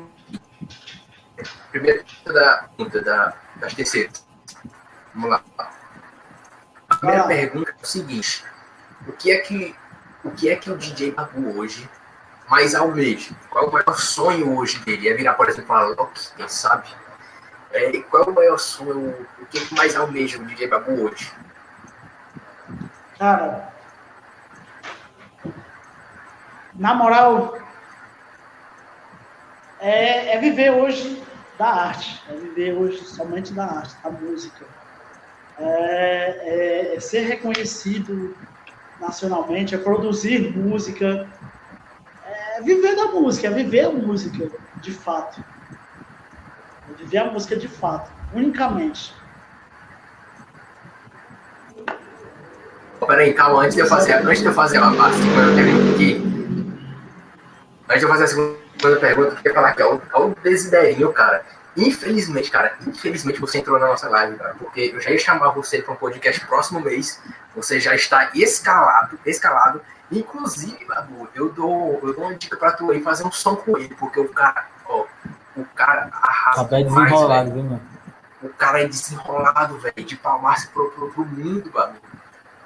Primeiro 1.72 2.06
da, 2.26 2.70
da, 3.02 3.34
das 3.58 3.74
terceiras. 3.74 4.26
Vamos 5.14 5.30
lá. 5.30 5.44
A 6.90 6.96
primeira 6.98 7.24
ah. 7.24 7.28
pergunta 7.28 7.72
é 7.72 7.84
o 7.84 7.86
seguinte: 7.86 8.46
o 9.08 9.12
que 9.12 9.32
é 9.32 9.40
que 9.40 9.76
o 10.24 10.32
que 10.32 10.50
é 10.50 10.56
que 10.56 10.72
o 10.72 10.78
DJ 10.78 11.12
Babu 11.12 11.60
hoje 11.60 11.90
mais 12.50 12.76
almeja? 12.76 13.34
Qual 13.50 13.66
é 13.66 13.68
o 13.68 13.72
maior 13.72 13.98
sonho 14.00 14.58
hoje 14.58 14.80
dele? 14.80 15.10
É 15.10 15.14
virar, 15.14 15.34
por 15.34 15.50
exemplo, 15.50 15.74
a 15.74 15.84
Loki, 15.84 16.34
quem 16.36 16.48
sabe? 16.48 16.88
É, 17.72 17.92
qual 18.04 18.24
é 18.24 18.30
o 18.30 18.34
maior 18.34 18.58
sonho, 18.58 19.28
o 19.40 19.46
que, 19.48 19.60
que 19.60 19.76
mais 19.76 19.96
almeja 19.96 20.38
o 20.38 20.46
DJ 20.46 20.68
Babu 20.68 21.06
hoje? 21.06 21.32
Cara, 23.18 23.74
na 26.74 26.94
moral, 26.94 27.58
é, 29.80 30.36
é 30.36 30.40
viver 30.40 30.72
hoje 30.72 31.24
da 31.58 31.68
arte, 31.68 32.22
é 32.30 32.34
viver 32.34 32.74
hoje 32.74 33.04
somente 33.06 33.54
da 33.54 33.66
arte, 33.66 33.96
da 34.04 34.10
música. 34.10 34.66
É, 35.58 35.64
é, 35.64 36.96
é 36.96 37.00
ser 37.00 37.22
reconhecido 37.22 38.36
nacionalmente, 39.00 39.74
é 39.74 39.78
produzir 39.78 40.56
música, 40.56 41.28
é 42.56 42.61
viver 42.61 42.95
da 42.95 43.07
música, 43.07 43.48
é 43.48 43.49
viver 43.49 43.86
a 43.86 43.91
música 43.91 44.49
de 44.77 44.91
fato. 44.91 45.44
É 46.90 46.94
viver 46.98 47.18
a 47.18 47.26
música 47.26 47.57
de 47.57 47.68
fato, 47.68 48.10
unicamente. 48.34 49.14
Peraí, 53.06 53.34
calma, 53.34 53.61
antes 53.61 53.76
de 53.76 53.82
eu 53.82 53.88
fazer, 53.88 54.14
antes 54.14 54.40
de 54.40 54.48
eu 54.48 54.53
fazer 54.53 54.77
a, 54.77 54.90
segunda 54.90 55.53
pergunta 55.53 55.94
aqui, 55.94 56.15
antes 57.90 57.99
de 57.99 58.06
eu 58.06 58.10
fazer 58.10 58.23
a 58.23 58.27
segunda 58.27 58.99
pergunta, 58.99 59.30
eu 59.32 59.36
queria 59.36 59.53
falar 59.53 59.69
aqui, 59.69 59.84
ó, 59.84 59.99
ó 60.14 60.27
o 60.27 60.36
Desiderinho, 60.41 61.11
cara. 61.11 61.45
Infelizmente, 61.77 62.49
cara, 62.49 62.77
infelizmente 62.88 63.41
você 63.41 63.57
entrou 63.57 63.77
na 63.77 63.88
nossa 63.88 64.07
live, 64.07 64.38
cara, 64.38 64.56
porque 64.57 64.91
eu 64.94 65.02
já 65.02 65.11
ia 65.11 65.19
chamar 65.19 65.49
você 65.49 65.82
para 65.82 65.94
um 65.94 65.98
podcast 65.98 66.45
próximo 66.48 66.80
mês, 66.80 67.22
você 67.53 67.82
já 67.82 67.94
está 67.94 68.32
escalado, 68.34 69.19
escalado, 69.26 69.82
Inclusive, 70.11 70.86
Babu, 70.86 71.27
eu 71.34 71.49
dou, 71.49 71.99
eu 72.03 72.14
dou 72.14 72.26
uma 72.26 72.36
dica 72.36 72.56
pra 72.57 72.72
tu 72.72 72.91
aí 72.91 73.02
fazer 73.02 73.26
um 73.26 73.32
som 73.32 73.56
com 73.56 73.77
ele, 73.77 73.94
porque 73.95 74.19
o 74.19 74.30
cara, 74.30 74.68
ó, 74.88 75.06
o 75.57 75.65
cara 75.73 76.10
arrasa. 76.11 76.65
Tá 76.65 76.77
desenrolado, 76.77 77.52
viu, 77.52 77.64
mano? 77.64 77.82
O 78.44 78.49
cara 78.49 78.82
é 78.84 78.88
desenrolado, 78.88 79.80
velho, 79.80 80.06
de 80.06 80.15
palmaço 80.15 80.69
pro, 80.72 80.91
pro, 80.91 81.10
pro 81.10 81.26
mundo, 81.26 81.72
Babu. 81.72 81.98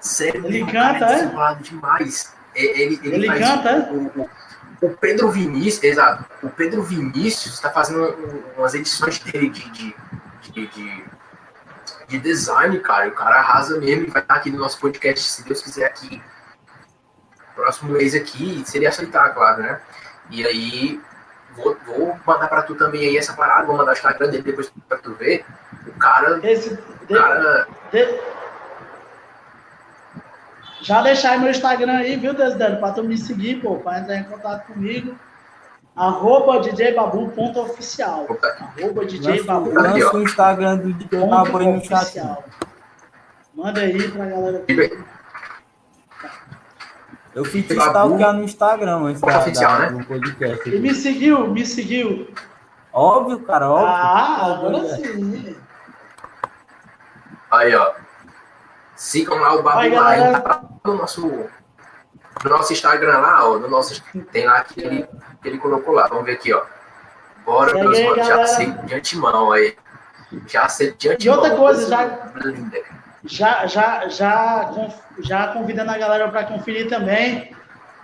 Sério, 0.01 0.45
ele 0.45 0.65
canta, 0.65 1.05
é? 1.05 1.15
desenrolado 1.15 1.63
demais. 1.63 2.33
Ele, 2.53 2.81
ele, 2.81 2.99
ele 3.03 3.27
faz, 3.27 3.39
canta, 3.39 3.69
é? 3.69 3.91
o, 3.91 4.21
o, 4.21 4.29
o, 4.81 4.89
Pedro 4.97 5.29
Vinícius, 5.29 5.83
exato. 5.83 6.25
O 6.43 6.49
Pedro 6.49 6.83
Vinícius 6.83 7.53
está 7.53 7.69
fazendo 7.69 8.03
umas 8.57 8.73
edições 8.73 9.19
dele 9.19 9.49
de, 9.49 9.69
de, 9.71 9.95
de, 10.41 10.67
de, 10.67 11.03
de 12.07 12.19
design, 12.19 12.77
cara. 12.79 13.07
O 13.07 13.13
cara 13.13 13.39
arrasa 13.39 13.79
mesmo 13.79 14.07
e 14.07 14.09
vai 14.09 14.21
estar 14.21 14.35
aqui 14.35 14.49
no 14.49 14.59
nosso 14.59 14.77
podcast, 14.79 15.23
se 15.23 15.43
Deus 15.43 15.61
quiser, 15.61 15.85
aqui 15.85 16.21
próximo 17.61 17.91
mês 17.91 18.15
aqui, 18.15 18.63
seria 18.65 18.89
aceitar, 18.89 19.33
claro, 19.33 19.61
né? 19.61 19.79
E 20.29 20.45
aí, 20.45 21.01
vou, 21.55 21.77
vou 21.85 22.19
mandar 22.25 22.47
pra 22.47 22.63
tu 22.63 22.75
também 22.75 23.01
aí 23.01 23.17
essa 23.17 23.33
parada, 23.33 23.65
vou 23.67 23.77
mandar 23.77 23.91
o 23.91 23.93
Instagram 23.93 24.29
dele 24.29 24.43
depois 24.43 24.71
pra 24.87 24.97
tu 24.97 25.13
ver. 25.13 25.45
O 25.87 25.91
cara. 25.99 26.39
Esse, 26.43 26.73
o 26.73 27.13
cara... 27.13 27.67
De, 27.91 28.19
já 30.81 31.01
deixar 31.01 31.39
meu 31.39 31.51
Instagram 31.51 31.97
aí, 31.97 32.15
viu, 32.15 32.33
Desidério? 32.33 32.79
Pra 32.79 32.91
tu 32.91 33.03
me 33.03 33.17
seguir, 33.17 33.61
pô, 33.61 33.75
pra 33.77 33.99
entrar 33.99 34.15
em 34.15 34.23
contato 34.23 34.67
comigo. 34.67 35.15
Arroba 35.95 36.61
djbabu.oficial. 36.61 38.25
Arroba 38.61 39.05
djbabu. 39.05 39.73
Lança 39.73 40.15
o 40.15 40.23
Instagram 40.23 40.77
do 40.77 40.93
DJ 40.93 41.27
Babu 41.27 41.57
aí 41.57 41.85
chat. 41.85 42.21
Manda 43.53 43.81
aí 43.81 44.09
pra 44.09 44.25
galera. 44.25 44.63
Eu 47.35 47.45
fui 47.45 47.61
te 47.61 47.73
stalkear 47.73 48.33
no 48.33 48.43
Instagram 48.43 49.03
antes 49.03 49.21
da, 49.21 49.39
oficial, 49.39 49.71
da, 49.71 49.79
né? 49.79 49.99
do 49.99 50.05
podcast. 50.05 50.69
E 50.69 50.79
me 50.79 50.93
seguiu, 50.93 51.47
me 51.47 51.65
seguiu. 51.65 52.33
Óbvio, 52.91 53.39
cara, 53.41 53.69
óbvio. 53.69 53.87
Ah, 53.87 54.45
agora 54.45 54.95
sim. 54.95 55.55
Aí, 57.51 57.75
ó. 57.75 57.93
Sigam 58.95 59.37
lá 59.39 59.53
o 59.55 59.63
Babu 59.63 59.89
lá, 59.95 60.41
tá 60.41 60.61
no 60.83 60.95
nosso, 60.95 61.21
no 61.25 62.49
nosso 62.49 62.73
Instagram 62.73 63.19
lá, 63.19 63.47
ó. 63.47 63.59
No 63.59 63.69
nosso, 63.69 64.03
tem 64.31 64.45
lá 64.45 64.63
que 64.63 64.81
ele, 64.81 65.07
que 65.41 65.47
ele 65.47 65.57
colocou 65.57 65.93
lá. 65.93 66.07
Vamos 66.07 66.25
ver 66.25 66.33
aqui, 66.33 66.51
ó. 66.51 66.63
Bora, 67.45 67.73
meus 67.73 67.99
manos. 67.99 68.27
Já 68.27 68.45
sei 68.45 68.71
de 68.71 68.95
antemão 68.95 69.51
aí. 69.51 69.77
Já 70.47 70.67
sei 70.67 70.93
de 70.93 71.09
antemão. 71.09 71.35
E 71.35 71.37
outra 71.37 71.55
coisa, 71.55 71.89
já. 71.89 72.31
Linda, 72.43 72.77
já, 73.25 73.65
já, 73.65 74.07
já, 74.07 74.71
já 75.19 75.47
convidando 75.47 75.91
a 75.91 75.97
galera 75.97 76.29
para 76.29 76.45
conferir 76.45 76.87
também 76.89 77.53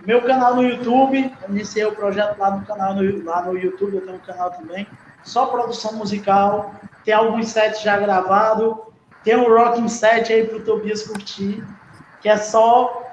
meu 0.05 0.21
canal 0.21 0.55
no 0.55 0.63
YouTube. 0.63 1.33
Iniciei 1.49 1.85
o 1.85 1.95
projeto 1.95 2.37
lá 2.37 2.51
no 2.51 2.65
canal 2.65 2.93
no, 2.93 3.23
lá 3.23 3.41
no 3.41 3.57
YouTube, 3.57 3.95
eu 3.95 4.01
tenho 4.01 4.17
um 4.17 4.19
canal 4.19 4.51
também. 4.51 4.87
Só 5.23 5.47
produção 5.47 5.93
musical. 5.93 6.73
Tem 7.03 7.13
alguns 7.13 7.49
sets 7.49 7.81
já 7.81 7.97
gravados. 7.97 8.75
Tem 9.23 9.35
um 9.35 9.47
rocking 9.47 9.87
set 9.87 10.31
aí 10.31 10.45
pro 10.45 10.63
Tobias 10.63 11.03
curtir, 11.07 11.63
que 12.21 12.29
é 12.29 12.37
só 12.37 13.03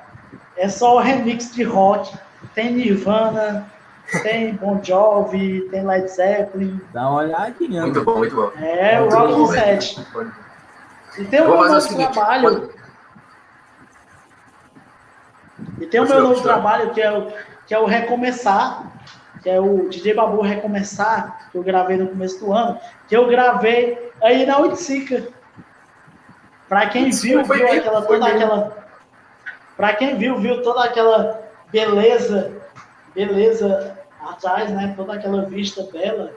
é 0.56 0.68
só 0.68 0.98
remix 0.98 1.54
de 1.54 1.62
rock. 1.62 2.14
Tem 2.54 2.72
Nirvana, 2.74 3.66
tem 4.22 4.54
Bon 4.54 4.78
Jovi, 4.82 5.62
tem 5.70 5.86
Led 5.86 6.06
Zeppelin. 6.08 6.78
Dá 6.92 7.08
uma 7.08 7.22
olhadinha. 7.22 7.82
Muito 7.82 8.04
bom, 8.04 8.18
muito 8.18 8.36
bom. 8.36 8.50
É, 8.60 9.00
muito 9.00 9.14
o 9.14 9.18
Rock 9.18 9.32
bom, 9.32 9.46
7. 9.46 10.00
velho. 10.12 10.41
E 11.18 11.24
tem 11.24 11.40
o 11.42 11.46
Vou 11.46 11.58
meu 11.60 11.68
novo 11.68 11.80
seguinte, 11.80 12.12
trabalho. 12.12 12.42
quando- 12.42 12.72
E 15.80 15.86
tem 15.86 16.00
o 16.00 16.04
meu 16.08 16.20
novo 16.22 16.34
continua. 16.34 16.52
trabalho, 16.54 16.90
que 16.92 17.00
é, 17.00 17.10
o, 17.12 17.32
que 17.66 17.74
é 17.74 17.78
o 17.78 17.84
Recomeçar, 17.86 18.84
que 19.42 19.50
é 19.50 19.60
o 19.60 19.88
DJ 19.88 20.14
Babu 20.14 20.40
Recomeçar, 20.40 21.48
que 21.50 21.58
eu 21.58 21.62
gravei 21.62 21.96
no 21.96 22.08
começo 22.08 22.38
do 22.44 22.52
ano, 22.52 22.78
que 23.08 23.16
eu 23.16 23.26
gravei 23.28 24.10
aí 24.22 24.46
na 24.46 24.58
Utsica. 24.58 25.28
Pra 26.68 26.86
quem 26.88 27.10
viu, 27.10 27.44
viu 27.44 27.54
mesmo, 27.54 27.78
aquela, 27.80 28.02
toda 28.02 28.24
mesmo. 28.24 28.36
aquela. 28.36 28.86
Pra 29.76 29.94
quem 29.94 30.16
viu, 30.16 30.38
viu 30.38 30.62
toda 30.62 30.84
aquela 30.84 31.42
beleza, 31.70 32.52
beleza 33.14 33.98
atrás, 34.20 34.70
né? 34.70 34.94
Toda 34.96 35.14
aquela 35.14 35.44
vista 35.44 35.82
bela. 35.92 36.32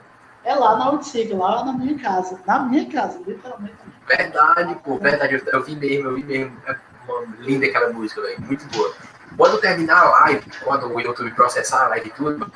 É 0.46 0.54
lá 0.56 0.78
na 0.78 0.92
Utsica, 0.92 1.36
lá 1.36 1.66
na 1.66 1.74
minha 1.74 1.98
casa. 2.00 2.40
Na 2.46 2.60
minha 2.60 2.90
casa, 2.90 3.20
literalmente. 3.26 3.76
Verdade, 4.08 4.76
pô, 4.84 4.98
verdade. 5.00 5.36
Eu, 5.36 5.42
eu 5.54 5.64
vi 5.64 5.76
mesmo, 5.76 6.10
eu 6.10 6.16
vi 6.16 6.24
mesmo. 6.24 6.56
É 6.68 6.76
uma- 7.08 7.26
linda 7.40 7.66
aquela 7.66 7.92
música, 7.92 8.22
velho. 8.22 8.40
Muito 8.42 8.66
boa. 8.68 8.94
Quando 9.36 9.58
terminar 9.60 10.00
a 10.02 10.10
live, 10.22 10.46
quando 10.64 10.88
o 10.94 11.02
YouTube 11.02 11.32
processar 11.32 11.86
a 11.86 11.88
live 11.90 12.08
e 12.08 12.12
tudo, 12.12 12.52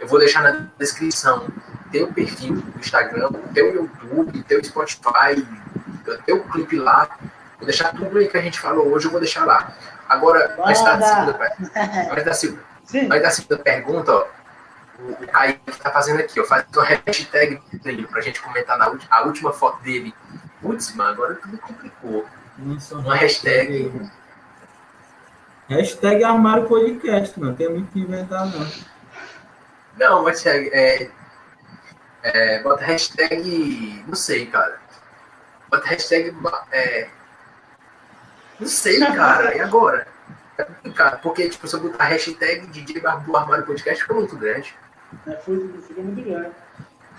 eu 0.00 0.06
vou 0.06 0.18
deixar 0.18 0.40
na 0.42 0.66
descrição 0.78 1.46
teu 1.90 2.06
perfil 2.12 2.54
do 2.54 2.78
Instagram, 2.78 3.30
teu 3.52 3.74
YouTube, 3.74 4.42
teu 4.44 4.64
Spotify, 4.64 5.44
teu 6.24 6.42
clipe 6.44 6.76
lá. 6.78 7.08
Vou 7.58 7.66
deixar 7.66 7.92
tudo 7.92 8.16
aí 8.18 8.28
que 8.28 8.38
a 8.38 8.40
gente 8.40 8.58
falou 8.58 8.88
hoje, 8.88 9.06
eu 9.06 9.10
vou 9.10 9.20
deixar 9.20 9.44
lá. 9.44 9.72
Agora, 10.08 10.56
antes 10.64 10.82
da 10.82 11.00
segunda, 11.00 11.52
antes 12.12 12.24
da 12.24 12.32
segunda, 12.34 12.62
antes 12.94 13.22
da 13.22 13.30
segunda 13.30 13.58
pergunta, 13.62 14.12
ó, 14.12 14.26
o, 15.08 15.26
Kaique 15.26 15.78
tá 15.78 15.90
fazendo 15.90 16.20
aqui, 16.20 16.40
ó, 16.40 16.44
faz 16.44 16.64
uma 16.74 16.84
hashtag 16.84 17.60
dele 17.82 18.06
pra 18.06 18.20
gente 18.20 18.40
comentar 18.40 18.78
na 18.78 18.88
ulti- 18.90 19.06
a 19.10 19.22
última 19.22 19.52
foto 19.52 19.82
dele. 19.82 20.14
Putz, 20.60 20.94
mano, 20.94 21.10
agora 21.10 21.34
tudo 21.34 21.58
complicou. 21.58 22.26
Lança 22.58 22.96
Uma 22.96 23.14
hashtag. 23.16 24.10
Hashtag 25.68 26.22
armário 26.24 26.66
podcast, 26.68 27.38
mano. 27.40 27.56
Tem 27.56 27.68
muito 27.68 27.90
que 27.92 28.00
inventar, 28.00 28.46
não. 28.46 28.66
Não, 29.96 30.22
mas 30.24 30.44
é, 30.46 30.58
é, 30.68 31.10
é, 32.22 32.62
bota 32.62 32.84
hashtag. 32.84 34.04
Não 34.06 34.14
sei, 34.14 34.46
cara. 34.46 34.80
Bota 35.70 35.86
hashtag. 35.88 36.34
É, 36.70 37.08
não 38.60 38.68
sei, 38.68 39.00
cara. 39.00 39.56
E 39.56 39.60
agora? 39.60 40.06
É 40.58 40.64
complicado, 40.64 41.20
porque 41.22 41.48
tipo, 41.48 41.66
se 41.66 41.74
eu 41.74 41.80
botar 41.80 42.04
hashtag 42.04 42.66
DJ 42.66 43.00
Barbu 43.00 43.34
Armário 43.36 43.64
Podcast, 43.64 44.02
fica 44.02 44.14
muito 44.14 44.36
grande. 44.36 44.76
É, 45.26 45.32
foi- 45.36 45.82
fica 45.86 46.00
muito 46.02 46.22
grande. 46.22 46.50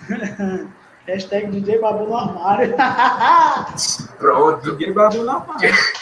Hashtag 1.06 1.50
DJ 1.50 1.78
Babu 1.80 2.06
no 2.06 2.16
armário. 2.16 2.74
Pronto. 4.18 4.72
DJ 4.76 4.92
Babu 4.92 5.22
na 5.22 5.40
paz. 5.40 5.92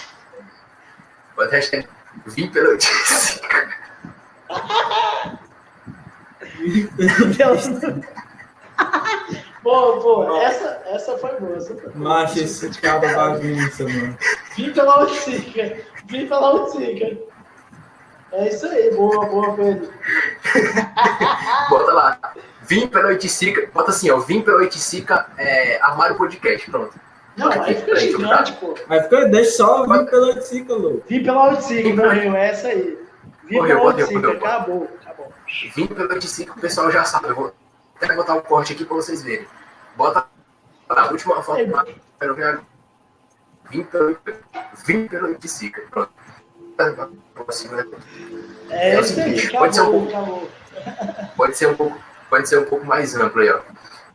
Bota 1.36 1.51
hashtag. 1.56 1.89
Vim 2.27 2.48
pelo 2.51 2.77
Deus. 2.78 3.40
Boa, 9.62 10.01
boa. 10.01 10.43
Essa, 10.43 10.82
essa 10.86 11.19
foi 11.19 11.39
boa. 11.40 11.56
Essa 11.56 11.74
foi 11.74 11.90
boa. 11.90 11.97
Macho, 11.97 12.39
esse 12.40 12.69
cara 12.81 13.01
bagunça, 13.14 13.85
mano. 13.85 14.16
Vim 14.56 14.73
pela 14.73 15.05
Utsica. 15.05 15.77
Vim 16.06 16.27
pela 16.27 16.55
Utsica. 16.55 17.19
É 18.32 18.48
isso 18.48 18.66
aí. 18.66 18.90
Boa, 18.94 19.26
boa, 19.26 19.54
Pedro. 19.54 19.92
Bota 21.68 21.92
lá. 21.92 22.18
Vim 22.62 22.86
pela 22.86 23.09
Oiticica. 23.09 23.68
Bota 23.72 23.90
assim, 23.90 24.10
ó. 24.10 24.18
Vim 24.18 24.40
pela 24.40 24.59
Oiticica 24.59 25.26
é, 25.36 25.80
Armário 25.82 26.16
Podcast. 26.16 26.70
Pronto. 26.70 26.98
Não, 27.36 27.50
aí 27.50 27.74
fica 27.74 27.96
gigante, 27.96 28.52
pô. 28.54 28.74
Aí 28.88 29.02
fica, 29.02 29.26
deixa 29.26 29.52
só 29.52 29.86
vir 29.86 30.10
pela 30.10 30.34
Tica, 30.40 30.74
louco. 30.74 31.02
Vim 31.09 31.22
pela 31.22 31.54
Utsica, 31.54 31.88
morreu. 31.88 32.34
É 32.34 32.48
essa 32.48 32.68
aí. 32.68 32.98
Vim 33.44 33.56
Morreu, 33.56 33.78
pela 33.78 33.92
morreu. 33.92 34.32
Acabou, 34.32 34.88
acabou. 35.00 35.32
Vim 35.74 35.86
pela 35.86 36.12
Oiticica, 36.14 36.52
o 36.52 36.60
pessoal 36.60 36.90
já 36.90 37.04
sabe. 37.04 37.28
Eu 37.28 37.34
vou 37.34 37.54
até 37.96 38.14
botar 38.14 38.34
um 38.34 38.40
corte 38.40 38.74
aqui 38.74 38.84
pra 38.84 38.96
vocês 38.96 39.22
verem. 39.22 39.46
Bota 39.96 40.26
a 40.88 41.06
última 41.06 41.42
foto. 41.42 41.59
Vim 43.70 43.84
pela, 43.84 44.16
vim 44.84 45.09
pela 45.09 45.28
Oiticica. 45.28 45.82
Pronto. 45.90 46.12
Né? 46.90 47.84
É 48.70 48.94
É 48.94 49.00
o 49.00 49.04
seguinte, 49.04 49.50
pode 49.50 49.74
ser 49.74 49.82
um 49.82 50.09
Acabou, 50.09 50.09
acabou. 50.09 50.50
pode 51.36 51.56
ser 51.56 51.66
um 51.68 51.76
pouco, 51.76 52.02
pode 52.28 52.48
ser 52.48 52.59
um 52.59 52.64
pouco 52.64 52.86
mais 52.86 53.14
amplo 53.14 53.42
aí, 53.42 53.50
ó. 53.50 53.60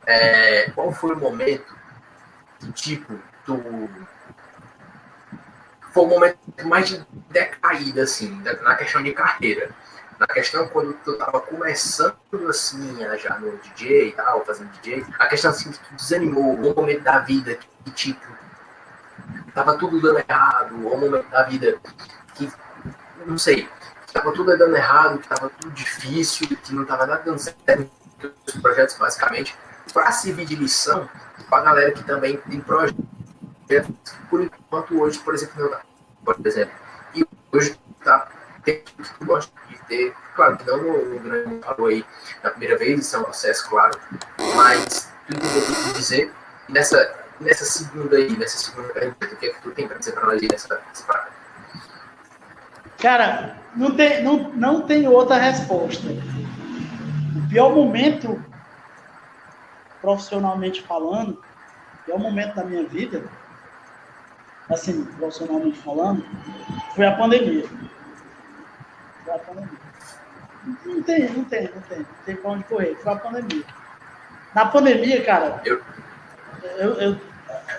É, 0.05 0.71
qual 0.71 0.91
foi 0.91 1.13
o 1.13 1.19
momento 1.19 1.75
que, 2.59 2.71
tipo, 2.71 3.13
tu. 3.45 3.61
Foi 5.93 6.03
o 6.03 6.07
momento 6.07 6.37
mais 6.65 6.87
de 6.89 7.05
decaída, 7.29 8.03
assim, 8.03 8.41
na 8.61 8.75
questão 8.75 9.01
de 9.03 9.13
carreira. 9.13 9.69
Na 10.19 10.27
questão 10.27 10.67
quando 10.69 10.93
tu 11.03 11.15
tava 11.17 11.39
começando, 11.41 12.15
assim, 12.49 13.03
a 13.05 13.15
já 13.17 13.37
no 13.37 13.55
DJ 13.57 14.09
e 14.09 14.11
tal, 14.13 14.43
fazendo 14.45 14.69
DJ, 14.81 15.05
a 15.19 15.27
questão, 15.27 15.51
assim, 15.51 15.71
que 15.71 15.77
tu 15.79 15.95
desanimou, 15.95 16.53
um 16.53 16.73
momento 16.73 17.03
da 17.03 17.19
vida 17.19 17.55
que, 17.55 17.67
que, 17.85 17.91
tipo, 17.91 18.25
tava 19.53 19.77
tudo 19.77 20.01
dando 20.01 20.19
errado, 20.19 20.85
ou 20.85 20.95
um 20.95 20.99
momento 21.01 21.29
da 21.29 21.43
vida 21.43 21.79
que, 22.37 22.51
não 23.25 23.37
sei, 23.37 23.67
que 24.07 24.21
tudo 24.21 24.57
dando 24.57 24.75
errado, 24.75 25.19
que 25.19 25.27
tudo 25.27 25.71
difícil, 25.71 26.47
que 26.47 26.73
não 26.73 26.85
tava 26.85 27.05
nada 27.05 27.23
dando 27.23 27.39
certo 27.39 27.89
os 28.47 28.55
projetos, 28.61 28.95
basicamente, 28.97 29.55
para 29.93 30.11
servir 30.11 30.45
de 30.45 30.55
lição 30.55 31.07
para 31.49 31.59
a 31.59 31.65
galera 31.65 31.91
que 31.91 32.03
também 32.03 32.37
tem 32.37 32.59
projetos, 32.59 33.05
por 34.29 34.41
enquanto 34.41 34.99
hoje, 34.99 35.19
por 35.19 35.33
exemplo, 35.33 35.55
meu, 35.57 35.77
por 36.25 36.45
exemplo, 36.45 36.73
e 37.13 37.25
hoje 37.51 37.79
tá, 38.03 38.27
tem 38.63 38.81
que 38.81 39.25
gosta 39.25 39.51
de 39.69 39.77
ter, 39.85 40.15
claro 40.35 40.57
que 40.57 40.65
não 40.65 40.77
no 40.77 41.19
grande 41.19 41.59
falou 41.63 41.87
aí 41.87 42.05
na 42.43 42.49
primeira 42.49 42.77
vez, 42.77 42.99
isso 42.99 43.15
é 43.15 43.19
um 43.19 43.23
processo, 43.23 43.69
claro, 43.69 43.97
mas 44.55 45.11
tu 45.27 45.35
entendeu 45.35 45.61
o 45.61 45.65
que 45.65 45.71
eu 45.71 45.83
quis 45.83 45.93
dizer, 45.93 46.33
e 46.67 46.71
nessa, 46.71 47.15
nessa 47.39 47.65
segunda 47.65 48.17
aí, 48.17 48.35
nessa 48.35 48.57
segunda 48.57 48.89
pergunta, 48.89 49.25
o 49.25 49.37
que 49.37 49.45
é 49.45 49.53
que 49.53 49.61
tu 49.61 49.71
tem 49.71 49.87
para 49.87 49.97
dizer 49.97 50.11
para 50.13 50.25
nós 50.25 50.41
aí 50.41 50.47
nessa, 50.51 50.81
nessa? 50.87 51.27
Cara, 52.99 53.57
não 53.75 53.95
tem, 53.95 54.23
não, 54.23 54.49
não 54.53 54.81
tem 54.81 55.07
outra 55.07 55.37
resposta. 55.37 56.07
O 57.35 57.49
pior 57.49 57.73
momento, 57.73 58.43
profissionalmente 60.01 60.81
falando, 60.83 61.31
o 61.93 62.05
pior 62.05 62.19
momento 62.19 62.55
da 62.55 62.63
minha 62.63 62.83
vida, 62.85 63.23
assim, 64.69 65.05
profissionalmente 65.17 65.77
falando, 65.79 66.25
foi 66.95 67.05
a 67.05 67.15
pandemia. 67.15 67.65
Foi 69.23 69.33
a 69.33 69.39
pandemia. 69.39 69.77
Não 70.85 71.01
tem, 71.03 71.29
não 71.29 71.43
tem, 71.45 71.69
não 71.73 71.81
tem. 71.81 71.99
Não 71.99 72.05
tem 72.25 72.35
pra 72.35 72.51
onde 72.51 72.63
correr. 72.65 72.95
Foi 73.01 73.13
a 73.13 73.15
pandemia. 73.15 73.63
Na 74.55 74.65
pandemia, 74.65 75.23
cara, 75.23 75.61
Eu- 75.65 75.81
eu, 76.77 76.93
eu- 77.01 77.21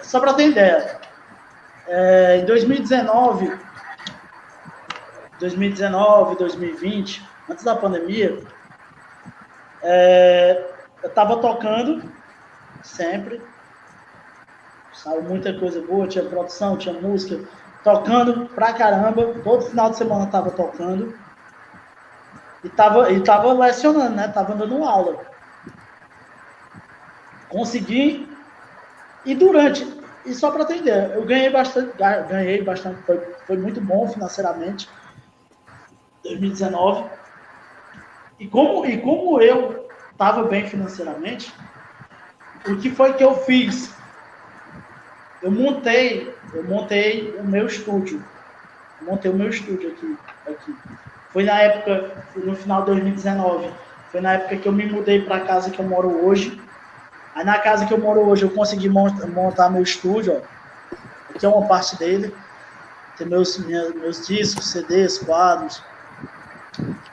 só 0.03 0.20
para 0.20 0.32
ter 0.35 0.49
ideia, 0.51 1.01
é, 1.86 2.39
em 2.39 2.47
2019, 2.47 3.51
2019, 5.39 6.36
2020, 6.36 7.39
antes 7.48 7.65
da 7.65 7.77
pandemia, 7.77 8.47
é, 9.82 10.77
eu 11.02 11.09
estava 11.09 11.40
tocando 11.40 12.15
sempre, 12.82 13.48
saiu 14.93 15.23
muita 15.23 15.59
coisa 15.59 15.81
boa, 15.81 16.06
tinha 16.06 16.23
produção, 16.28 16.77
tinha 16.77 16.93
música, 16.93 17.48
tocando 17.82 18.48
pra 18.51 18.74
caramba, 18.74 19.40
todo 19.43 19.66
final 19.70 19.90
de 19.90 19.97
semana 19.97 20.24
eu 20.27 20.31
tava 20.31 20.51
tocando 20.51 21.19
e 22.62 22.69
tava, 22.70 23.10
e 23.12 23.23
tava 23.23 23.52
lecionando, 23.52 24.15
né? 24.16 24.28
Tava 24.28 24.55
dando 24.55 24.85
aula. 24.85 25.27
Consegui 27.48 28.47
e 29.24 29.35
durante 29.35 29.85
e 30.24 30.35
só 30.35 30.51
para 30.51 30.66
ter 30.66 30.78
ideia, 30.78 31.12
eu 31.15 31.24
ganhei 31.24 31.51
bastante, 31.51 31.97
ga- 31.97 32.23
ganhei 32.23 32.62
bastante, 32.65 33.02
foi, 33.05 33.19
foi 33.47 33.56
muito 33.59 33.81
bom 33.81 34.09
financeiramente. 34.09 34.98
2019. 36.29 37.05
E 38.39 38.47
como, 38.47 38.87
e 38.87 38.99
como 39.01 39.41
eu 39.41 39.89
estava 40.13 40.45
bem 40.45 40.67
financeiramente, 40.67 41.53
o 42.67 42.77
que 42.77 42.91
foi 42.91 43.13
que 43.15 43.25
eu 43.25 43.35
fiz? 43.35 43.95
Eu 45.43 45.51
montei, 45.51 46.35
eu 46.53 46.65
montei 46.65 47.37
o 47.39 47.45
meu 47.45 47.67
estúdio. 47.67 48.23
Montei 49.03 49.31
o 49.31 49.35
meu 49.35 49.49
estúdio 49.49 49.91
aqui, 49.91 50.19
aqui. 50.49 50.75
Foi 51.33 51.45
na 51.45 51.61
época, 51.61 52.25
no 52.37 52.57
final 52.57 52.81
de 52.81 52.87
2019, 52.87 53.71
foi 54.11 54.21
na 54.21 54.33
época 54.35 54.57
que 54.57 54.67
eu 54.67 54.73
me 54.73 54.87
mudei 54.87 55.23
para 55.23 55.37
a 55.37 55.41
casa 55.41 55.71
que 55.71 55.79
eu 55.79 55.85
moro 55.85 56.25
hoje. 56.27 56.61
Aí 57.35 57.45
na 57.45 57.59
casa 57.59 57.87
que 57.87 57.95
eu 57.95 57.99
moro 57.99 58.21
hoje 58.21 58.43
eu 58.45 58.51
consegui 58.51 58.89
monta- 58.89 59.27
montar 59.27 59.71
meu 59.71 59.83
estúdio, 59.83 60.43
ó. 60.43 60.59
Aqui 61.35 61.47
é 61.47 61.49
uma 61.49 61.69
parte 61.69 61.97
dele. 61.97 62.35
Tem 63.17 63.27
meus, 63.27 63.59
meus 63.59 64.27
discos, 64.27 64.71
CDs, 64.73 65.19
quadros. 65.19 65.83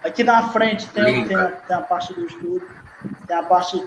Aqui 0.04 0.24
na 0.24 0.50
frente 0.50 0.88
tem, 0.90 1.28
tem, 1.28 1.36
a, 1.36 1.48
tem 1.48 1.76
a 1.76 1.82
parte 1.82 2.14
do 2.14 2.26
estúdio, 2.26 2.70
tem 3.28 3.36
a 3.36 3.44
parte. 3.44 3.84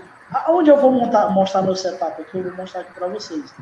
Onde 0.49 0.71
eu 0.71 0.79
vou 0.79 0.93
montar, 0.93 1.31
mostrar 1.31 1.63
meu 1.63 1.77
setup 1.77 2.21
aqui, 2.21 2.39
eu 2.39 2.45
vou 2.45 2.55
mostrar 2.55 2.83
aqui 2.83 2.93
para 2.93 3.07
vocês. 3.07 3.55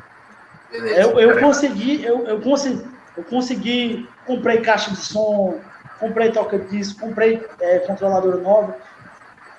Beleza, 0.71 1.01
eu, 1.01 1.19
eu 1.19 1.39
consegui, 1.39 2.03
eu, 2.03 2.25
eu 2.27 2.41
consegui, 2.41 2.85
eu 3.15 3.23
consegui, 3.23 4.09
comprei 4.25 4.61
caixa 4.61 4.91
de 4.91 4.97
som, 4.97 5.59
comprei 5.99 6.31
toca-disco, 6.31 6.99
comprei 6.99 7.47
é, 7.59 7.79
controladora 7.79 8.37
nova. 8.37 8.75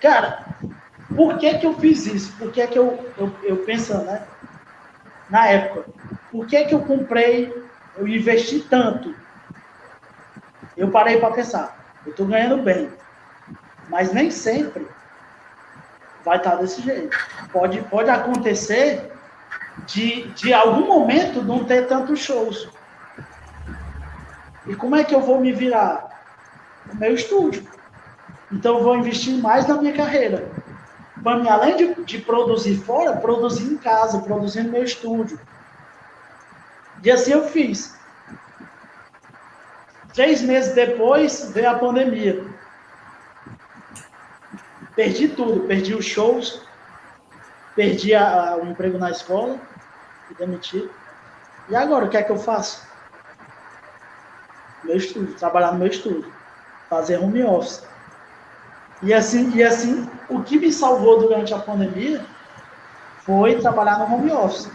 Cara, 0.00 0.44
por 1.14 1.38
que 1.38 1.58
que 1.58 1.66
eu 1.66 1.74
fiz 1.74 2.06
isso? 2.06 2.32
Por 2.36 2.52
que 2.52 2.66
que 2.66 2.78
eu, 2.78 3.12
eu, 3.16 3.34
eu 3.42 3.56
pensando, 3.58 4.04
né? 4.04 4.22
Na 5.30 5.46
época, 5.46 5.86
por 6.30 6.46
que 6.46 6.64
que 6.64 6.74
eu 6.74 6.80
comprei, 6.80 7.52
eu 7.96 8.06
investi 8.06 8.60
tanto? 8.60 9.14
Eu 10.76 10.90
parei 10.90 11.18
para 11.18 11.34
pensar, 11.34 11.76
eu 12.08 12.10
estou 12.10 12.26
ganhando 12.26 12.62
bem, 12.62 12.90
mas 13.88 14.12
nem 14.12 14.30
sempre 14.30 14.88
vai 16.24 16.38
estar 16.38 16.52
tá 16.52 16.56
desse 16.56 16.80
jeito. 16.82 17.16
Pode, 17.52 17.80
pode 17.82 18.10
acontecer 18.10 19.12
de, 19.86 20.28
de 20.32 20.52
algum 20.52 20.86
momento 20.86 21.42
não 21.42 21.64
ter 21.64 21.86
tantos 21.86 22.20
shows. 22.20 22.68
E 24.66 24.74
como 24.74 24.96
é 24.96 25.04
que 25.04 25.14
eu 25.14 25.20
vou 25.20 25.40
me 25.40 25.52
virar? 25.52 26.22
No 26.86 26.94
meu 26.94 27.14
estúdio. 27.14 27.66
Então 28.50 28.78
eu 28.78 28.84
vou 28.84 28.96
investir 28.96 29.34
mais 29.34 29.66
na 29.66 29.74
minha 29.76 29.92
carreira. 29.92 30.50
Para 31.22 31.38
mim, 31.38 31.48
além 31.48 31.76
de, 31.76 32.04
de 32.04 32.18
produzir 32.18 32.76
fora, 32.78 33.16
produzir 33.16 33.64
em 33.64 33.76
casa, 33.76 34.20
produzir 34.20 34.62
no 34.62 34.72
meu 34.72 34.82
estúdio. 34.82 35.38
E 37.04 37.10
assim 37.10 37.32
eu 37.32 37.46
fiz. 37.48 37.97
Três 40.18 40.42
meses 40.42 40.74
depois 40.74 41.48
veio 41.52 41.70
a 41.70 41.78
pandemia. 41.78 42.44
Perdi 44.96 45.28
tudo, 45.28 45.60
perdi 45.68 45.94
os 45.94 46.04
shows, 46.04 46.60
perdi 47.76 48.16
a, 48.16 48.50
a, 48.50 48.56
o 48.56 48.66
emprego 48.66 48.98
na 48.98 49.12
escola, 49.12 49.60
fui 50.26 50.34
demitido. 50.34 50.90
E 51.68 51.76
agora, 51.76 52.06
o 52.06 52.08
que 52.08 52.16
é 52.16 52.22
que 52.24 52.32
eu 52.32 52.36
faço? 52.36 52.84
Meu 54.82 54.96
estúdio, 54.96 55.36
trabalhar 55.36 55.70
no 55.70 55.78
meu 55.78 55.86
estúdio, 55.86 56.32
fazer 56.90 57.18
home 57.18 57.44
office. 57.44 57.86
E 59.04 59.14
assim, 59.14 59.54
e 59.54 59.62
assim, 59.62 60.10
o 60.28 60.42
que 60.42 60.58
me 60.58 60.72
salvou 60.72 61.20
durante 61.20 61.54
a 61.54 61.60
pandemia 61.60 62.26
foi 63.20 63.60
trabalhar 63.60 64.00
no 64.00 64.16
home 64.16 64.32
office. 64.32 64.68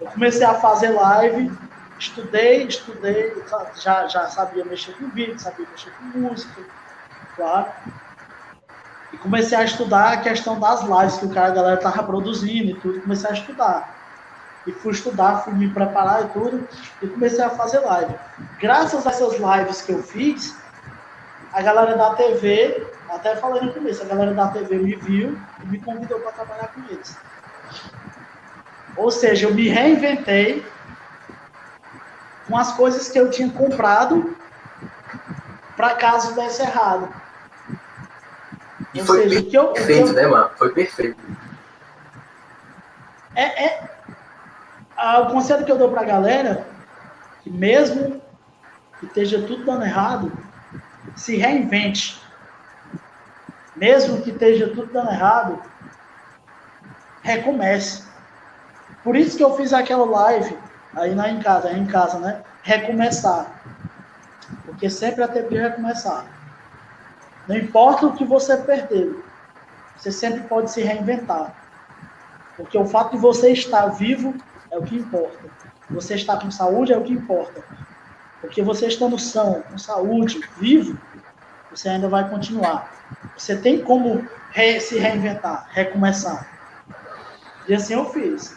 Eu 0.00 0.06
comecei 0.06 0.46
a 0.46 0.54
fazer 0.54 0.90
live, 0.90 1.50
estudei, 2.00 2.66
estudei, 2.66 3.32
já, 3.76 4.06
já 4.08 4.26
sabia 4.26 4.64
mexer 4.64 4.92
com 4.94 5.08
vídeo, 5.10 5.38
sabia 5.38 5.66
mexer 5.70 5.92
com 5.92 6.18
música, 6.18 6.62
claro. 7.36 7.70
E 9.12 9.18
comecei 9.18 9.58
a 9.58 9.64
estudar 9.64 10.12
a 10.12 10.16
questão 10.16 10.58
das 10.58 10.82
lives 10.82 11.18
que 11.18 11.26
o 11.26 11.30
cara, 11.30 11.48
a 11.48 11.54
galera 11.54 11.76
tava 11.76 12.02
produzindo 12.02 12.70
e 12.70 12.74
tudo, 12.74 13.00
comecei 13.02 13.30
a 13.30 13.34
estudar. 13.34 14.00
E 14.66 14.72
fui 14.72 14.92
estudar, 14.92 15.44
fui 15.44 15.52
me 15.52 15.68
preparar 15.68 16.24
e 16.24 16.28
tudo, 16.28 16.66
e 17.02 17.06
comecei 17.06 17.44
a 17.44 17.50
fazer 17.50 17.80
live. 17.80 18.14
Graças 18.58 19.06
a 19.06 19.10
essas 19.10 19.34
lives 19.38 19.82
que 19.82 19.92
eu 19.92 20.02
fiz, 20.02 20.56
a 21.52 21.60
galera 21.60 21.96
da 21.96 22.14
TV, 22.14 22.86
até 23.10 23.36
falei 23.36 23.62
no 23.62 23.74
começo, 23.74 24.02
a 24.02 24.06
galera 24.06 24.32
da 24.32 24.48
TV 24.48 24.78
me 24.78 24.94
viu 24.96 25.38
e 25.62 25.66
me 25.66 25.78
convidou 25.80 26.20
para 26.20 26.32
trabalhar 26.32 26.68
com 26.68 26.80
eles. 26.90 27.16
Ou 28.96 29.10
seja, 29.10 29.48
eu 29.48 29.54
me 29.54 29.68
reinventei 29.68 30.64
com 32.50 32.56
as 32.56 32.72
coisas 32.72 33.08
que 33.08 33.18
eu 33.18 33.30
tinha 33.30 33.48
comprado 33.48 34.36
para 35.76 35.94
caso 35.94 36.34
desse 36.34 36.60
errado. 36.60 37.08
E 38.92 39.00
Ou 39.00 39.06
foi 39.06 39.22
seja, 39.22 39.36
perfeito, 39.36 39.56
eu, 39.56 40.06
eu, 40.08 40.12
né, 40.12 40.26
mano? 40.26 40.50
Foi 40.58 40.74
perfeito. 40.74 41.16
É, 43.36 43.66
é, 43.66 43.90
o 45.20 45.26
conselho 45.30 45.64
que 45.64 45.70
eu 45.70 45.78
dou 45.78 45.90
para 45.90 46.00
a 46.00 46.04
galera, 46.04 46.66
que 47.42 47.50
mesmo 47.50 48.20
que 48.98 49.06
esteja 49.06 49.40
tudo 49.46 49.64
dando 49.64 49.84
errado, 49.84 50.32
se 51.14 51.36
reinvente. 51.36 52.20
Mesmo 53.76 54.20
que 54.22 54.30
esteja 54.30 54.68
tudo 54.68 54.92
dando 54.92 55.10
errado, 55.10 55.62
recomece. 57.22 58.02
Por 59.04 59.14
isso 59.14 59.36
que 59.36 59.44
eu 59.44 59.56
fiz 59.56 59.72
aquela 59.72 60.04
live 60.04 60.58
aí 60.94 61.14
na 61.14 61.30
em 61.30 61.40
casa, 61.40 61.68
aí 61.68 61.78
em 61.78 61.86
casa, 61.86 62.18
né? 62.18 62.42
Recomeçar. 62.62 63.62
Porque 64.64 64.90
sempre 64.90 65.22
é 65.22 65.28
tempo 65.28 65.50
de 65.50 65.58
recomeçar. 65.58 66.24
Não 67.48 67.56
importa 67.56 68.06
o 68.06 68.14
que 68.14 68.24
você 68.24 68.56
perdeu, 68.56 69.24
você 69.96 70.12
sempre 70.12 70.42
pode 70.42 70.70
se 70.70 70.82
reinventar. 70.82 71.54
Porque 72.56 72.76
o 72.76 72.86
fato 72.86 73.12
de 73.12 73.18
você 73.18 73.52
estar 73.52 73.86
vivo 73.86 74.34
é 74.70 74.78
o 74.78 74.82
que 74.82 74.96
importa. 74.96 75.38
Você 75.90 76.14
estar 76.14 76.38
com 76.38 76.50
saúde 76.50 76.92
é 76.92 76.98
o 76.98 77.02
que 77.02 77.12
importa. 77.12 77.62
Porque 78.40 78.62
você 78.62 78.86
estando 78.86 79.18
são, 79.18 79.62
com 79.62 79.76
saúde, 79.76 80.40
vivo, 80.58 80.98
você 81.70 81.88
ainda 81.88 82.08
vai 82.08 82.28
continuar. 82.28 82.90
Você 83.36 83.56
tem 83.56 83.82
como 83.82 84.26
re 84.50 84.80
se 84.80 84.98
reinventar, 84.98 85.66
recomeçar. 85.70 86.46
E 87.68 87.74
assim 87.74 87.94
eu 87.94 88.10
fiz. 88.10 88.56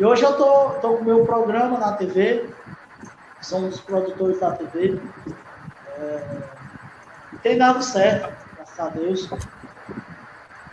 E 0.00 0.04
hoje 0.04 0.22
eu 0.22 0.34
tô, 0.34 0.70
tô 0.80 0.96
com 0.96 1.02
o 1.02 1.04
meu 1.04 1.26
programa 1.26 1.78
na 1.78 1.92
TV, 1.92 2.48
sou 3.42 3.58
um 3.58 3.68
dos 3.68 3.82
produtores 3.82 4.40
da 4.40 4.52
TV. 4.52 4.98
É, 5.88 6.42
tem 7.42 7.58
dado 7.58 7.82
certo, 7.82 8.34
graças 8.56 8.80
a 8.80 8.88
Deus. 8.88 9.28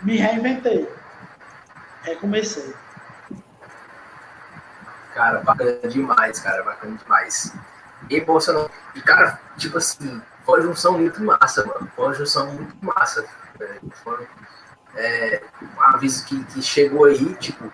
Me 0.01 0.15
reinventei. 0.15 0.89
Recomecei. 2.03 2.73
Cara, 5.13 5.41
bacana 5.41 5.89
demais, 5.89 6.39
cara, 6.39 6.63
bacana 6.63 6.95
demais. 6.95 7.53
Emocionante. 8.09 8.71
E, 8.95 9.01
cara, 9.01 9.41
tipo 9.57 9.77
assim, 9.77 10.21
foi 10.45 10.61
uma 10.61 10.67
junção 10.69 10.97
muito 10.97 11.21
massa, 11.21 11.65
mano. 11.65 11.91
Foi 11.97 12.05
uma 12.05 12.13
junção 12.13 12.47
muito 12.53 12.77
massa. 12.81 13.25
Foi 14.05 14.25
é, 14.95 15.43
um 15.61 15.81
aviso 15.81 16.25
que, 16.25 16.41
que 16.45 16.61
chegou 16.61 17.03
aí, 17.03 17.35
tipo. 17.35 17.69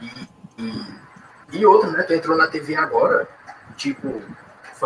E, 0.00 0.29
e, 0.60 1.58
e 1.58 1.66
outro, 1.66 1.90
né? 1.90 2.02
Tu 2.02 2.14
entrou 2.14 2.36
na 2.36 2.46
TV 2.46 2.76
agora. 2.76 3.28
Tipo. 3.76 4.22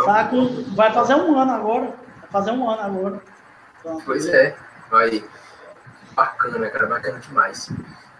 Tá 0.04 0.28
com, 0.28 0.64
vai 0.74 0.92
fazer 0.92 1.14
um 1.14 1.38
ano 1.38 1.52
agora. 1.52 1.94
Vai 2.20 2.30
fazer 2.30 2.50
um 2.52 2.68
ano 2.68 2.82
agora. 2.82 3.22
Pronto. 3.82 4.02
Pois 4.04 4.26
é. 4.26 4.56
Vai. 4.90 5.24
Bacana, 6.12 6.70
cara. 6.70 6.86
Bacana 6.86 7.18
demais. 7.18 7.70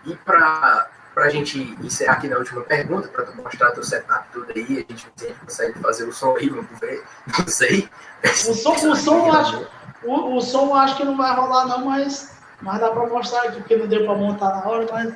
E 0.05 0.15
pra, 0.17 0.89
pra 1.15 1.31
gente 1.31 1.59
encerrar 1.81 2.15
aqui 2.15 2.29
na 2.29 2.37
última 2.37 2.63
pergunta, 2.63 3.09
pra 3.09 3.25
tu 3.25 3.37
mostrar 3.37 3.71
teu 3.71 3.83
setup 3.83 4.29
tudo 4.33 4.53
aí, 4.55 4.87
a 4.89 4.93
gente, 4.93 5.09
consegue 5.41 5.79
fazer 5.79 6.05
o 6.05 6.13
som 6.13 6.37
aí, 6.37 6.51
vamos 6.51 6.79
ver. 6.79 7.03
Não 7.39 7.47
sei. 7.47 7.89
O 8.25 8.29
som, 8.29 8.73
o 8.73 8.97
som, 8.97 9.33
acho, 9.33 9.67
o, 10.03 10.37
o 10.37 10.41
som 10.41 10.75
acho 10.75 10.97
que 10.97 11.05
não 11.05 11.17
vai 11.17 11.35
rolar, 11.35 11.67
não, 11.67 11.85
mas, 11.87 12.37
mas 12.61 12.81
dá 12.81 12.91
pra 12.91 13.07
mostrar 13.07 13.45
aqui, 13.45 13.59
porque 13.59 13.77
não 13.77 13.87
deu 13.87 14.05
pra 14.05 14.15
montar 14.15 14.49
na 14.49 14.69
hora, 14.69 14.87
mas. 14.91 15.15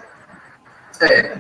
É. 1.01 1.39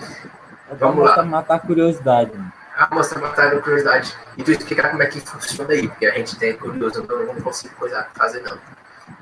Vamos 0.73 1.05
lá. 1.05 1.23
matar 1.23 1.55
a 1.55 1.59
curiosidade. 1.59 2.33
Ah, 2.77 2.89
mostrar 2.93 3.21
matar 3.21 3.49
a 3.49 3.61
curiosidade. 3.61 4.15
E 4.37 4.43
tu 4.43 4.53
explicar 4.53 4.91
como 4.91 5.03
é 5.03 5.07
que 5.07 5.21
funciona 5.21 5.73
aí, 5.73 5.89
porque 5.89 6.07
a 6.07 6.15
gente 6.15 6.37
tem 6.37 6.57
curioso, 6.57 7.03
então 7.03 7.19
eu 7.19 7.27
não 7.27 7.41
consigo 7.41 7.75
coisa 7.75 8.07
fazer, 8.15 8.43
não. 8.43 8.59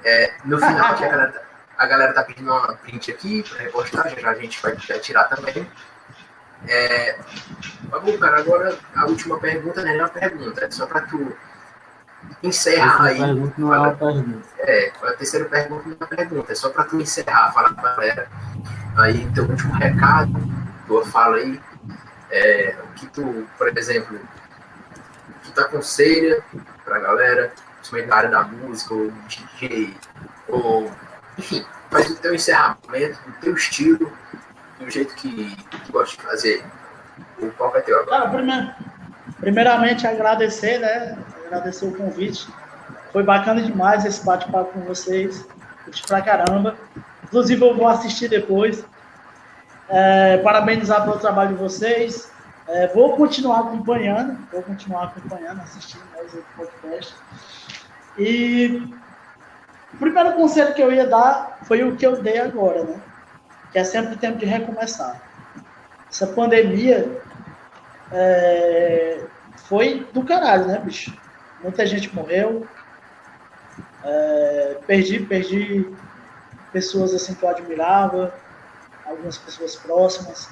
É, 0.05 0.35
no 0.44 0.59
final, 0.59 0.93
aqui 0.93 1.05
a 1.05 1.09
galera, 1.09 1.43
a 1.78 1.86
galera 1.86 2.12
tá 2.12 2.23
pedindo 2.23 2.51
uma 2.51 2.74
print 2.74 3.10
aqui 3.10 3.43
para 3.43 3.59
repostar, 3.59 4.09
já 4.18 4.31
a 4.31 4.35
gente 4.35 4.60
vai 4.60 4.77
tirar 4.77 5.24
também. 5.24 5.66
É, 6.68 7.18
vamos, 7.89 8.16
cara, 8.18 8.39
agora 8.40 8.77
a 8.94 9.06
última 9.06 9.39
pergunta 9.39 9.82
não 9.82 9.90
é 9.90 9.97
uma 9.97 10.09
pergunta, 10.09 10.64
é 10.64 10.70
só 10.70 10.86
para 10.86 11.02
tu 11.02 11.36
encerrar 12.43 13.05
aí. 13.05 13.18
Pergunta 13.18 13.55
não 13.59 13.74
é 13.74 13.78
uma 13.78 13.94
pergunta. 13.94 14.48
É, 14.59 14.93
a 15.02 15.12
terceira 15.12 15.47
pergunta 15.47 15.89
não 15.89 15.93
é 15.93 15.97
uma 15.98 16.06
pergunta, 16.06 16.52
é 16.52 16.55
só 16.55 16.70
para 16.70 16.85
tu 16.85 17.01
encerrar, 17.01 17.52
falar 17.52 17.73
para 17.74 17.90
a 17.90 17.94
galera 17.97 18.28
aí 18.97 19.31
teu 19.32 19.44
último 19.44 19.74
recado, 19.74 20.32
tua 20.86 21.04
fala 21.06 21.36
aí, 21.36 21.60
é, 22.30 22.76
o 22.84 22.94
que 22.94 23.06
tu, 23.06 23.46
por 23.56 23.76
exemplo, 23.76 24.18
que 25.42 25.52
tu 25.52 25.60
aconselha 25.60 26.42
para 26.84 26.96
a 26.96 27.00
galera, 27.00 27.52
principalmente 27.76 28.08
na 28.08 28.16
área 28.16 28.30
da 28.30 28.42
música, 28.44 28.94
ou 28.94 29.12
DJ, 29.28 29.96
ou 30.48 30.90
enfim, 31.38 31.64
faz 31.90 32.10
o 32.10 32.16
teu 32.16 32.34
encerramento, 32.34 33.18
o 33.28 33.32
teu 33.40 33.54
estilo, 33.54 34.12
do 34.78 34.90
jeito 34.90 35.14
que 35.14 35.56
tu 35.84 35.92
gosta 35.92 36.16
de 36.16 36.22
fazer. 36.22 36.64
O 37.38 37.50
palco 37.52 37.78
é 37.78 37.80
teu 37.80 38.00
agora. 38.00 38.28
Primeiro, 38.28 38.70
primeiramente 39.40 40.06
agradecer, 40.06 40.78
né? 40.78 41.18
Agradecer 41.46 41.86
o 41.86 41.96
convite. 41.96 42.48
Foi 43.12 43.22
bacana 43.22 43.62
demais 43.62 44.04
esse 44.04 44.24
bate-papo 44.24 44.72
com 44.72 44.80
vocês. 44.80 45.46
Curti 45.84 46.02
pra 46.06 46.22
caramba. 46.22 46.76
Inclusive 47.24 47.62
eu 47.62 47.74
vou 47.74 47.88
assistir 47.88 48.28
depois. 48.28 48.84
É, 49.88 50.38
parabenizar 50.38 51.04
pelo 51.04 51.18
trabalho 51.18 51.50
de 51.50 51.62
vocês. 51.62 52.30
É, 52.68 52.88
vou 52.88 53.16
continuar 53.16 53.60
acompanhando, 53.60 54.38
vou 54.50 54.62
continuar 54.62 55.04
acompanhando, 55.04 55.60
assistindo 55.60 56.02
mais 56.14 56.34
o 56.34 56.42
podcast. 56.56 57.14
E 58.18 58.82
o 59.94 59.96
primeiro 59.98 60.32
conselho 60.32 60.74
que 60.74 60.82
eu 60.82 60.92
ia 60.92 61.06
dar 61.06 61.58
foi 61.62 61.84
o 61.84 61.96
que 61.96 62.06
eu 62.06 62.20
dei 62.20 62.38
agora, 62.38 62.82
né? 62.82 63.00
Que 63.70 63.78
é 63.78 63.84
sempre 63.84 64.16
tempo 64.16 64.38
de 64.38 64.46
recomeçar. 64.46 65.22
Essa 66.10 66.26
pandemia 66.26 67.20
é, 68.10 69.24
foi 69.68 70.06
do 70.12 70.24
caralho, 70.24 70.66
né, 70.66 70.78
bicho? 70.78 71.16
Muita 71.62 71.86
gente 71.86 72.14
morreu. 72.14 72.66
É, 74.04 74.78
perdi, 74.86 75.20
perdi 75.20 75.90
pessoas 76.72 77.14
assim 77.14 77.34
que 77.34 77.42
eu 77.42 77.48
admirava, 77.48 78.34
algumas 79.06 79.38
pessoas 79.38 79.76
próximas, 79.76 80.48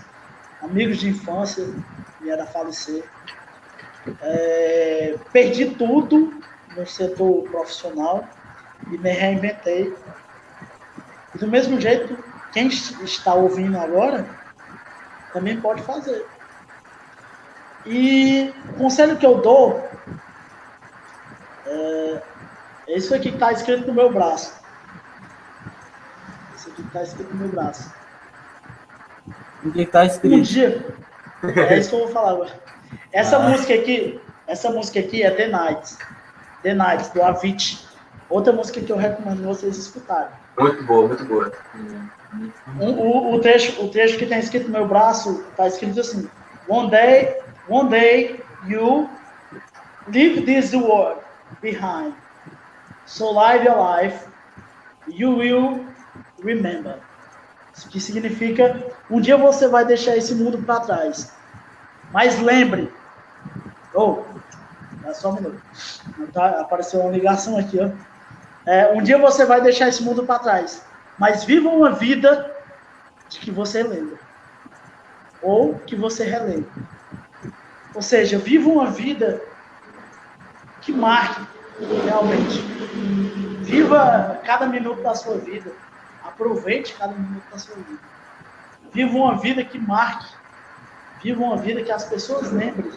amigos 0.63 0.99
de 0.99 1.09
infância 1.09 1.67
vieram 2.21 2.45
a 2.45 2.47
falecer. 2.47 3.05
É, 4.21 5.17
perdi 5.33 5.71
tudo 5.71 6.43
no 6.77 6.87
setor 6.87 7.43
profissional 7.51 8.29
e 8.91 8.99
me 8.99 9.11
reinventei. 9.11 9.95
E 11.35 11.39
do 11.39 11.47
mesmo 11.47 11.81
jeito, 11.81 12.17
quem 12.53 12.69
está 12.69 13.35
ouvindo 13.35 13.79
agora 13.79 14.29
também 15.33 15.61
pode 15.61 15.83
fazer. 15.83 16.27
E 17.87 18.55
o 18.71 18.75
conselho 18.75 19.17
que 19.17 19.27
eu 19.27 19.41
dou 19.41 19.87
é, 21.67 22.23
é 22.89 22.97
isso 22.97 23.15
aqui 23.15 23.31
que 23.31 23.37
está 23.37 23.53
escrito 23.53 23.87
no 23.87 23.95
meu 23.95 24.13
braço. 24.13 24.55
Isso 26.57 26.69
aqui 26.71 26.83
que 26.83 26.89
está 26.89 27.03
escrito 27.03 27.31
no 27.35 27.41
meu 27.41 27.49
braço. 27.49 27.93
O 29.65 29.73
que 29.73 29.83
está 29.83 30.05
escrito? 30.05 30.35
Um 30.37 30.43
dia. 30.43 30.87
É 31.69 31.79
isso 31.79 31.91
que 31.91 31.97
eu 31.97 32.01
vou 32.01 32.09
falar 32.09 32.33
agora. 32.33 32.61
Essa 33.13 33.37
ah. 33.37 33.49
música 33.49 33.75
aqui, 33.75 34.21
essa 34.47 34.71
música 34.71 35.01
aqui 35.01 35.23
é 35.23 35.31
The 35.31 35.49
Night. 35.49 35.97
The 36.63 36.75
Night, 36.75 37.13
do 37.13 37.23
Avicii. 37.23 37.79
Outra 38.29 38.53
música 38.53 38.81
que 38.81 38.91
eu 38.91 38.97
recomendo 38.97 39.43
vocês 39.43 39.77
escutarem. 39.77 40.33
Muito 40.59 40.85
boa, 40.85 41.09
muito 41.09 41.25
boa. 41.25 41.53
Um, 42.81 42.91
o, 42.91 43.35
o, 43.35 43.41
trecho, 43.41 43.83
o 43.83 43.89
trecho 43.89 44.19
que 44.19 44.27
tem 44.27 44.39
escrito 44.39 44.67
no 44.67 44.73
meu 44.73 44.89
braço 44.89 45.45
está 45.51 45.67
escrito 45.67 46.01
assim: 46.01 46.29
One 46.69 46.91
day, 46.91 47.37
one 47.69 47.89
day 47.89 48.41
you 48.67 49.09
leave 50.09 50.43
this 50.47 50.73
world 50.73 51.21
behind. 51.61 52.15
So 53.07 53.31
live 53.33 53.65
your 53.65 53.77
life, 53.77 54.27
you 55.07 55.37
will 55.37 55.85
remember. 56.43 56.99
Que 57.91 58.01
significa 58.01 58.87
um 59.11 59.21
dia 59.21 59.37
você 59.37 59.69
vai 59.69 59.85
deixar 59.85 60.17
esse 60.17 60.35
mundo 60.35 60.59
para 60.59 60.81
trás. 60.81 61.33
Mas 62.13 62.39
lembre, 62.41 62.93
oh, 63.93 64.23
é 65.05 65.13
só 65.13 65.31
um 65.31 65.35
minuto. 65.35 65.61
Tá, 66.33 66.61
apareceu 66.61 67.01
uma 67.01 67.11
ligação 67.11 67.59
aqui, 67.59 67.79
ó. 67.81 67.91
É, 68.67 68.93
um 68.93 69.03
dia 69.03 69.19
você 69.19 69.45
vai 69.45 69.61
deixar 69.61 69.89
esse 69.89 70.03
mundo 70.03 70.25
para 70.25 70.39
trás. 70.39 70.85
Mas 71.19 71.45
viva 71.45 71.69
uma 71.69 71.91
vida 71.91 72.51
de 73.29 73.39
que 73.39 73.51
você 73.51 73.83
lembra. 73.83 74.19
Ou 75.43 75.75
que 75.81 75.95
você 75.95 76.25
relembra. 76.25 76.71
Ou 77.95 78.03
seja, 78.03 78.39
viva 78.39 78.69
uma 78.69 78.87
vida 78.87 79.41
que 80.81 80.93
marque 80.93 81.47
realmente. 82.05 82.61
Viva 83.63 84.41
cada 84.45 84.67
minuto 84.67 85.03
da 85.03 85.15
sua 85.15 85.37
vida. 85.39 85.71
Aproveite 86.35 86.95
cada 86.95 87.15
minuto 87.15 87.49
da 87.51 87.59
sua 87.59 87.77
vida. 87.77 87.99
Viva 88.93 89.17
uma 89.17 89.39
vida 89.39 89.65
que 89.65 89.79
marque. 89.79 90.35
Viva 91.23 91.43
uma 91.43 91.57
vida 91.57 91.83
que 91.83 91.93
as 91.93 92.05
pessoas 92.05 92.51
lembrem. 92.51 92.93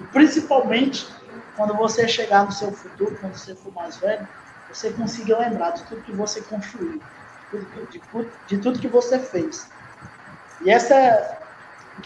E 0.00 0.04
principalmente 0.04 1.06
quando 1.56 1.74
você 1.74 2.06
chegar 2.06 2.44
no 2.44 2.52
seu 2.52 2.70
futuro, 2.70 3.16
quando 3.20 3.34
você 3.34 3.54
for 3.54 3.72
mais 3.74 3.96
velho, 3.96 4.26
você 4.68 4.92
consiga 4.92 5.38
lembrar 5.38 5.72
de 5.72 5.82
tudo 5.84 6.02
que 6.02 6.12
você 6.12 6.40
construiu, 6.42 7.02
de, 7.52 7.98
de, 7.98 8.00
de 8.46 8.58
tudo 8.58 8.78
que 8.78 8.86
você 8.86 9.18
fez. 9.18 9.68
E 10.64 10.70
essa 10.70 10.94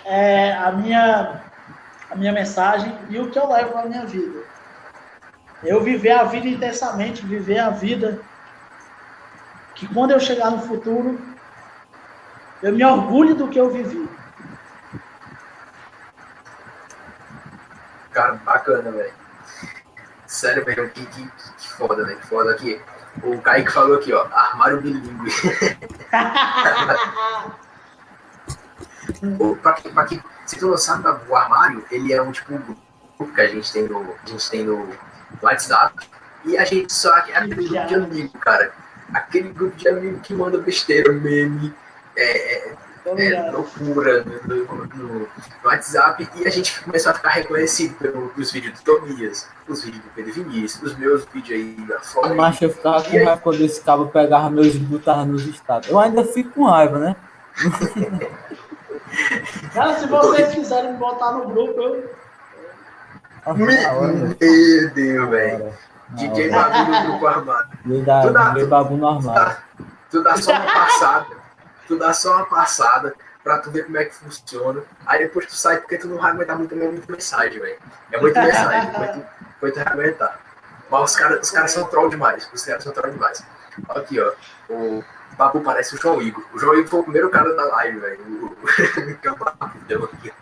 é 0.06 0.54
a 0.54 0.72
minha, 0.72 1.44
a 2.10 2.16
minha 2.16 2.32
mensagem 2.32 2.98
e 3.10 3.18
o 3.18 3.30
que 3.30 3.38
eu 3.38 3.46
levo 3.50 3.74
na 3.74 3.84
minha 3.84 4.06
vida. 4.06 4.40
Eu 5.62 5.82
viver 5.82 6.12
a 6.12 6.24
vida 6.24 6.48
intensamente, 6.48 7.26
viver 7.26 7.58
a 7.58 7.70
vida 7.70 8.20
que 9.82 9.92
quando 9.92 10.12
eu 10.12 10.20
chegar 10.20 10.52
no 10.52 10.62
futuro, 10.62 11.20
eu 12.62 12.72
me 12.72 12.84
orgulho 12.84 13.34
do 13.34 13.48
que 13.48 13.58
eu 13.58 13.68
vivi. 13.68 14.08
Cara, 18.12 18.34
bacana, 18.34 18.92
velho. 18.92 19.12
Sério, 20.24 20.64
velho, 20.64 20.88
que, 20.90 21.04
que, 21.04 21.28
que 21.58 21.68
foda, 21.68 22.04
velho. 22.04 22.20
Que 22.20 22.26
foda 22.28 22.52
aqui. 22.52 22.80
O 23.24 23.42
Kaique 23.42 23.72
falou 23.72 23.96
aqui, 23.96 24.12
ó, 24.12 24.24
armário 24.32 24.80
bilíngue. 24.80 25.32
pra, 29.60 29.72
que, 29.72 29.90
pra 29.90 30.04
que, 30.04 30.22
se 30.46 30.60
tu 30.60 30.68
não 30.68 30.76
sabe, 30.76 31.08
o 31.28 31.36
armário, 31.36 31.84
ele 31.90 32.12
é 32.12 32.22
um 32.22 32.30
tipo 32.30 32.54
um 32.54 32.58
grupo 32.58 33.34
que 33.34 33.40
a 33.40 33.48
gente 33.48 33.72
tem 33.72 33.88
no, 33.88 34.00
a 34.00 34.28
gente 34.28 34.48
tem 34.48 34.62
no 34.62 34.88
WhatsApp. 35.42 36.08
E 36.44 36.56
a 36.56 36.64
gente 36.64 36.92
só 36.92 37.16
é 37.16 37.36
aquele 37.36 37.68
grupo 37.68 37.86
de 37.88 37.94
amigo, 37.96 38.38
cara. 38.38 38.81
Aquele 39.12 39.50
grupo 39.50 39.76
de 39.76 39.88
amigo 39.88 40.20
que 40.20 40.34
manda 40.34 40.58
besteira, 40.58 41.12
meme, 41.12 41.74
é, 42.16 42.58
é 42.58 42.76
é, 43.04 43.50
loucura 43.50 44.24
no, 44.24 44.64
no, 44.64 44.86
no, 44.86 45.28
WhatsApp 45.64 46.28
e 46.36 46.46
a 46.46 46.50
gente 46.50 46.80
começou 46.82 47.10
a 47.10 47.14
ficar 47.14 47.30
reconhecido 47.30 47.96
pelos 47.96 48.52
vídeos 48.52 48.78
do 48.78 48.84
Tobias, 48.84 49.48
os 49.66 49.82
vídeos 49.82 50.04
do 50.04 50.10
Pedro 50.10 50.32
Vinícius, 50.32 50.92
os 50.92 50.96
meus 50.96 51.24
vídeos 51.26 51.58
aí 51.58 51.74
da 51.86 51.98
forma. 51.98 52.34
Mas 52.36 52.62
eu 52.62 52.70
ficava 52.70 53.02
com 53.02 53.10
raiva 53.10 53.36
quando 53.38 53.60
esse 53.62 53.80
cabo 53.80 54.06
pegava 54.06 54.50
meus 54.50 54.74
e 54.74 54.78
botava 54.78 55.24
nos 55.24 55.44
estados. 55.46 55.88
Eu 55.88 55.98
ainda 55.98 56.24
fico 56.24 56.50
com 56.50 56.64
raiva, 56.64 56.98
né? 56.98 57.16
Cara, 59.74 59.98
se 59.98 60.06
vocês 60.06 60.54
quiserem 60.54 60.92
me 60.92 60.98
botar 60.98 61.32
no 61.32 61.48
grupo, 61.48 61.80
eu. 61.80 62.08
Meu 63.56 64.90
Deus, 64.94 65.28
velho. 65.28 65.74
DJ 66.12 66.50
Babu 66.50 66.90
no 66.90 67.02
grupo 67.02 67.26
armado. 67.26 67.68
DJ 67.84 68.66
Babu 68.66 68.96
no 68.96 69.08
armário. 69.08 69.56
Tu 70.10 70.22
dá 70.22 70.36
só 70.36 70.52
uma 70.52 70.72
passada 70.72 71.42
tu 71.92 71.98
dá 71.98 72.12
só 72.12 72.36
uma 72.36 72.46
passada 72.46 73.14
pra 73.42 73.58
tu 73.58 73.70
ver 73.70 73.84
como 73.84 73.98
é 73.98 74.04
que 74.04 74.14
funciona. 74.14 74.82
Aí 75.06 75.20
depois 75.20 75.46
tu 75.46 75.54
sai 75.54 75.78
porque 75.78 75.98
tu 75.98 76.08
não 76.08 76.18
vai 76.18 76.30
aguentar 76.30 76.56
muito, 76.56 76.74
muita 76.74 77.12
mensagem, 77.12 77.60
velho. 77.60 77.78
É 78.10 78.20
muita 78.20 78.42
mensagem, 78.42 78.90
muito, 78.98 79.26
muito 79.60 79.80
aguentar. 79.80 80.40
Mas 80.90 81.10
os 81.10 81.16
caras 81.16 81.40
os 81.40 81.50
cara 81.50 81.68
são 81.68 81.84
troll 81.88 82.08
demais. 82.08 82.48
Os 82.52 82.64
caras 82.64 82.82
são 82.84 82.92
troll 82.92 83.12
demais. 83.12 83.44
Aqui, 83.90 84.20
ó. 84.20 84.32
O 84.68 85.04
Babu 85.36 85.60
parece 85.60 85.94
o 85.94 85.98
João 86.00 86.20
Igor. 86.22 86.44
O 86.52 86.58
João 86.58 86.74
Igor 86.74 86.88
foi 86.88 87.00
o 87.00 87.04
primeiro 87.04 87.30
cara 87.30 87.54
da 87.54 87.64
live, 87.64 87.98
velho. 87.98 88.22
O, 89.24 90.00
o 90.00 90.04
aqui. 90.04 90.32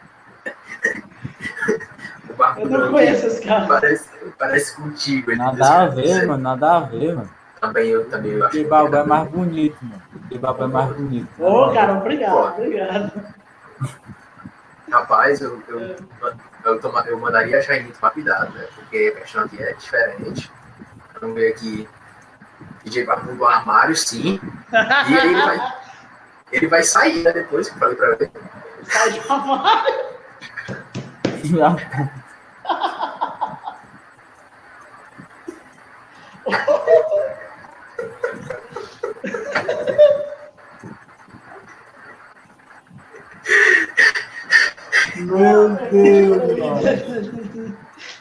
O 2.41 2.43
Babu 2.43 2.61
Eu 2.62 2.71
não 2.71 2.91
conheço 2.91 3.27
esse 3.27 3.47
cara. 3.47 3.67
Parece, 3.67 4.09
parece 4.39 4.75
contigo. 4.75 5.37
Nada 5.37 5.83
a 5.83 5.87
ver, 5.89 6.27
mano. 6.27 6.43
Nada 6.43 6.77
a 6.77 6.81
ver, 6.81 7.15
mano. 7.15 7.31
Também 7.61 7.89
eu 7.91 8.09
também 8.09 8.33
eu 8.33 8.47
acho. 8.47 8.57
Que 8.57 8.65
Babu 8.65 8.97
é 8.97 9.05
mais 9.05 9.29
bonito, 9.29 9.77
mano. 9.83 10.03
Babu 10.41 10.65
é 10.65 10.67
mais 10.67 10.97
bonito. 10.97 11.29
Ô, 11.39 11.67
oh, 11.67 11.75
cara, 11.75 11.93
obrigado, 11.93 12.33
Pô. 12.33 12.49
obrigado. 12.49 13.12
Rapaz, 14.91 15.41
eu, 15.43 15.62
eu, 15.69 15.97
eu, 16.65 16.81
toma, 16.81 17.05
eu 17.07 17.19
mandaria 17.19 17.59
a 17.59 17.61
Jaine 17.61 17.93
tomar 17.93 18.11
cuidado, 18.11 18.53
né? 18.55 18.67
Porque 18.75 19.15
a 19.15 19.21
questão 19.21 19.45
aqui 19.45 19.62
é 19.62 19.75
diferente. 19.75 20.51
Vamos 21.21 21.37
ver 21.37 21.53
aqui. 21.53 21.87
DJ 22.83 23.05
Babu 23.05 23.35
do 23.35 23.45
armário, 23.45 23.95
sim. 23.95 24.41
E 25.09 25.15
ele 25.15 25.35
vai, 25.43 25.75
ele 26.53 26.67
vai 26.67 26.83
sair, 26.83 27.23
né? 27.23 27.33
Depois 27.33 27.69
que 27.69 27.75
eu 27.75 27.79
falei 27.79 27.97
pra 27.97 28.17
ver. 28.17 28.31
Sai 28.85 29.11
do 29.11 29.31
armário. 29.31 30.11
Meu 45.16 45.69
Deus, 45.91 46.43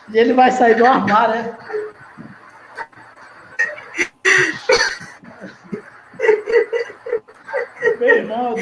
E 0.10 0.18
ele 0.18 0.34
vai 0.34 0.52
sair 0.52 0.76
do 0.76 0.86
armário, 0.86 1.36
né? 1.36 1.57
Meu 7.99 8.16
irmão, 8.16 8.56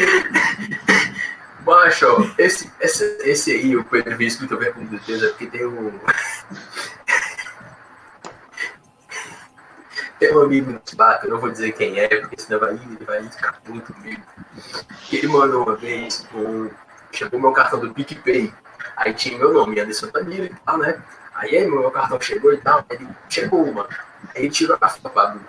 Macho, 1.67 2.33
esse, 2.37 2.71
esse, 3.37 3.51
aí, 3.51 3.75
o 3.75 3.85
Pedro 3.85 4.17
eu 4.19 4.47
tô 4.47 4.57
vendo 4.57 4.73
com 4.73 4.89
certeza, 4.89 5.29
porque 5.29 5.45
tem 5.45 5.65
um. 5.65 5.93
Tem 10.19 10.35
um 10.35 10.41
amigo 10.41 10.71
no 10.71 10.81
Spark, 10.83 11.23
eu 11.23 11.29
não 11.29 11.39
vou 11.39 11.51
dizer 11.51 11.73
quem 11.73 11.99
é, 11.99 12.07
porque 12.07 12.41
senão 12.41 12.59
vai, 12.59 12.71
ele 12.71 13.05
vai 13.05 13.29
ficar 13.29 13.53
puto 13.61 13.93
comigo. 13.93 14.23
Ele 15.13 15.27
mandou 15.27 15.61
uma 15.61 15.75
vez, 15.75 16.25
um, 16.33 16.71
chegou 17.11 17.39
meu 17.39 17.51
cartão 17.51 17.79
do 17.79 17.93
PicPay, 17.93 18.51
aí 18.95 19.13
tinha 19.13 19.37
meu 19.37 19.53
nome, 19.53 19.79
Anderson 19.79 20.07
Tanira 20.07 20.45
e 20.45 20.55
tal, 20.65 20.79
né? 20.79 20.99
Aí 21.35 21.63
meu 21.67 21.91
cartão 21.91 22.19
chegou 22.19 22.51
e 22.51 22.57
tal, 22.57 22.83
ele 22.89 23.07
chegou, 23.29 23.71
mano. 23.71 23.89
Aí 24.33 24.45
ele 24.45 24.49
tirou 24.49 24.75
a 24.81 24.89
foto, 24.89 25.39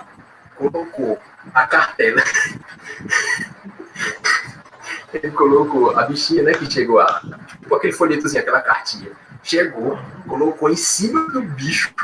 colocou 0.57 1.19
a 1.55 1.67
cartela. 1.67 2.23
ele 5.13 5.31
colocou 5.31 5.97
a 5.97 6.05
bichinha, 6.05 6.43
né, 6.43 6.53
que 6.53 6.71
chegou 6.71 7.01
a. 7.01 7.21
Tipo 7.61 7.75
aquele 7.75 7.93
folhetozinho, 7.93 8.43
aquela 8.43 8.61
cartinha. 8.61 9.11
Chegou, 9.43 9.99
colocou 10.27 10.69
em 10.69 10.77
cima 10.77 11.29
do 11.31 11.43
bicho 11.43 11.95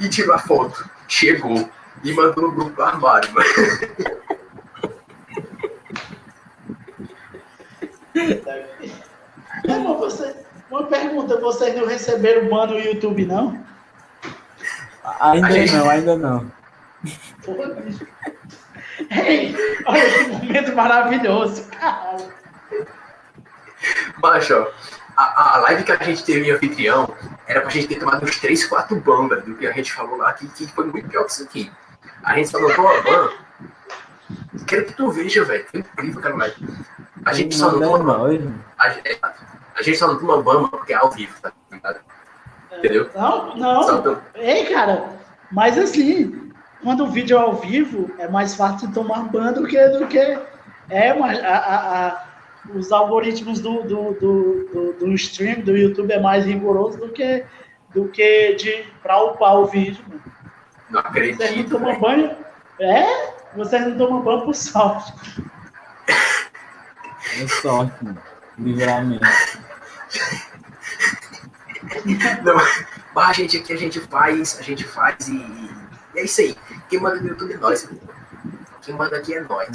e 0.00 0.08
tirou 0.08 0.34
a 0.34 0.38
foto. 0.38 0.88
Chegou 1.06 1.68
e 2.02 2.12
mandou 2.12 2.44
no 2.44 2.52
grupo 2.52 2.76
do 2.76 2.82
armário, 2.82 3.32
mano. 3.32 3.46
Não, 9.64 9.98
você, 9.98 10.34
uma 10.70 10.84
pergunta, 10.84 11.38
vocês 11.38 11.76
não 11.76 11.86
receberam 11.86 12.48
ban 12.48 12.66
no 12.66 12.78
YouTube, 12.78 13.26
não? 13.26 13.58
Ainda 15.20 15.50
gente... 15.50 15.72
não, 15.72 15.90
ainda 15.90 16.16
não. 16.16 16.52
Porra, 17.44 17.68
bicho. 17.74 18.06
Ei, 19.10 19.54
olha 19.86 20.10
que 20.10 20.28
momento 20.28 20.74
maravilhoso, 20.74 21.68
cara. 21.70 22.16
Macho, 24.22 24.66
a, 25.16 25.56
a 25.56 25.58
live 25.58 25.84
que 25.84 25.92
a 25.92 26.02
gente 26.02 26.24
teve 26.24 26.48
em 26.48 26.52
anfitrião 26.52 27.14
era 27.46 27.60
pra 27.60 27.70
gente 27.70 27.88
ter 27.88 27.98
tomado 27.98 28.24
uns 28.24 28.38
3, 28.38 28.66
4 28.66 29.00
bambas 29.00 29.44
do 29.44 29.54
que 29.54 29.66
a 29.66 29.72
gente 29.72 29.92
falou 29.92 30.16
lá, 30.16 30.32
que, 30.32 30.46
que 30.48 30.66
foi 30.68 30.86
muito 30.86 31.08
pior 31.08 31.24
que 31.24 31.32
isso 31.32 31.42
aqui. 31.44 31.72
A 32.22 32.34
gente 32.34 32.48
só 32.48 32.58
notou 32.58 32.84
uma 32.84 33.02
ban. 33.02 33.30
Quero 34.66 34.86
que 34.86 34.94
tu 34.94 35.10
veja, 35.10 35.44
velho. 35.44 35.66
Foi 35.70 35.80
incrível 35.80 36.18
aquela 36.18 36.36
live. 36.36 36.68
A 37.24 37.32
gente 37.32 37.54
só 37.54 37.70
notou 37.70 37.96
uma 37.96 38.18
ban. 38.18 38.52
A, 38.78 39.32
a 39.76 39.82
gente 39.82 39.96
só 39.96 40.08
notou 40.08 40.28
uma 40.28 40.42
bamba 40.42 40.68
porque 40.68 40.92
é 40.92 40.96
ao 40.96 41.10
vivo, 41.10 41.34
tá 41.40 41.52
ligado? 41.70 42.00
Entendeu? 42.72 43.10
Não, 43.14 43.56
não. 43.56 44.22
Ei, 44.34 44.66
cara, 44.66 45.08
mas 45.52 45.78
assim, 45.78 46.45
quando 46.86 47.02
o 47.02 47.10
vídeo 47.10 47.36
é 47.36 47.40
ao 47.40 47.56
vivo, 47.56 48.08
é 48.16 48.28
mais 48.28 48.54
fácil 48.54 48.92
tomar 48.92 49.24
ban 49.24 49.52
do 49.52 49.66
que. 49.66 49.88
Do 49.88 50.06
que 50.06 50.38
é, 50.88 51.12
mas 51.12 51.42
a, 51.42 51.56
a, 51.56 52.06
a, 52.06 52.24
os 52.76 52.92
algoritmos 52.92 53.58
do, 53.58 53.82
do, 53.82 54.12
do, 54.12 54.68
do, 54.72 54.92
do 54.92 55.12
stream, 55.14 55.62
do 55.62 55.76
YouTube, 55.76 56.12
é 56.12 56.20
mais 56.20 56.44
rigoroso 56.44 56.96
do 56.98 57.08
que, 57.08 57.44
do 57.92 58.06
que 58.06 58.54
de 58.54 58.84
para 59.02 59.20
upar 59.20 59.56
o 59.56 59.66
vídeo. 59.66 60.00
Mano. 60.08 60.22
Não 60.88 61.00
acredito. 61.00 61.38
Vocês 61.38 61.56
não 61.56 61.64
tomam 61.64 61.98
banho. 61.98 62.36
É? 62.78 63.32
Vocês 63.56 63.84
não 63.84 63.98
tomam 63.98 64.22
banho 64.22 64.42
por 64.42 64.54
sorte. 64.54 65.12
É 66.08 67.48
sorte, 67.48 68.04
mano. 68.04 68.22
Livramento. 68.56 69.26
Não, 72.42 72.54
mas 73.14 73.28
a 73.28 73.32
gente 73.32 73.56
aqui 73.58 73.72
a 73.72 73.76
gente 73.76 74.00
faz, 74.00 74.58
a 74.58 74.62
gente 74.62 74.84
faz 74.84 75.28
e, 75.28 75.34
e 76.16 76.20
é 76.20 76.24
isso 76.24 76.40
aí. 76.40 76.56
Quem 76.88 76.98
manda 76.98 77.20
no 77.20 77.28
YouTube 77.28 77.52
é 77.52 77.58
nós. 77.58 77.86
Quem 78.80 78.94
manda 78.94 79.18
aqui 79.18 79.34
é 79.34 79.42
nós. 79.42 79.68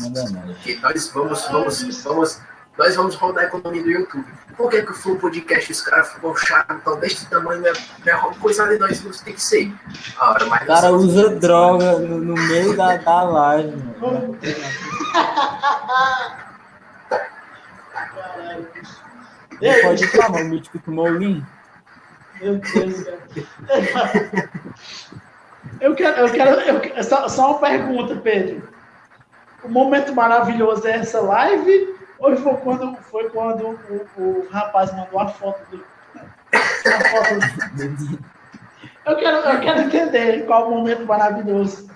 Porque 0.45 0.79
nós 0.81 1.07
vamos, 1.09 1.47
vamos, 1.47 2.03
vamos, 2.03 2.41
nós 2.77 2.95
vamos 2.95 3.15
rodar 3.15 3.43
a 3.43 3.47
economia 3.47 3.83
do 3.83 3.91
YouTube. 3.91 4.25
Por 4.57 4.69
que, 4.69 4.81
que 4.81 4.91
o 4.91 4.95
Flow 4.95 5.17
Podcast, 5.17 5.71
os 5.71 5.81
caras 5.81 6.11
ficam 6.11 6.35
chato, 6.35 6.73
então 6.73 6.99
desse 6.99 7.27
tamanho, 7.27 7.63
é, 7.65 7.71
é 8.07 8.15
coisa 8.39 8.67
de 8.67 8.79
nós 8.79 9.03
não 9.03 9.11
tem 9.11 9.33
que 9.33 9.41
ser. 9.41 9.71
Ora, 10.19 10.45
mas 10.47 10.63
o 10.63 10.65
cara 10.65 10.91
usa 10.91 11.29
droga 11.35 11.99
no, 11.99 12.17
no, 12.17 12.33
meio 12.33 12.75
da, 12.75 12.97
da 12.97 13.23
live. 13.23 13.77
Mano. 13.99 14.37
Não 19.61 19.81
pode 19.83 20.05
reclamar, 20.05 20.41
o 20.41 20.45
mítico 20.45 20.79
tomou 20.79 21.05
o 21.05 21.11
Lean. 21.11 21.45
Meu 22.41 22.57
Deus, 22.57 23.03
cara. 23.03 24.49
Eu 25.81 25.95
quero, 25.95 26.27
eu 26.27 26.31
quero, 26.31 26.51
eu, 26.95 27.03
só, 27.03 27.27
só 27.27 27.49
uma 27.49 27.59
pergunta, 27.59 28.15
Pedro. 28.15 28.69
O 29.63 29.67
momento 29.69 30.13
maravilhoso 30.13 30.87
é 30.87 30.97
essa 30.97 31.19
live? 31.19 31.95
Ou 32.19 32.37
foi 32.37 32.55
quando, 32.57 32.95
foi 32.97 33.29
quando 33.31 33.65
o, 33.65 34.21
o 34.21 34.47
rapaz 34.51 34.95
mandou 34.95 35.19
a 35.19 35.27
foto 35.27 35.59
do. 35.71 35.83
A 36.53 37.09
foto 37.09 37.77
do... 37.77 38.31
Eu 39.07 39.17
quero, 39.17 39.37
eu 39.37 39.59
quero 39.59 39.81
entender 39.81 40.45
qual 40.45 40.67
o 40.67 40.75
momento 40.75 41.03
maravilhoso. 41.03 41.89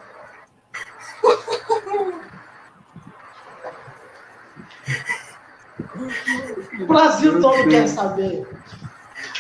O 6.80 6.86
Brasil 6.88 7.40
todo 7.40 7.70
quer 7.70 7.88
saber. 7.88 8.48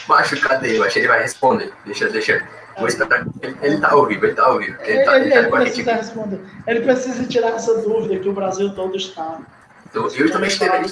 Macho, 0.07 0.39
cadê? 0.39 0.77
Eu 0.77 0.83
acho 0.83 0.93
que 0.93 0.99
ele 0.99 1.07
vai 1.07 1.21
responder. 1.21 1.73
Deixa, 1.83 2.07
deixa. 2.09 2.47
Esperar. 2.83 3.25
Ele, 3.41 3.57
ele 3.61 3.77
tá 3.79 3.91
ao 3.91 4.05
vivo, 4.05 4.25
ele 4.25 4.33
tá 4.33 4.45
ao 4.45 4.57
vivo. 4.57 4.77
Ele, 4.81 5.03
tá, 5.03 5.15
ele, 5.15 5.25
ele, 5.33 5.33
tá 5.33 5.39
ele 5.39 5.49
precisa 5.49 5.93
responder. 5.93 6.41
Ele 6.67 6.81
precisa 6.81 7.25
tirar 7.25 7.49
essa 7.49 7.81
dúvida 7.81 8.19
que 8.19 8.27
o 8.27 8.33
Brasil 8.33 8.73
todo 8.75 8.95
está. 8.97 9.39
Eu, 9.93 10.09
eu 10.09 10.31
também 10.31 10.49
estive 10.49 10.69
ali. 10.69 10.89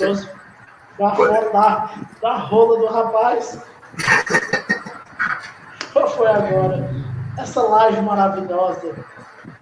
Da, 0.97 1.09
da, 1.09 1.95
da 2.21 2.33
rola 2.37 2.79
do 2.79 2.85
rapaz. 2.85 3.59
Qual 5.91 6.07
foi 6.09 6.27
agora? 6.27 6.89
Essa 7.37 7.61
live 7.61 8.01
maravilhosa. 8.01 8.95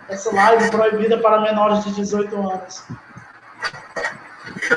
Essa 0.08 0.34
live 0.34 0.70
proibida 0.70 1.18
para 1.18 1.42
menores 1.42 1.84
de 1.84 1.96
18 1.96 2.36
anos. 2.36 2.84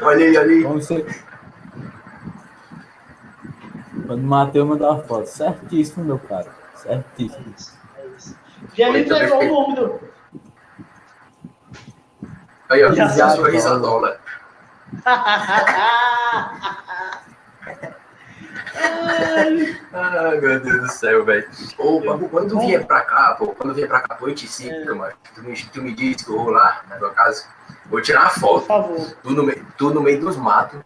Olha 0.03 0.27
aí, 0.27 0.37
olha 0.37 0.51
aí. 0.51 0.63
Vamos 0.63 0.87
ser... 0.87 1.05
Quando 4.07 4.21
o 4.21 4.27
Matheus 4.27 4.69
mandar 4.69 4.91
uma 4.91 5.03
foto. 5.03 5.27
Certíssimo, 5.27 6.05
meu 6.05 6.19
cara. 6.19 6.64
Certíssimo. 6.85 7.47
É 7.47 7.51
isso. 7.51 7.79
É 7.97 8.07
isso. 8.07 8.39
E 8.77 8.83
ele 8.83 9.05
pegou 9.05 9.41
o 9.41 9.49
nome 9.49 9.77
do. 9.77 10.01
Aí, 12.69 12.85
ó. 12.85 12.93
Sorriso 13.35 13.81
dólar. 13.81 14.21
Ai, 19.93 20.41
meu 20.41 20.61
Deus 20.61 20.81
do 20.81 20.89
céu, 20.89 21.25
velho. 21.25 21.49
Ô, 21.79 22.01
quando 22.29 22.49
tu 22.49 22.61
vier 22.61 22.85
pra 22.87 23.03
cá, 23.03 23.37
pô, 23.39 23.49
quando 23.49 23.75
vier 23.75 23.89
pra 23.89 24.01
cá, 24.01 24.15
pô, 24.17 24.31
te 24.33 24.69
é. 24.69 24.85
mano, 24.93 25.15
tu 25.35 25.43
me, 25.43 25.57
tu 25.57 25.83
me 25.83 25.93
diz 25.95 26.23
que 26.23 26.31
eu 26.31 26.37
vou 26.37 26.51
lá 26.51 26.83
na 26.89 26.97
tua 26.97 27.13
casa, 27.13 27.47
vou 27.87 28.01
tirar 28.03 28.23
uma 28.23 28.31
foto. 28.31 28.61
Por 28.61 28.67
favor. 28.67 29.17
Tu 29.23 29.31
no, 29.31 29.65
tu 29.79 29.91
no 29.91 30.03
meio 30.03 30.21
dos 30.21 30.37
matos. 30.37 30.81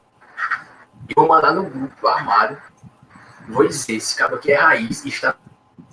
E 1.08 1.14
vou 1.14 1.26
mandar 1.26 1.52
no 1.52 1.64
grupo 1.64 2.00
do 2.00 2.08
armário. 2.08 2.60
Vou 3.48 3.66
dizer, 3.66 3.94
esse 3.94 4.14
cara 4.14 4.36
aqui 4.36 4.52
é 4.52 4.56
raiz 4.56 5.04
e 5.04 5.08
está 5.08 5.34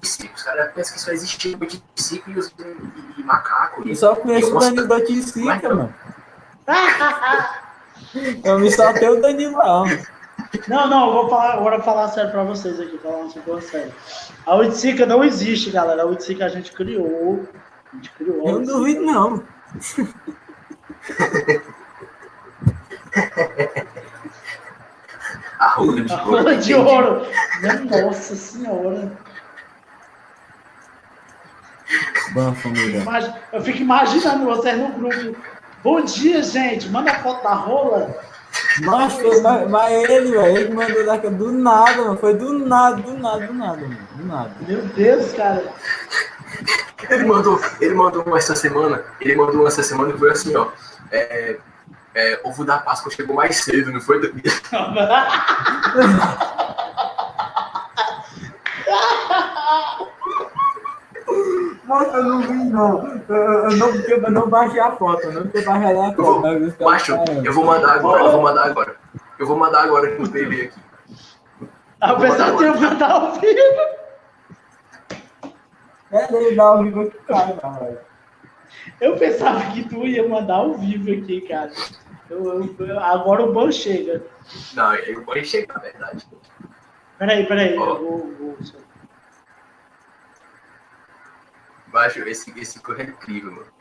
os 0.06 0.44
caras 0.44 0.72
pensam 0.74 0.94
que 0.94 1.02
só 1.02 1.12
existe 1.12 1.56
Boticica 1.56 2.32
e, 2.32 2.38
os, 2.38 2.48
e, 2.48 3.20
e 3.20 3.24
macaco. 3.24 3.88
Eu 3.88 3.96
só 3.96 4.16
conheço 4.16 4.56
o 4.56 4.60
Danilo 4.60 4.88
Boticica, 4.88 5.74
mano. 5.74 5.94
Eu 8.44 8.60
me 8.60 8.72
saltei 8.72 9.10
o 9.10 9.22
Danilão. 9.22 9.86
Não, 10.68 10.88
não, 10.88 11.08
eu 11.08 11.14
vou 11.14 11.30
falar, 11.30 11.54
agora 11.54 11.82
falar 11.82 12.10
sério 12.10 12.32
pra 12.32 12.44
vocês 12.44 12.80
aqui, 12.80 12.98
falar 12.98 13.18
uma 13.18 13.32
coisa 13.32 13.68
sério. 13.68 13.94
A 14.46 14.56
Uitsika 14.56 15.06
não 15.06 15.24
existe, 15.24 15.72
galera. 15.72 16.04
A 16.04 16.06
Uitsika 16.06 16.46
a 16.46 16.50
gente 16.50 16.72
criou. 16.72 17.48
A 17.92 17.96
gente 17.96 18.12
criou. 18.12 18.48
Eu 18.48 18.60
não 18.60 18.64
duvido, 18.64 19.02
não. 19.02 19.44
a 25.60 25.68
rola 25.70 26.02
de, 26.02 26.14
a 26.14 26.18
rola 26.18 26.56
de 26.56 26.74
ouro. 26.74 27.22
Nossa 27.90 28.36
senhora. 28.36 29.25
Boa 32.36 32.54
família. 32.54 33.02
Eu 33.54 33.62
fico 33.62 33.78
imaginando 33.78 34.44
vocês 34.44 34.78
no 34.78 34.90
grupo. 34.90 35.38
Bom 35.82 36.02
dia, 36.02 36.44
gente. 36.44 36.90
Manda 36.90 37.16
foto 37.20 37.42
da 37.42 37.54
rola. 37.54 38.14
Nossa, 38.82 39.24
mas, 39.42 39.70
mas 39.70 40.10
ele, 40.10 40.32
velho, 40.32 40.58
ele 40.58 40.74
mandou 40.74 41.06
daqui 41.06 41.30
do 41.30 41.50
nada, 41.54 41.96
mano. 41.96 42.18
Foi 42.18 42.34
do 42.34 42.60
nada, 42.60 42.98
do 42.98 43.18
nada, 43.18 43.48
do 43.48 43.54
nada, 43.54 43.78
mano. 43.78 43.98
Do 44.18 44.26
nada. 44.26 44.52
Meu 44.68 44.82
Deus, 44.82 45.32
cara. 45.32 45.64
Ele 47.10 47.24
mandou, 47.24 47.58
ele 47.80 47.94
mandou 47.94 48.22
uma 48.24 48.38
essa 48.38 48.54
semana. 48.54 49.02
Ele 49.22 49.38
mandou 49.38 49.62
uma 49.62 49.70
essa 49.70 49.82
semana 49.82 50.14
e 50.14 50.18
foi 50.18 50.32
assim, 50.32 50.54
ó. 50.58 50.68
É, 51.14 51.58
é, 52.14 52.42
ovo 52.44 52.66
da 52.66 52.80
Páscoa 52.80 53.14
chegou 53.14 53.38
mais 53.38 53.64
cedo, 53.64 53.94
não 53.94 54.02
foi? 54.02 54.20
Nossa, 61.88 62.18
eu 62.18 62.24
não 62.24 62.42
vi, 62.42 62.54
não. 62.54 63.22
Eu, 63.30 63.36
eu 63.36 63.78
não, 63.78 63.90
eu 63.96 64.32
não 64.32 64.50
baixei 64.50 64.80
a 64.80 64.92
foto, 64.92 65.32
não 65.32 65.44
porque 65.44 65.62
baixei 65.62 65.98
a 65.98 66.14
foto. 66.14 66.20
Eu 66.20 66.24
vou, 66.24 66.90
macho, 66.90 67.16
eu 67.44 67.54
vou 67.54 67.66
mandar 67.66 67.94
agora, 67.94 68.24
eu 68.24 68.32
vou 68.32 68.42
mandar 68.42 68.66
agora. 68.66 68.96
Eu 69.38 69.48
vou 69.48 69.58
mandar 69.58 69.84
agora 69.84 70.18
no 70.18 70.30
PV 70.30 70.62
aqui. 70.62 70.80
Apesar 72.02 72.56
de 72.56 72.64
eu 72.64 72.80
mandar 72.80 73.12
ao 73.12 73.34
vivo. 73.34 73.96
É, 76.12 76.34
ele 76.34 76.56
dá 76.56 76.64
ao 76.64 76.84
vivo 76.84 77.02
aqui, 77.02 77.18
cara. 77.28 78.06
Eu 79.02 79.18
pensava 79.18 79.60
que 79.72 79.88
tu 79.88 80.06
ia 80.06 80.28
mandar 80.28 80.56
ao 80.56 80.74
vivo 80.76 81.12
aqui, 81.12 81.42
cara. 81.42 81.72
Eu, 82.30 82.76
eu, 82.80 83.00
agora 83.00 83.44
o 83.44 83.54
bom 83.54 83.72
chega. 83.72 84.24
Não, 84.74 84.94
o 84.94 85.22
bom 85.22 85.44
chega, 85.44 85.74
na 85.74 85.80
verdade. 85.80 86.28
Peraí, 87.18 87.46
peraí. 87.46 87.78
Oh. 87.78 87.84
Eu 87.84 87.98
vou, 87.98 88.32
vou... 88.40 88.58
Baixo, 91.96 92.20
esse, 92.28 92.52
esse 92.60 92.78
cor 92.82 93.00
é 93.00 93.04
incrível, 93.04 93.54
mano. 93.54 93.72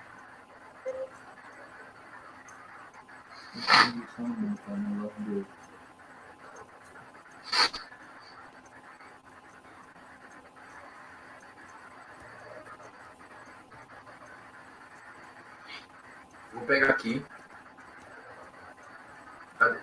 Vou 16.53 16.63
pegar 16.67 16.91
aqui. 16.91 17.27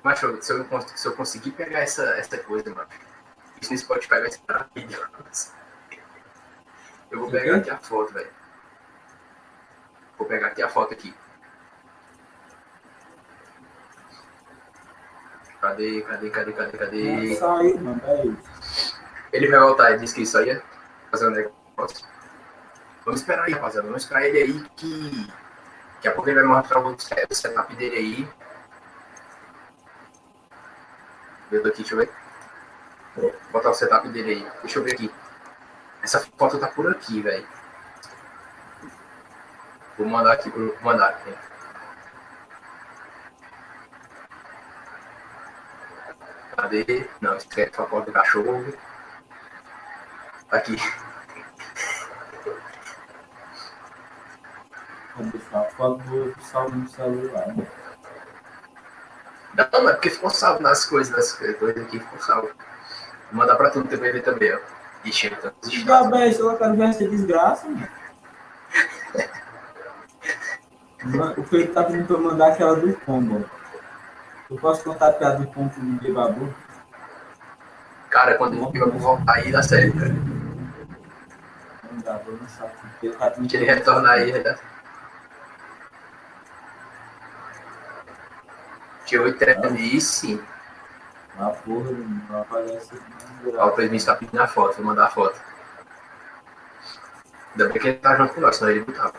Mas 0.02 0.20
se 0.20 0.26
eu, 0.26 0.42
se 0.42 1.06
eu 1.06 1.16
conseguir 1.18 1.52
pegar 1.52 1.80
essa, 1.80 2.04
essa 2.12 2.38
coisa, 2.38 2.74
mano, 2.74 2.88
isso 3.62 3.74
no 3.74 3.78
Spotify 3.78 4.22
vai 4.22 4.32
ser 4.32 4.40
maravilhoso. 4.48 5.61
Eu 7.12 7.20
vou 7.20 7.30
pegar 7.30 7.58
aqui 7.58 7.70
a 7.70 7.78
foto, 7.78 8.14
velho. 8.14 8.32
Vou 10.18 10.28
pegar 10.28 10.48
aqui 10.48 10.64
a 10.64 10.70
foto 10.70 10.94
aqui. 10.94 11.14
Cadê, 15.60 16.02
cadê, 16.02 16.30
cadê, 16.30 16.54
cadê, 16.54 16.78
cadê? 16.78 17.40
Mano, 17.40 18.02
é 18.06 18.26
isso. 18.26 19.00
Ele 19.32 19.48
vai 19.48 19.60
voltar, 19.60 19.92
ele 19.92 20.00
disse 20.00 20.16
que 20.16 20.24
isso 20.24 20.38
aí 20.38 20.48
ia 20.48 20.64
fazer 21.12 21.28
um 21.28 21.32
negócio. 21.32 22.08
Vamos 23.06 23.22
esperar 23.22 23.44
aí, 23.44 23.54
rapaziada. 23.54 23.88
Vamos 23.88 24.04
esperar 24.04 24.24
ele 24.26 24.38
aí 24.40 24.70
que. 24.76 25.32
Daqui 25.96 26.08
a 26.08 26.12
pouco 26.14 26.30
ele 26.30 26.42
vai 26.42 26.48
mostrar 26.48 26.80
o 26.80 26.98
setup 27.36 27.76
dele 27.76 27.96
aí. 27.96 28.30
Vendo 31.52 31.68
aqui, 31.68 31.82
deixa 31.82 31.94
eu 31.94 32.00
ver. 32.00 32.12
Vou 33.16 33.36
botar 33.52 33.70
o 33.70 33.74
setup 33.74 34.08
dele 34.10 34.32
aí. 34.32 34.52
Deixa 34.62 34.80
eu 34.80 34.84
ver 34.84 34.94
aqui. 34.94 35.12
Essa 36.02 36.20
foto 36.38 36.60
tá 36.60 36.68
por 36.68 36.90
aqui, 36.90 37.22
velho. 37.22 37.48
Vou 39.98 40.08
mandar 40.08 40.34
aqui 40.34 40.50
pro 40.50 40.76
mandar 40.82 41.10
aqui. 41.10 41.34
Cadê? 46.56 47.10
Não, 47.22 47.38
esquece 47.38 47.80
a 47.80 47.86
foto 47.86 48.06
do 48.06 48.12
cachorro. 48.12 48.74
Aqui. 50.52 50.78
Vou 55.16 55.26
deixar 55.28 55.60
a 55.60 55.66
foto 55.66 55.98
do 56.04 56.42
salvo 56.42 56.76
no 56.76 56.90
celular. 56.90 57.48
Não, 59.54 59.84
mas 59.84 59.92
é 59.92 59.94
porque 59.94 60.10
ficou 60.10 60.30
salvo 60.30 60.62
nas 60.62 60.86
coisas, 60.86 61.16
nas 61.16 61.34
coisas 61.34 61.84
aqui, 61.84 62.00
ficou 62.00 62.20
salvo. 62.20 62.48
Vou 62.48 63.40
mandar 63.40 63.56
pra 63.56 63.70
tu 63.70 63.80
no 63.80 63.88
TVV 63.88 64.22
também, 64.22 64.54
ó. 64.54 64.81
Eu 65.04 65.12
Que 65.12 65.12
desesperado. 65.62 66.10
diabo 66.10 66.16
é 66.16 66.28
isso? 66.30 66.42
Eu 66.42 66.58
quero 66.58 66.76
ver 66.76 66.90
essa 66.90 67.08
desgraça, 67.08 67.68
mano. 67.68 67.88
O 71.38 71.44
que 71.44 71.56
ele 71.56 71.68
tá 71.68 71.84
pedindo 71.84 72.06
pra 72.06 72.16
eu 72.16 72.22
mandar 72.22 72.48
aquela 72.50 72.76
do 72.76 72.94
combo. 72.98 73.50
Eu 74.50 74.58
posso 74.58 74.84
contar 74.84 75.08
a 75.08 75.14
piada 75.14 75.40
do 75.40 75.48
ponto 75.48 75.80
do 75.80 76.02
Bebabu? 76.02 76.54
Cara, 78.10 78.38
quando 78.38 78.62
o 78.62 78.72
Piva 78.72 78.86
voltar 78.88 79.36
aí, 79.36 79.52
dá 79.52 79.64
certo, 79.64 79.98
cara. 79.98 80.14
Não 81.92 82.00
dá, 82.04 82.18
vou 82.18 82.38
lançar 82.40 82.66
aqui. 82.66 83.08
o 83.08 83.32
tem 83.32 83.48
Que 83.48 83.58
ele 83.58 83.66
retornar 83.66 84.14
aí, 84.14 84.32
né? 84.32 84.56
Dia 89.06 89.22
8 89.22 89.40
tremice. 89.40 90.42
Ah, 91.42 91.50
porra, 91.66 91.90
não. 91.92 92.46
Ó, 93.58 93.68
o 93.68 93.72
Clemente 93.72 94.06
tá 94.06 94.16
pedindo 94.16 94.40
a 94.42 94.48
foto, 94.48 94.76
vou 94.78 94.86
mandar 94.86 95.06
a 95.06 95.10
foto. 95.10 95.40
Ainda 97.52 97.68
bem 97.70 97.82
que 97.82 97.88
ele 97.88 97.98
tá 97.98 98.16
junto 98.16 98.34
com 98.36 98.42
nós, 98.42 98.56
senão 98.56 98.72
ele 98.72 98.82
botava. 98.86 99.14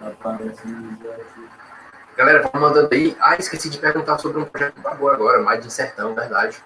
Aparece 0.00 0.60
aqui. 0.60 1.48
Galera, 2.16 2.42
vão 2.42 2.60
mandando 2.60 2.88
aí. 2.92 3.16
Ah, 3.20 3.36
esqueci 3.36 3.68
de 3.70 3.78
perguntar 3.78 4.18
sobre 4.18 4.38
um 4.40 4.44
projeto 4.44 4.74
do 4.74 4.80
Babu 4.82 5.08
agora, 5.08 5.40
mais 5.42 5.62
de 5.64 5.72
sertão, 5.72 6.14
verdade. 6.14 6.62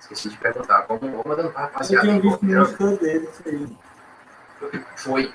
Esqueci 0.00 0.28
de 0.28 0.36
perguntar. 0.36 0.82
Vamos, 0.88 1.02
vamos 1.02 1.24
mandando 1.26 1.50
pra 1.50 1.62
Eu 1.62 1.66
rapaziada 1.66 2.02
tinha 2.06 2.14
aí. 2.14 2.20
visto 2.20 2.40
vamos- 2.40 2.58
música 2.78 2.96
dele, 3.04 3.28
isso 3.30 3.42
aí. 3.46 3.78
Foi. 4.96 5.34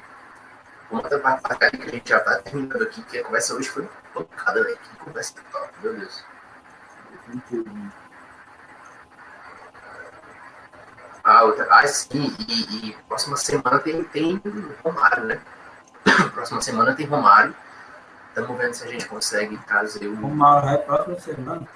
Vou 0.89 1.01
mandar 1.03 1.19
pra 1.19 1.29
rapaziada 1.31 1.77
que 1.77 1.83
a 1.83 1.91
gente 1.91 2.09
já 2.09 2.19
tá 2.19 2.37
terminando 2.39 2.81
aqui, 2.83 3.01
porque 3.01 3.17
a 3.19 3.23
conversa 3.23 3.53
hoje 3.55 3.69
foi 3.69 3.87
pancada, 4.13 4.63
velho. 4.63 4.77
Que 4.77 4.95
conversa 4.97 5.33
top, 5.51 5.69
meu 5.83 5.93
Deus. 5.95 6.23
Ah, 11.23 11.43
outra. 11.43 11.67
Ah, 11.69 11.85
sim, 11.85 12.33
e, 12.47 12.89
e 12.89 12.93
próxima 13.07 13.35
semana 13.35 13.79
tem, 13.79 14.01
tem 14.05 14.41
Romário, 14.81 15.25
né? 15.25 15.41
próxima 16.33 16.61
semana 16.61 16.95
tem 16.95 17.05
Romário. 17.05 17.53
Estamos 18.29 18.57
vendo 18.57 18.73
se 18.73 18.83
a 18.85 18.87
gente 18.87 19.07
consegue 19.07 19.57
trazer 19.65 20.07
O 20.07 20.13
o. 20.13 20.27
Mauro 20.29 20.67
é 20.67 20.77
próxima 20.77 21.19
semana. 21.19 21.67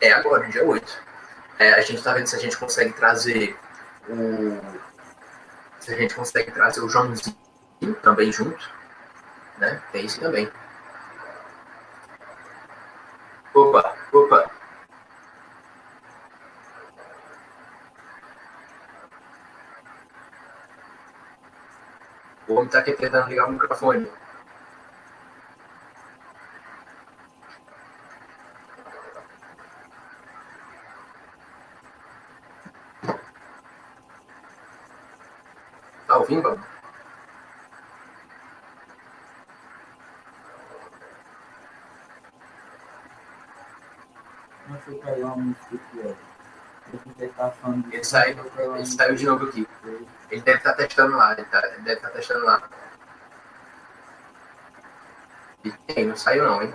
É 0.00 0.12
agora, 0.12 0.46
dia 0.48 0.64
8. 0.64 1.02
É, 1.58 1.72
a 1.72 1.80
gente 1.80 2.02
tá 2.02 2.12
vendo 2.12 2.26
se 2.26 2.36
a 2.36 2.38
gente 2.38 2.56
consegue 2.56 2.92
trazer 2.92 3.58
o. 4.08 4.60
Se 5.80 5.92
a 5.92 5.96
gente 5.96 6.14
consegue 6.14 6.52
trazer 6.52 6.80
o 6.80 6.88
Joãozinho 6.88 7.34
também 8.02 8.30
junto. 8.30 8.70
Né? 9.58 9.82
Tem 9.90 10.04
isso 10.04 10.20
também. 10.20 10.50
Opa, 13.52 13.96
opa. 14.12 14.59
O 22.50 22.54
homem 22.54 22.68
tá 22.68 22.80
aqui 22.80 22.92
tentando 22.94 23.28
ligar 23.28 23.46
o 23.48 23.52
microfone. 23.52 24.10
Tá 36.08 36.16
ouvindo, 36.16 36.42
Babu? 36.42 36.60
Não 44.68 44.80
sei 44.80 44.98
pegar. 47.16 47.54
Ele 47.92 48.04
saiu, 48.04 48.44
ele 48.74 48.86
saiu 48.86 49.14
de 49.14 49.24
novo 49.24 49.44
aqui. 49.44 49.68
Ele 50.30 50.40
deve 50.42 50.58
estar 50.58 50.72
testando 50.74 51.16
lá, 51.16 51.32
ele, 51.32 51.44
tá- 51.44 51.66
ele 51.66 51.82
deve 51.82 51.96
estar 51.96 52.10
testando 52.10 52.44
lá. 52.46 52.62
E 55.64 55.70
tem, 55.70 56.06
não 56.06 56.16
saiu 56.16 56.44
não, 56.44 56.62
hein? 56.62 56.72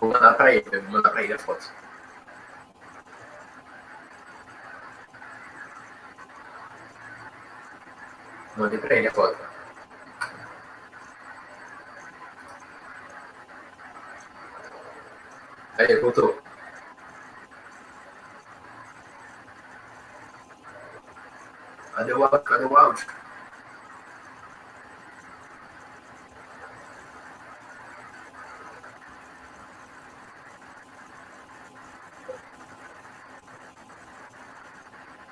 Vou 0.00 0.10
mandar 0.12 0.34
pra 0.34 0.52
ele, 0.54 0.80
vou 0.80 0.90
mandar 0.92 1.10
pra 1.10 1.22
ele 1.22 1.32
a 1.34 1.38
foto. 1.38 1.70
Mandei 8.56 8.78
pra 8.78 8.96
ele 8.96 9.08
a 9.08 9.12
foto. 9.12 9.38
Aí, 15.78 15.96
voltou. 16.00 16.49
Cadê 22.00 22.14
o 22.14 22.24
áudio? 22.24 22.40
Cadê 22.40 22.64
o 22.64 22.76
áudio? 22.78 23.06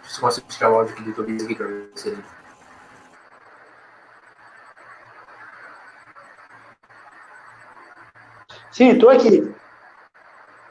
Deixa 0.03 0.19
eu 0.19 0.20
consigo 0.20 0.49
tirar 0.49 0.70
o 0.70 0.74
áudio 0.74 0.93
aqui 0.93 1.03
do 1.05 1.09
YouTube 1.09 1.43
aqui 1.43 1.55
pra 1.55 1.66
ver 1.66 1.90
se 1.95 2.09
ele. 2.11 2.24
Sim, 8.70 8.99
tô 8.99 9.09
aqui. 9.09 9.55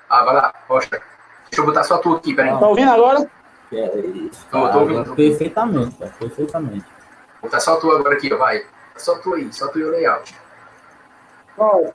Ah, 0.08 0.24
vai 0.24 0.36
lá, 0.36 0.54
mostra. 0.70 1.02
Deixa 1.50 1.62
eu 1.62 1.66
botar 1.66 1.84
só 1.84 1.98
tu 1.98 2.18
aqui, 2.18 2.36
peraí. 2.36 2.52
Tá 2.52 2.68
ouvindo 2.68 2.92
agora? 2.92 3.37
Que 3.70 3.78
é 3.80 3.98
isso. 4.00 4.46
Tô- 4.52 4.70
tô 4.70 4.80
ouvindo. 4.80 5.16
Perfeitamente, 5.16 5.96
cara. 5.98 6.14
Perfeitamente. 6.20 6.86
Vou 7.42 7.50
botar 7.50 7.60
só 7.60 7.76
tu 7.78 7.92
agora 7.92 8.16
aqui, 8.16 8.30
vai. 8.34 8.66
Só 8.96 9.18
tu 9.20 9.34
aí, 9.34 9.52
só 9.54 9.68
tu 9.68 9.80
e 9.80 9.84
o 9.84 9.92
layout. 9.92 10.36
Ó, 11.58 11.90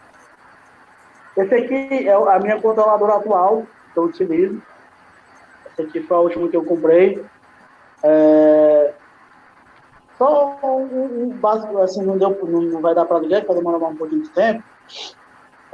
esse 1.37 1.55
aqui 1.55 2.09
é 2.09 2.13
a 2.13 2.39
minha 2.39 2.61
controladora 2.61 3.15
atual 3.17 3.67
que 3.93 3.99
eu 3.99 4.05
utilizo. 4.05 4.63
Essa 5.67 5.83
aqui 5.83 6.01
foi 6.03 6.17
a 6.17 6.21
última 6.21 6.49
que 6.49 6.57
eu 6.57 6.65
comprei. 6.65 7.25
É, 8.03 8.93
Só 10.19 10.59
um, 10.63 11.25
um 11.25 11.29
básico, 11.31 11.79
assim, 11.79 12.03
não, 12.03 12.19
deu, 12.19 12.39
não, 12.45 12.61
não 12.63 12.81
vai 12.81 12.95
dar 12.95 13.05
para 13.07 13.19
ligar, 13.21 13.41
porque 13.41 13.55
vai 13.55 13.63
demorar 13.73 13.87
um 13.89 13.97
pouquinho 13.97 14.23
de 14.23 14.29
tempo. 14.31 14.63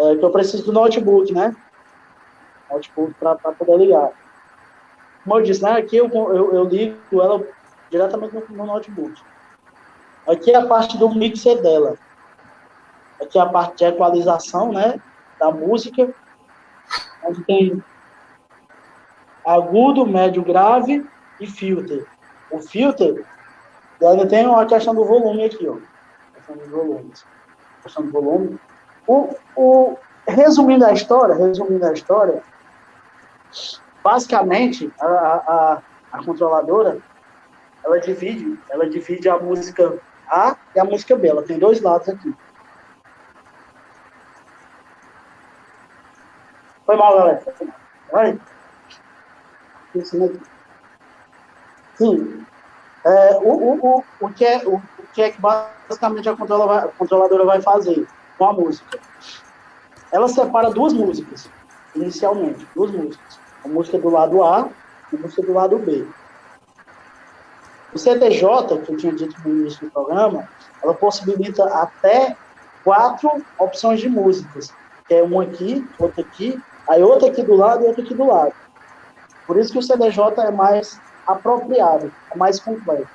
É, 0.01 0.17
que 0.17 0.25
eu 0.25 0.31
preciso 0.31 0.65
do 0.67 0.73
notebook, 0.73 1.33
né? 1.33 1.55
Notebook 2.71 3.15
para 3.15 3.35
poder 3.37 3.77
ligar. 3.79 4.11
Como 5.25 5.39
eu 5.39 5.43
disse, 5.43 5.63
né, 5.63 5.73
aqui 5.73 5.97
eu, 5.97 6.09
eu, 6.09 6.55
eu 6.55 6.65
ligo 6.65 6.97
ela 7.13 7.45
diretamente 7.91 8.35
no, 8.35 8.57
no 8.57 8.67
notebook. 8.67 9.21
Aqui 10.27 10.51
é 10.51 10.57
a 10.57 10.67
parte 10.67 10.99
do 10.99 11.15
mixer 11.15 11.61
dela. 11.63 11.97
Aqui 13.21 13.39
é 13.39 13.43
a 13.43 13.47
parte 13.47 13.79
de 13.79 13.85
equalização, 13.85 14.73
né, 14.73 15.01
da 15.39 15.51
música, 15.51 16.13
onde 17.25 17.43
tem 17.45 17.83
agudo, 19.45 20.07
médio, 20.07 20.43
grave 20.43 21.07
e 21.41 21.47
filter. 21.47 22.07
O 22.51 22.61
filter, 22.61 23.25
ainda 24.03 24.27
tem 24.27 24.47
uma 24.47 24.67
questão 24.67 24.95
do 24.95 25.05
volume 25.05 25.45
aqui, 25.45 25.67
ó. 25.69 25.77
Questão 26.35 26.57
do 26.57 26.71
volume. 26.71 27.13
Questão 27.83 28.05
do 28.05 28.13
volume. 28.13 28.61
O, 29.07 29.35
o, 29.57 29.97
resumindo 30.27 30.85
a 30.85 30.93
história, 30.93 31.35
resumindo 31.35 31.87
a 31.87 31.93
história, 31.93 32.43
basicamente 34.03 34.93
a, 35.01 35.07
a, 35.07 35.83
a 36.13 36.25
controladora 36.25 36.99
ela 37.85 38.01
divide, 38.01 38.59
ela 38.71 38.89
divide 38.89 39.29
a 39.29 39.39
música 39.39 39.99
A 40.29 40.57
e 40.75 40.81
a 40.81 40.85
música 40.85 41.17
B. 41.17 41.29
Ela 41.29 41.43
tem 41.43 41.59
dois 41.59 41.81
lados 41.81 42.09
aqui. 42.09 42.35
Foi 46.85 46.97
mal, 46.97 47.17
galera. 47.17 47.43
Vai. 48.13 48.41
Sim. 51.97 52.47
É, 53.05 53.37
o, 53.37 53.53
o, 53.53 53.97
o, 53.99 54.05
o, 54.21 54.33
que 54.33 54.45
é, 54.45 54.59
o, 54.67 54.83
que 55.13 55.23
é 55.23 55.31
que 55.31 55.41
basicamente 55.41 56.29
a, 56.29 56.33
a 56.33 56.89
controladora 56.89 57.45
vai 57.45 57.61
fazer 57.63 58.07
com 58.37 58.45
a 58.45 58.53
música? 58.53 58.99
Ela 60.13 60.29
separa 60.29 60.71
duas 60.71 60.93
músicas, 60.93 61.51
inicialmente, 61.95 62.67
duas 62.75 62.91
músicas. 62.91 63.39
A 63.65 63.69
música 63.69 63.99
do 63.99 64.09
lado 64.09 64.43
A 64.43 64.69
e 65.13 65.17
a 65.17 65.19
música 65.19 65.43
do 65.43 65.53
lado 65.53 65.79
B. 65.79 66.07
O 67.93 67.99
CTJ, 67.99 68.83
que 68.85 68.93
eu 68.93 68.97
tinha 68.97 69.13
dito 69.13 69.35
no 69.45 69.61
início 69.61 69.87
do 69.87 69.91
programa, 69.91 70.49
ela 70.83 70.95
possibilita 70.95 71.65
até 71.65 72.37
quatro 72.85 73.31
opções 73.59 74.01
de 74.01 74.09
músicas, 74.09 74.73
que 75.07 75.15
é 75.15 75.23
uma 75.23 75.43
aqui, 75.43 75.87
outra 75.99 76.23
aqui, 76.23 76.63
aí 76.89 77.03
outra 77.03 77.29
aqui 77.29 77.43
do 77.43 77.55
lado 77.55 77.85
e 77.85 77.87
outra 77.87 78.03
aqui 78.03 78.15
do 78.15 78.27
lado. 78.27 78.53
Por 79.47 79.57
isso 79.57 79.73
que 79.73 79.79
o 79.79 79.83
CDJ 79.83 80.21
é 80.43 80.51
mais 80.51 81.01
apropriado, 81.27 82.13
é 82.31 82.37
mais 82.37 82.61
completo. 82.61 83.09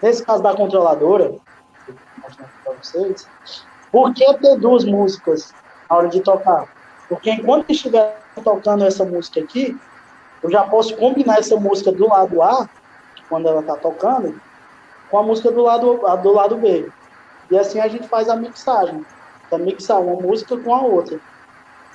Nesse 0.00 0.24
caso 0.24 0.42
da 0.42 0.54
controladora, 0.54 1.34
para 2.64 2.74
vocês, 2.80 3.28
por 3.90 4.12
que 4.14 4.34
ter 4.38 4.58
duas 4.58 4.84
músicas 4.84 5.52
na 5.88 5.96
hora 5.96 6.08
de 6.08 6.20
tocar? 6.20 6.68
Porque 7.08 7.30
enquanto 7.30 7.70
estiver 7.70 8.20
tocando 8.42 8.84
essa 8.84 9.04
música 9.04 9.40
aqui, 9.40 9.78
eu 10.42 10.50
já 10.50 10.64
posso 10.64 10.96
combinar 10.96 11.38
essa 11.38 11.56
música 11.56 11.92
do 11.92 12.08
lado 12.08 12.42
A, 12.42 12.68
quando 13.28 13.48
ela 13.48 13.60
está 13.60 13.76
tocando, 13.76 14.40
com 15.10 15.18
a 15.18 15.22
música 15.22 15.50
do 15.50 15.62
lado, 15.62 16.00
do 16.22 16.32
lado 16.32 16.56
B. 16.56 16.88
E 17.50 17.58
assim 17.58 17.80
a 17.80 17.88
gente 17.88 18.08
faz 18.08 18.28
a 18.28 18.36
mixagem. 18.36 19.04
É 19.50 19.58
mixar 19.58 20.00
uma 20.00 20.20
música 20.20 20.56
com 20.56 20.74
a 20.74 20.82
outra. 20.82 21.20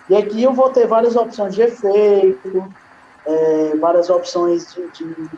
E 0.10 0.16
aqui 0.16 0.42
eu 0.42 0.54
vou 0.54 0.70
ter 0.70 0.88
várias 0.88 1.16
opções 1.16 1.54
de 1.54 1.62
efeito, 1.62 2.74
é, 3.26 3.76
várias 3.78 4.10
opções 4.10 4.74
de, 4.74 4.88
de, 4.92 5.30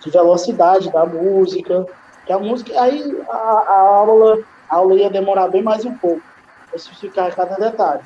de, 0.00 0.10
velocidade 0.10 0.90
da 0.90 1.04
música. 1.04 1.86
Que 2.24 2.32
a 2.32 2.38
música, 2.38 2.80
aí 2.80 3.20
a, 3.28 3.36
a, 3.36 3.80
aula, 3.80 4.38
a 4.70 4.76
aula 4.76 4.94
ia 4.94 5.10
demorar 5.10 5.48
bem 5.48 5.62
mais 5.62 5.84
um 5.84 5.94
pouco, 5.98 6.22
para 6.68 6.76
especificar 6.76 7.34
cada 7.34 7.56
detalhe. 7.56 8.02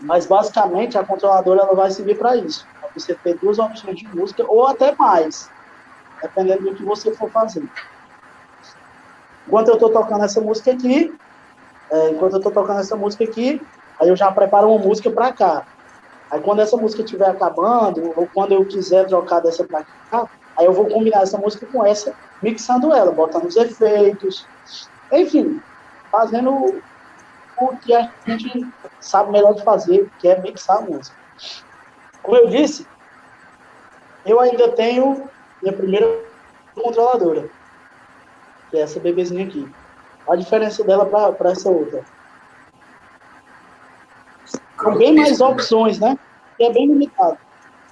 Mas 0.00 0.26
basicamente 0.26 0.96
a 0.96 1.04
controladora 1.04 1.62
ela 1.62 1.74
vai 1.74 1.90
servir 1.90 2.18
para 2.18 2.36
isso. 2.36 2.66
Para 2.80 2.90
você 2.94 3.14
ter 3.14 3.36
duas 3.38 3.58
opções 3.58 3.98
de 3.98 4.08
música, 4.08 4.44
ou 4.46 4.66
até 4.66 4.94
mais, 4.96 5.50
dependendo 6.22 6.64
do 6.64 6.74
que 6.74 6.82
você 6.82 7.12
for 7.14 7.30
fazer. 7.30 7.68
Enquanto 9.46 9.68
eu 9.68 9.74
estou 9.74 9.90
tocando 9.90 10.24
essa 10.24 10.40
música 10.40 10.72
aqui, 10.72 11.14
é, 11.90 12.10
enquanto 12.10 12.34
eu 12.34 12.38
estou 12.38 12.52
tocando 12.52 12.80
essa 12.80 12.96
música 12.96 13.24
aqui, 13.24 13.60
aí 13.98 14.08
eu 14.08 14.16
já 14.16 14.30
preparo 14.30 14.68
uma 14.68 14.78
música 14.78 15.10
para 15.10 15.32
cá. 15.32 15.66
Aí 16.30 16.40
quando 16.40 16.60
essa 16.60 16.76
música 16.76 17.02
estiver 17.02 17.28
acabando, 17.28 18.12
ou 18.16 18.28
quando 18.32 18.52
eu 18.52 18.64
quiser 18.64 19.06
trocar 19.06 19.40
dessa 19.40 19.64
pra 19.64 19.84
cá, 20.10 20.28
aí 20.56 20.64
eu 20.64 20.72
vou 20.72 20.86
combinar 20.86 21.22
essa 21.22 21.36
música 21.36 21.66
com 21.66 21.84
essa, 21.84 22.14
mixando 22.40 22.92
ela, 22.94 23.10
botando 23.10 23.46
os 23.46 23.56
efeitos, 23.56 24.46
enfim, 25.10 25.60
fazendo 26.10 26.80
o 27.60 27.76
que 27.76 27.94
a 27.94 28.10
gente 28.26 28.66
sabe 29.00 29.30
melhor 29.30 29.54
de 29.54 29.62
fazer, 29.62 30.10
que 30.18 30.28
é 30.28 30.40
mixar 30.40 30.78
a 30.78 30.82
música. 30.82 31.16
Como 32.22 32.36
eu 32.36 32.48
disse, 32.48 32.86
eu 34.24 34.40
ainda 34.40 34.70
tenho 34.72 35.28
minha 35.62 35.76
primeira 35.76 36.06
controladora, 36.74 37.48
que 38.70 38.78
é 38.78 38.82
essa 38.82 39.00
bebezinha 39.00 39.46
aqui. 39.46 39.70
A 40.28 40.36
diferença 40.36 40.84
dela 40.84 41.06
para 41.06 41.50
essa 41.50 41.68
outra 41.68 42.04
com 44.82 44.96
bem 44.96 45.14
mais 45.14 45.40
opções, 45.40 45.98
né? 45.98 46.18
E 46.58 46.64
é 46.64 46.72
bem 46.72 46.86
limitado. 46.86 47.38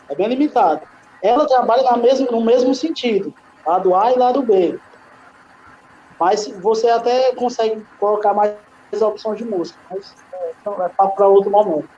É 0.09 0.15
bem 0.15 0.28
limitado. 0.28 0.81
Ela 1.23 1.47
trabalha 1.47 1.82
na 1.82 1.97
mesma, 1.97 2.27
no 2.31 2.40
mesmo 2.40 2.74
sentido, 2.74 3.35
lado 3.66 3.95
A 3.95 4.12
e 4.12 4.19
lado 4.19 4.43
B. 4.43 4.78
Mas 6.19 6.49
você 6.61 6.89
até 6.89 7.35
consegue 7.35 7.85
colocar 7.99 8.35
mais 8.35 8.55
opções 9.02 9.39
de 9.39 9.44
música, 9.44 9.78
mas 9.90 10.15
é, 10.32 10.52
então, 10.60 10.82
é 10.85 10.89
para 10.89 11.27
outro 11.27 11.51
momento. 11.51 11.89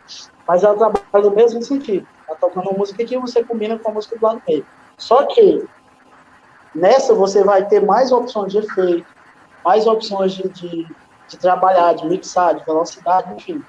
Mas 0.47 0.63
ela 0.63 0.77
trabalha 0.77 1.31
no 1.31 1.35
mesmo 1.35 1.63
sentido. 1.63 2.07
Tá 2.27 2.35
tocando 2.35 2.71
uma 2.71 2.79
música 2.79 3.03
aqui, 3.03 3.17
você 3.17 3.43
combina 3.45 3.79
com 3.79 3.91
a 3.91 3.95
música 3.95 4.17
do 4.17 4.25
lado 4.25 4.43
B. 4.47 4.65
Só 4.97 5.25
que 5.27 5.67
nessa 6.75 7.15
você 7.15 7.43
vai 7.43 7.67
ter 7.67 7.85
mais 7.85 8.13
opções 8.13 8.53
de 8.53 8.59
efeito, 8.59 9.07
mais 9.65 9.87
opções 9.87 10.33
de, 10.33 10.49
de, 10.49 10.87
de 11.29 11.37
trabalhar, 11.39 11.95
de 11.95 12.07
mixar, 12.07 12.55
de 12.55 12.65
velocidade, 12.65 13.33
enfim. 13.35 13.63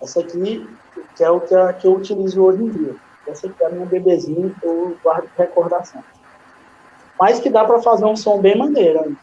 Essa 0.00 0.20
aqui, 0.20 0.68
que 1.16 1.24
é 1.24 1.30
o 1.30 1.40
que, 1.40 1.54
que 1.80 1.86
eu 1.86 1.94
utilizo 1.94 2.42
hoje 2.42 2.62
em 2.62 2.70
dia. 2.70 2.96
Essa 3.26 3.46
aqui 3.46 3.62
é 3.62 3.66
a 3.66 3.70
minha 3.70 3.86
bebezinha 3.86 4.54
que 4.60 4.66
eu 4.66 4.96
guardo 5.02 5.24
de 5.24 5.38
recordação. 5.38 6.02
Mas 7.18 7.38
que 7.38 7.48
dá 7.48 7.64
para 7.64 7.80
fazer 7.80 8.04
um 8.04 8.16
som 8.16 8.40
bem 8.40 8.56
maneiro. 8.56 9.16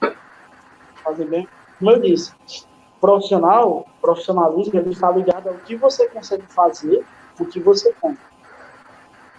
Fazer 1.04 1.26
bem, 1.26 1.48
como 1.80 1.92
eu 1.92 2.02
disse, 2.02 2.34
profissional, 3.00 3.88
profissionalismo, 4.02 4.78
ele 4.78 4.92
está 4.92 5.10
ligado 5.10 5.48
ao 5.50 5.56
que 5.56 5.76
você 5.76 6.08
consegue 6.10 6.44
fazer, 6.48 7.04
o 7.40 7.46
que 7.46 7.60
você 7.60 7.94
tem. 8.02 8.18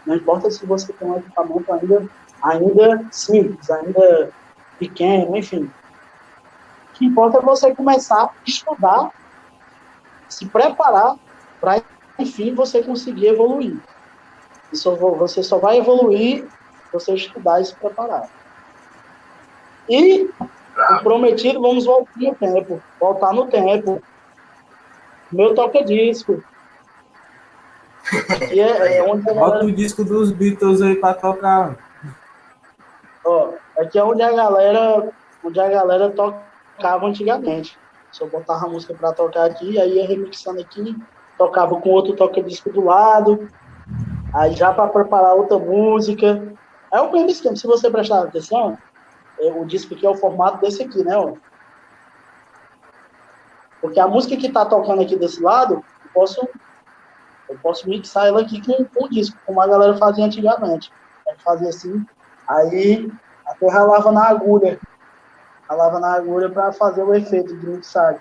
Não 0.07 0.17
importa 0.17 0.51
se 0.51 0.65
você 0.65 0.93
tem 0.95 1.07
um 1.07 1.19
equipamento 1.19 1.73
ainda, 1.73 2.09
ainda 2.43 3.07
simples, 3.11 3.71
ainda 3.71 4.33
pequeno, 4.79 5.37
enfim. 5.37 5.65
O 5.65 6.93
que 6.95 7.05
importa 7.05 7.39
é 7.39 7.43
você 7.43 7.75
começar 7.75 8.25
a 8.25 8.33
estudar, 8.47 9.11
se 10.29 10.47
preparar 10.47 11.17
para, 11.61 11.83
enfim, 12.19 12.55
você 12.55 12.83
conseguir 12.83 13.29
evoluir. 13.29 13.79
Você 14.73 15.43
só 15.43 15.59
vai 15.59 15.79
evoluir 15.79 16.47
você 16.93 17.15
estudar 17.15 17.61
e 17.61 17.65
se 17.67 17.75
preparar. 17.75 18.29
E, 19.89 20.31
o 20.97 21.02
prometido, 21.02 21.61
vamos 21.61 21.85
voltar 21.85 22.20
no 22.20 22.35
tempo. 22.35 22.82
Voltar 23.01 23.32
no 23.32 23.47
tempo. 23.47 24.02
Meu 25.32 25.55
toca-disco. 25.55 26.43
Que 28.48 28.61
é, 28.61 28.98
é 28.98 29.02
onde. 29.02 29.23
Bota 29.23 29.65
o 29.65 29.73
disco 29.73 30.05
dos 30.05 30.32
Beatles 30.32 30.82
aí 30.82 30.97
para 30.97 31.15
tocar. 31.15 31.77
Ó, 33.24 33.52
aqui 33.78 33.98
é 33.98 34.05
onde 34.05 34.23
a 34.23 34.32
galera, 34.32 35.09
onde 35.44 35.61
a 35.61 35.69
galera 35.69 36.11
tocava 36.11 37.07
antigamente. 37.07 37.78
Se 38.11 38.23
eu 38.23 38.28
botava 38.28 38.66
a 38.66 38.69
música 38.69 38.94
para 38.94 39.12
tocar 39.12 39.44
aqui, 39.44 39.78
aí 39.78 39.97
ia 39.97 40.07
remixando 40.07 40.61
aqui, 40.61 40.97
tocava 41.39 41.81
com 41.81 41.90
outro 41.90 42.16
toca-disco 42.16 42.70
do 42.70 42.85
lado, 42.85 43.48
aí 44.35 44.52
já 44.55 44.73
para 44.73 44.89
preparar 44.89 45.35
outra 45.35 45.59
música. 45.59 46.43
É 46.93 47.01
o 47.01 47.12
mesmo 47.12 47.31
esquema, 47.31 47.55
se 47.55 47.69
você 47.69 47.89
prestar 47.89 48.23
atenção, 48.23 48.77
o 49.49 49.65
disco 49.65 49.95
aqui 49.95 50.07
é 50.07 50.11
o 50.11 50.17
formato 50.17 50.61
desse 50.61 50.83
aqui, 50.83 51.03
né? 51.03 51.17
Ó. 51.17 51.35
Porque 53.81 53.99
a 53.99 54.07
música 54.07 54.37
que 54.37 54.47
está 54.47 54.65
tocando 54.65 55.03
aqui 55.03 55.17
desse 55.17 55.43
lado, 55.43 55.75
eu 56.05 56.11
posso, 56.12 56.49
eu 57.49 57.59
posso 57.59 57.89
mixar 57.89 58.27
ela 58.27 58.43
aqui 58.43 58.65
com, 58.65 58.85
com 58.85 59.05
o 59.05 59.09
disco, 59.09 59.39
como 59.47 59.61
a 59.61 59.67
galera 59.67 59.97
fazia 59.97 60.25
antigamente. 60.25 60.93
Fazia 61.45 61.69
assim, 61.69 62.05
aí 62.47 63.11
até 63.47 63.69
ralava 63.71 64.12
na 64.12 64.29
agulha. 64.29 64.79
Ralava 65.69 66.01
na 66.01 66.15
agulha 66.15 66.51
para 66.51 66.73
fazer 66.73 67.03
o 67.03 67.15
efeito 67.15 67.57
de 67.57 67.67
mixagem. 67.67 68.21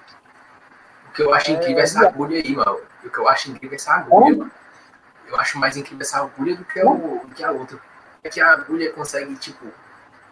O 1.08 1.12
que 1.12 1.24
eu 1.24 1.34
acho 1.34 1.52
incrível 1.52 1.80
é 1.80 1.82
essa 1.82 2.08
agulha 2.08 2.38
aí, 2.38 2.56
mano. 2.56 2.80
O 3.04 3.10
que 3.10 3.18
eu 3.18 3.28
acho 3.28 3.50
incrível 3.50 3.74
é 3.74 3.76
essa 3.76 3.94
agulha, 3.94 4.38
mano. 4.38 4.52
Eu 5.28 5.40
acho 5.40 5.60
mais 5.60 5.76
incrível 5.76 6.02
essa 6.02 6.20
agulha 6.20 6.56
do 6.56 6.64
que, 6.64 6.82
o, 6.82 6.96
do 7.26 7.36
que 7.36 7.44
a 7.44 7.52
outra. 7.52 7.80
É 8.24 8.30
que 8.30 8.40
a 8.40 8.52
agulha 8.52 8.92
consegue, 8.94 9.36
tipo. 9.36 9.66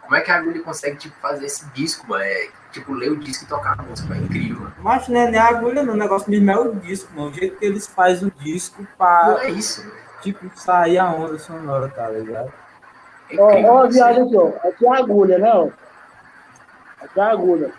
Como 0.08 0.16
é 0.16 0.22
que 0.22 0.32
a 0.32 0.38
agulha 0.38 0.64
consegue, 0.64 0.96
tipo, 0.96 1.20
fazer 1.20 1.46
esse 1.46 1.66
disco, 1.72 2.08
mano? 2.08 2.24
É, 2.24 2.50
tipo, 2.72 2.94
ler 2.94 3.12
o 3.12 3.18
disco 3.18 3.44
e 3.44 3.48
tocar 3.48 3.78
a 3.78 3.84
música, 3.84 4.16
é 4.16 4.20
incrível, 4.20 4.62
mano. 4.62 4.76
Mas 4.80 5.10
não 5.10 5.20
é 5.20 5.30
nem 5.30 5.38
a 5.38 5.50
agulha, 5.50 5.84
não. 5.84 5.96
O 5.96 5.98
negócio 5.98 6.32
mesmo 6.32 6.50
é 6.50 6.58
o 6.58 6.76
disco, 6.76 7.14
mano. 7.14 7.30
O 7.30 7.34
jeito 7.34 7.58
que 7.58 7.66
eles 7.66 7.88
fazem 7.88 8.30
o 8.30 8.32
disco 8.32 8.88
para. 8.98 9.32
Não 9.32 9.40
é 9.40 9.50
isso, 9.50 9.86
tipo, 10.22 10.50
sair 10.56 10.98
a 10.98 11.12
onda 11.12 11.38
sonora, 11.38 11.90
tá 11.90 12.08
ligado? 12.10 12.54
Ó, 13.38 13.74
ó 13.74 13.84
a 13.84 13.88
viagem 13.88 14.24
aqui, 14.24 14.38
ó. 14.38 14.48
Aqui 14.66 14.86
é 14.86 14.90
a 14.90 14.98
agulha, 14.98 15.38
né, 15.40 15.52
ó. 15.54 15.70
Aqui 17.04 17.20
é 17.20 17.24
a 17.24 17.32
agulha. 17.32 17.74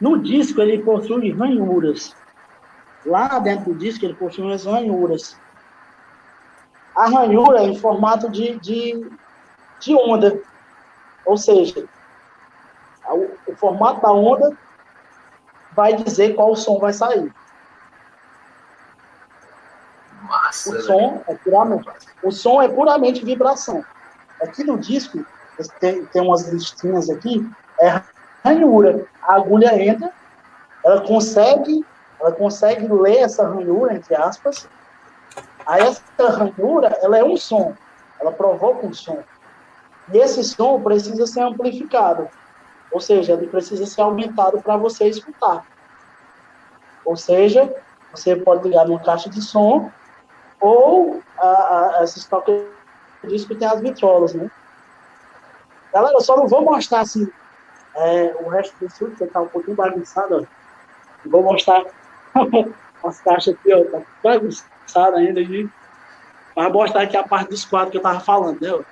No 0.00 0.22
disco 0.22 0.60
ele 0.60 0.84
possui 0.84 1.32
ranhuras. 1.32 2.14
Lá 3.04 3.40
dentro 3.40 3.72
do 3.72 3.74
disco 3.74 4.04
ele 4.04 4.14
possui 4.14 4.52
as 4.52 4.66
ranhuras. 4.66 5.36
A 6.94 7.08
ranhura 7.08 7.58
é 7.58 7.64
em 7.64 7.76
formato 7.76 8.30
de, 8.30 8.56
de, 8.60 9.10
de 9.80 9.94
onda. 9.94 10.40
Ou 11.24 11.36
seja, 11.36 11.86
o, 13.08 13.30
o 13.50 13.56
formato 13.56 14.00
da 14.00 14.12
onda 14.12 14.56
vai 15.72 15.94
dizer 15.94 16.34
qual 16.34 16.54
som 16.56 16.78
vai 16.78 16.92
sair. 16.92 17.32
Massa, 20.22 20.70
O 20.70 20.72
velho. 20.72 20.84
som 20.84 21.22
é 21.28 21.34
puramente, 21.34 21.88
o 22.22 22.30
som 22.32 22.62
é 22.62 22.68
puramente 22.68 23.24
vibração. 23.24 23.84
Aqui 24.42 24.64
no 24.64 24.78
disco, 24.78 25.24
tem, 25.80 26.04
tem 26.06 26.22
umas 26.22 26.48
listinhas 26.48 27.08
aqui, 27.08 27.48
é 27.80 28.02
ranhura. 28.44 29.06
A 29.22 29.36
agulha 29.36 29.80
entra, 29.82 30.10
ela 30.84 31.00
consegue, 31.02 31.84
ela 32.20 32.32
consegue 32.32 32.86
ler 32.88 33.18
essa 33.18 33.46
ranhura, 33.46 33.94
entre 33.94 34.14
aspas. 34.14 34.68
Aí 35.66 35.82
essa 35.82 36.28
ranhura, 36.30 36.96
ela 37.02 37.18
é 37.18 37.24
um 37.24 37.36
som, 37.36 37.74
ela 38.20 38.32
provoca 38.32 38.86
um 38.86 38.94
som. 38.94 39.22
E 40.12 40.18
esse 40.18 40.42
som 40.44 40.80
precisa 40.80 41.26
ser 41.26 41.40
amplificado. 41.40 42.28
Ou 42.92 43.00
seja, 43.00 43.32
ele 43.32 43.46
precisa 43.48 43.84
ser 43.86 44.02
aumentado 44.02 44.60
para 44.62 44.76
você 44.76 45.08
escutar. 45.08 45.66
Ou 47.04 47.16
seja, 47.16 47.74
você 48.12 48.36
pode 48.36 48.68
ligar 48.68 48.86
numa 48.86 49.00
caixa 49.00 49.28
de 49.28 49.42
som 49.42 49.90
ou 50.60 51.22
a, 51.38 51.98
a, 51.98 52.04
esses 52.04 52.24
toques 52.24 52.64
disco 53.24 53.54
tem 53.54 53.66
as 53.66 53.80
vitrolas, 53.80 54.34
né? 54.34 54.50
Galera, 55.92 56.14
eu 56.14 56.20
só 56.20 56.36
não 56.36 56.46
vou 56.46 56.62
mostrar 56.62 57.00
assim 57.00 57.28
é, 57.94 58.36
o 58.40 58.48
resto 58.48 58.76
do 58.78 58.86
estúdio, 58.86 59.16
porque 59.16 59.32
tá 59.32 59.40
um 59.40 59.48
pouquinho 59.48 59.76
bagunçado, 59.76 60.42
ó. 60.42 61.28
Vou 61.28 61.42
mostrar 61.42 61.84
as 63.04 63.20
caixas 63.20 63.54
aqui, 63.54 63.72
ó, 63.72 63.84
tá 63.84 64.02
bagunçado 64.22 65.16
ainda 65.16 65.40
aqui. 65.40 65.68
Mas 66.54 66.72
mostrar 66.72 67.02
aqui 67.02 67.16
a 67.16 67.26
parte 67.26 67.50
dos 67.50 67.64
quadros 67.64 67.90
que 67.90 67.98
eu 67.98 68.02
tava 68.02 68.20
falando, 68.20 68.60
né? 68.60 68.84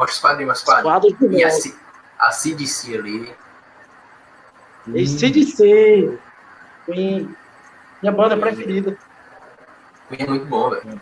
Mostra 0.00 0.14
os 0.14 0.18
quadrinhos, 0.20 0.62
quadros 0.62 1.18
de 1.18 1.26
E 1.26 1.44
a, 1.44 1.48
rock. 1.48 1.60
C- 1.60 1.76
a 2.18 2.32
CDC 2.32 2.96
ali. 2.96 3.34
Esse 4.94 5.30
de 5.30 5.44
ser. 5.44 6.18
Queen. 6.86 7.36
Minha 8.00 8.12
banda 8.12 8.34
preferida. 8.38 8.96
Queen 10.08 10.22
é 10.22 10.26
muito 10.26 10.46
bom, 10.46 10.70
velho. 10.70 11.00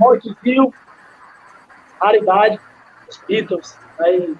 Rock, 0.00 0.34
viu? 0.42 0.72
Raridade, 2.00 2.58
os 3.06 3.18
Beatles. 3.28 3.76
Aí. 4.00 4.34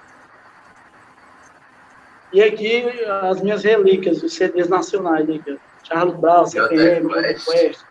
E 2.33 2.41
aqui 2.43 2.83
as 3.29 3.41
minhas 3.41 3.63
relíquias, 3.63 4.23
os 4.23 4.33
CDs 4.33 4.67
nacionais 4.67 5.29
aqui, 5.29 5.53
ó. 5.53 5.57
Charles 5.83 6.15
Brown, 6.15 6.45
J 6.47 6.67
CPM, 6.67 7.13
Quest. 7.13 7.45
J 7.45 7.51
Quest. 7.67 7.85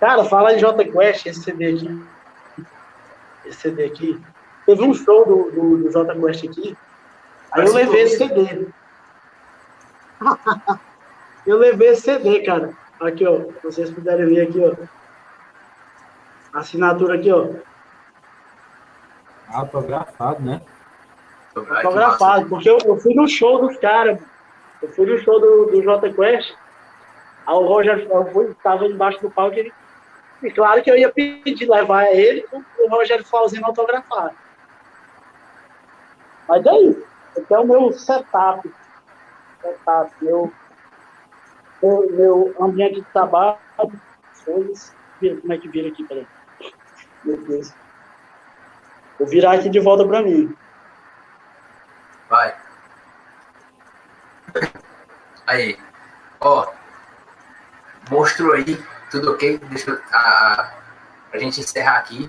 Cara, 0.00 0.24
fala 0.24 0.54
em 0.54 0.58
J 0.58 0.82
Quest, 0.90 1.26
esse 1.26 1.42
CD 1.42 1.74
aqui. 1.74 2.04
Esse 3.44 3.60
CD 3.60 3.84
aqui. 3.84 4.20
Teve 4.70 4.84
um 4.84 4.94
show 4.94 5.26
do, 5.26 5.50
do, 5.50 5.76
do 5.78 5.90
J 5.90 6.14
Quest 6.14 6.44
aqui. 6.44 6.78
Aí 7.50 7.66
eu 7.66 7.74
levei 7.74 8.02
esse. 8.02 8.18
CD. 8.18 8.68
eu 11.44 11.58
levei 11.58 11.88
esse 11.88 12.02
CD, 12.02 12.44
cara. 12.44 12.72
Aqui, 13.00 13.26
ó. 13.26 13.40
Se 13.40 13.64
vocês 13.64 13.90
puderem 13.90 14.26
ver 14.26 14.42
aqui, 14.42 14.60
ó. 14.60 14.76
Assinatura 16.56 17.16
aqui, 17.16 17.32
ó. 17.32 17.48
Autografado, 19.48 20.40
né? 20.40 20.62
Fotografado. 21.52 22.48
Porque 22.48 22.70
eu, 22.70 22.78
eu 22.84 22.96
fui 22.96 23.12
no 23.12 23.26
show 23.26 23.66
dos 23.66 23.76
caras. 23.78 24.20
Eu 24.80 24.88
fui 24.90 25.04
no 25.04 25.18
show 25.18 25.40
do, 25.40 25.66
do 25.66 25.82
J 25.82 26.12
Quest. 26.12 26.54
Aí 27.44 27.54
o 27.56 27.66
Roger 27.66 28.06
eu 28.08 28.26
fui, 28.26 28.54
tava 28.62 28.86
embaixo 28.86 29.20
do 29.20 29.32
palco 29.32 29.56
e 29.56 29.58
ele. 29.58 29.72
E 30.44 30.50
claro 30.52 30.80
que 30.80 30.88
eu 30.88 30.96
ia 30.96 31.10
pedir 31.10 31.68
levar 31.68 32.04
ele 32.14 32.46
o, 32.52 32.62
o 32.84 32.88
Roger 32.88 33.24
Flauzino 33.24 33.66
autografar. 33.66 34.32
Mas 36.50 36.64
daí, 36.64 37.06
até 37.38 37.58
o 37.60 37.64
meu 37.64 37.92
setup. 37.92 38.68
Setup, 39.62 40.12
meu, 40.20 40.52
meu, 41.80 42.10
meu 42.10 42.56
ambiente 42.60 42.96
de 42.96 43.06
trabalho, 43.12 43.56
coisas. 44.44 44.92
Como 45.20 45.52
é 45.52 45.58
que 45.58 45.68
vira 45.68 45.88
aqui, 45.88 46.02
peraí? 46.02 46.26
Meu 47.22 47.36
Deus. 47.36 47.72
Vou 49.16 49.28
virar 49.28 49.52
aqui 49.52 49.68
de 49.68 49.78
volta 49.78 50.04
pra 50.04 50.22
mim. 50.22 50.52
Vai. 52.28 52.56
Aí. 55.46 55.78
Ó. 56.40 56.66
Mostrou 58.10 58.54
aí. 58.54 58.76
Tudo 59.08 59.34
ok? 59.34 59.58
Deixa 59.58 59.92
eu. 59.92 60.00
A, 60.12 60.72
a 61.32 61.38
gente 61.38 61.60
encerrar 61.60 61.98
aqui. 61.98 62.28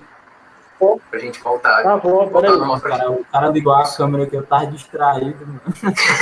Pra 1.10 1.18
gente 1.18 1.40
voltar. 1.40 1.82
Tá 1.82 1.96
bom, 1.96 2.28
voltar 2.28 2.40
peraí. 2.40 2.56
no 2.56 2.64
O 2.64 2.66
nosso 2.66 2.82
cara, 2.82 3.10
o 3.10 3.24
cara 3.24 3.48
ligou 3.48 3.72
a 3.72 3.84
câmera 3.96 4.26
que 4.26 4.36
eu 4.36 4.44
tava 4.44 4.66
distraído, 4.66 5.46
mano. 5.46 5.62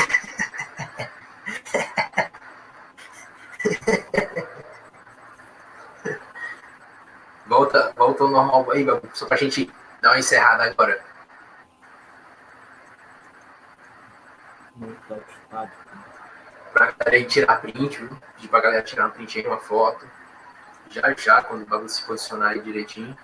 Volta, 7.51 7.93
volta 7.97 8.23
ao 8.23 8.31
normal 8.31 8.71
aí, 8.71 8.85
Babu, 8.85 9.09
só 9.13 9.27
pra 9.27 9.37
gente 9.37 9.69
dar 10.01 10.11
uma 10.11 10.21
encerrada 10.21 10.63
agora. 10.63 11.03
Pra 16.73 16.93
galera 16.93 17.17
aí 17.17 17.25
tirar 17.25 17.61
print, 17.61 17.99
viu? 17.99 18.17
Pedir 18.37 18.49
pra 18.49 18.61
galera 18.61 18.83
tirar 18.85 19.09
um 19.09 19.11
print 19.11 19.41
aí, 19.41 19.47
uma 19.49 19.59
foto. 19.59 20.09
Já 20.91 21.13
já, 21.15 21.43
quando 21.43 21.63
o 21.63 21.67
bagulho 21.67 21.89
se 21.89 22.05
posicionar 22.05 22.51
aí 22.53 22.61
direitinho. 22.61 23.17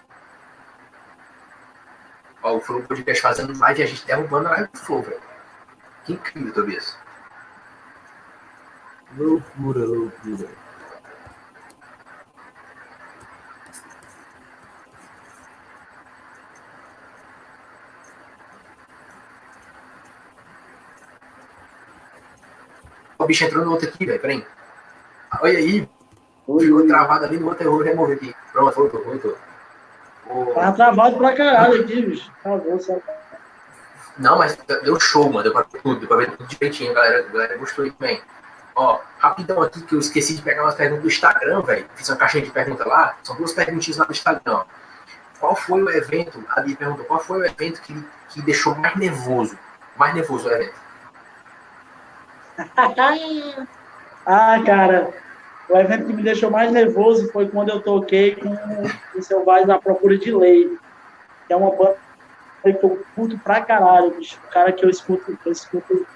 Ó, 2.46 2.58
o 2.58 2.60
Flow 2.60 2.80
Podcast 2.84 3.20
fazendo 3.20 3.58
live 3.58 3.80
e 3.80 3.82
a 3.82 3.86
gente 3.86 4.06
derrubando 4.06 4.46
a 4.46 4.52
live 4.52 4.68
do 4.72 4.78
Flow, 4.78 5.02
velho. 5.02 5.20
Que 6.04 6.12
incrível, 6.12 6.52
Tobias. 6.54 6.96
Loucura, 9.18 9.84
loucura. 9.84 10.48
O 23.18 23.26
bicho 23.26 23.44
entrou 23.44 23.64
no 23.64 23.72
outro 23.72 23.88
aqui, 23.88 24.06
velho. 24.06 24.20
Peraí. 24.20 24.46
Olha 25.40 25.58
aí, 25.58 25.88
Oi, 26.46 26.64
ficou 26.64 26.78
oi. 26.82 26.86
travado 26.86 27.24
ali 27.24 27.38
no 27.38 27.48
outro, 27.48 27.64
eu 27.64 27.72
vou 27.72 27.82
remover 27.82 28.16
aqui. 28.16 28.32
Pronto, 28.52 28.72
voltou, 28.72 29.02
voltou. 29.02 29.36
Tá 30.54 30.72
travado 30.72 31.16
pra 31.16 31.34
caralho 31.34 31.82
aqui, 31.82 32.02
bicho. 32.02 32.30
Tá 32.42 32.56
bom, 32.56 32.78
só. 32.78 32.98
Não, 34.18 34.38
mas 34.38 34.56
deu 34.56 34.98
show, 34.98 35.30
mano. 35.30 35.42
Deu 35.42 35.52
pra 35.52 35.62
ver 35.62 35.82
tudo, 35.82 36.00
deu 36.00 36.08
pra 36.08 36.16
ver 36.16 36.30
tudo 36.30 36.46
direitinho, 36.48 36.94
galera. 36.94 37.26
A 37.26 37.32
galera 37.32 37.58
gostou 37.58 37.84
aí 37.84 37.90
também. 37.92 38.20
Ó, 38.74 39.00
rapidão 39.18 39.62
aqui 39.62 39.80
que 39.82 39.94
eu 39.94 39.98
esqueci 39.98 40.34
de 40.34 40.42
pegar 40.42 40.62
umas 40.62 40.74
perguntas 40.74 41.02
do 41.02 41.08
Instagram, 41.08 41.62
velho. 41.62 41.86
Fiz 41.94 42.08
uma 42.08 42.16
caixinha 42.16 42.44
de 42.44 42.50
perguntas 42.50 42.86
lá. 42.86 43.16
São 43.22 43.36
duas 43.36 43.52
perguntinhas 43.52 43.98
lá 43.98 44.04
do 44.04 44.12
Instagram. 44.12 44.64
Qual 45.38 45.54
foi 45.54 45.82
o 45.82 45.90
evento? 45.90 46.44
A 46.48 46.60
Bia 46.60 46.76
perguntou 46.76 47.04
qual 47.04 47.20
foi 47.20 47.40
o 47.40 47.44
evento 47.44 47.80
que, 47.82 47.94
que 48.30 48.42
deixou 48.42 48.74
mais 48.74 48.96
nervoso? 48.96 49.58
Mais 49.96 50.14
nervoso 50.14 50.48
o 50.48 50.52
evento. 50.52 50.74
ah, 54.26 54.62
cara, 54.64 55.12
o 55.68 55.76
evento 55.76 56.06
que 56.06 56.12
me 56.12 56.22
deixou 56.22 56.50
mais 56.50 56.72
nervoso 56.72 57.30
foi 57.32 57.48
quando 57.48 57.70
eu 57.70 57.80
toquei 57.82 58.36
com 58.36 58.54
o 59.16 59.22
Selvagem 59.22 59.66
na 59.66 59.78
Procura 59.78 60.16
de 60.16 60.32
Lei, 60.32 60.68
que 61.46 61.52
é 61.52 61.56
uma 61.56 61.70
banda 61.70 61.96
que 62.62 62.70
eu 62.84 63.04
curto 63.14 63.38
pra 63.38 63.60
caralho, 63.60 64.14
bicho. 64.16 64.38
O 64.44 64.50
cara 64.50 64.72
que 64.72 64.84
eu 64.84 64.90
escuto, 64.90 65.36
eu 65.44 65.52
escuto 65.52 66.06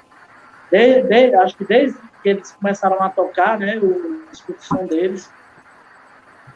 desde, 0.70 1.02
desde- 1.08 1.36
acho 1.36 1.56
que 1.56 1.64
desde 1.64 1.98
que 2.22 2.28
eles 2.28 2.52
começaram 2.52 3.00
a 3.02 3.08
tocar, 3.08 3.58
né, 3.58 3.76
eu 3.76 4.20
escuto 4.32 4.58
o 4.60 4.64
som 4.64 4.86
deles. 4.86 5.28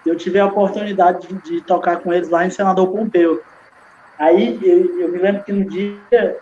Eu 0.04 0.16
tive 0.16 0.38
a 0.38 0.46
oportunidade 0.46 1.26
de, 1.26 1.34
de 1.34 1.62
tocar 1.62 2.00
com 2.00 2.12
eles 2.12 2.28
lá 2.28 2.46
em 2.46 2.50
Senador 2.50 2.90
Pompeu. 2.92 3.40
Aí 4.18 4.58
eu, 4.62 5.00
eu 5.00 5.08
me 5.08 5.18
lembro 5.18 5.42
que 5.44 5.52
no 5.52 5.64
dia 5.68 6.38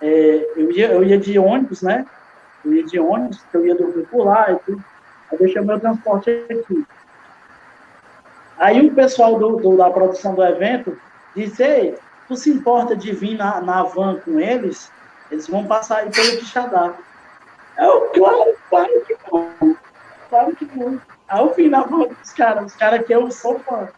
é, 0.00 0.60
eu, 0.60 0.70
ia, 0.72 0.92
eu 0.92 1.04
ia 1.04 1.18
de 1.18 1.38
ônibus, 1.38 1.80
né? 1.82 2.04
Eu 2.64 2.74
ia 2.74 2.84
de 2.84 2.98
ônibus, 2.98 3.46
eu 3.52 3.66
ia 3.66 3.74
dormir 3.74 4.06
por 4.06 4.24
lá 4.24 4.50
e 4.50 4.56
tudo. 4.66 4.82
Aí 5.32 5.38
deixei 5.38 5.62
meu 5.62 5.80
transporte 5.80 6.30
aqui. 6.50 6.86
Aí 8.58 8.86
o 8.86 8.94
pessoal 8.94 9.38
do, 9.38 9.56
do- 9.56 9.76
da 9.76 9.90
produção 9.90 10.34
do 10.34 10.44
evento 10.44 10.96
disse, 11.34 11.62
ei, 11.62 11.98
tu 12.28 12.36
se 12.36 12.50
importa 12.50 12.94
de 12.94 13.12
vir 13.12 13.36
na, 13.36 13.60
na 13.60 13.82
van 13.82 14.20
com 14.20 14.38
eles? 14.38 14.90
Eles 15.30 15.48
vão 15.48 15.66
passar 15.66 15.98
aí 15.98 16.10
pelo 16.10 16.36
Quixadá. 16.38 16.92
Eu, 17.78 18.10
claro, 18.14 18.54
claro 18.68 19.00
que 19.06 19.16
não. 19.32 19.76
Claro 20.28 20.54
que 20.56 20.64
não. 20.76 21.00
Aí 21.28 21.40
eu 21.40 21.54
vim 21.54 21.68
na 21.68 21.82
voz 21.82 22.16
dos 22.16 22.32
caras, 22.32 22.66
os 22.66 22.76
caras 22.76 23.04
que 23.06 23.14
eu 23.14 23.30
sou 23.30 23.58
fã. 23.60 23.88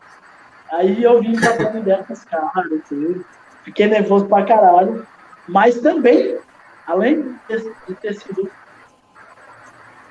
Aí 0.70 1.02
eu 1.02 1.20
vim 1.20 1.34
trocando 1.38 1.78
ideia 1.78 2.04
com 2.04 2.12
os 2.12 2.24
caras, 2.24 2.52
tudo. 2.88 3.24
Fiquei 3.64 3.86
nervoso 3.86 4.26
pra 4.26 4.44
caralho. 4.44 5.06
Mas 5.48 5.78
também, 5.80 6.38
além 6.86 7.22
de 7.22 7.34
ter, 7.48 7.74
de 7.88 7.94
ter 7.96 8.14
sido 8.14 8.50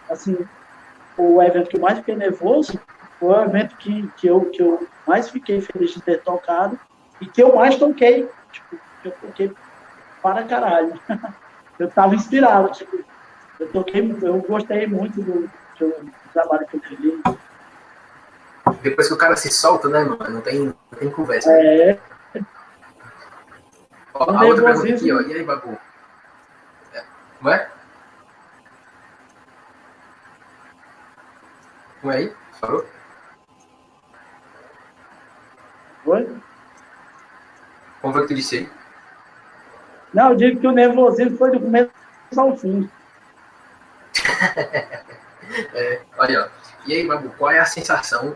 assim, 0.10 0.38
o 1.18 1.42
evento 1.42 1.70
que 1.70 1.78
eu 1.78 1.82
mais 1.82 1.98
fiquei 2.00 2.16
nervoso, 2.16 2.80
foi 3.20 3.30
o 3.30 3.44
evento 3.44 3.76
que, 3.78 4.08
que, 4.18 4.28
eu, 4.28 4.42
que 4.46 4.62
eu 4.62 4.88
mais 5.08 5.30
fiquei 5.30 5.62
feliz 5.62 5.92
de 5.92 6.02
ter 6.02 6.22
tocado 6.22 6.80
e 7.22 7.26
que 7.26 7.42
eu 7.42 7.56
mais 7.56 7.76
toquei. 7.78 8.30
Tipo, 8.52 8.78
eu 9.06 9.12
toquei 9.12 9.54
para 10.22 10.44
caralho. 10.44 11.00
eu 11.80 11.90
tava 11.90 12.16
inspirado, 12.16 12.72
tipo, 12.72 13.04
eu 13.60 13.68
toquei, 13.72 14.16
eu 14.22 14.38
gostei 14.42 14.88
muito 14.88 15.22
do, 15.22 15.50
do 15.80 15.96
trabalho 16.34 16.68
que 16.68 16.78
eu 16.78 16.82
fiz. 16.82 17.44
Depois 18.82 19.08
que 19.08 19.14
o 19.14 19.18
cara 19.18 19.36
se 19.36 19.52
solta, 19.52 19.88
né, 19.88 20.04
mano? 20.04 20.30
Não 20.30 20.42
tem, 20.42 20.60
não 20.60 21.00
tem 21.00 21.10
conversa. 21.10 21.52
É. 21.52 21.98
Ó, 24.14 24.30
a 24.30 24.46
outra 24.46 24.66
pergunta 24.66 24.94
aqui, 24.94 25.12
ó. 25.12 25.22
E 25.22 25.34
aí, 25.34 25.44
Babu? 25.44 25.78
É. 26.94 27.04
Não 27.42 27.52
é? 27.52 27.70
É 32.04 32.10
aí? 32.10 32.34
Falou? 32.60 32.86
Oi? 36.06 36.38
Como 38.02 38.14
foi 38.14 38.24
que 38.24 38.28
tu 38.28 38.36
disse 38.36 38.58
aí? 38.58 38.70
Não, 40.14 40.32
eu 40.32 40.36
digo 40.36 40.60
que 40.60 40.68
o 40.68 40.72
nervosismo 40.72 41.38
foi 41.38 41.52
do 41.52 41.62
começo 41.62 41.92
ao 42.36 42.58
fim. 42.58 42.90
é, 45.74 46.02
olha. 46.18 46.52
E 46.86 46.94
aí, 46.94 47.08
Babu, 47.08 47.30
qual 47.38 47.52
é 47.52 47.60
a 47.60 47.66
sensação 47.66 48.36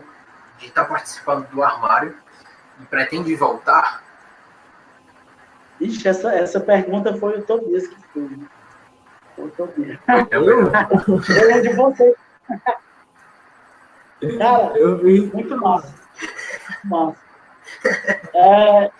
de 0.58 0.66
estar 0.66 0.86
participando 0.86 1.46
do 1.50 1.62
armário 1.62 2.16
e 2.80 2.86
pretende 2.86 3.36
voltar? 3.36 4.02
Ixi, 5.78 6.08
essa, 6.08 6.32
essa 6.32 6.58
pergunta 6.58 7.14
foi 7.16 7.38
o 7.38 7.42
Tobias 7.42 7.86
que 7.86 7.96
fez. 8.14 8.30
Foi 9.36 9.44
o 9.44 9.50
Tobias. 9.50 9.98
Eu, 10.30 10.44
eu 10.48 11.50
é 11.50 11.60
de 11.60 11.68
você. 11.74 12.16
Cara, 14.38 14.76
Eu 14.76 14.98
vi. 14.98 15.20
muito 15.32 15.56
massa. 15.56 15.94
Muito 16.68 16.86
massa. 16.86 17.28
É, 18.34 18.90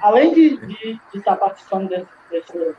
além 0.00 0.34
de, 0.34 0.56
de, 0.56 1.00
de 1.12 1.18
estar 1.18 1.36
participando 1.36 1.88
desse, 1.88 2.08
desse 2.30 2.74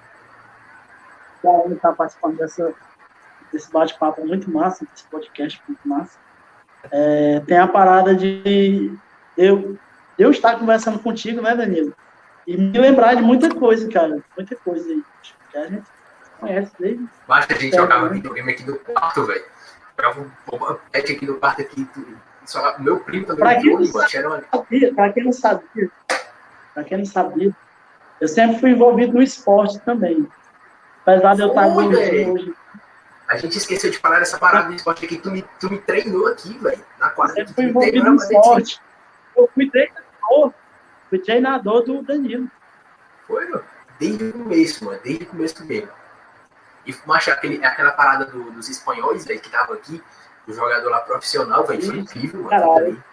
além 1.44 1.68
de 1.70 1.74
estar 1.76 1.94
participando 1.94 2.38
dessa, 2.38 2.74
desse 3.52 3.72
bate-papo 3.72 4.26
muito 4.26 4.50
massa, 4.52 4.86
desse 4.86 5.04
podcast 5.06 5.62
muito 5.68 5.88
massa, 5.88 6.18
é, 6.92 7.40
tem 7.42 7.58
a 7.58 7.68
parada 7.68 8.16
de 8.16 8.94
eu, 9.38 9.78
eu 10.18 10.32
estar 10.32 10.58
conversando 10.58 11.00
contigo, 11.00 11.42
né, 11.42 11.56
Danilo? 11.56 11.94
E 12.48 12.58
me 12.58 12.78
lembrar 12.78 13.16
de 13.16 13.22
muita 13.22 13.54
coisa, 13.54 13.88
cara. 13.90 14.20
Muita 14.36 14.56
coisa 14.56 14.90
aí. 14.90 15.04
Que 15.52 15.58
a 15.58 15.68
gente 15.68 15.84
conhece 16.40 16.72
desde. 16.80 17.08
Basta 17.28 17.54
a 17.54 17.58
gente 17.58 17.76
É, 17.76 17.78
jogava 17.78 18.08
né? 18.08 18.14
videogame 18.16 18.52
aqui 18.52 18.64
do 18.64 18.78
quarto, 18.80 19.26
velho. 19.26 19.46
Jogava 20.02 20.22
um 20.22 20.78
pet 20.92 21.12
aqui 21.12 21.26
do 21.28 21.36
quarto 21.36 21.62
aqui. 21.62 21.88
Só, 22.46 22.80
meu 22.80 23.00
primo 23.02 23.26
também 23.28 23.44
Pra 23.44 23.62
quem 23.62 23.72
entrou, 23.72 23.86
não 23.86 23.94
mano. 23.94 24.08
Era 24.14 24.28
uma... 24.28 24.44
sabia, 24.52 24.94
para 24.94 25.14
quem 25.14 25.24
não 25.24 25.32
sabia, 25.32 25.92
para 26.74 26.84
quem 26.84 26.98
não 26.98 27.06
sabia, 27.06 27.56
eu 28.20 28.28
sempre 28.28 28.60
fui 28.60 28.72
envolvido 28.72 29.14
no 29.14 29.22
esporte 29.22 29.80
também. 29.80 30.28
Apesar 31.04 31.36
de 31.36 31.42
eu 31.42 31.50
estar 31.50 31.70
gordinho 31.70 32.34
hoje, 32.34 32.54
A 33.28 33.38
gente 33.38 33.58
esqueceu 33.58 33.92
de 33.92 33.98
falar 34.00 34.20
dessa 34.20 34.40
parada 34.40 34.70
do 34.70 34.76
esporte 34.76 35.06
aqui. 35.06 35.18
Tu 35.18 35.32
me, 35.32 35.46
tu 35.60 35.70
me 35.70 35.78
treinou 35.78 36.28
aqui, 36.28 36.58
velho. 36.58 36.84
Na 37.00 37.14
eu 37.16 37.28
sempre 37.28 37.46
Tu 37.46 37.54
fui 37.54 37.64
me 37.64 37.70
envolvido 37.70 37.92
treinou 37.92 38.14
no 38.14 38.22
esporte. 38.22 38.82
Eu 39.38 39.50
fui 39.54 39.70
treinador, 39.70 40.54
fui 41.10 41.20
treinador 41.20 41.84
do 41.84 42.02
Danilo. 42.02 42.50
Foi, 43.28 43.48
mano. 43.50 43.64
Desde 44.00 44.24
o 44.26 44.34
começo, 44.34 44.86
mano. 44.86 45.00
Desde 45.04 45.24
o 45.24 45.28
começo 45.28 45.66
mesmo. 45.66 46.01
E 46.86 46.96
macho, 47.06 47.32
aquele, 47.32 47.64
aquela 47.64 47.92
parada 47.92 48.26
do- 48.26 48.52
dos 48.52 48.68
espanhóis, 48.70 49.26
velho, 49.26 49.40
que 49.40 49.50
tava 49.50 49.74
aqui, 49.74 50.02
o 50.48 50.54
jogador 50.54 50.90
lá 50.90 51.00
profissional, 51.02 51.66
velho, 51.66 51.82
foi 51.82 51.98
incrível, 51.98 52.44
mano. 52.44 52.50
Caralho. 52.50 53.04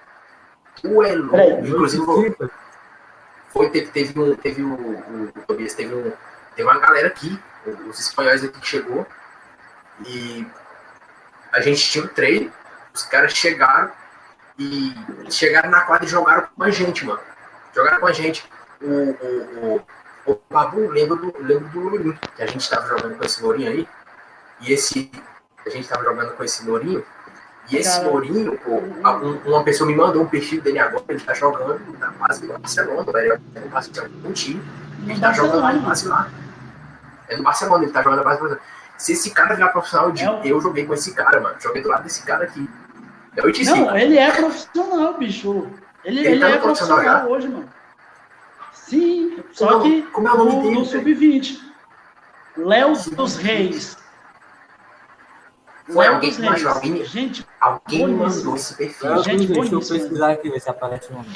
Tu 0.80 1.02
é. 1.02 1.14
Inclusive, 1.60 2.04
foi, 3.52 3.70
teve, 3.70 3.90
teve 3.90 4.18
um, 4.20 4.34
teve 4.36 4.62
um, 4.62 4.74
o, 4.74 5.24
o 5.24 5.32
Tobias 5.46 5.74
teve 5.74 5.94
um, 5.94 6.12
teve 6.54 6.68
uma 6.68 6.78
galera 6.78 7.08
aqui, 7.08 7.38
os 7.88 7.98
espanhóis 7.98 8.44
aqui 8.44 8.58
que 8.60 8.66
chegou, 8.66 9.06
e 10.06 10.46
a 11.52 11.60
gente 11.60 11.90
tinha 11.90 12.04
um 12.04 12.08
treino, 12.08 12.52
os 12.94 13.02
caras 13.02 13.32
chegaram 13.32 13.90
e 14.58 14.94
chegaram 15.30 15.70
na 15.70 15.80
quadra 15.82 16.04
e 16.06 16.08
jogaram 16.08 16.48
com 16.54 16.62
a 16.62 16.70
gente, 16.70 17.04
mano. 17.04 17.20
Jogaram 17.74 18.00
com 18.00 18.06
a 18.06 18.12
gente. 18.12 18.48
O, 18.80 18.86
o, 18.86 19.76
o, 19.76 19.86
o 20.32 20.40
Babu, 20.50 20.88
lembra 20.88 21.16
do, 21.16 21.34
lembra 21.40 21.68
do 21.68 21.80
Lourinho, 21.80 22.18
que 22.36 22.42
a 22.42 22.46
gente 22.46 22.68
tava 22.68 22.86
jogando 22.88 23.16
com 23.16 23.24
esse 23.24 23.42
Lourinho 23.42 23.70
aí, 23.70 23.88
e 24.60 24.72
esse, 24.72 25.10
a 25.66 25.70
gente 25.70 25.88
tava 25.88 26.04
jogando 26.04 26.32
com 26.32 26.44
esse 26.44 26.66
Lourinho, 26.66 27.04
e 27.70 27.76
esse 27.76 27.98
Cara. 27.98 28.08
Lourinho, 28.10 28.58
pô, 28.58 28.76
um- 28.76 29.40
uma 29.46 29.62
pessoa 29.64 29.86
me 29.88 29.94
mandou 29.94 30.22
um 30.22 30.26
perfil 30.26 30.60
dele 30.62 30.78
agora, 30.78 31.04
ele 31.08 31.20
tá 31.20 31.34
jogando 31.34 31.80
na 31.98 32.10
base 32.12 32.40
do 32.46 32.48
Barcelona, 32.48 33.12
velho. 33.12 33.40
Não 33.54 33.68
passo 33.68 33.90
de 33.90 34.00
algum 34.00 34.32
time. 34.32 34.62
Ele 35.02 35.14
No 35.14 35.20
tá 35.20 35.32
jogando 35.32 35.60
lá 35.60 35.74
em 35.74 35.80
Barcelona. 35.80 36.30
É 37.28 37.36
no 37.36 37.42
Barcelona, 37.42 37.84
ele 37.84 37.92
tá 37.92 38.02
jogando 38.02 38.18
na 38.18 38.24
base 38.24 38.38
do 38.38 38.48
Barcelona. 38.48 38.60
Se 38.96 39.12
esse 39.12 39.30
cara 39.32 39.54
virar 39.54 39.68
profissional, 39.68 40.08
eu 40.10 40.14
É 40.16 40.40
eu 40.44 40.60
joguei 40.60 40.86
com 40.86 40.94
esse 40.94 41.14
cara, 41.14 41.40
mano. 41.40 41.56
Joguei 41.60 41.82
do 41.82 41.88
lado 41.88 42.04
desse 42.04 42.22
cara 42.24 42.44
aqui. 42.44 42.68
Eu 43.36 43.52
te 43.52 43.64
Não, 43.64 43.96
ele 43.96 44.18
é 44.18 44.30
profissional, 44.32 45.16
bicho. 45.18 45.68
Ele, 46.04 46.20
Ele 46.20 46.28
ele, 46.28 46.40
tá 46.40 46.48
no 46.48 46.54
é 46.54 46.58
profissional 46.58 46.96
profissional 46.96 47.30
hoje, 47.30 47.48
mano. 47.48 47.68
Sim, 48.88 49.42
só 49.52 49.68
Como- 49.78 49.82
que 49.82 50.02
como 50.10 50.28
é 50.28 50.32
o 50.32 50.36
nome 50.38 50.52
no, 50.56 50.62
dele, 50.62 50.74
no 50.76 50.84
velho? 50.84 50.90
Sub-20. 51.04 51.58
Léo 52.56 52.92
dos 53.12 53.36
Reis. 53.36 53.96
Foi 55.86 56.04
Léo 56.04 56.14
alguém 56.14 56.30
dos 56.30 56.38
Reis. 56.38 56.66
alguém- 56.66 57.04
Gente, 57.04 57.46
Alguém 57.60 58.08
mandou 58.08 58.56
esse 58.56 58.74
perfil. 58.76 59.10
Eu, 59.10 59.22
Gente, 59.22 59.46
deixa 59.46 59.74
eu 59.74 59.78
pesquisar 59.80 60.30
aqui, 60.32 60.48
ver 60.50 60.60
se 60.60 60.70
aparece 60.70 61.10
o 61.10 61.14
nome. 61.16 61.28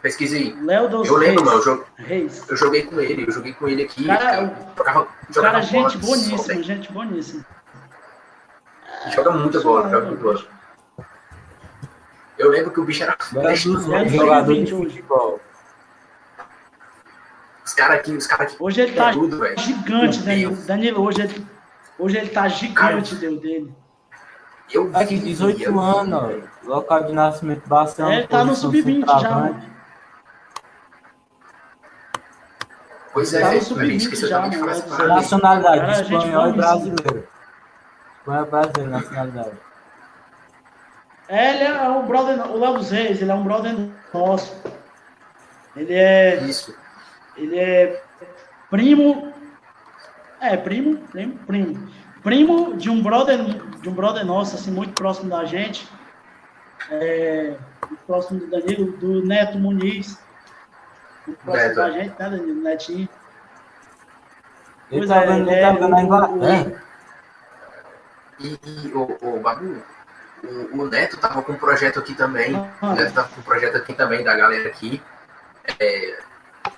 Pesquisa 0.00 0.36
aí. 0.36 0.52
Léo 0.62 0.88
dos 0.88 1.08
Eu 1.08 1.16
lembro, 1.16 1.44
Reis. 1.44 1.66
mano. 1.66 1.84
Eu, 1.98 2.04
Reis. 2.04 2.48
eu 2.48 2.56
joguei 2.56 2.82
com 2.84 3.00
ele. 3.00 3.24
Eu 3.26 3.32
joguei 3.32 3.52
com 3.52 3.66
ele 3.68 3.82
aqui. 3.84 4.06
Cara, 4.06 4.42
eu 4.42 4.56
jogava, 4.76 5.00
O 5.28 5.32
jogava 5.32 5.52
cara, 5.54 5.62
gente 5.62 5.98
boníssima, 5.98 6.62
gente 6.62 6.92
boníssima. 6.92 7.44
Joga 9.14 9.30
muita 9.32 9.60
bola, 9.60 9.88
joga 9.90 10.06
muita 10.06 10.22
bola. 10.22 10.44
Eu 12.38 12.50
lembro 12.50 12.70
que 12.70 12.80
o 12.80 12.84
bicho 12.84 13.02
era 13.02 13.12
Agora 13.12 13.46
flecha, 13.48 13.68
dos 13.68 13.86
mano. 13.86 14.08
jogadores 14.08 14.64
de 14.68 14.74
futebol. 14.74 15.40
Os 17.64 17.72
caras 17.74 17.98
aqui, 17.98 18.12
os 18.12 18.26
caras 18.26 18.52
aqui. 18.52 18.62
Hoje 18.62 18.80
ele 18.82 18.92
tá 18.92 19.12
tudo, 19.12 19.38
gigante, 19.58 20.18
Meu 20.18 20.26
Danilo. 20.26 20.54
Deus. 20.54 20.66
Danilo, 20.66 21.02
hoje 21.02 21.22
ele, 21.22 21.46
hoje 21.98 22.16
ele 22.18 22.28
tá 22.30 22.48
gigante, 22.48 23.14
Deus 23.16 23.40
dele. 23.40 23.74
Eu 24.72 24.90
Aqui, 24.94 25.16
vi, 25.16 25.26
18 25.26 25.62
eu 25.62 25.72
vi, 25.72 25.78
anos, 25.78 26.14
ó. 26.64 26.68
Local 26.68 27.04
de 27.04 27.12
nascimento 27.12 27.66
Barcelona. 27.68 28.14
É, 28.14 28.18
ele 28.18 28.28
tá 28.28 28.44
no 28.44 28.50
posição 28.50 28.70
sub-20 28.70 29.00
já, 29.06 29.18
centroavante. 29.18 29.54
mano. 29.54 29.74
Pois 33.12 33.32
é, 33.34 33.40
Tá. 33.40 33.48
A 33.50 33.60
sub-20 33.60 33.86
gente 33.86 33.96
esqueceu 34.02 34.28
já, 34.28 34.40
parada. 34.40 35.06
Nacionalidade, 35.08 36.02
espanhol 36.02 36.48
e 36.48 36.52
brasileiro. 36.52 37.28
Espanhol 38.18 38.42
e 38.44 38.50
brasileiro, 38.50 38.90
nacionalidade. 38.90 39.50
É, 41.28 41.54
ele 41.54 41.64
é 41.64 41.88
um 41.88 42.06
brother, 42.06 42.50
o 42.50 42.58
Léo 42.58 42.74
dos 42.78 42.90
Reis, 42.90 43.22
ele 43.22 43.30
é 43.30 43.34
um 43.34 43.44
brother 43.44 43.74
nosso. 44.12 44.54
Ele 45.76 45.94
é, 45.94 46.36
Isso. 46.44 46.74
Ele 47.36 47.58
é 47.58 48.02
primo, 48.70 49.32
é 50.40 50.56
primo, 50.56 50.98
primo, 51.08 51.38
primo, 51.46 51.88
primo 52.22 52.76
de 52.76 52.90
um 52.90 53.02
brother, 53.02 53.38
de 53.80 53.88
um 53.88 53.92
brother 53.94 54.24
nosso, 54.24 54.56
assim, 54.56 54.70
muito 54.70 54.92
próximo 54.94 55.30
da 55.30 55.44
gente, 55.44 55.88
é, 56.90 57.56
muito 57.88 58.02
próximo 58.06 58.40
do 58.40 58.46
Danilo, 58.48 58.92
do 58.92 59.24
Neto 59.26 59.58
Muniz, 59.58 60.18
muito 61.26 61.38
próximo 61.44 61.66
Neto. 61.68 61.76
da 61.76 61.90
gente, 61.90 62.08
né, 62.18 62.30
Danilo, 62.30 62.62
Netinho. 62.62 63.08
Ele 64.90 65.06
Pois 65.06 65.08
tá 65.08 65.16
é, 65.22 65.26
vendo, 65.26 65.50
ele 65.50 65.50
ele 65.50 65.60
tá 65.62 65.68
é 65.68 65.72
vendo 65.72 65.88
na 65.88 65.96
o- 65.96 66.00
Inglaterra. 66.00 66.82
E, 68.40 68.58
e 68.64 68.92
o, 68.92 69.16
o 69.22 69.40
Babu, 69.40 69.82
o, 70.42 70.82
o 70.82 70.86
Neto 70.88 71.16
tava 71.18 71.42
com 71.42 71.52
um 71.52 71.56
projeto 71.58 72.00
aqui 72.00 72.14
também. 72.14 72.54
O 72.54 72.68
Ah, 72.82 72.94
Neto 72.94 73.14
tava 73.14 73.28
com 73.28 73.40
um 73.40 73.44
projeto 73.44 73.76
aqui 73.76 73.94
também 73.94 74.22
da 74.22 74.36
galera 74.36 74.68
aqui. 74.68 75.00
É, 75.80 76.18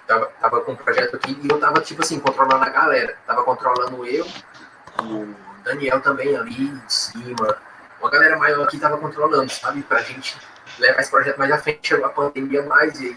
tava, 0.06 0.26
tava 0.40 0.60
com 0.60 0.72
um 0.72 0.76
projeto 0.76 1.16
aqui 1.16 1.38
e 1.42 1.48
eu 1.48 1.58
tava, 1.58 1.80
tipo 1.80 2.02
assim, 2.02 2.18
controlando 2.18 2.64
a 2.64 2.68
galera. 2.68 3.16
Tava 3.26 3.42
controlando 3.42 4.06
eu, 4.06 4.26
o 5.00 5.34
Daniel 5.64 6.00
também 6.00 6.36
ali 6.36 6.68
de 6.68 6.92
cima. 6.92 7.56
Uma 8.00 8.10
galera 8.10 8.38
maior 8.38 8.64
aqui 8.64 8.78
tava 8.78 8.98
controlando, 8.98 9.50
sabe? 9.50 9.82
Pra 9.82 10.02
gente 10.02 10.36
levar 10.78 11.00
esse 11.00 11.10
projeto 11.10 11.38
mais 11.38 11.50
à 11.50 11.58
frente. 11.58 11.88
Chegou 11.88 12.06
a 12.06 12.10
pandemia 12.10 12.62
mais 12.62 13.00
e 13.00 13.06
aí 13.06 13.16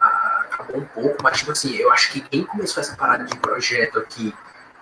ah, 0.00 0.44
acabou 0.50 0.78
um 0.78 0.84
pouco. 0.84 1.16
Mas, 1.22 1.38
tipo 1.38 1.52
assim, 1.52 1.76
eu 1.76 1.90
acho 1.92 2.12
que 2.12 2.20
quem 2.20 2.44
começou 2.44 2.80
essa 2.80 2.96
parada 2.96 3.24
de 3.24 3.36
projeto 3.38 3.98
aqui, 3.98 4.34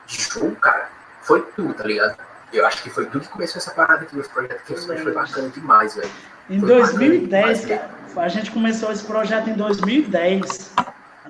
de 0.06 0.22
jogo, 0.22 0.56
cara, 0.56 0.88
foi 1.22 1.42
tu, 1.54 1.72
tá 1.74 1.84
ligado? 1.84 2.16
Eu 2.52 2.64
acho 2.66 2.82
que 2.82 2.90
foi 2.90 3.06
tudo 3.06 3.20
que 3.20 3.28
começou 3.28 3.58
essa 3.58 3.72
parada 3.72 4.02
aqui, 4.02 4.16
os 4.18 4.28
projetos 4.28 4.62
que 4.62 4.86
foi, 4.86 4.98
foi 4.98 5.12
bacana 5.12 5.48
demais, 5.48 5.94
velho. 5.96 6.10
Em 6.48 6.60
Foi 6.60 6.68
2010, 6.68 7.62
bacana 7.62 7.80
cara, 8.14 8.26
a 8.26 8.28
gente 8.28 8.50
começou 8.50 8.92
esse 8.92 9.04
projeto 9.04 9.50
em 9.50 9.54
2010. 9.54 10.72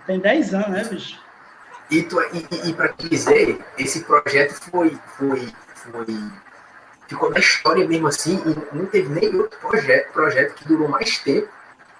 Tem 0.06 0.18
10 0.20 0.54
anos, 0.54 0.68
né, 0.70 0.84
bicho? 0.84 1.20
E, 1.90 2.02
tu, 2.02 2.20
e, 2.32 2.68
e, 2.68 2.74
pra 2.74 2.88
te 2.88 3.08
dizer, 3.08 3.64
esse 3.78 4.00
projeto 4.04 4.54
foi, 4.70 4.98
foi, 5.16 5.52
foi. 5.74 6.06
Ficou 7.06 7.30
na 7.30 7.38
história 7.38 7.86
mesmo 7.86 8.09
assim, 8.09 8.43
e 8.44 8.76
não 8.76 8.86
teve 8.86 9.09
nem 9.09 9.35
outro 9.36 9.59
projeto, 9.60 10.12
projeto 10.12 10.54
que 10.54 10.66
durou 10.66 10.88
mais 10.88 11.18
tempo 11.18 11.48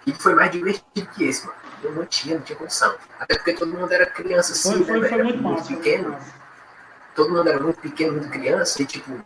e 0.05 0.13
que 0.13 0.21
foi 0.21 0.35
mais 0.35 0.51
divertido 0.51 1.09
que 1.15 1.25
esse, 1.25 1.47
mano. 1.47 1.57
Eu 1.83 1.93
não 1.93 2.05
tinha, 2.07 2.35
não 2.37 2.43
tinha 2.43 2.59
condição. 2.59 2.95
Até 3.21 3.37
porque 3.37 3.53
todo 3.53 3.71
mundo 3.73 3.93
era 3.93 4.07
criança 4.07 4.53
assim, 4.53 4.85
Foi, 4.85 5.01
né, 5.01 5.09
foi, 5.09 5.09
velho? 5.09 5.09
foi 5.15 5.23
muito 5.23 5.39
Era 5.39 5.49
massa. 5.49 5.71
muito 5.71 5.83
pequeno. 5.85 6.11
massa. 6.11 6.35
Todo 7.15 7.31
mundo 7.31 7.49
era 7.49 7.61
muito 7.61 7.81
pequeno, 7.81 8.13
muito 8.15 8.29
criança, 8.29 8.83
e 8.83 8.87
tipo. 8.87 9.21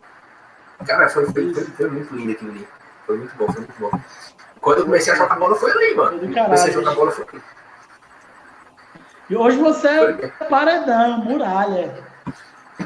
Cara, 0.85 1.09
foi, 1.09 1.25
foi, 1.25 1.53
foi, 1.53 1.63
foi 1.63 1.89
muito 1.89 2.13
lindo 2.15 2.31
aquilo 2.33 2.51
ali. 2.51 2.67
Foi 3.07 3.17
muito 3.17 3.35
bom, 3.35 3.47
foi 3.47 3.61
muito 3.61 3.79
bom. 3.79 3.91
Quando 4.59 4.79
eu 4.79 4.85
comecei 4.85 5.13
a 5.13 5.15
jogar 5.15 5.35
bola 5.37 5.55
foi 5.55 5.71
ali, 5.71 5.95
mano. 5.95 6.19
Comecei 6.19 6.69
a 6.69 6.73
jogar 6.73 6.93
bola 6.93 7.11
foi 7.11 7.25
ali. 7.33 7.41
E 9.31 9.35
hoje 9.37 9.57
você 9.59 9.87
é 9.87 10.27
paredão, 10.49 11.19
muralha. 11.19 12.03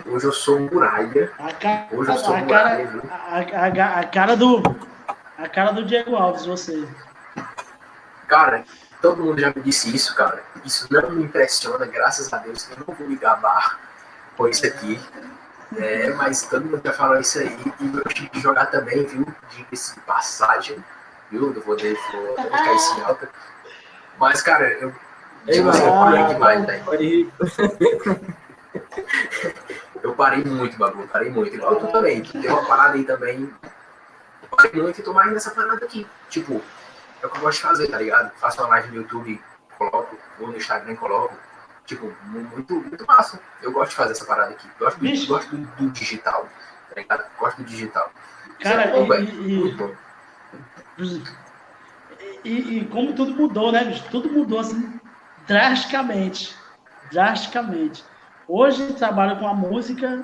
Hoje 0.06 0.26
eu 0.28 0.32
sou 0.32 0.60
muralha. 0.60 1.32
A 1.40 1.52
cara, 1.54 1.88
Hoje 1.92 2.12
eu 2.12 2.18
sou 2.20 2.36
a 2.36 2.38
muralha, 2.38 2.88
cara, 2.88 3.82
a, 3.82 3.96
a, 3.96 4.00
a 4.02 4.04
cara 4.06 4.38
do. 4.38 4.62
A 5.40 5.50
cara 5.50 5.72
do 5.72 5.84
Diego 5.84 6.16
Alves, 6.16 6.46
você. 6.46 6.88
Cara, 8.28 8.64
todo 9.02 9.24
mundo 9.24 9.42
já 9.42 9.48
me 9.56 9.64
disse 9.64 9.94
isso, 9.96 10.16
cara. 10.16 10.44
Isso 10.64 10.88
não 10.92 11.10
me 11.10 11.24
impressiona, 11.24 11.88
graças 11.88 12.32
a 12.32 12.38
Deus. 12.38 12.70
Eu 12.70 12.78
não 12.88 12.94
vou 12.94 13.08
me 13.08 13.16
gabar 13.16 13.80
com 14.38 14.48
isso 14.48 14.68
aqui. 14.68 15.02
É, 15.80 16.12
mas 16.14 16.44
todo 16.44 16.64
mundo 16.64 16.80
já 16.86 16.94
falou 16.94 17.20
isso 17.20 17.40
aí. 17.40 17.58
E 17.80 17.84
meu 17.86 18.04
time 18.04 18.30
de 18.30 18.40
jogar 18.40 18.68
também, 18.68 19.04
viu? 19.04 19.26
Diga-se 19.50 19.96
de 19.96 20.00
passagem, 20.02 20.78
viu? 21.32 21.52
Não 21.52 21.60
vou, 21.64 21.76
de- 21.76 21.98
vou 22.12 22.36
deixar 22.36 22.74
isso 22.76 23.00
em 23.00 23.02
alta. 23.02 23.28
Mas, 24.20 24.44
cara, 24.44 24.72
eu. 24.74 24.94
Ei, 25.48 25.60
assim, 25.60 25.84
eu 25.84 25.94
mano. 25.94 26.12
parei 26.12 26.34
demais, 26.34 26.66
velho. 26.66 27.02
Ir. 27.04 27.32
Eu 30.04 30.14
parei 30.14 30.44
muito, 30.44 30.78
Babu, 30.78 31.08
parei 31.08 31.30
muito. 31.32 31.56
Igual 31.56 31.76
tu 31.78 31.88
também, 31.88 32.22
que 32.22 32.38
deu 32.38 32.52
uma 32.54 32.66
parada 32.66 32.96
aí 32.96 33.04
também. 33.04 33.52
Eu 34.44 34.50
parei 34.58 34.82
muito 34.82 35.00
e 35.00 35.04
tô 35.04 35.14
mais 35.14 35.32
nessa 35.32 35.52
parada 35.52 35.84
aqui. 35.86 36.06
Tipo, 36.30 36.62
é 37.22 37.26
o 37.26 37.30
que 37.30 37.38
eu 37.38 37.42
gosto 37.42 37.58
de 37.58 37.64
fazer, 37.64 37.88
tá 37.88 37.98
ligado? 37.98 38.32
Faço 38.38 38.62
uma 38.62 38.70
live 38.70 38.90
no 38.90 38.96
YouTube, 38.98 39.42
coloco, 39.78 40.18
vou 40.40 40.50
no 40.50 40.58
Instagram 40.58 40.94
e 40.94 40.98
coloco. 40.98 41.36
Tipo, 41.86 42.12
mu- 42.24 42.40
muito, 42.52 42.74
muito 42.76 43.06
massa. 43.06 43.40
Eu 43.62 43.72
gosto 43.72 43.92
de 43.92 43.96
fazer 43.98 44.12
essa 44.12 44.26
parada 44.26 44.52
aqui. 44.52 44.68
Gosto 44.80 44.98
do, 44.98 45.02
Bicho. 45.04 45.28
gosto 45.28 45.56
do, 45.56 45.66
do 45.78 45.90
digital, 45.92 46.48
tá 46.90 46.96
ligado? 47.00 47.24
Gosto 47.40 47.58
do 47.58 47.64
digital. 47.64 48.12
Cara, 48.62 48.84
é 48.84 48.92
bom, 48.92 49.06
e- 49.06 49.10
velho. 49.10 49.28
e- 49.48 49.58
Muito 49.60 49.78
bom. 49.78 49.96
E, 52.44 52.78
e 52.80 52.86
como 52.88 53.14
tudo 53.14 53.32
mudou, 53.34 53.72
né, 53.72 53.84
bicho? 53.86 54.04
Tudo 54.12 54.30
mudou 54.30 54.60
assim 54.60 55.00
drasticamente. 55.48 56.56
Drasticamente. 57.12 58.04
Hoje 58.48 58.94
trabalho 58.94 59.38
com 59.38 59.48
a 59.48 59.54
música, 59.54 60.24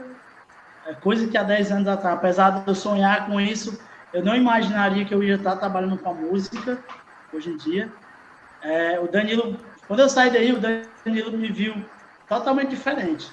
é 0.86 0.94
coisa 0.94 1.28
que 1.28 1.38
há 1.38 1.44
10 1.44 1.72
anos 1.72 1.88
atrás, 1.88 2.16
apesar 2.18 2.52
de 2.52 2.68
eu 2.68 2.76
sonhar 2.76 3.28
com 3.28 3.40
isso, 3.40 3.80
eu 4.14 4.24
não 4.24 4.36
imaginaria 4.36 5.06
que 5.06 5.14
eu 5.14 5.24
ia 5.24 5.36
estar 5.36 5.56
trabalhando 5.56 5.98
com 5.98 6.10
a 6.10 6.14
música 6.14 6.78
hoje 7.34 7.50
em 7.50 7.58
dia. 7.58 7.92
É, 8.62 9.00
o 9.00 9.08
Danilo, 9.08 9.58
quando 9.88 10.02
eu 10.02 10.10
saí 10.10 10.30
daí, 10.30 10.52
o 10.54 10.60
Danilo 10.60 11.32
me 11.38 11.52
viu 11.52 11.84
totalmente 12.28 12.70
diferente. 12.70 13.32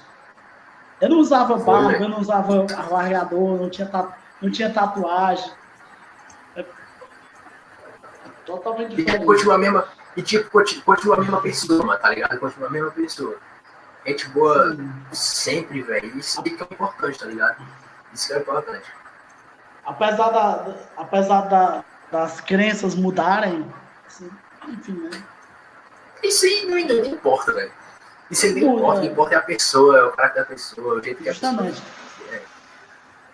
Eu 1.01 1.09
não 1.09 1.19
usava 1.19 1.57
barba, 1.57 1.91
eu 1.93 2.09
não 2.09 2.19
usava 2.19 2.65
alargador, 2.75 3.57
não 3.57 3.69
tinha, 3.69 3.87
tatu- 3.87 4.13
não 4.41 4.51
tinha 4.51 4.69
tatuagem. 4.71 5.51
É 6.55 6.65
totalmente 8.45 8.93
E 8.93 8.95
diferente. 8.97 9.25
continua 9.25 9.55
a 9.55 9.57
mesma. 9.57 9.87
E 10.19 10.21
tipo, 10.21 10.49
conti- 10.51 10.81
continua 10.81 11.15
a 11.15 11.19
mesma 11.21 11.41
pessoa, 11.41 11.97
tá 11.97 12.09
ligado? 12.09 12.37
Continua 12.39 12.67
a 12.67 12.71
mesma 12.71 12.91
pessoa. 12.91 13.37
Gente 14.05 14.27
boa 14.29 14.75
sempre, 15.13 15.81
velho. 15.81 16.17
Isso 16.19 16.43
que 16.43 16.49
é 16.49 16.53
importante, 16.53 17.19
tá 17.19 17.25
ligado? 17.25 17.65
Isso 18.13 18.27
que 18.27 18.33
é 18.33 18.39
importante. 18.39 18.85
Apesar, 19.85 20.29
da, 20.29 20.75
apesar 20.97 21.41
da- 21.43 21.85
das 22.11 22.41
crenças 22.41 22.95
mudarem, 22.95 23.65
assim, 24.05 24.29
enfim, 24.67 24.91
né? 25.09 25.23
Isso 26.21 26.45
aí 26.45 26.65
não, 26.65 26.95
não 27.01 27.05
importa, 27.05 27.53
velho. 27.53 27.71
Isso 28.29 28.45
aí 28.45 28.59
não 28.61 28.73
importa. 28.77 28.99
O 28.99 29.01
que 29.03 29.07
importa 29.07 29.35
é 29.35 29.37
a 29.37 29.41
pessoa, 29.41 29.97
é 29.99 30.03
o 30.03 30.11
caráter 30.11 30.39
da 30.41 30.45
pessoa, 30.47 30.95
o 30.95 31.01
jeito 31.03 31.23
que 31.23 31.29
a 31.29 31.33
pessoa. 31.33 31.51
Justamente. 31.51 31.83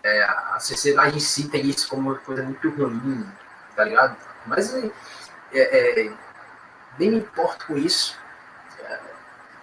É, 0.04 0.24
a 0.24 0.60
sociedade 0.60 1.18
em 1.18 1.20
si 1.20 1.48
tem 1.50 1.66
isso 1.68 1.88
como 1.90 2.12
uma 2.12 2.20
coisa 2.20 2.44
muito 2.44 2.70
ruim, 2.70 3.28
tá 3.76 3.84
ligado? 3.86 4.16
Mas 4.46 4.72
é, 4.76 4.92
é, 5.52 6.12
nem 7.00 7.12
me 7.12 7.18
importo 7.18 7.66
com 7.68 7.78
isso. 7.78 8.18
É, 8.88 9.00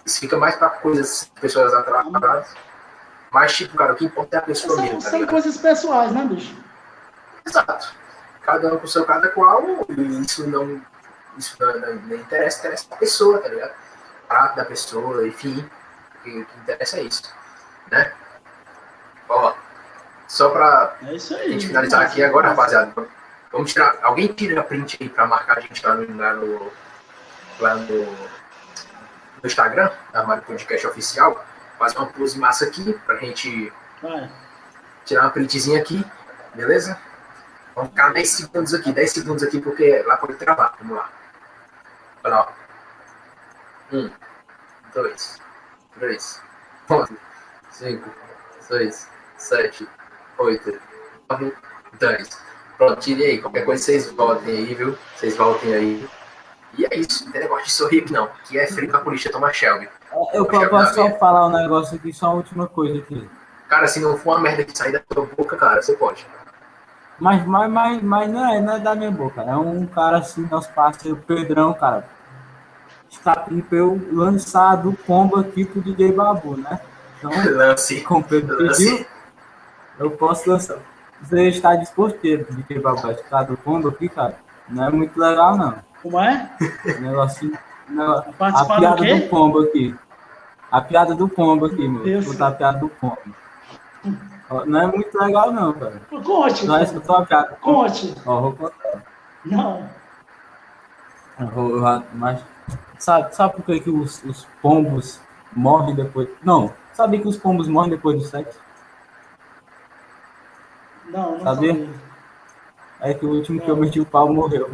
isso 0.05 0.21
fica 0.21 0.37
mais 0.37 0.57
pra 0.57 0.71
coisas, 0.71 1.31
pessoas 1.41 1.73
atrasadas. 1.75 2.55
Mas, 3.31 3.55
tipo, 3.57 3.77
cara, 3.77 3.93
o 3.95 3.97
que 3.97 4.05
importa 4.05 4.37
é 4.37 4.39
a 4.39 4.43
pessoa 4.43 4.75
São, 4.77 4.85
mesmo, 4.85 5.03
tá 5.03 5.09
são 5.11 5.19
ligado? 5.21 5.31
coisas 5.31 5.57
pessoais, 5.57 6.13
né, 6.13 6.25
bicho? 6.25 6.55
Exato. 7.47 7.95
Cada 8.43 8.75
um 8.75 8.79
com 8.79 8.85
o 8.85 8.89
seu 8.89 9.05
cada 9.07 9.29
qual, 9.29 9.63
e 9.89 10.21
isso 10.21 10.47
não, 10.49 10.83
isso 11.39 11.57
não, 11.61 11.79
não- 11.81 11.95
não 11.95 12.17
interessa, 12.17 12.59
interessa 12.61 12.87
a 12.91 12.97
pessoa, 12.97 13.39
tá 13.39 13.49
ligado? 13.49 13.71
O 14.25 14.27
prato 14.29 14.57
da 14.57 14.65
pessoa, 14.65 15.27
enfim. 15.27 15.69
O 16.17 16.23
que, 16.25 16.41
o 16.41 16.45
que 16.47 16.59
interessa 16.61 16.99
é 16.99 17.03
isso, 17.05 17.23
né? 17.91 18.13
Ó, 19.29 19.55
só 20.29 20.51
pra 20.51 20.97
É 21.03 21.07
a 21.11 21.19
gente 21.49 21.67
finalizar 21.69 22.03
aqui 22.03 22.23
agora, 22.23 22.49
rapaziada. 22.49 22.93
Vamos 23.51 23.73
tirar. 23.73 23.97
Alguém 24.03 24.29
tira 24.29 24.61
a 24.61 24.65
print 24.65 24.99
aí 25.01 25.09
pra 25.09 25.27
marcar 25.27 25.59
a 25.59 25.61
gente 25.61 25.85
lá 25.87 25.95
no, 25.95 26.17
lá 26.19 26.35
no, 26.35 26.73
lá 27.63 27.77
no, 27.77 28.05
no 28.05 29.45
Instagram, 29.45 29.91
da 30.13 30.25
Mário 30.25 30.43
Podcast 30.43 30.87
Oficial. 30.87 31.45
Fazer 31.79 31.97
uma 31.97 32.07
pose 32.07 32.39
massa 32.39 32.67
aqui 32.67 32.93
pra 33.07 33.17
gente 33.17 33.73
Vai. 34.03 34.31
tirar 35.05 35.23
uma 35.23 35.31
printzinha 35.31 35.81
aqui, 35.81 36.05
beleza? 36.55 36.99
Vamos 37.75 37.91
ficar 37.91 38.13
10 38.13 38.29
segundos 38.29 38.75
aqui, 38.75 38.93
10 38.93 39.11
segundos 39.11 39.43
aqui, 39.43 39.61
porque 39.61 40.03
lá 40.03 40.17
pode 40.17 40.35
travar. 40.35 40.75
Vamos 40.79 40.97
lá. 40.97 41.11
Olha 42.25 42.35
lá. 42.35 42.53
Um, 43.93 44.11
dois, 44.95 45.39
três, 45.99 46.41
quatro, 46.87 47.17
cinco, 47.71 48.11
seis, 48.61 49.09
sete, 49.37 49.87
oito, 50.39 50.81
nove, 51.29 51.55
dez. 51.99 52.39
Pronto, 52.77 53.01
tirei 53.01 53.33
aí. 53.33 53.41
Qualquer 53.41 53.65
coisa 53.65 53.83
vocês 53.83 54.11
voltem 54.11 54.57
aí, 54.57 54.75
viu? 54.75 54.99
Vocês 55.17 55.37
voltem 55.37 55.75
aí. 55.75 56.09
E 56.79 56.85
é 56.87 56.97
isso, 56.97 57.25
não 57.25 57.33
tem 57.33 57.41
negócio 57.43 57.65
de 57.67 57.73
sorrir 57.73 58.11
não. 58.11 58.29
Que 58.49 58.59
é 58.59 58.67
frio 58.67 58.91
polícia 59.01 59.31
tomar 59.31 59.53
Shelby. 59.53 59.89
Eu 60.33 60.47
po- 60.47 60.69
posso 60.69 60.95
só 60.95 61.11
falar 61.19 61.47
um 61.47 61.51
negócio 61.51 61.97
aqui, 61.97 62.13
só 62.13 62.27
uma 62.29 62.37
última 62.37 62.67
coisa 62.67 62.99
aqui. 62.99 63.29
Cara, 63.69 63.87
se 63.87 64.01
não 64.01 64.17
for 64.17 64.31
uma 64.35 64.41
merda 64.41 64.65
que 64.65 64.77
sair 64.77 64.93
da 64.93 65.01
tua 65.01 65.27
boca, 65.27 65.57
cara, 65.57 65.81
você 65.83 65.95
pode. 65.95 66.27
Mas, 67.19 67.45
mas, 67.47 67.71
mas, 67.71 68.03
mas 68.03 68.31
não, 68.31 68.53
é, 68.53 68.61
não 68.61 68.75
é 68.75 68.79
da 68.79 68.95
minha 68.95 69.11
boca. 69.11 69.43
É 69.43 69.55
um 69.57 69.87
cara 69.87 70.19
assim, 70.19 70.47
nosso 70.51 70.71
parceiro 70.73 71.17
Pedrão, 71.27 71.73
cara. 71.75 72.05
Está 73.11 73.37
pedindo 73.37 73.65
pra 73.65 73.79
eu 73.79 74.01
lançar 74.13 74.77
do 74.77 74.95
combo 75.07 75.39
aqui 75.39 75.65
pro 75.65 75.81
DJ 75.83 76.13
Babu, 76.13 76.57
né? 76.57 76.81
Então, 77.19 77.31
Lance. 77.55 78.01
como 78.03 78.21
o 78.21 78.25
Pedro 78.25 78.57
pediu, 78.57 78.93
Lance. 78.93 79.07
eu 79.99 80.11
posso 80.11 80.49
lançar. 80.51 80.79
Você 81.23 81.49
está 81.49 81.77
disposto, 81.77 82.19
DJ 82.21 82.79
Babu, 82.81 83.11
a 83.11 83.15
ficar 83.15 83.45
do 83.45 83.57
combo 83.57 83.89
aqui, 83.89 84.09
cara? 84.09 84.37
Não 84.69 84.85
é 84.85 84.91
muito 84.91 85.19
legal, 85.21 85.57
não. 85.57 85.77
Como 86.03 86.19
é? 86.21 86.51
O 86.85 87.01
negocinho. 87.01 87.59
A 88.41 88.63
do 88.63 88.77
piada 88.79 88.97
quê? 88.97 89.15
do 89.21 89.29
pombo 89.29 89.61
aqui. 89.61 89.95
A 90.71 90.81
piada 90.81 91.15
do 91.15 91.29
pombo 91.29 91.67
aqui, 91.67 91.87
meu. 91.89 92.03
Deus. 92.03 92.25
Vou 92.25 92.35
botar 92.35 92.49
a 92.49 92.53
piada 92.53 92.79
do 92.79 92.89
pombo. 92.89 93.19
Não 94.67 94.81
é 94.83 94.87
muito 94.87 95.19
legal, 95.19 95.53
não, 95.53 95.73
cara. 95.73 96.01
Conte. 96.25 96.67
Não 96.67 96.83
escutou 96.83 97.17
a 97.17 97.27
piada. 97.27 97.57
Conte. 97.61 98.15
Ó, 98.27 98.41
vou 98.41 98.53
contar. 98.53 99.03
Não. 99.45 99.89
Eu 101.41 101.47
vou- 101.49 101.77
eu- 101.77 102.03
Mas 102.15 102.41
sabe, 102.99 103.35
sabe 103.35 103.55
por 103.55 103.65
que, 103.65 103.81
que 103.81 103.91
os, 103.91 104.23
os 104.25 104.47
pombos 104.61 105.21
morrem 105.53 105.95
depois? 105.95 106.29
Não, 106.43 106.73
sabia 106.93 107.21
que 107.21 107.29
os 107.29 107.37
pombos 107.37 107.67
morrem 107.69 107.91
depois 107.91 108.17
do 108.19 108.25
sexo? 108.29 108.59
Não, 111.07 111.33
não 111.39 111.41
Sabia? 111.41 111.73
sabia. 111.73 111.89
É 113.01 113.15
que 113.15 113.27
o 113.27 113.31
último 113.31 113.61
que 113.61 113.71
eu 113.71 113.77
meti 113.77 114.01
o 114.01 114.07
pau 114.07 114.33
morreu. 114.33 114.71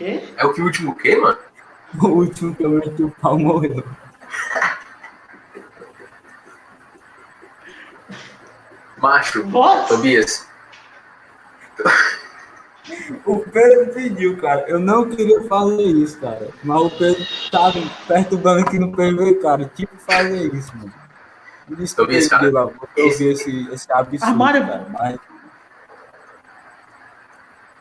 O 0.00 0.02
quê? 0.02 0.24
É 0.34 0.46
o 0.46 0.54
que 0.54 0.62
o 0.62 0.64
último 0.64 0.96
quê, 0.96 1.16
mano? 1.16 1.38
O 2.00 2.06
último 2.06 2.54
que 2.54 2.62
eu 2.62 2.70
meti 2.70 3.02
o 3.02 3.10
pau 3.10 3.38
morreu. 3.38 3.84
Macho. 8.96 9.46
What? 9.50 9.88
Tobias. 9.88 10.48
O 13.26 13.40
Pedro 13.40 13.92
pediu, 13.92 14.38
cara. 14.38 14.64
Eu 14.68 14.78
não 14.78 15.10
queria 15.10 15.42
fazer 15.44 15.82
isso, 15.82 16.18
cara. 16.18 16.48
Mas 16.64 16.80
o 16.80 16.90
Pedro 16.90 17.26
tava 17.50 17.78
perturbando 18.08 18.60
aqui 18.60 18.78
no 18.78 18.92
PV, 18.92 19.34
cara. 19.42 19.70
Tipo 19.74 19.94
fazer 19.98 20.54
isso, 20.54 20.74
mano. 20.76 20.94
Desculpa, 21.68 22.12
esse, 22.12 22.30
cara, 22.30 22.46
eu 22.46 22.74
esse, 22.96 23.28
esse, 23.28 23.68
esse 23.70 23.92
absurdo, 23.92 24.24
Armário... 24.24 24.66
cara, 24.66 24.86
mas... 24.90 25.29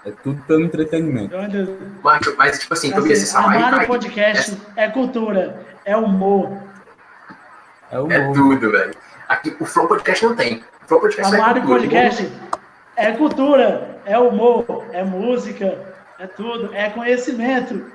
É 0.05 0.11
tudo 0.11 0.41
pelo 0.43 0.61
entretenimento. 0.61 1.35
Mas, 2.01 2.35
mas 2.37 2.59
tipo 2.59 2.73
assim, 2.73 2.91
tu 2.91 2.99
assim, 2.99 3.11
esse 3.11 3.35
Armário 3.35 3.85
Podcast 3.85 4.57
é... 4.75 4.85
é 4.85 4.89
cultura, 4.89 5.65
é 5.83 5.95
humor. 5.95 6.57
É, 7.91 7.99
humor. 7.99 8.11
é 8.11 8.31
tudo, 8.31 8.71
velho. 8.71 8.95
Aqui 9.27 9.55
o 9.59 9.65
Flow 9.65 9.87
Podcast 9.87 10.25
não 10.25 10.35
tem. 10.35 10.63
O 10.83 10.87
Flow 10.87 11.01
Podcast 11.01 11.35
Armário 11.35 11.63
é 11.63 11.65
Podcast 11.65 12.31
é 12.95 13.11
cultura, 13.13 14.01
é 14.05 14.17
humor, 14.17 14.85
é 14.91 15.03
música, 15.03 15.77
é 16.17 16.27
tudo, 16.27 16.73
é 16.73 16.89
conhecimento. 16.89 17.91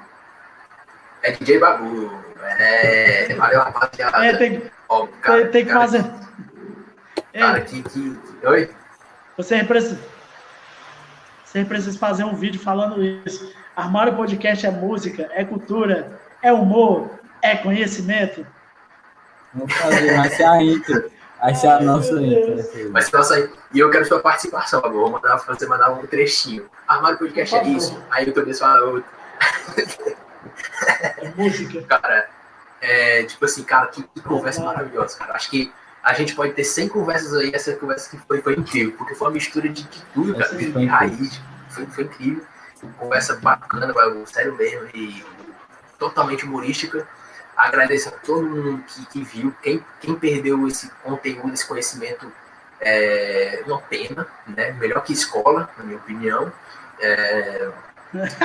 É 1.23 1.33
DJ 1.33 1.58
Babu. 1.58 2.12
É. 2.58 3.34
Valeu, 3.34 3.60
rapaziada. 3.60 4.26
É, 4.26 4.36
tem, 4.36 4.62
oh, 4.89 5.07
cara, 5.07 5.42
tem, 5.42 5.50
tem 5.50 5.65
que 5.65 5.73
cara, 5.73 5.81
fazer. 5.81 6.05
Cara, 7.33 7.60
que, 7.62 7.83
que. 7.83 8.18
Oi? 8.44 8.70
Você 9.39 9.65
precisa. 9.65 10.14
Você 11.55 11.65
precisa 11.65 11.97
fazer 11.97 12.24
um 12.24 12.34
vídeo 12.34 12.60
falando 12.60 13.00
isso. 13.00 13.55
Armário 13.76 14.16
Podcast 14.16 14.66
é 14.66 14.73
música, 14.73 15.31
é 15.31 15.44
cultura, 15.44 16.20
é 16.42 16.52
humor, 16.52 17.08
é 17.41 17.57
conhecimento. 17.57 18.44
Vamos 19.55 19.73
fazer, 19.73 20.16
vai 20.16 20.28
ser 20.31 20.42
a 20.42 20.60
intro. 20.60 21.12
Vai 21.41 21.55
ser 21.55 21.68
a 21.68 21.81
nossa 21.81 22.20
intro. 22.20 22.91
Vai 22.91 23.02
ser 23.02 23.15
a 23.15 23.18
nossa 23.20 23.50
E 23.73 23.78
eu 23.78 23.89
quero 23.89 24.05
sua 24.05 24.18
participação, 24.18 24.81
agora. 24.81 24.94
Vou 24.94 25.10
mandar 25.12 25.36
você 25.36 25.65
mandar 25.68 25.92
um 25.92 26.05
trechinho. 26.05 26.68
Armário 26.89 27.18
Podcast 27.18 27.55
é 27.55 27.62
isso. 27.68 28.02
Aí 28.10 28.28
o 28.28 28.33
Tobias 28.33 28.58
fala 28.58 28.81
outro. 28.86 29.05
É 30.99 31.28
música. 31.36 31.83
Cara, 31.83 32.31
é, 32.81 33.23
tipo 33.23 33.44
assim, 33.44 33.62
cara, 33.62 33.86
que, 33.86 34.02
que 34.02 34.20
conversa 34.23 34.60
maravilhosa, 34.60 35.16
cara. 35.16 35.34
Acho 35.34 35.50
que 35.50 35.73
a 36.05 36.12
gente 36.12 36.34
pode 36.34 36.52
ter 36.52 36.65
100 36.65 36.89
conversas 36.89 37.33
aí, 37.33 37.50
essa 37.55 37.74
conversa 37.76 38.10
que 38.10 38.18
foi, 38.26 38.42
foi 38.42 38.52
incrível, 38.55 38.92
porque 38.99 39.15
foi 39.15 39.26
uma 39.26 39.33
mistura 39.33 39.68
de, 39.70 39.84
de 39.84 40.02
tudo, 40.12 40.36
cara, 40.36 40.55
de, 40.55 40.70
de 40.70 40.84
raiz, 40.84 41.41
foi, 41.70 41.86
foi 41.86 42.05
incrível. 42.05 42.44
Conversa 42.99 43.36
bacana, 43.36 43.94
sério 44.26 44.55
mesmo, 44.57 44.86
e 44.92 45.24
totalmente 45.99 46.44
humorística. 46.44 47.08
Agradeço 47.57 48.10
a 48.10 48.12
todo 48.12 48.42
mundo 48.42 48.84
que, 48.86 49.07
que 49.07 49.24
viu, 49.24 49.55
quem, 49.62 49.83
quem 50.00 50.15
perdeu 50.15 50.68
esse 50.68 50.91
conteúdo, 51.02 51.55
esse 51.55 51.66
conhecimento, 51.66 52.31
é 52.78 53.62
uma 53.66 53.81
pena, 53.81 54.26
né? 54.47 54.73
Melhor 54.73 55.02
que 55.02 55.15
escola, 55.15 55.70
na 55.78 55.84
minha 55.84 55.97
opinião. 55.97 56.52
É, 57.00 57.70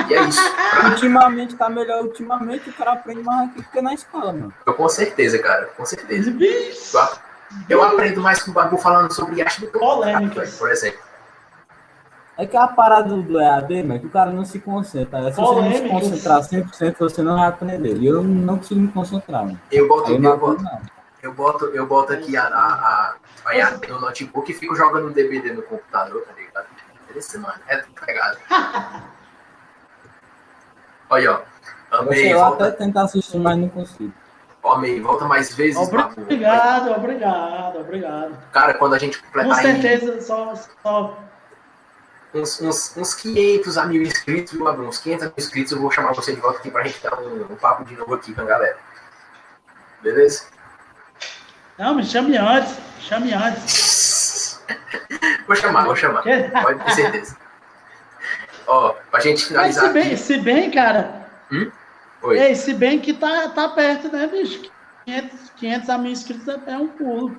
e 0.10 0.14
é 0.14 0.24
isso. 0.24 0.42
ultimamente 0.90 1.56
tá 1.58 1.70
melhor. 1.70 2.04
Ultimamente 2.04 2.70
o 2.70 2.74
cara 2.74 2.94
aprende 2.94 3.22
mais 3.22 3.50
aqui 3.50 3.64
que 3.64 3.82
na 3.82 3.94
escola, 3.94 4.32
mano. 4.32 4.54
Eu, 4.66 4.74
com 4.74 4.88
certeza, 4.88 5.38
cara. 5.40 5.66
Com 5.76 5.86
certeza. 5.86 6.34
Eu, 7.68 7.84
aprendo 7.84 8.22
mais 8.22 8.42
com 8.42 8.52
o 8.52 8.54
Babu 8.54 8.78
falando 8.78 9.12
sobre 9.14 9.42
arte 9.42 9.62
do 9.62 9.68
que 9.68 9.80
Polêmicas. 9.80 10.58
por 10.58 10.72
exemplo. 10.72 11.00
É 12.38 12.46
que 12.46 12.56
a 12.56 12.68
parada 12.68 13.10
do 13.10 13.42
EAD, 13.42 13.84
mas 13.84 14.00
que 14.00 14.08
o 14.08 14.10
cara 14.10 14.32
não 14.32 14.46
se 14.46 14.60
concentra. 14.60 15.30
Se 15.32 15.42
você 15.42 15.62
não 15.62 15.74
se 15.74 15.90
concentrar 15.90 16.40
100%, 16.40 16.96
você 16.98 17.22
não 17.22 17.36
vai 17.36 17.48
aprender. 17.50 17.98
E 17.98 18.08
eu 18.08 18.24
não 18.24 18.58
consigo 18.58 18.80
me 18.80 18.88
concentrar, 18.88 19.44
mano. 19.44 19.60
Eu 19.70 19.88
boto, 19.90 20.12
eu, 20.12 20.24
eu 20.24 20.38
boto, 20.38 20.66
eu 21.22 21.34
boto, 21.34 21.66
eu 21.66 21.86
boto 21.86 22.14
aqui 22.14 22.38
a, 22.38 22.48
a, 22.48 23.16
a, 23.46 23.56
EAD 23.56 23.88
no 23.90 24.00
notebook 24.00 24.50
e 24.50 24.56
fico 24.56 24.74
jogando 24.74 25.14
DVD 25.14 25.52
no 25.52 25.64
computador, 25.64 26.22
tá 26.22 26.32
ligado? 26.34 26.68
Esse, 27.14 27.38
mano, 27.38 27.60
é 27.68 27.84
pegado. 28.06 28.38
Olha, 31.10 31.34
ó. 31.34 31.42
Amei. 31.92 32.32
Eu 32.32 32.42
até 32.46 32.72
tentar 32.72 33.04
assistir, 33.04 33.38
mas 33.38 33.58
não 33.58 33.68
consigo. 33.68 34.14
Amei, 34.64 35.00
volta 35.00 35.26
mais 35.26 35.56
vezes. 35.56 35.78
Obrigado, 35.78 36.16
Babu. 36.90 37.00
obrigado, 37.00 37.80
obrigado. 37.80 38.38
Cara, 38.52 38.74
quando 38.74 38.94
a 38.94 39.00
gente 39.00 39.22
completar. 39.22 39.56
Com 39.56 39.62
certeza, 39.62 40.14
aí, 40.14 40.22
só. 40.22 40.54
só... 40.84 41.18
Uns, 42.34 42.62
uns, 42.62 42.96
uns 42.96 43.16
500 43.16 43.78
a 43.78 43.86
mil 43.86 44.04
inscritos, 44.04 44.54
viu, 44.54 44.64
Babu? 44.64 44.84
Uns 44.84 45.00
500 45.00 45.24
a 45.24 45.26
mil 45.28 45.36
inscritos, 45.38 45.72
eu 45.72 45.80
vou 45.80 45.90
chamar 45.90 46.14
você 46.14 46.36
de 46.36 46.42
volta 46.42 46.60
aqui 46.60 46.70
pra 46.70 46.84
gente 46.84 47.02
dar 47.02 47.20
um, 47.20 47.42
um 47.52 47.56
papo 47.56 47.84
de 47.86 47.96
novo 47.96 48.14
aqui 48.14 48.34
com 48.34 48.42
a 48.42 48.46
galera. 48.46 48.78
Beleza? 50.04 50.44
Não, 51.78 51.96
me 51.96 52.04
chame 52.04 52.38
antes. 52.38 52.78
Chame 53.00 53.34
antes. 53.34 54.64
vou 55.48 55.56
chamar, 55.56 55.86
vou 55.86 55.96
chamar. 55.96 56.24
Pode 56.24 56.84
ter 56.84 56.92
certeza. 56.92 57.38
Ó, 58.68 58.94
pra 59.10 59.20
gente 59.20 59.46
finalizar. 59.46 59.86
Mas 59.86 59.92
se 59.92 59.94
bem, 59.94 60.08
aqui... 60.14 60.18
se 60.18 60.38
bem 60.38 60.72
cara. 60.72 61.28
Hum? 61.52 61.72
Oi. 62.22 62.38
Ei, 62.38 62.56
se 62.56 62.74
bem 62.74 63.00
que 63.00 63.14
tá, 63.14 63.50
tá 63.50 63.70
perto, 63.70 64.12
né, 64.12 64.28
bicho? 64.28 64.70
500, 65.06 65.50
500 65.52 65.90
a 65.90 65.98
mil 65.98 66.12
inscritos 66.12 66.48
é 66.68 66.78
um 66.78 66.88
pulo. 66.90 67.36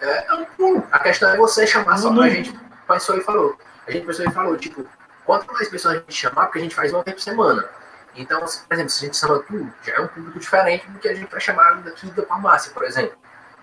É, 0.00 0.26
é 0.26 0.34
um 0.34 0.44
pulo. 0.44 0.86
A 0.90 0.98
questão 0.98 1.30
é 1.30 1.36
você 1.36 1.66
chamar 1.66 1.96
só 1.98 2.12
pra 2.14 2.28
gente. 2.28 2.52
Pensou 2.86 3.16
e 3.16 3.22
falou. 3.22 3.58
A 3.86 3.90
gente 3.90 4.06
pensou 4.06 4.24
e 4.24 4.30
falou, 4.30 4.56
tipo, 4.56 4.86
quanto 5.24 5.52
mais 5.52 5.68
pessoas 5.68 5.96
a 5.96 5.98
gente 5.98 6.14
chamar, 6.14 6.46
porque 6.46 6.58
a 6.58 6.62
gente 6.62 6.74
faz 6.74 6.92
uma 6.92 7.02
vez 7.02 7.16
por 7.16 7.22
semana. 7.22 7.68
Então, 8.14 8.40
por 8.40 8.74
exemplo, 8.74 8.90
se 8.90 9.04
a 9.04 9.06
gente 9.06 9.16
chama 9.16 9.38
tudo, 9.40 9.72
já 9.82 9.94
é 9.94 10.00
um 10.00 10.08
público 10.08 10.38
diferente 10.38 10.88
do 10.88 10.98
que 10.98 11.08
a 11.08 11.14
gente 11.14 11.30
vai 11.30 11.40
chamar 11.40 11.82
daqui 11.82 12.06
da 12.10 12.26
farmácia, 12.26 12.72
por 12.72 12.84
exemplo. 12.84 13.16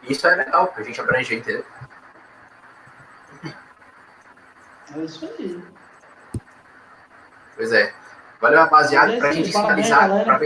E 0.03 0.11
isso 0.11 0.25
é 0.27 0.35
legal, 0.35 0.67
porque 0.67 0.81
a 0.81 0.85
gente 0.85 0.99
abrange, 0.99 1.35
entendeu? 1.35 1.65
É 4.95 4.99
isso 5.03 5.25
aí. 5.25 5.63
Pois 7.55 7.71
é. 7.71 7.93
Valeu, 8.41 8.59
rapaziada. 8.59 9.17
Pra 9.17 9.31
gente 9.31 9.51
finalizar, 9.51 10.23
pra, 10.23 10.39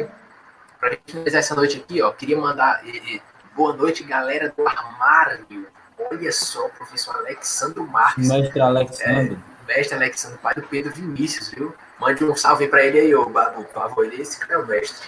pra 0.79 0.89
gente 0.91 1.03
finalizar 1.05 1.39
essa 1.39 1.55
noite 1.55 1.77
aqui, 1.77 2.01
ó, 2.01 2.11
queria 2.11 2.37
mandar 2.37 2.85
e, 2.85 2.97
e, 3.15 3.21
boa 3.55 3.73
noite, 3.75 4.03
galera 4.03 4.53
do 4.55 4.67
armário. 4.67 5.67
Olha 6.11 6.31
só, 6.31 6.67
professor 6.69 7.15
Alexandre 7.17 7.81
Marques. 7.83 8.27
Mestre 8.27 8.59
Alexandre. 8.59 9.37
É, 9.67 9.75
mestre 9.75 9.95
Alexandre, 9.95 10.37
pai 10.39 10.55
do 10.55 10.63
Pedro 10.63 10.91
Vinícius, 10.91 11.49
viu? 11.49 11.73
Mande 11.99 12.25
um 12.25 12.35
salve 12.35 12.67
pra 12.67 12.83
ele 12.83 12.99
aí, 12.99 13.15
ô 13.15 13.29
Babu, 13.29 13.63
por 13.63 13.73
favor. 13.73 14.05
Ele 14.05 14.21
esse 14.21 14.39
é 14.49 14.57
o 14.57 14.65
mestre. 14.65 15.07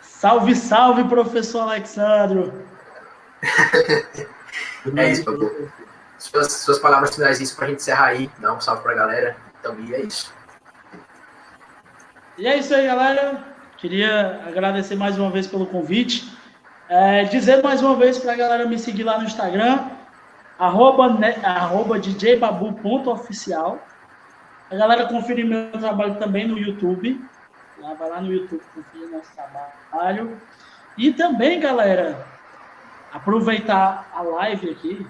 Salve, 0.00 0.54
salve, 0.54 1.04
professor 1.04 1.62
Alexandre. 1.62 2.52
é 4.96 5.10
isso, 5.10 5.24
Babu. 5.24 5.70
Suas, 6.18 6.52
suas 6.52 6.78
palavras 6.78 7.14
finais 7.14 7.40
isso 7.40 7.56
pra 7.56 7.66
gente 7.66 7.80
encerrar 7.80 8.06
aí. 8.06 8.30
Dá 8.38 8.52
um 8.52 8.60
salve 8.60 8.82
pra 8.82 8.94
galera. 8.94 9.36
Então, 9.58 9.78
e 9.80 9.94
é 9.94 10.00
isso. 10.00 10.32
E 12.38 12.46
é 12.46 12.58
isso 12.58 12.74
aí, 12.74 12.86
galera. 12.86 13.42
Queria 13.78 14.42
agradecer 14.46 14.94
mais 14.94 15.18
uma 15.18 15.30
vez 15.30 15.46
pelo 15.46 15.66
convite. 15.66 16.30
É, 16.86 17.24
dizer 17.24 17.62
mais 17.62 17.82
uma 17.82 17.96
vez 17.96 18.18
para 18.18 18.32
a 18.32 18.36
galera 18.36 18.66
me 18.66 18.78
seguir 18.78 19.04
lá 19.04 19.18
no 19.18 19.24
Instagram, 19.24 19.88
arroba, 20.58 21.18
arroba 21.42 21.98
djbabu.oficial. 21.98 23.78
A 24.70 24.76
galera 24.76 25.06
conferir 25.06 25.46
meu 25.46 25.72
trabalho 25.72 26.16
também 26.16 26.46
no 26.46 26.58
YouTube. 26.58 27.24
Lá, 27.78 27.94
vai 27.94 28.10
lá 28.10 28.20
no 28.20 28.30
YouTube 28.30 28.62
conferir 28.74 29.08
nosso 29.08 29.30
trabalho. 29.34 30.38
E 30.98 31.12
também, 31.14 31.58
galera, 31.58 32.26
aproveitar 33.14 34.10
a 34.14 34.20
live 34.20 34.70
aqui, 34.70 35.06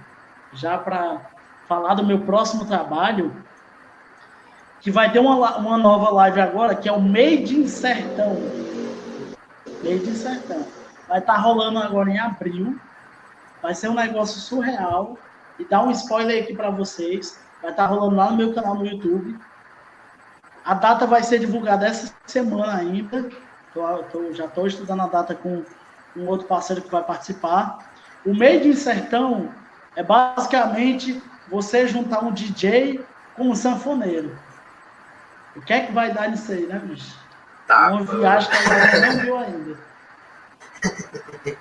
já 0.53 0.79
para 0.79 1.21
falar 1.67 1.95
do 1.95 2.07
meu 2.07 2.21
próximo 2.21 2.67
trabalho, 2.67 3.35
que 4.87 4.91
vai 4.93 5.11
ter 5.11 5.19
uma, 5.19 5.57
uma 5.57 5.77
nova 5.77 6.11
live 6.11 6.41
agora, 6.41 6.77
que 6.77 6.89
é 6.89 6.93
o 6.93 7.01
Made 7.01 7.57
in 7.57 7.67
Sertão. 7.67 8.37
Made 9.83 10.09
in 10.09 10.15
Sertão. 10.15 10.65
Vai 11.09 11.19
estar 11.19 11.35
tá 11.35 11.41
rolando 11.41 11.81
agora 11.81 12.09
em 12.09 12.21
abril. 12.21 12.79
Vai 13.61 13.75
ser 13.75 13.89
um 13.89 13.95
negócio 13.95 14.39
surreal. 14.39 15.19
E 15.59 15.65
dá 15.65 15.83
um 15.83 15.91
spoiler 15.91 16.45
aqui 16.45 16.55
para 16.55 16.71
vocês. 16.71 17.37
Vai 17.61 17.73
estar 17.73 17.89
tá 17.89 17.93
rolando 17.93 18.15
lá 18.15 18.31
no 18.31 18.37
meu 18.37 18.55
canal 18.55 18.77
no 18.77 18.87
YouTube. 18.87 19.37
A 20.65 20.75
data 20.75 21.05
vai 21.05 21.25
ser 21.25 21.41
divulgada 21.41 21.85
essa 21.85 22.15
semana 22.25 22.77
ainda. 22.77 23.29
Tô, 23.75 23.83
tô, 24.05 24.33
já 24.35 24.45
estou 24.45 24.69
estudando 24.69 25.03
a 25.03 25.09
data 25.09 25.35
com 25.35 25.65
um 26.17 26.29
outro 26.29 26.47
parceiro 26.47 26.81
que 26.81 26.93
vai 26.93 27.03
participar. 27.03 27.91
O 28.25 28.33
Made 28.33 28.69
in 28.69 28.77
Sertão 28.77 29.53
é 29.97 30.05
basicamente 30.05 31.21
você 31.51 31.89
juntar 31.89 32.23
um 32.23 32.31
DJ 32.31 33.05
com 33.35 33.49
um 33.49 33.55
sanfoneiro. 33.57 34.46
O 35.57 35.61
que 35.63 35.73
é 35.73 35.81
que 35.87 35.93
vai 35.93 36.13
dar 36.13 36.29
nisso 36.29 36.53
aí, 36.53 36.67
né, 36.67 36.79
bicho? 36.85 37.17
Tá, 37.67 37.89
Uma 37.89 38.05
viagem 38.05 38.51
que 38.51 38.57
a 38.57 38.69
galera 38.69 39.01
não 39.01 39.21
viu 39.21 39.39
ainda. 39.39 39.77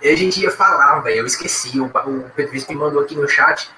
e 0.00 0.08
a 0.08 0.16
gente 0.16 0.40
ia 0.40 0.50
falar, 0.50 1.00
velho, 1.00 1.18
eu 1.18 1.26
esqueci. 1.26 1.78
O, 1.78 1.86
o 1.86 2.30
Pedro 2.30 2.52
me 2.68 2.74
mandou 2.76 3.02
aqui 3.02 3.14
no 3.16 3.28
chat. 3.28 3.68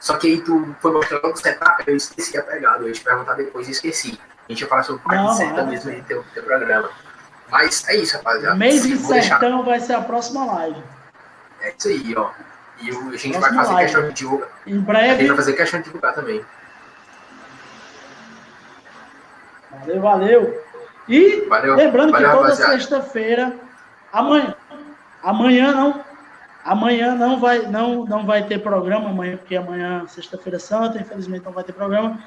Só 0.00 0.18
que 0.18 0.26
aí 0.26 0.40
tu 0.42 0.76
foi 0.80 0.92
mostrar 0.92 1.26
o 1.26 1.34
setup, 1.34 1.82
eu 1.86 1.96
esqueci 1.96 2.36
a 2.36 2.42
pegada. 2.42 2.82
Eu 2.82 2.88
ia 2.88 2.92
te 2.92 3.00
perguntar 3.00 3.34
depois 3.34 3.68
e 3.68 3.70
esqueci. 3.70 4.20
A 4.46 4.52
gente 4.52 4.60
ia 4.60 4.68
falar 4.68 4.82
sobre 4.82 5.02
parte 5.02 5.30
de 5.30 5.36
sertão 5.36 5.66
mesmo 5.66 5.90
em 5.90 6.02
teu, 6.02 6.22
teu 6.34 6.42
programa. 6.42 6.90
Mas 7.50 7.88
é 7.88 7.96
isso, 7.96 8.16
rapaziada. 8.16 8.56
Mês 8.56 8.82
de 8.82 8.98
sertão 8.98 9.38
deixar... 9.38 9.62
vai 9.62 9.80
ser 9.80 9.94
a 9.94 10.02
próxima 10.02 10.44
live. 10.44 10.82
É 11.62 11.72
isso 11.78 11.88
aí, 11.88 12.14
ó. 12.16 12.30
E 12.82 12.90
a 12.90 13.16
gente 13.16 13.38
vai 13.38 13.54
fazer 13.54 13.72
live. 13.72 13.90
questão 13.90 14.08
de 14.08 14.14
divulgar. 14.14 14.48
Em 14.66 14.78
breve. 14.78 15.08
A 15.08 15.16
gente 15.16 15.28
vai 15.28 15.36
fazer 15.36 15.52
questão 15.54 15.80
de 15.80 15.86
divulgar 15.86 16.14
também. 16.14 16.44
Valeu, 19.80 20.00
valeu. 20.00 20.64
E 21.08 21.40
valeu, 21.48 21.74
lembrando 21.74 22.12
valeu, 22.12 22.30
que 22.30 22.36
toda 22.36 22.54
sexta-feira, 22.54 23.54
amanhã, 24.12 24.54
amanhã 25.22 25.72
não, 25.72 26.04
Amanhã 26.64 27.14
não 27.14 27.38
vai, 27.38 27.58
não, 27.66 28.06
não 28.06 28.24
vai 28.24 28.42
ter 28.46 28.58
programa, 28.62 29.10
amanhã, 29.10 29.36
porque 29.36 29.54
amanhã, 29.54 30.06
sexta-feira 30.08 30.58
santa, 30.58 30.98
infelizmente 30.98 31.44
não 31.44 31.52
vai 31.52 31.62
ter 31.62 31.74
programa. 31.74 32.18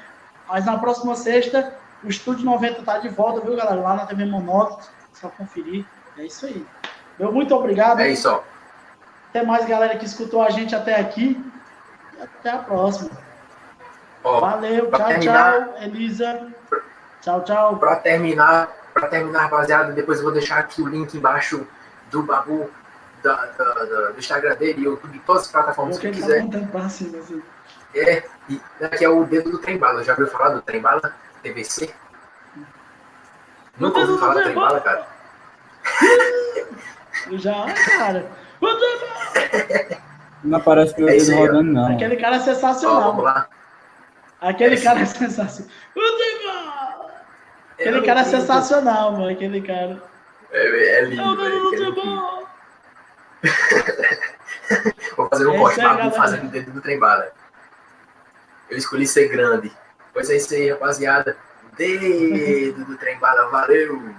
Mas 0.48 0.64
na 0.64 0.78
próxima 0.78 1.16
sexta, 1.16 1.74
o 2.04 2.08
Estúdio 2.08 2.44
90 2.44 2.82
tá 2.84 2.98
de 2.98 3.08
volta, 3.08 3.40
viu, 3.40 3.56
galera? 3.56 3.80
Lá 3.80 3.96
na 3.96 4.06
TV 4.06 4.24
Monótono, 4.24 4.78
só 5.12 5.28
conferir. 5.28 5.84
É 6.16 6.24
isso 6.24 6.46
aí. 6.46 6.64
Meu 7.18 7.32
muito 7.32 7.52
obrigado. 7.52 7.98
É 7.98 8.10
isso. 8.10 8.40
Até 9.30 9.42
mais, 9.42 9.66
galera, 9.66 9.98
que 9.98 10.04
escutou 10.06 10.40
a 10.40 10.50
gente 10.50 10.72
até 10.72 11.00
aqui. 11.00 11.44
E 12.16 12.22
até 12.22 12.50
a 12.50 12.58
próxima. 12.58 13.10
ó 14.22 14.38
Valeu, 14.38 14.88
tchau, 14.88 15.06
terminar- 15.08 15.64
tchau, 15.64 15.82
Elisa. 15.82 16.46
Tchau, 17.20 17.42
tchau. 17.44 17.76
Pra 17.76 17.96
terminar, 17.96 18.68
pra 18.94 19.08
terminar, 19.08 19.42
rapaziada, 19.44 19.92
depois 19.92 20.18
eu 20.18 20.24
vou 20.24 20.32
deixar 20.32 20.58
aqui 20.58 20.80
o 20.82 20.86
link 20.86 21.14
embaixo 21.16 21.66
do 22.10 22.22
Babu, 22.22 22.70
da, 23.22 23.34
da- 23.46 23.74
da- 23.84 24.10
do 24.12 24.18
Instagram 24.18 24.54
dele, 24.56 24.82
YouTube, 24.84 25.20
todas 25.26 25.42
as 25.42 25.52
plataformas 25.52 25.98
que 25.98 26.08
tá 26.08 26.14
quiser. 26.14 26.42
montando 26.42 26.66
pra 26.68 26.88
cima, 26.88 27.18
assim. 27.18 27.42
É, 27.94 28.22
e 28.48 28.60
aqui 28.84 29.04
é 29.04 29.08
o 29.08 29.24
dedo 29.24 29.50
do 29.50 29.58
trem-bala. 29.58 30.04
Já 30.04 30.12
ouviu 30.12 30.28
falar 30.28 30.50
do 30.50 30.62
trem-bala? 30.62 31.14
TVC? 31.42 31.92
Nunca 33.78 34.00
ouviu 34.00 34.18
falar 34.18 34.34
do 34.34 34.42
trem-bala? 34.42 34.80
trem-bala, 34.80 35.04
cara? 35.04 35.06
Já, 37.38 37.66
cara. 37.98 38.30
Não 40.44 40.58
aparece 40.58 40.94
meu 40.98 41.08
É 41.08 41.16
dedo 41.16 41.30
aí, 41.30 41.36
ó. 41.36 41.40
rodando, 41.40 41.72
não. 41.72 41.94
Aquele 41.94 42.16
cara 42.16 42.36
é 42.36 42.38
Ó, 42.38 42.42
sensacional. 42.42 43.02
vamos 43.02 43.24
lá. 43.24 43.48
Aquele 44.40 44.76
É 44.76 44.80
cara 44.80 45.00
é 45.00 45.04
sensacional. 45.04 45.72
Aquele 47.78 48.02
cara 48.02 48.20
é 48.20 48.24
sensacional, 48.24 49.12
mano. 49.12 49.28
Aquele 49.28 49.60
cara. 49.62 50.02
É, 50.50 50.66
é 50.66 50.98
É 50.98 51.02
o 51.02 51.06
lindo, 51.06 51.36
dedo 51.36 51.42
velho. 51.42 51.60
do 51.60 51.66
aquele 51.68 51.92
trem-bala. 51.92 52.48
Vou 55.16 55.28
fazer 55.28 55.46
um 55.46 55.54
É 55.54 55.58
corte, 55.58 55.80
galera. 55.80 56.10
fazendo 56.10 56.44
o 56.46 56.50
dedo 56.50 56.70
do 56.72 56.80
trem-bala. 56.80 57.30
Eu 58.70 58.76
escolhi 58.78 59.06
ser 59.06 59.28
grande. 59.28 59.72
Pois 60.12 60.28
é 60.30 60.36
isso 60.36 60.52
aí, 60.54 60.70
rapaziada. 60.70 61.36
Dedo 61.76 62.84
do 62.84 62.96
trem-bala, 62.98 63.48
valeu! 63.48 64.14